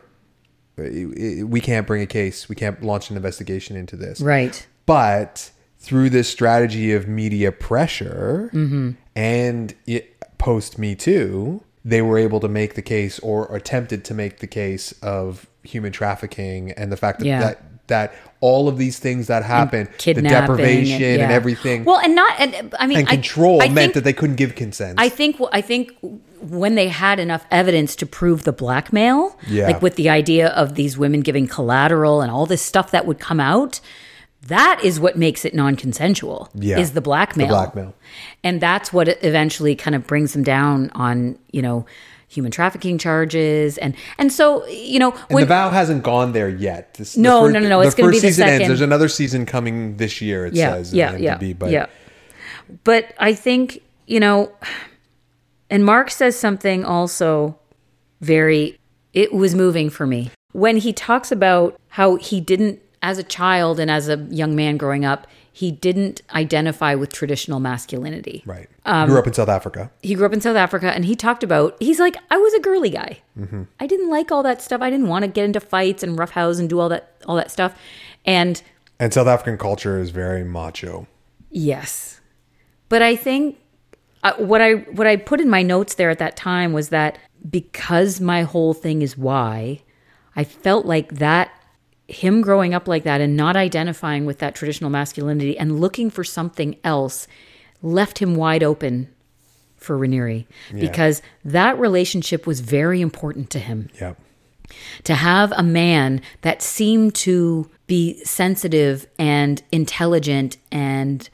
we 0.77 1.61
can't 1.61 1.87
bring 1.87 2.03
a 2.03 2.07
case, 2.07 2.49
we 2.49 2.55
can't 2.55 2.83
launch 2.83 3.11
an 3.11 3.17
investigation 3.17 3.77
into 3.77 3.97
this. 3.97 4.21
Right. 4.21 4.67
But 4.87 5.51
through 5.79 6.11
this 6.11 6.29
strategy 6.29 6.93
of 6.93 7.07
media 7.09 7.53
pressure 7.53 8.51
Mm-hmm. 8.53 8.91
and 9.17 9.75
it, 9.87 10.15
post 10.39 10.79
Me 10.79 10.95
Too, 10.95 11.63
they 11.85 12.03
were 12.03 12.19
able 12.19 12.41
to 12.41 12.49
make 12.49 12.75
the 12.75 12.83
case 12.83 13.19
or 13.21 13.55
attempted 13.55 14.05
to 14.07 14.15
make 14.15 14.39
the 14.39 14.47
case 14.47 14.93
of 15.03 15.47
human 15.63 15.93
trafficking 15.93 16.73
and 16.73 16.91
the 16.93 16.97
fact 16.97 17.19
that 17.21 17.27
Yeah. 17.27 17.41
that, 17.41 17.68
that 17.89 18.15
all 18.41 18.69
of 18.69 18.79
these 18.79 18.99
things 19.01 19.27
that 19.27 19.43
happened, 19.43 19.89
the 20.05 20.15
deprivation 20.15 21.03
and, 21.03 21.19
yeah. 21.21 21.29
everything, 21.31 21.85
Well, 21.85 21.99
and 21.99 22.15
not 22.15 22.39
and 22.39 22.73
I 22.79 22.87
mean 22.87 22.99
and 22.99 23.09
control 23.09 23.61
I, 23.61 23.67
meant 23.69 23.77
think, 23.77 23.95
that 23.95 24.05
they 24.05 24.13
couldn't 24.13 24.37
give 24.37 24.55
consent. 24.55 25.01
I 25.01 25.09
think 25.09 25.41
I 25.53 25.61
think 25.61 25.93
when 26.41 26.77
they 26.77 26.87
had 26.89 27.19
enough 27.19 27.45
evidence 27.51 27.97
to 27.97 28.07
prove 28.07 28.45
the 28.45 28.53
blackmail, 28.53 29.37
Yeah. 29.49 29.67
like 29.67 29.83
with 29.83 29.97
the 29.97 30.09
idea 30.09 30.49
of 30.51 30.77
these 30.77 30.97
women 30.97 31.21
giving 31.23 31.49
collateral 31.49 32.21
and 32.21 32.31
all 32.31 32.47
this 32.47 32.63
stuff 32.63 32.93
that 32.93 33.07
would 33.07 33.19
come 33.19 33.41
out, 33.41 33.81
that 34.47 34.81
is 34.85 35.01
what 35.01 35.19
makes 35.19 35.45
it 35.45 35.53
non-consensual. 35.53 36.49
Yeah. 36.55 36.79
is 36.79 36.93
the 36.93 37.01
blackmail. 37.01 37.49
The 37.49 37.53
blackmail. 37.55 37.95
and 38.45 38.61
that's 38.61 38.93
what 38.93 39.09
eventually 39.25 39.75
kind 39.75 39.97
of 39.97 40.07
brings 40.07 40.33
them 40.33 40.45
down 40.45 40.91
on 40.95 41.39
you 41.51 41.61
know 41.63 41.87
human 42.29 42.51
trafficking 42.53 42.99
charges 42.99 43.79
and 43.79 43.95
and 44.19 44.33
so 44.33 44.67
you 44.67 44.99
know 44.99 45.15
And 45.31 45.39
the 45.39 45.47
vow 45.47 45.71
hasn't 45.71 46.03
gone 46.03 46.33
there 46.33 46.49
yet. 46.49 46.95
This, 46.95 47.15
the 47.15 47.23
No, 47.23 47.43
first- 47.43 47.55
no, 47.55 47.61
no, 47.61 47.69
no, 47.69 47.81
it's 47.81 47.95
gonna 47.95 48.13
first 48.13 48.23
be 48.23 48.29
the 48.29 48.35
season 48.35 48.49
ends. 48.49 48.69
There's 48.69 48.81
another 48.83 49.09
season 49.09 49.47
coming 49.47 49.97
this 49.97 50.21
year. 50.21 50.47
It 50.47 50.55
yeah, 50.55 50.75
says 50.75 50.95
yeah, 50.95 51.17
yeah, 51.17 51.39
but 51.55 51.71
yeah. 51.71 51.87
But 52.85 53.15
I 53.19 53.33
think 53.35 53.83
you 54.07 54.21
know, 54.21 54.53
and 55.71 55.85
Mark 55.85 56.11
says 56.11 56.39
something 56.39 56.85
also 56.85 57.59
very. 58.21 58.79
It 59.15 59.33
was 59.33 59.55
moving 59.55 59.89
for 59.91 60.07
me 60.07 60.31
when 60.53 60.77
he 60.77 60.93
talks 60.93 61.33
about 61.33 61.81
how 61.89 62.17
he 62.17 62.41
didn't, 62.41 62.81
as 63.03 63.17
a 63.19 63.23
child 63.23 63.81
and 63.81 63.91
as 63.91 64.09
a 64.09 64.17
young 64.31 64.55
man 64.55 64.77
growing 64.77 65.05
up, 65.05 65.27
he 65.59 65.73
didn't 65.73 66.23
identify 66.33 66.95
with 66.95 67.13
traditional 67.13 67.59
masculinity. 67.59 68.45
right. 68.47 68.69
Um, 68.85 69.09
Grew 69.09 69.19
up 69.19 69.27
in 69.27 69.33
South 69.33 69.49
Africa. 69.49 69.91
He 70.05 70.15
grew 70.15 70.25
up 70.25 70.33
in 70.33 70.41
South 70.41 70.55
Africa, 70.55 70.93
and 70.95 71.05
he 71.05 71.17
talked 71.17 71.43
about 71.43 71.77
he's 71.81 71.99
like, 71.99 72.17
I 72.31 72.37
was 72.37 72.55
a 72.55 72.61
girly 72.61 72.91
guy. 72.91 73.19
Mm-hmm. 73.37 73.65
I 73.81 73.89
didn't 73.89 74.09
like 74.09 74.31
all 74.31 74.45
that 74.45 74.63
stuff. 74.63 74.81
I 74.83 74.89
didn't 74.89 75.09
want 75.09 75.25
to 75.25 75.29
get 75.29 75.45
into 75.47 75.59
fights 75.59 76.05
and 76.05 76.17
roughhouse 76.17 76.61
and 76.61 76.71
do 76.71 76.79
all 76.79 76.89
that 76.91 77.13
all 77.27 77.35
that 77.35 77.51
stuff, 77.51 77.77
and 78.25 78.63
And 79.01 79.13
South 79.13 79.27
African 79.27 79.59
culture 79.59 79.99
is 80.01 80.11
very 80.11 80.45
macho. 80.45 81.09
Yes, 81.51 82.21
but 82.89 83.03
I 83.03 83.17
think 83.17 83.59
uh, 84.23 84.35
what 84.35 84.61
I 84.61 84.75
what 84.75 85.09
I 85.09 85.17
put 85.17 85.41
in 85.41 85.51
my 85.51 85.63
notes 85.63 85.97
there 85.97 86.11
at 86.11 86.21
that 86.21 86.37
time 86.37 86.73
was 86.73 86.91
that 86.91 87.19
because 87.51 88.21
my 88.21 88.43
whole 88.43 88.75
thing 88.75 89.03
is 89.03 89.19
why, 89.19 89.83
I 90.37 90.45
felt 90.45 90.87
like 90.87 91.17
that 91.17 91.51
him 92.09 92.41
growing 92.41 92.75
up 92.75 92.89
like 92.89 93.05
that 93.05 93.21
and 93.21 93.37
not 93.37 93.55
identifying 93.55 94.25
with 94.25 94.39
that 94.39 94.55
traditional 94.55 94.91
masculinity 94.91 95.57
and 95.59 95.79
looking 95.79 96.11
for 96.11 96.25
something 96.25 96.75
else 96.83 97.29
left 97.83 98.19
him 98.19 98.35
wide 98.35 98.63
open 98.63 99.09
for 99.77 99.97
Raniere. 99.97 100.47
Because 100.73 101.23
that 101.45 101.79
relationship 101.79 102.47
was 102.47 102.61
very 102.61 103.01
important 103.01 103.51
to 103.51 103.59
him. 103.59 103.91
Yeah. 104.01 104.15
to 105.05 105.15
have 105.15 105.53
a 105.53 105.63
man 105.63 106.21
that 106.43 106.63
seemed 106.63 107.15
to 107.15 107.71
be 107.87 108.23
sensitive 108.25 109.07
and 109.19 109.63
intelligent 109.73 110.59
and 110.71 111.29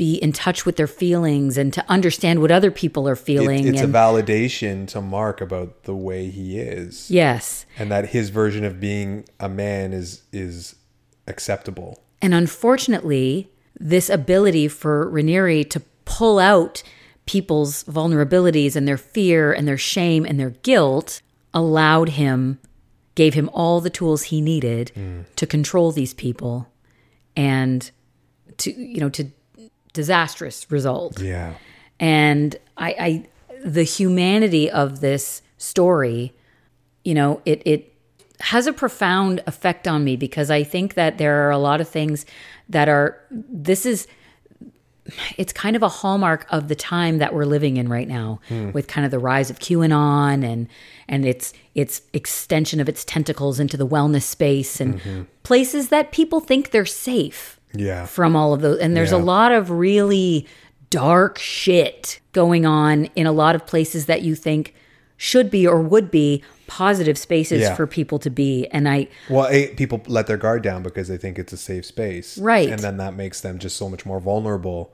be 0.00 0.14
in 0.16 0.32
touch 0.32 0.64
with 0.64 0.76
their 0.76 0.86
feelings 0.86 1.58
and 1.58 1.74
to 1.74 1.84
understand 1.96 2.40
what 2.40 2.50
other 2.50 2.70
people 2.70 3.06
are 3.06 3.12
It- 3.12 3.18
feeling 3.30 3.66
it's 3.68 3.80
a 3.82 3.84
and 3.84 3.92
validation 3.94 4.86
to 4.92 5.00
Mark 5.02 5.42
about 5.42 5.70
the 5.84 5.94
way 5.94 6.30
he 6.30 6.58
is. 6.58 7.10
yes 7.10 7.66
And 7.78 7.90
that 7.90 8.04
his 8.16 8.30
version 8.30 8.64
of 8.64 8.80
being 8.80 9.10
a 9.38 9.48
man 9.48 9.92
is 9.92 10.22
is 10.32 10.76
acceptable. 11.26 11.90
and 12.22 12.32
unfortunately 12.34 13.50
this 13.78 14.08
ability 14.10 14.68
for 14.68 14.94
Raniere 15.16 15.68
to 15.74 15.80
pull 16.06 16.38
out 16.38 16.82
people's 17.26 17.84
vulnerabilities 17.84 18.74
and 18.76 18.88
their 18.88 18.96
fear 19.14 19.52
and 19.52 19.68
their 19.68 19.78
shame 19.94 20.24
and 20.28 20.36
their 20.40 20.54
guilt 20.70 21.20
allowed 21.52 22.10
him 22.22 22.58
gave 23.14 23.34
him 23.34 23.48
all 23.52 23.80
the 23.82 23.90
tools 23.90 24.20
he 24.32 24.40
needed 24.40 24.92
mm. 24.96 25.24
to 25.36 25.46
control 25.46 25.92
these 25.92 26.14
people 26.14 26.54
and 27.36 27.90
to 28.56 28.68
you 28.72 29.00
know 29.02 29.10
to 29.18 29.24
disastrous 29.92 30.70
result. 30.70 31.20
Yeah. 31.20 31.54
and 31.98 32.56
I, 32.76 32.94
I 32.98 33.26
the 33.64 33.82
humanity 33.82 34.70
of 34.70 35.00
this 35.00 35.42
story 35.58 36.32
you 37.04 37.14
know 37.14 37.42
it 37.44 37.62
it 37.66 37.94
has 38.40 38.66
a 38.66 38.72
profound 38.72 39.42
effect 39.46 39.86
on 39.86 40.02
me 40.02 40.16
because 40.16 40.50
i 40.50 40.62
think 40.64 40.94
that 40.94 41.18
there 41.18 41.46
are 41.46 41.50
a 41.50 41.58
lot 41.58 41.80
of 41.80 41.88
things 41.88 42.24
that 42.68 42.88
are 42.88 43.20
this 43.30 43.84
is 43.84 44.06
it's 45.36 45.52
kind 45.52 45.76
of 45.76 45.82
a 45.82 45.88
hallmark 45.88 46.46
of 46.50 46.68
the 46.68 46.74
time 46.74 47.18
that 47.18 47.34
we're 47.34 47.44
living 47.44 47.76
in 47.76 47.88
right 47.88 48.08
now 48.08 48.40
hmm. 48.48 48.70
with 48.70 48.86
kind 48.86 49.04
of 49.04 49.10
the 49.10 49.18
rise 49.18 49.50
of 49.50 49.58
QAnon 49.58 50.44
and 50.44 50.68
and 51.08 51.26
its 51.26 51.52
its 51.74 52.02
extension 52.12 52.80
of 52.80 52.88
its 52.88 53.04
tentacles 53.04 53.58
into 53.58 53.76
the 53.76 53.86
wellness 53.86 54.22
space 54.22 54.80
and 54.80 55.00
mm-hmm. 55.00 55.22
places 55.42 55.88
that 55.88 56.12
people 56.12 56.40
think 56.40 56.70
they're 56.70 56.86
safe 56.86 57.59
Yeah. 57.74 58.06
from 58.06 58.34
all 58.36 58.52
of 58.54 58.60
those. 58.60 58.78
And 58.78 58.96
there's 58.96 59.12
a 59.12 59.18
lot 59.18 59.52
of 59.52 59.70
really 59.70 60.46
dark 60.90 61.38
shit 61.38 62.20
going 62.32 62.66
on 62.66 63.04
in 63.16 63.26
a 63.26 63.32
lot 63.32 63.54
of 63.54 63.66
places 63.66 64.06
that 64.06 64.22
you 64.22 64.34
think 64.34 64.74
should 65.16 65.50
be 65.50 65.66
or 65.66 65.80
would 65.80 66.10
be 66.10 66.42
positive 66.66 67.18
spaces 67.18 67.60
Yeah. 67.62 67.74
for 67.74 67.86
people 67.86 68.18
to 68.20 68.30
be. 68.30 68.66
And 68.68 68.88
I, 68.88 69.08
Well, 69.28 69.50
people 69.76 70.00
let 70.06 70.26
their 70.26 70.36
guard 70.36 70.62
down 70.62 70.82
because 70.82 71.08
they 71.08 71.16
think 71.18 71.38
it's 71.38 71.52
a 71.52 71.56
safe 71.56 71.84
space. 71.84 72.38
Right. 72.38 72.70
And 72.70 72.78
then 72.80 72.96
that 72.96 73.14
makes 73.14 73.40
them 73.40 73.58
just 73.58 73.76
so 73.76 73.88
much 73.88 74.06
more 74.06 74.18
vulnerable. 74.20 74.92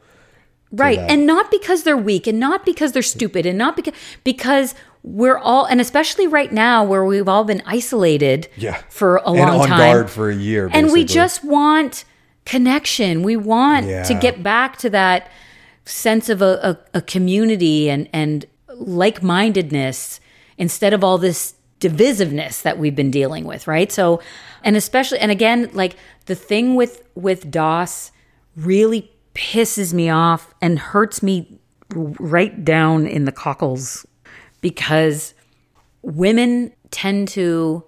right. 0.73 0.99
that. 0.99 1.11
And 1.11 1.27
not 1.27 1.49
because 1.51 1.85
they're 1.85 1.97
weak 1.97 2.27
and 2.27 2.41
not 2.41 2.67
because 2.67 2.91
they're 2.93 3.01
stupid 3.03 3.47
and 3.47 3.57
not 3.57 3.77
because, 3.77 3.95
because 4.25 4.75
we're 5.05 5.39
all, 5.39 5.65
and 5.67 5.81
especially 5.81 6.27
right 6.27 6.51
now 6.53 6.83
where 6.83 7.05
we've 7.05 7.29
all 7.29 7.45
been 7.45 7.63
isolated 7.65 8.49
Yeah. 8.57 8.81
for 8.89 9.19
a 9.19 9.31
and 9.31 9.39
long 9.39 9.61
on 9.61 9.69
time. 9.69 9.79
guard 9.95 10.11
for 10.11 10.29
a 10.29 10.35
year. 10.35 10.69
and 10.73 10.91
we 10.91 11.05
just 11.05 11.45
want 11.45 12.05
connection 12.47 13.23
we 13.23 13.37
want 13.37 13.85
to 14.05 14.15
get 14.15 14.43
back 14.43 14.77
to 14.79 14.89
that 14.89 15.29
sense 15.85 16.29
of 16.29 16.41
a, 16.41 16.79
a, 16.95 16.99
a 16.99 17.03
community 17.03 17.91
and 17.91 18.09
and 18.13 18.47
like-mindedness 18.79 20.21
instead 20.59 20.93
of 20.93 21.03
all 21.05 21.19
this 21.19 21.55
divisiveness 21.81 22.63
that 22.63 22.79
we've 22.79 22.97
been 22.97 23.11
dealing 23.11 23.45
with 23.45 23.67
right 23.67 23.93
so 23.93 24.21
and 24.65 24.77
especially 24.77 25.19
and 25.19 25.31
again 25.31 25.69
like 25.75 25.97
the 26.27 26.35
thing 26.35 26.75
with 26.75 27.03
with 27.15 27.51
dos 27.51 28.11
really 28.57 29.11
pisses 29.35 29.93
me 29.93 30.09
off 30.09 30.55
and 30.63 30.79
hurts 30.79 31.23
me 31.23 31.59
right 31.95 32.65
down 32.65 33.07
in 33.07 33.27
the 33.27 33.33
cockles 33.33 34.07
because 34.63 35.35
women 36.03 36.73
tend 36.91 37.29
to 37.29 37.85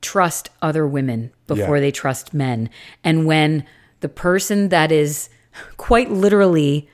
trust 0.00 0.48
other 0.62 0.86
women 0.86 1.30
before 1.46 1.76
Yeah. 1.76 1.80
they 1.82 1.90
trust 1.90 2.32
men. 2.32 2.70
And 3.04 3.26
when 3.26 3.64
the 4.00 4.08
person 4.08 4.68
that 4.68 4.92
is 4.92 5.28
quite 5.76 6.10
literally 6.10 6.88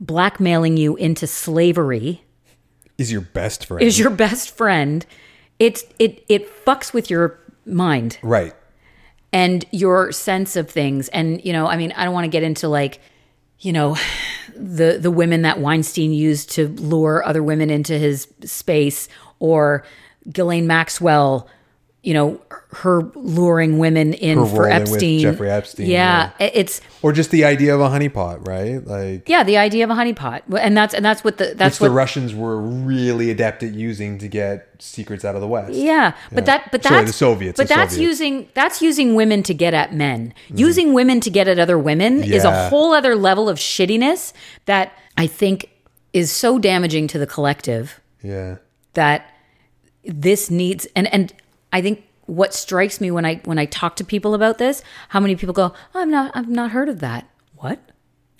blackmailing 0.00 0.76
you 0.76 0.96
into 0.96 1.26
slavery 1.26 2.24
is 2.98 3.10
your 3.10 3.20
best 3.20 3.66
friend. 3.66 3.82
is 3.82 3.98
your 3.98 4.10
best 4.10 4.50
friend, 4.50 5.06
it's 5.58 5.84
it 5.98 6.24
it 6.28 6.48
fucks 6.64 6.92
with 6.92 7.10
your 7.10 7.38
mind 7.66 8.18
right. 8.22 8.54
and 9.32 9.64
your 9.70 10.12
sense 10.12 10.56
of 10.56 10.70
things. 10.70 11.08
And 11.08 11.44
you 11.44 11.52
know, 11.52 11.66
I 11.66 11.76
mean, 11.76 11.92
I 11.92 12.04
don't 12.04 12.14
want 12.14 12.24
to 12.24 12.30
get 12.30 12.42
into 12.42 12.68
like, 12.68 13.00
you 13.58 13.72
know, 13.72 13.96
the 14.54 14.98
the 15.00 15.10
women 15.10 15.42
that 15.42 15.60
Weinstein 15.60 16.12
used 16.12 16.50
to 16.52 16.68
lure 16.68 17.24
other 17.26 17.42
women 17.42 17.70
into 17.70 17.98
his 17.98 18.28
space, 18.44 19.08
or 19.38 19.84
Ghislaine 20.30 20.66
Maxwell 20.66 21.48
you 22.02 22.14
know, 22.14 22.40
her 22.72 23.02
luring 23.14 23.76
women 23.78 24.14
in 24.14 24.46
for 24.46 24.66
Epstein. 24.66 25.20
Jeffrey 25.20 25.50
Epstein, 25.50 25.86
Yeah, 25.86 26.30
it- 26.40 26.52
it's 26.54 26.80
Or 27.02 27.12
just 27.12 27.30
the 27.30 27.44
idea 27.44 27.74
of 27.74 27.80
a 27.82 27.88
honeypot, 27.88 28.46
right? 28.48 28.86
Like 28.86 29.28
yeah, 29.28 29.42
the 29.42 29.58
idea 29.58 29.84
of 29.84 29.90
a 29.90 29.94
honeypot, 29.94 30.42
and 30.58 30.74
that's 30.76 30.94
and 30.94 31.04
that's 31.04 31.22
what 31.22 31.36
the 31.36 31.52
that's 31.56 31.78
what 31.78 31.88
the 31.88 31.94
Russians 31.94 32.34
were 32.34 32.58
really 32.58 33.30
adept 33.30 33.62
at 33.62 33.74
using 33.74 34.16
to 34.18 34.28
get 34.28 34.68
secrets 34.78 35.24
out 35.26 35.34
of 35.34 35.42
the 35.42 35.46
West. 35.46 35.74
Yeah, 35.74 36.14
but 36.32 36.46
that 36.46 36.70
but 36.72 36.82
that's 36.82 36.94
Sorry, 36.94 37.04
the 37.04 37.12
Soviets, 37.12 37.56
But 37.58 37.68
the 37.68 37.74
that's 37.74 37.92
Soviets. 37.94 38.08
using 38.20 38.48
that's 38.54 38.80
using 38.80 39.14
women 39.14 39.42
to 39.42 39.52
get 39.52 39.74
at 39.74 39.92
men. 39.94 40.32
Mm-hmm. 40.46 40.56
Using 40.58 40.94
women 40.94 41.20
to 41.20 41.28
get 41.30 41.48
at 41.48 41.58
other 41.58 41.78
women 41.78 42.22
is 42.24 42.44
a 42.44 42.68
whole 42.70 42.94
other 42.94 43.14
level 43.14 43.48
of 43.48 43.58
shittiness 43.58 44.32
that 44.64 44.92
I 45.18 45.26
think 45.26 45.68
is 46.14 46.32
so 46.32 46.58
damaging 46.58 47.08
to 47.08 47.18
the 47.18 47.26
collective 47.26 48.00
Yeah. 48.22 48.56
that 48.94 49.26
this 50.04 50.50
needs 50.50 50.86
and 50.96 51.12
and 51.12 51.32
I 51.72 51.80
think 51.82 52.04
what 52.26 52.54
strikes 52.54 53.00
me 53.00 53.10
when 53.10 53.24
I 53.24 53.36
when 53.44 53.58
I 53.58 53.64
talk 53.66 53.96
to 53.96 54.04
people 54.04 54.34
about 54.34 54.58
this, 54.58 54.82
how 55.10 55.20
many 55.20 55.36
people 55.36 55.52
go, 55.52 55.72
oh, 55.94 56.00
"I'm 56.00 56.10
not 56.10 56.30
I've 56.34 56.48
not 56.48 56.70
heard 56.70 56.88
of 56.88 57.00
that." 57.00 57.28
What? 57.56 57.78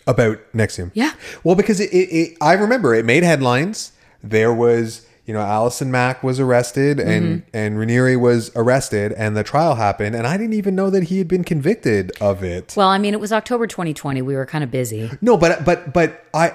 About 0.07 0.39
NXIVM. 0.55 0.91
Yeah. 0.95 1.13
Well, 1.45 1.55
because 1.55 1.79
it, 1.79 1.93
it, 1.93 2.09
it 2.11 2.39
I 2.41 2.55
remember 2.55 2.95
it 2.95 3.05
made 3.05 3.23
headlines. 3.23 3.93
There 4.23 4.53
was, 4.53 5.07
you 5.27 5.35
know, 5.35 5.41
Allison 5.41 5.91
Mack 5.91 6.23
was 6.23 6.41
arrested 6.41 6.99
and 6.99 7.43
Mm-hmm. 7.43 7.57
and 7.57 7.77
Raniere 7.77 8.19
was 8.19 8.51
arrested 8.57 9.13
and 9.13 9.37
the 9.37 9.43
trial 9.45 9.75
happened 9.77 10.17
and 10.17 10.27
I 10.27 10.37
didn't 10.37 10.55
even 10.55 10.75
know 10.75 10.89
that 10.91 11.05
he 11.05 11.19
had 11.19 11.29
been 11.29 11.45
convicted 11.45 12.13
of 12.21 12.43
it. 12.43 12.75
Well, 12.77 12.89
I 12.89 12.99
mean, 12.99 13.13
it 13.15 13.21
was 13.21 13.33
October 13.33 13.67
2020. 13.67 14.23
We 14.23 14.35
were 14.35 14.47
kind 14.47 14.65
of 14.65 14.71
busy. 14.71 15.11
No, 15.21 15.37
but 15.37 15.65
but 15.65 15.93
but 15.93 16.25
I 16.35 16.55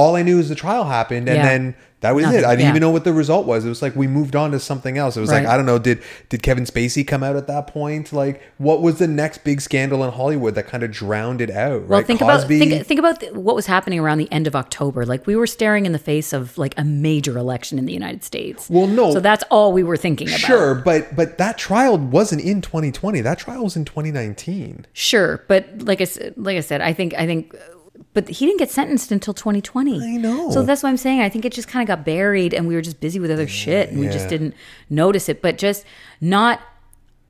all 0.00 0.16
I 0.16 0.22
knew 0.22 0.38
is 0.38 0.48
the 0.48 0.54
trial 0.54 0.84
happened 0.84 1.28
and 1.28 1.36
Yeah. 1.36 1.46
then 1.50 1.74
that 2.00 2.14
was 2.14 2.24
it. 2.24 2.44
I 2.46 2.52
didn't 2.52 2.60
yeah. 2.60 2.68
even 2.70 2.80
know 2.80 2.88
what 2.88 3.04
the 3.04 3.12
result 3.12 3.44
was. 3.46 3.66
It 3.66 3.68
was 3.68 3.82
like 3.82 3.94
we 3.94 4.06
moved 4.06 4.34
on 4.34 4.52
to 4.52 4.58
something 4.58 4.96
else. 4.96 5.18
It 5.18 5.20
was 5.20 5.30
like 5.30 5.44
I 5.44 5.54
don't 5.58 5.66
know. 5.66 5.78
Did 5.78 6.02
did 6.30 6.42
Kevin 6.42 6.64
Spacey 6.64 7.06
come 7.06 7.22
out 7.22 7.36
at 7.36 7.46
that 7.48 7.66
point? 7.66 8.10
Like 8.10 8.40
what 8.56 8.80
was 8.80 8.98
the 8.98 9.06
next 9.06 9.44
big 9.44 9.60
scandal 9.60 10.02
in 10.04 10.10
Hollywood 10.10 10.54
that 10.54 10.66
kind 10.66 10.82
of 10.82 10.90
drowned 10.92 11.42
it 11.42 11.50
out? 11.50 11.82
Well, 11.82 11.98
right? 11.98 12.06
think 12.06 12.20
Cosby? 12.20 12.56
about 12.56 12.68
think, 12.68 12.86
think 12.86 13.00
about 13.00 13.36
what 13.36 13.54
was 13.54 13.66
happening 13.66 13.98
around 14.00 14.16
the 14.16 14.32
end 14.32 14.46
of 14.46 14.56
October. 14.56 15.04
Like 15.04 15.26
we 15.26 15.36
were 15.36 15.46
staring 15.46 15.84
in 15.84 15.92
the 15.92 15.98
face 15.98 16.32
of 16.32 16.56
like 16.56 16.72
a 16.78 16.84
major 16.84 17.36
election 17.36 17.78
in 17.78 17.84
the 17.84 17.92
United 17.92 18.24
States. 18.24 18.70
Well, 18.70 18.86
no. 18.86 19.12
so 19.12 19.20
that's 19.20 19.44
all 19.50 19.74
we 19.74 19.82
were 19.82 19.98
thinking 19.98 20.28
about. 20.28 20.40
Sure, 20.40 20.74
but 20.74 21.14
but 21.14 21.36
that 21.36 21.58
trial 21.58 21.98
wasn't 21.98 22.40
in 22.40 22.62
2020. 22.62 23.20
That 23.20 23.38
trial 23.38 23.64
was 23.64 23.76
in 23.76 23.84
2019. 23.84 24.86
sure, 24.94 25.44
but 25.48 25.66
like 25.82 26.00
I 26.00 26.04
said, 26.04 26.32
like 26.38 26.56
I 26.56 26.60
said, 26.60 26.80
I 26.80 26.94
think 26.94 27.12
I 27.14 27.26
think, 27.26 27.54
but 28.14 28.28
he 28.28 28.46
didn't 28.46 28.58
get 28.58 28.70
sentenced 28.70 29.12
until 29.12 29.34
2020. 29.34 30.02
I 30.02 30.16
know. 30.16 30.50
So 30.50 30.62
that's 30.62 30.82
what 30.82 30.88
I'm 30.88 30.96
saying. 30.96 31.20
I 31.20 31.28
think 31.28 31.44
it 31.44 31.52
just 31.52 31.68
kind 31.68 31.82
of 31.82 31.86
got 31.96 32.04
buried, 32.04 32.54
and 32.54 32.66
we 32.66 32.74
were 32.74 32.82
just 32.82 33.00
busy 33.00 33.18
with 33.18 33.30
other 33.30 33.46
shit, 33.46 33.90
and 33.90 34.00
we 34.00 34.06
just 34.08 34.28
didn't 34.28 34.54
notice 34.88 35.28
it. 35.28 35.42
But 35.42 35.58
just 35.58 35.84
not. 36.20 36.60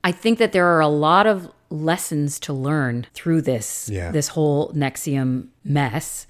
I 0.03 0.11
think 0.11 0.39
that 0.39 0.51
there 0.51 0.65
are 0.65 0.79
a 0.79 0.87
lot 0.87 1.27
of 1.27 1.51
lessons 1.69 2.39
to 2.41 2.53
learn 2.53 3.05
through 3.13 3.41
this 3.43 3.87
Yeah. 3.89 4.11
this 4.11 4.29
whole 4.29 4.71
NXIVM 4.73 5.47
mess. 5.63 6.25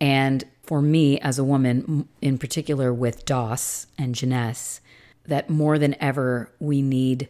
And 0.00 0.44
for 0.62 0.80
me, 0.82 1.18
as 1.20 1.38
a 1.38 1.44
woman, 1.44 2.08
in 2.20 2.38
particular 2.38 2.92
with 2.92 3.24
DOS 3.26 3.86
and 3.98 4.14
Jness, 4.14 4.80
that 5.26 5.48
more 5.50 5.78
than 5.78 5.94
ever, 6.00 6.50
we 6.58 6.80
need 6.82 7.28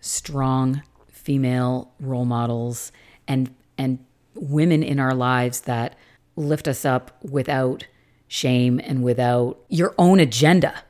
strong 0.00 0.82
female 1.10 1.90
role 2.00 2.24
models 2.24 2.92
and 3.26 3.50
and 3.76 3.98
women 4.40 4.82
in 4.82 4.98
our 4.98 5.14
lives 5.14 5.62
that 5.62 5.96
lift 6.36 6.68
us 6.68 6.84
up 6.84 7.16
without 7.22 7.86
shame 8.28 8.80
and 8.84 9.02
without 9.02 9.58
your 9.68 9.94
own 9.98 10.20
agenda. 10.20 10.82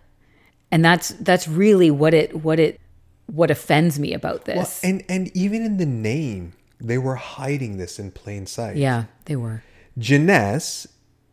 And 0.70 0.84
that's 0.84 1.08
that's 1.20 1.48
really 1.48 1.90
what 1.90 2.12
it 2.12 2.42
what 2.42 2.60
it 2.60 2.80
what 3.26 3.50
offends 3.50 3.98
me 3.98 4.12
about 4.12 4.44
this. 4.44 4.82
And 4.84 5.02
and 5.08 5.34
even 5.36 5.64
in 5.64 5.78
the 5.78 5.86
name, 5.86 6.52
they 6.80 6.98
were 6.98 7.16
hiding 7.16 7.78
this 7.78 7.98
in 7.98 8.10
plain 8.10 8.46
sight. 8.46 8.76
yeah, 8.76 9.04
they 9.24 9.36
were. 9.36 9.62
Jness 9.98 10.86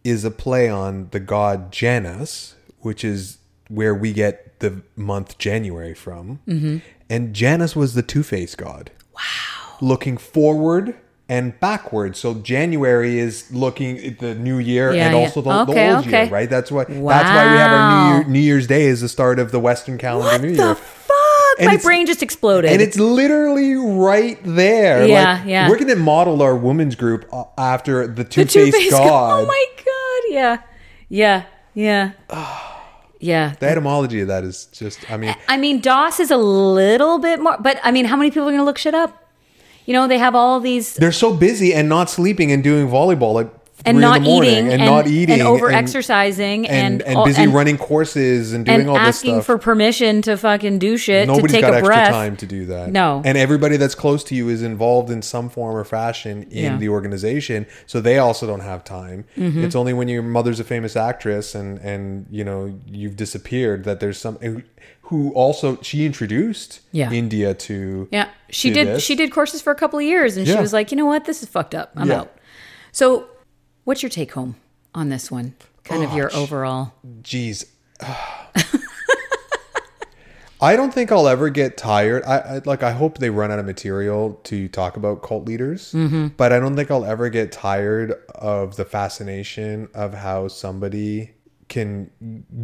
is 0.03 0.23
a 0.23 0.31
play 0.31 0.69
on 0.69 1.09
the 1.11 1.19
god 1.19 1.71
Janus, 1.71 2.55
which 2.79 3.03
is 3.03 3.39
where 3.67 3.93
we 3.93 4.13
get 4.13 4.59
the 4.59 4.81
month 4.95 5.37
January 5.37 5.93
from. 5.93 6.39
Mm-hmm. 6.47 6.77
And 7.09 7.33
Janus 7.33 7.75
was 7.75 7.93
the 7.93 8.01
two 8.01 8.23
faced 8.23 8.57
god. 8.57 8.91
Wow. 9.13 9.77
Looking 9.81 10.17
forward 10.17 10.95
and 11.27 11.60
backwards. 11.60 12.19
So 12.19 12.35
January 12.35 13.18
is 13.19 13.52
looking 13.52 13.97
at 13.97 14.19
the 14.19 14.35
new 14.35 14.60
year 14.60 14.93
Yeah, 14.93 15.07
and 15.07 15.15
yeah. 15.15 15.22
also 15.22 15.41
the, 15.41 15.65
the 15.65 15.95
old 15.95 16.06
okay. 16.07 16.23
year, 16.26 16.30
right? 16.31 16.49
That's 16.49 16.72
why 16.72 16.84
that's 16.84 16.93
why 16.99 17.52
we 17.52 17.57
have 17.57 17.72
our 17.72 17.89
New, 17.89 18.15
year, 18.19 18.27
new 18.30 18.39
Year's 18.39 18.68
Day 18.68 18.84
is 18.85 19.02
the 19.02 19.10
start 19.10 19.39
of 19.39 19.52
the 19.52 19.60
Western 19.60 19.97
calendar 19.97 20.30
What 20.31 20.41
New 20.41 20.56
the 20.56 20.64
Year. 20.64 20.76
fuck? 20.76 21.15
And 21.57 21.68
My 21.68 21.77
brain 21.77 22.06
just 22.06 22.22
exploded. 22.22 22.69
And 22.69 22.81
it's 22.81 22.97
literally 22.99 23.76
right 23.76 24.38
there. 24.43 25.07
Yeah, 25.07 25.35
like, 25.38 25.47
yeah. 25.47 25.69
We're 25.69 25.77
going 25.77 25.88
to 25.88 25.95
model 25.95 26.41
our 26.41 26.56
women's 26.56 26.95
group 26.95 27.26
uh, 27.31 27.45
after 27.57 28.06
the 28.07 28.26
two-faced, 28.26 28.53
two-faced 28.53 28.91
god. 28.91 29.43
Oh 29.43 29.45
my 29.47 29.65
god! 29.77 30.34
Yeah, 30.34 30.57
yeah, 31.07 31.45
yeah, 31.73 32.11
yeah. 33.19 33.56
The 33.60 33.69
etymology 33.69 34.19
of 34.22 34.27
that 34.27 34.43
is 34.43 34.65
just, 34.65 35.10
I 35.10 35.18
mean, 35.18 35.34
I 35.47 35.57
mean, 35.57 35.80
DOS 35.80 36.19
is 36.19 36.30
a 36.31 36.38
little 36.38 37.19
bit 37.19 37.39
more, 37.39 37.57
but 37.60 37.80
I 37.84 37.91
mean, 37.91 38.06
how 38.06 38.15
many 38.18 38.31
people 38.31 38.43
are 38.43 38.52
going 38.52 38.60
to 38.60 38.65
look 38.65 38.77
shit 38.77 38.93
up? 38.93 39.24
You 39.85 39.93
know, 39.93 40.07
they 40.07 40.17
have 40.17 40.35
all 40.35 40.59
these 40.59 40.93
they're 40.95 41.11
so 41.11 41.33
busy 41.35 41.73
and 41.73 41.87
not 41.89 42.09
sleeping 42.09 42.51
and 42.51 42.63
doing 42.63 42.87
volleyball 42.87 43.41
at 43.43 43.51
and 43.87 43.99
not 43.99 44.21
eating 44.21 44.71
and, 44.71 44.83
not 44.83 45.05
eating 45.05 45.39
and 45.41 45.47
over 45.47 45.69
exercising 45.69 46.67
and, 46.67 47.03
and 47.03 47.17
and, 47.17 47.25
busy 47.25 47.43
and- 47.43 47.53
running 47.53 47.77
courses 47.77 48.51
and 48.53 48.65
doing 48.65 48.79
and 48.81 48.89
all 48.89 48.95
this 48.95 49.07
asking 49.17 49.35
stuff. 49.35 49.45
for 49.45 49.57
permission 49.59 50.23
to 50.23 50.37
fucking 50.37 50.79
do 50.79 50.97
shit 50.97 51.27
Nobody's 51.27 51.47
to 51.47 51.53
take 51.53 51.61
got 51.61 51.73
a 51.73 51.77
extra 51.77 51.93
breath. 51.95 52.09
time 52.09 52.35
to 52.37 52.45
do 52.47 52.65
that. 52.67 52.91
No. 52.91 53.21
And 53.23 53.37
everybody 53.37 53.77
that's 53.77 53.93
close 53.93 54.23
to 54.25 54.35
you 54.35 54.49
is 54.49 54.63
involved 54.63 55.11
in 55.11 55.21
some 55.21 55.49
form 55.49 55.75
or 55.75 55.83
fashion 55.83 56.43
in 56.49 56.63
Yeah. 56.63 56.77
the 56.77 56.89
organization. 56.89 57.67
So 57.85 58.01
they 58.01 58.17
also 58.17 58.47
don't 58.47 58.61
have 58.61 58.83
time. 58.83 59.25
Mm-hmm. 59.37 59.63
It's 59.65 59.75
only 59.75 59.93
when 59.93 60.07
your 60.07 60.23
mother's 60.23 60.59
a 60.59 60.63
famous 60.63 60.95
actress 60.95 61.53
and, 61.53 61.77
and 61.79 62.25
you 62.31 62.43
know, 62.43 62.73
you've 62.87 63.17
disappeared 63.17 63.83
that 63.83 63.99
there's 63.99 64.17
some 64.17 64.39
who 65.06 65.32
also 65.34 65.80
she 65.82 66.06
introduced 66.06 66.82
Yeah. 66.91 67.11
India 67.11 67.53
to 67.53 68.07
Yeah, 68.11 68.30
she 68.49 68.69
to 68.69 68.73
did. 68.76 68.88
this. 68.88 69.03
She 69.03 69.15
did 69.15 69.32
courses 69.32 69.61
for 69.61 69.72
a 69.72 69.76
couple 69.76 69.99
of 69.99 70.06
years, 70.06 70.36
and 70.38 70.48
she 70.48 70.56
was 70.57 70.73
like, 70.73 70.91
you 70.91 70.98
know 70.98 71.06
what, 71.06 71.26
this 71.26 71.41
is 71.44 71.49
fucked 71.49 71.76
up. 71.76 71.91
I'm 71.95 72.10
Yeah. 72.10 72.22
out. 72.22 72.38
So, 72.91 73.27
what's 73.84 74.02
your 74.03 74.10
take 74.10 74.32
home 74.34 74.56
on 74.94 75.10
this 75.10 75.30
one? 75.30 75.53
Kind 75.84 76.03
of 76.03 76.11
Oh, 76.14 76.15
your 76.15 76.36
overall. 76.36 76.94
Jeez. 77.22 77.65
I 80.61 80.77
don't 80.77 80.94
think 80.94 81.11
I'll 81.11 81.27
ever 81.27 81.49
get 81.49 81.76
tired. 81.77 82.23
I, 82.23 82.38
I 82.38 82.61
like. 82.65 82.82
I 82.82 82.91
hope 82.91 83.18
they 83.18 83.30
run 83.30 83.52
out 83.52 83.60
of 83.60 83.65
material 83.65 84.40
to 84.45 84.69
talk 84.69 84.95
about 84.95 85.22
cult 85.22 85.45
leaders, 85.45 85.91
Mm-hmm. 85.91 86.27
but 86.38 86.53
I 86.53 86.60
don't 86.60 86.76
think 86.77 86.90
I'll 86.90 87.03
ever 87.06 87.27
get 87.30 87.52
tired 87.52 88.14
of 88.34 88.77
the 88.77 88.86
fascination 88.86 89.90
of 89.94 90.14
how 90.14 90.48
somebody 90.48 91.32
can 91.68 92.10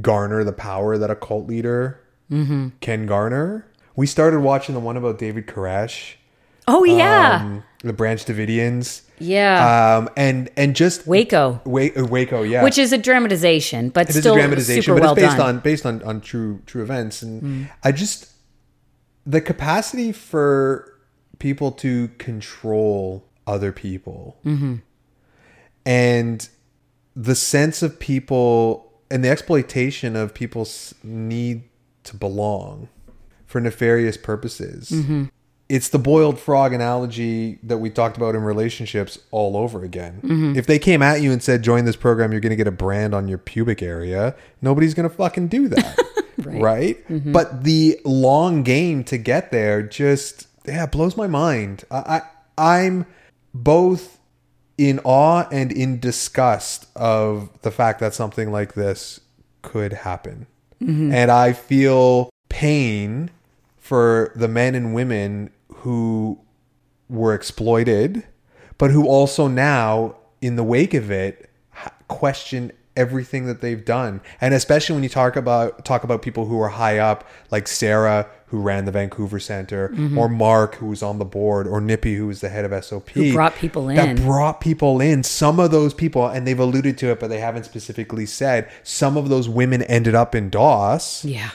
garner 0.02 0.44
the 0.46 0.54
power 0.54 0.98
that 0.98 1.12
a 1.12 1.16
cult 1.16 1.48
leader 1.48 2.00
Mm-hmm. 2.32 2.70
can 2.80 3.06
garner. 3.06 3.68
We 3.96 4.08
started 4.08 4.40
watching 4.40 4.74
the 4.74 4.80
one 4.82 4.96
about 4.98 5.20
David 5.20 5.48
Koresh, 5.48 6.14
Oh 6.68 6.84
yeah, 6.86 7.40
um, 7.42 7.64
the 7.84 7.92
Branch 7.92 8.24
Davidians, 8.24 9.02
yeah. 9.20 9.98
um, 9.98 10.10
and 10.16 10.50
and 10.56 10.76
just 10.76 11.06
Waco, 11.06 11.60
Wa- 11.66 11.90
uh, 11.98 12.06
Waco, 12.06 12.44
yeah, 12.44 12.64
which 12.64 12.78
is 12.78 12.94
a 12.94 12.98
dramatization, 12.98 13.90
but 13.90 14.10
it 14.10 14.16
is 14.16 14.22
still 14.22 14.36
a 14.36 14.38
dramatization, 14.38 14.84
super 14.84 14.96
but 14.96 15.02
well 15.04 15.14
it's 15.14 15.22
based 15.24 15.38
done. 15.38 15.56
on 15.56 15.60
based 15.60 15.86
on 15.86 16.02
on 16.04 16.22
true 16.22 16.62
true 16.66 16.82
events, 16.84 17.22
and 17.22 17.68
I 17.84 17.92
just 17.92 18.30
the 19.26 19.42
capacity 19.42 20.12
for 20.14 20.98
people 21.40 21.72
to 21.74 22.08
control 22.18 23.26
other 23.46 23.72
people, 23.74 24.38
and 25.86 26.48
the 27.16 27.36
sense 27.36 27.82
of 27.84 28.00
people 28.00 28.94
and 29.10 29.24
the 29.24 29.30
exploitation 29.30 30.16
of 30.16 30.34
people's 30.34 30.94
need 31.04 31.64
to 32.04 32.16
belong 32.16 32.90
for 33.46 33.60
nefarious 33.60 34.18
purposes. 34.18 34.90
Mm-hmm. 34.92 35.26
It's 35.70 35.90
the 35.90 36.00
boiled 36.00 36.38
frog 36.38 36.74
analogy 36.74 37.60
that 37.64 37.78
we 37.78 37.90
talked 37.90 38.18
about 38.18 38.36
in 38.36 38.42
relationships 38.42 39.20
all 39.32 39.56
over 39.56 39.84
again. 39.84 40.16
Mm-hmm. 40.22 40.58
If 40.58 40.68
they 40.68 40.80
came 40.80 41.02
at 41.02 41.22
you 41.22 41.32
and 41.32 41.42
said, 41.42 41.62
"Join 41.62 41.86
this 41.86 41.96
program, 41.96 42.32
you're 42.32 42.42
going 42.42 42.52
to 42.52 42.58
get 42.58 42.68
a 42.68 42.72
brand 42.72 43.14
on 43.14 43.28
your 43.28 43.38
pubic 43.38 43.82
area," 43.82 44.36
nobody's 44.62 44.94
going 44.94 45.10
to 45.10 45.16
fucking 45.16 45.48
do 45.48 45.70
that, 45.70 45.98
right? 46.40 47.08
Mm-hmm. 47.08 47.32
But 47.32 47.64
the 47.64 48.00
long 48.04 48.64
game 48.64 49.04
to 49.06 49.18
get 49.18 49.52
there 49.52 49.82
just 49.82 50.48
yeah 50.66 50.86
blows 50.86 51.16
my 51.16 51.28
mind. 51.28 51.86
I, 51.90 51.98
I 51.98 52.22
I'm 52.58 53.06
both 53.54 54.20
in 54.78 55.00
awe 55.04 55.48
and 55.52 55.72
in 55.72 56.00
disgust 56.00 56.88
of 56.96 57.50
the 57.62 57.72
fact 57.72 58.00
that 58.00 58.14
something 58.14 58.52
like 58.52 58.74
this 58.74 59.22
could 59.62 59.94
happen. 59.94 60.48
Mm-hmm. 60.82 61.14
And 61.14 61.32
I 61.32 61.54
feel 61.54 62.30
pain 62.50 63.30
for 63.78 64.32
the 64.36 64.48
men 64.48 64.76
and 64.76 64.94
women 64.94 65.52
who 65.76 66.40
were 67.10 67.34
exploited, 67.34 68.26
but 68.78 68.92
who 68.92 69.08
also 69.08 69.48
now, 69.48 70.16
in 70.42 70.56
the 70.56 70.64
wake 70.64 70.94
of 70.94 71.12
it, 71.12 71.50
question 72.08 72.72
everything 72.96 73.46
that 73.46 73.62
they've 73.62 73.86
done 73.86 74.20
and 74.42 74.54
especially 74.54 74.94
when 74.94 75.04
you 75.04 75.08
talk 75.10 75.36
about 75.38 75.86
talk 75.86 76.04
about 76.04 76.22
people 76.22 76.46
who 76.46 76.60
are 76.60 76.68
high 76.70 76.98
up 76.98 77.26
like 77.50 77.66
sarah 77.68 78.28
who 78.48 78.60
ran 78.60 78.84
the 78.84 78.92
vancouver 78.92 79.40
center 79.40 79.88
Mm-hmm. 79.90 80.18
or 80.18 80.28
mark 80.28 80.76
who 80.76 80.88
was 80.88 81.02
on 81.02 81.18
the 81.18 81.24
board 81.26 81.68
or 81.68 81.80
nippy 81.80 82.16
who 82.16 82.28
was 82.28 82.42
the 82.42 82.50
head 82.50 82.66
of 82.66 82.84
sop 82.84 83.08
Who 83.12 83.32
brought 83.32 83.56
people 83.56 83.88
in. 83.88 83.96
that 83.96 84.18
brought 84.18 84.60
people 84.60 85.00
in 85.00 85.24
some 85.24 85.58
of 85.60 85.72
those 85.72 85.94
people 85.94 86.28
and 86.28 86.46
they've 86.46 86.60
alluded 86.60 86.98
to 86.98 87.12
it 87.12 87.20
but 87.22 87.30
they 87.30 87.40
haven't 87.40 87.64
specifically 87.64 88.26
said 88.26 88.70
some 88.84 89.16
of 89.16 89.30
those 89.30 89.48
women 89.48 89.84
ended 89.84 90.14
up 90.16 90.36
in 90.36 90.50
dos 90.50 91.24
Yeah. 91.24 91.52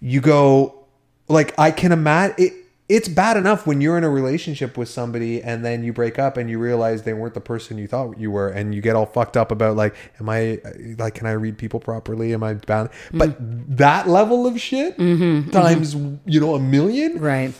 you 0.00 0.20
go 0.20 0.84
like 1.26 1.52
I 1.58 1.70
can 1.72 1.90
imagine 1.90 2.34
it. 2.38 2.52
It's 2.86 3.08
bad 3.08 3.38
enough 3.38 3.66
when 3.66 3.80
you're 3.80 3.96
in 3.96 4.04
a 4.04 4.10
relationship 4.10 4.76
with 4.76 4.90
somebody 4.90 5.42
and 5.42 5.64
then 5.64 5.82
you 5.84 5.92
break 5.92 6.18
up 6.18 6.36
and 6.36 6.50
you 6.50 6.58
realize 6.58 7.04
they 7.04 7.14
weren't 7.14 7.32
the 7.32 7.40
person 7.40 7.78
you 7.78 7.86
thought 7.86 8.18
you 8.18 8.30
were, 8.30 8.48
and 8.48 8.74
you 8.74 8.82
get 8.82 8.94
all 8.94 9.06
fucked 9.06 9.38
up 9.38 9.50
about 9.50 9.74
like, 9.74 9.94
am 10.20 10.28
I 10.28 10.60
like, 10.98 11.14
can 11.14 11.26
I 11.26 11.32
read 11.32 11.56
people 11.56 11.80
properly? 11.80 12.34
Am 12.34 12.42
I 12.42 12.54
bound? 12.54 12.90
Mm-hmm. 12.90 13.18
But 13.18 13.76
that 13.78 14.06
level 14.06 14.46
of 14.46 14.60
shit 14.60 14.98
mm-hmm. 14.98 15.22
Mm-hmm. 15.22 15.50
times 15.50 15.94
you 16.26 16.40
know 16.40 16.54
a 16.54 16.60
million. 16.60 17.18
Right. 17.18 17.54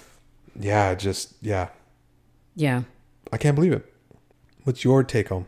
Yeah, 0.59 0.95
just 0.95 1.35
yeah, 1.41 1.69
Yeah. 2.55 2.83
I 3.33 3.39
can't 3.39 3.55
believe 3.55 3.73
it. 3.73 3.93
What's 4.65 4.85
your 4.85 5.03
take 5.03 5.29
home? 5.29 5.47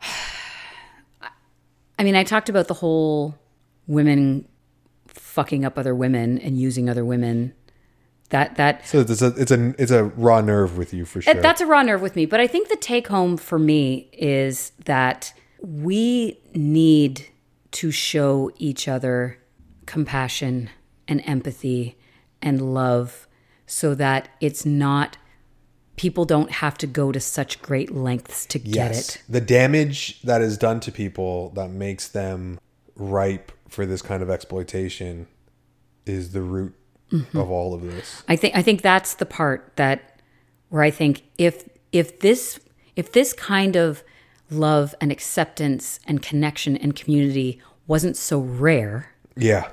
I 1.98 2.04
mean, 2.04 2.14
I 2.14 2.24
talked 2.24 2.48
about 2.48 2.68
the 2.68 2.74
whole 2.74 3.34
women 3.86 4.46
fucking 5.08 5.64
up 5.64 5.78
other 5.78 5.94
women 5.94 6.38
and 6.38 6.58
using 6.58 6.88
other 6.88 7.04
women. 7.04 7.54
That 8.30 8.56
that 8.56 8.86
So 8.86 9.00
it's 9.00 9.22
a 9.22 9.34
it's 9.36 9.50
a 9.50 9.74
it's 9.78 9.90
a 9.90 10.04
raw 10.04 10.40
nerve 10.40 10.78
with 10.78 10.94
you 10.94 11.04
for 11.04 11.20
sure. 11.20 11.34
that's 11.34 11.60
a 11.60 11.66
raw 11.66 11.82
nerve 11.82 12.00
with 12.00 12.16
me. 12.16 12.26
But 12.26 12.40
I 12.40 12.46
think 12.46 12.68
the 12.68 12.76
take 12.76 13.08
home 13.08 13.36
for 13.36 13.58
me 13.58 14.08
is 14.12 14.72
that 14.84 15.32
we 15.60 16.40
need 16.54 17.26
to 17.72 17.90
show 17.90 18.50
each 18.56 18.88
other 18.88 19.38
compassion 19.86 20.70
and 21.08 21.22
empathy 21.26 21.98
and 22.40 22.74
love 22.74 23.26
so 23.66 23.94
that 23.94 24.28
it's 24.40 24.64
not 24.64 25.16
people 25.96 26.24
don't 26.24 26.50
have 26.50 26.78
to 26.78 26.86
go 26.86 27.12
to 27.12 27.20
such 27.20 27.60
great 27.60 27.94
lengths 27.94 28.46
to 28.46 28.58
get 28.58 28.96
it. 28.96 29.22
The 29.28 29.40
damage 29.40 30.22
that 30.22 30.40
is 30.40 30.56
done 30.56 30.80
to 30.80 30.92
people 30.92 31.50
that 31.50 31.68
makes 31.68 32.08
them 32.08 32.58
ripe 32.96 33.52
for 33.68 33.84
this 33.84 34.00
kind 34.00 34.22
of 34.22 34.30
exploitation 34.30 35.26
is 36.06 36.32
the 36.32 36.40
root 36.40 36.74
Mm-hmm. 37.10 37.38
of 37.38 37.50
all 37.50 37.74
of 37.74 37.82
this. 37.82 38.22
I 38.28 38.36
think 38.36 38.56
I 38.56 38.62
think 38.62 38.82
that's 38.82 39.14
the 39.14 39.26
part 39.26 39.72
that 39.76 40.20
where 40.68 40.82
I 40.82 40.90
think 40.90 41.22
if 41.38 41.68
if 41.92 42.20
this 42.20 42.60
if 42.96 43.12
this 43.12 43.32
kind 43.32 43.74
of 43.76 44.04
love 44.50 44.94
and 45.00 45.10
acceptance 45.10 45.98
and 46.06 46.22
connection 46.22 46.76
and 46.76 46.94
community 46.94 47.60
wasn't 47.86 48.16
so 48.16 48.38
rare, 48.40 49.12
Yeah. 49.36 49.68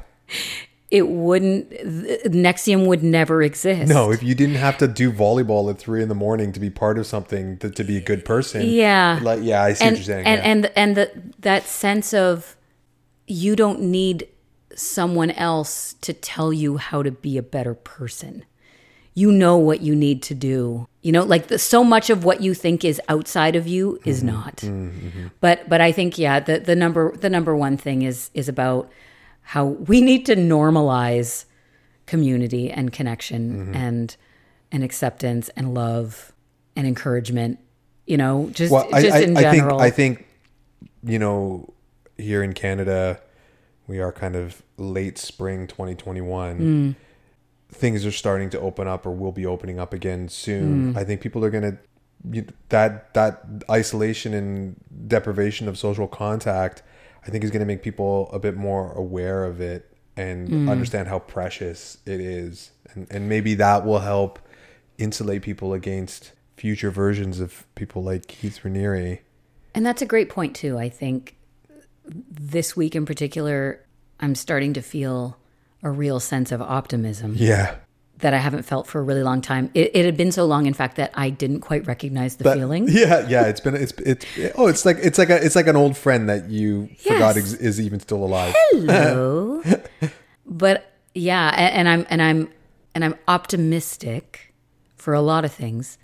it 0.89 1.07
wouldn't 1.07 1.69
NXIVM 1.71 2.87
would 2.87 3.03
never 3.03 3.43
exist. 3.43 3.89
No, 3.89 4.11
if 4.11 4.23
you 4.23 4.33
didn't 4.33 4.55
have 4.55 4.77
to 4.79 4.87
do 4.87 5.11
volleyball 5.11 5.69
at 5.69 5.77
three 5.77 6.01
in 6.01 6.09
the 6.09 6.15
morning 6.15 6.51
to 6.53 6.59
be 6.59 6.69
part 6.69 6.97
of 6.97 7.05
something 7.05 7.57
to, 7.57 7.69
to 7.69 7.83
be 7.83 7.97
a 7.97 8.01
good 8.01 8.25
person. 8.25 8.65
Yeah. 8.65 9.19
Like 9.21 9.41
yeah, 9.43 9.61
I 9.63 9.73
see 9.73 9.85
and 9.85 9.93
what 9.93 9.97
you're 9.99 10.05
saying. 10.15 10.25
and 10.25 10.39
yeah. 10.39 10.49
and 10.51 10.71
and 10.75 10.97
the, 10.97 11.33
that 11.39 11.63
sense 11.67 12.13
of 12.13 12.55
you 13.27 13.55
don't 13.55 13.81
need 13.81 14.27
someone 14.77 15.31
else 15.31 15.95
to 16.01 16.13
tell 16.13 16.53
you 16.53 16.77
how 16.77 17.01
to 17.03 17.11
be 17.11 17.37
a 17.37 17.41
better 17.43 17.73
person. 17.73 18.45
You 19.13 19.31
know 19.31 19.57
what 19.57 19.81
you 19.81 19.95
need 19.95 20.21
to 20.23 20.35
do. 20.35 20.87
You 21.01 21.11
know, 21.11 21.23
like 21.23 21.47
the, 21.47 21.57
so 21.57 21.83
much 21.83 22.11
of 22.11 22.23
what 22.23 22.41
you 22.41 22.53
think 22.53 22.85
is 22.85 23.01
outside 23.09 23.55
of 23.55 23.67
you 23.67 23.99
is 24.05 24.21
Mm-hmm. 24.23 24.27
not. 25.21 25.31
But 25.41 25.67
but 25.67 25.81
I 25.81 25.91
think 25.91 26.17
yeah, 26.19 26.39
the 26.39 26.59
the 26.59 26.75
number 26.75 27.15
the 27.17 27.29
number 27.29 27.55
one 27.55 27.77
thing 27.77 28.03
is 28.03 28.29
is 28.35 28.47
about 28.47 28.91
how 29.41 29.65
we 29.65 30.01
need 30.01 30.25
to 30.27 30.35
normalize 30.35 31.45
community 32.05 32.69
and 32.71 32.93
connection 32.93 33.49
Mm-hmm. 33.51 33.75
and 33.75 34.15
and 34.71 34.83
acceptance 34.83 35.49
and 35.55 35.73
love 35.73 36.31
and 36.75 36.85
encouragement. 36.85 37.57
You 38.05 38.17
know, 38.17 38.49
just 38.53 38.71
well, 38.71 38.87
I, 38.93 39.01
just 39.01 39.15
I, 39.15 39.19
in 39.21 39.35
I 39.35 39.41
think 39.41 39.55
general. 39.55 39.79
I 39.81 39.89
think 39.89 40.27
you 41.03 41.17
know 41.17 41.73
here 42.17 42.43
in 42.43 42.53
Canada 42.53 43.19
we 43.87 43.99
are 43.99 44.11
kind 44.11 44.35
of 44.35 44.61
late 44.77 45.17
spring 45.17 45.67
2021. 45.67 46.59
Mm. 46.59 46.95
Things 47.69 48.05
are 48.05 48.11
starting 48.11 48.49
to 48.51 48.59
open 48.59 48.87
up 48.87 49.05
or 49.05 49.11
will 49.11 49.31
be 49.31 49.45
opening 49.45 49.79
up 49.79 49.93
again 49.93 50.29
soon. 50.29 50.93
Mm. 50.93 50.97
I 50.97 51.03
think 51.03 51.21
people 51.21 51.43
are 51.43 51.49
going 51.49 51.63
to 51.71 51.77
you, 52.31 52.45
that 52.69 53.13
that 53.13 53.43
isolation 53.69 54.33
and 54.33 54.75
deprivation 55.07 55.67
of 55.67 55.77
social 55.77 56.07
contact 56.07 56.81
I 57.25 57.29
think 57.29 57.43
is 57.43 57.51
going 57.51 57.59
to 57.59 57.65
make 57.65 57.83
people 57.83 58.29
a 58.31 58.39
bit 58.39 58.55
more 58.55 58.91
aware 58.93 59.43
of 59.45 59.61
it 59.61 59.93
and 60.15 60.49
Mm. 60.49 60.69
understand 60.69 61.07
how 61.09 61.19
precious 61.19 61.97
it 62.05 62.19
is 62.19 62.71
and 62.93 63.07
and 63.11 63.29
maybe 63.29 63.53
that 63.55 63.85
will 63.85 63.99
help 63.99 64.39
insulate 64.97 65.43
people 65.43 65.73
against 65.73 66.31
future 66.55 66.89
versions 66.89 67.39
of 67.39 67.67
people 67.75 68.01
like 68.03 68.27
Keith 68.27 68.61
Raniere. 68.63 69.19
And 69.75 69.85
that's 69.85 70.01
a 70.01 70.07
great 70.07 70.27
point 70.29 70.55
too. 70.55 70.77
I 70.79 70.89
think 70.89 71.36
this 72.29 72.75
week 72.75 72.95
in 72.95 73.05
particular, 73.05 73.83
I'm 74.19 74.35
starting 74.35 74.73
to 74.73 74.81
feel 74.81 75.37
a 75.83 75.89
real 75.91 76.19
sense 76.19 76.51
of 76.51 76.61
optimism 76.61 77.33
Yeah. 77.37 77.75
that 78.19 78.33
I 78.33 78.37
haven't 78.37 78.63
felt 78.63 78.87
for 78.87 78.99
a 78.99 79.03
really 79.03 79.21
long 79.23 79.41
time. 79.41 79.69
It, 79.75 79.91
it 79.93 80.05
had 80.05 80.17
been 80.17 80.31
so 80.31 80.45
long, 80.45 80.65
in 80.65 80.73
fact, 80.73 80.95
that 80.97 81.11
I 81.13 81.29
didn't 81.29 81.59
quite 81.61 81.85
recognize 81.85 82.37
the 82.37 82.43
But- 82.45 82.57
feeling. 82.57 82.87
Yeah, 82.89 83.27
yeah, 83.29 83.43
it's 83.45 83.59
been 83.59 83.75
it's 83.75 83.93
it's 84.03 84.25
oh, 84.55 84.67
it's 84.67 84.85
like 84.85 84.97
it's 85.03 85.17
like 85.19 85.29
a 85.29 85.43
it's 85.43 85.55
like 85.55 85.67
an 85.67 85.75
old 85.75 85.95
friend 85.95 86.27
that 86.29 86.49
you 86.49 86.89
forgot 86.97 87.37
ex- 87.37 87.53
is 87.53 87.79
even 87.79 87.99
still 87.99 88.23
alive. 88.23 88.55
Hello. 88.71 89.61
but 90.47 90.91
yeah, 91.13 91.49
a- 91.49 91.73
and, 91.77 91.87
I'm 91.87 92.07
and 92.09 92.21
I'm 92.21 92.49
and 92.95 93.05
I'm 93.05 93.15
optimistic 93.27 94.53
for 94.95 95.13
a 95.13 95.21
lot 95.21 95.45
of 95.45 95.51
things, 95.51 95.97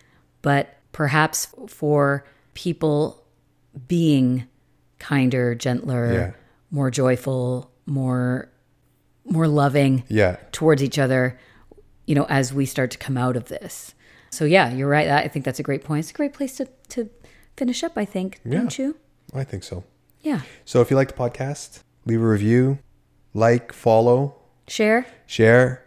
but 0.43 0.75
perhaps 0.91 1.47
for 1.67 2.23
people 2.53 3.23
being 3.87 4.47
kinder, 5.07 5.53
gentler, 5.55 6.13
Yeah. 6.13 6.31
more 6.71 6.89
joyful, 6.89 7.69
more 7.85 8.49
more 9.25 9.47
loving 9.47 10.03
Yeah. 10.09 10.35
towards 10.51 10.83
each 10.83 10.99
other, 10.99 11.37
you 12.05 12.13
know, 12.13 12.25
as 12.29 12.53
we 12.53 12.65
start 12.65 12.91
to 12.91 12.97
come 12.97 13.17
out 13.17 13.37
of 13.37 13.47
this. 13.47 13.93
So 14.31 14.43
yeah, 14.45 14.69
you're 14.73 14.89
right. 14.89 15.07
I 15.09 15.27
think 15.29 15.45
that's 15.45 15.59
a 15.59 15.63
great 15.63 15.83
point. 15.83 15.99
It's 16.01 16.11
a 16.11 16.13
great 16.13 16.33
place 16.33 16.57
to 16.57 16.67
to 16.89 17.09
finish 17.55 17.83
up, 17.83 17.93
I 17.97 18.05
think, 18.05 18.39
don't 18.49 18.77
you? 18.77 18.97
I 19.33 19.43
think 19.45 19.63
so. 19.63 19.83
Yeah. 20.21 20.41
So 20.65 20.81
if 20.81 20.89
you 20.91 20.97
like 20.97 21.07
the 21.09 21.13
podcast, 21.25 21.79
leave 22.05 22.21
a 22.21 22.27
review, 22.27 22.79
like, 23.33 23.71
follow, 23.73 24.35
Share. 24.67 25.05
share. 25.25 25.83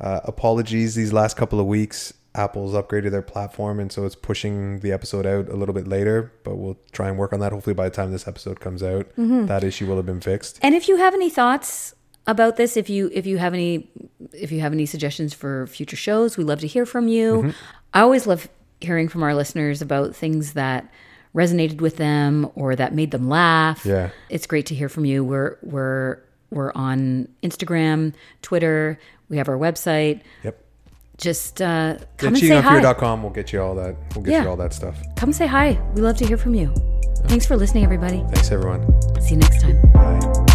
Uh, 0.00 0.20
apologies 0.24 0.94
these 0.94 1.12
last 1.12 1.36
couple 1.36 1.58
of 1.60 1.66
weeks. 1.66 2.12
Apple's 2.34 2.74
upgraded 2.74 3.10
their 3.10 3.22
platform, 3.22 3.80
and 3.80 3.90
so 3.90 4.04
it's 4.04 4.14
pushing 4.14 4.80
the 4.80 4.92
episode 4.92 5.26
out 5.26 5.48
a 5.48 5.56
little 5.56 5.74
bit 5.74 5.88
later. 5.88 6.32
But 6.44 6.56
we'll 6.56 6.78
try 6.92 7.08
and 7.08 7.18
work 7.18 7.32
on 7.32 7.40
that. 7.40 7.52
Hopefully, 7.52 7.74
by 7.74 7.88
the 7.88 7.94
time 7.94 8.12
this 8.12 8.28
episode 8.28 8.60
comes 8.60 8.82
out, 8.82 9.06
Mm-hmm. 9.16 9.46
that 9.46 9.64
issue 9.64 9.86
will 9.86 9.96
have 9.96 10.06
been 10.06 10.20
fixed. 10.20 10.58
And 10.62 10.74
if 10.74 10.88
you 10.88 10.96
have 10.96 11.14
any 11.14 11.30
thoughts 11.30 11.94
about 12.26 12.56
this, 12.56 12.76
if 12.76 12.88
you 12.90 13.10
if 13.12 13.26
you 13.26 13.38
have 13.38 13.54
any 13.54 13.90
if 14.32 14.52
you 14.52 14.60
have 14.60 14.72
any 14.72 14.86
suggestions 14.86 15.32
for 15.34 15.66
future 15.66 15.96
shows, 15.96 16.36
we 16.36 16.44
love 16.44 16.60
to 16.60 16.66
hear 16.66 16.84
from 16.86 17.08
you. 17.08 17.36
Mm-hmm. 17.38 17.50
I 17.94 18.00
always 18.02 18.26
love 18.26 18.48
hearing 18.80 19.08
from 19.08 19.22
our 19.24 19.34
listeners 19.34 19.82
about 19.82 20.14
things 20.14 20.52
that 20.52 20.88
resonated 21.34 21.80
with 21.80 21.96
them 21.96 22.50
or 22.54 22.76
that 22.76 22.94
made 22.94 23.10
them 23.10 23.28
laugh. 23.28 23.84
Yeah. 23.84 24.10
It's 24.28 24.46
great 24.46 24.66
to 24.66 24.74
hear 24.74 24.88
from 24.88 25.04
you. 25.06 25.24
We're 25.24 25.56
we're 25.62 26.18
we're 26.50 26.72
on 26.74 27.28
Instagram, 27.42 28.14
Twitter, 28.42 28.98
we 29.28 29.36
have 29.38 29.48
our 29.48 29.58
website. 29.58 30.20
Yep. 30.44 30.64
Just 31.18 31.60
uh, 31.60 31.64
Yeah, 31.98 32.04
come 32.16 32.28
and 32.28 32.38
say 32.38 32.48
hi. 32.60 32.80
cheatingonfear.com 32.80 33.22
will 33.24 33.30
get 33.30 33.52
you 33.52 33.60
all 33.60 33.74
that. 33.74 33.96
We'll 34.14 34.24
get 34.24 34.32
Yeah. 34.32 34.42
you 34.44 34.48
all 34.50 34.56
that 34.56 34.72
stuff. 34.72 34.96
Come 35.16 35.32
say 35.32 35.46
hi. 35.46 35.78
We 35.94 36.00
love 36.00 36.16
to 36.18 36.26
hear 36.26 36.36
from 36.36 36.54
you. 36.54 36.72
Thanks 37.26 37.44
for 37.44 37.56
listening, 37.56 37.84
everybody. 37.84 38.24
Thanks, 38.30 38.50
everyone. 38.52 38.82
See 39.20 39.32
you 39.32 39.38
next 39.38 39.60
time. 39.60 39.80
Bye. 39.92 40.54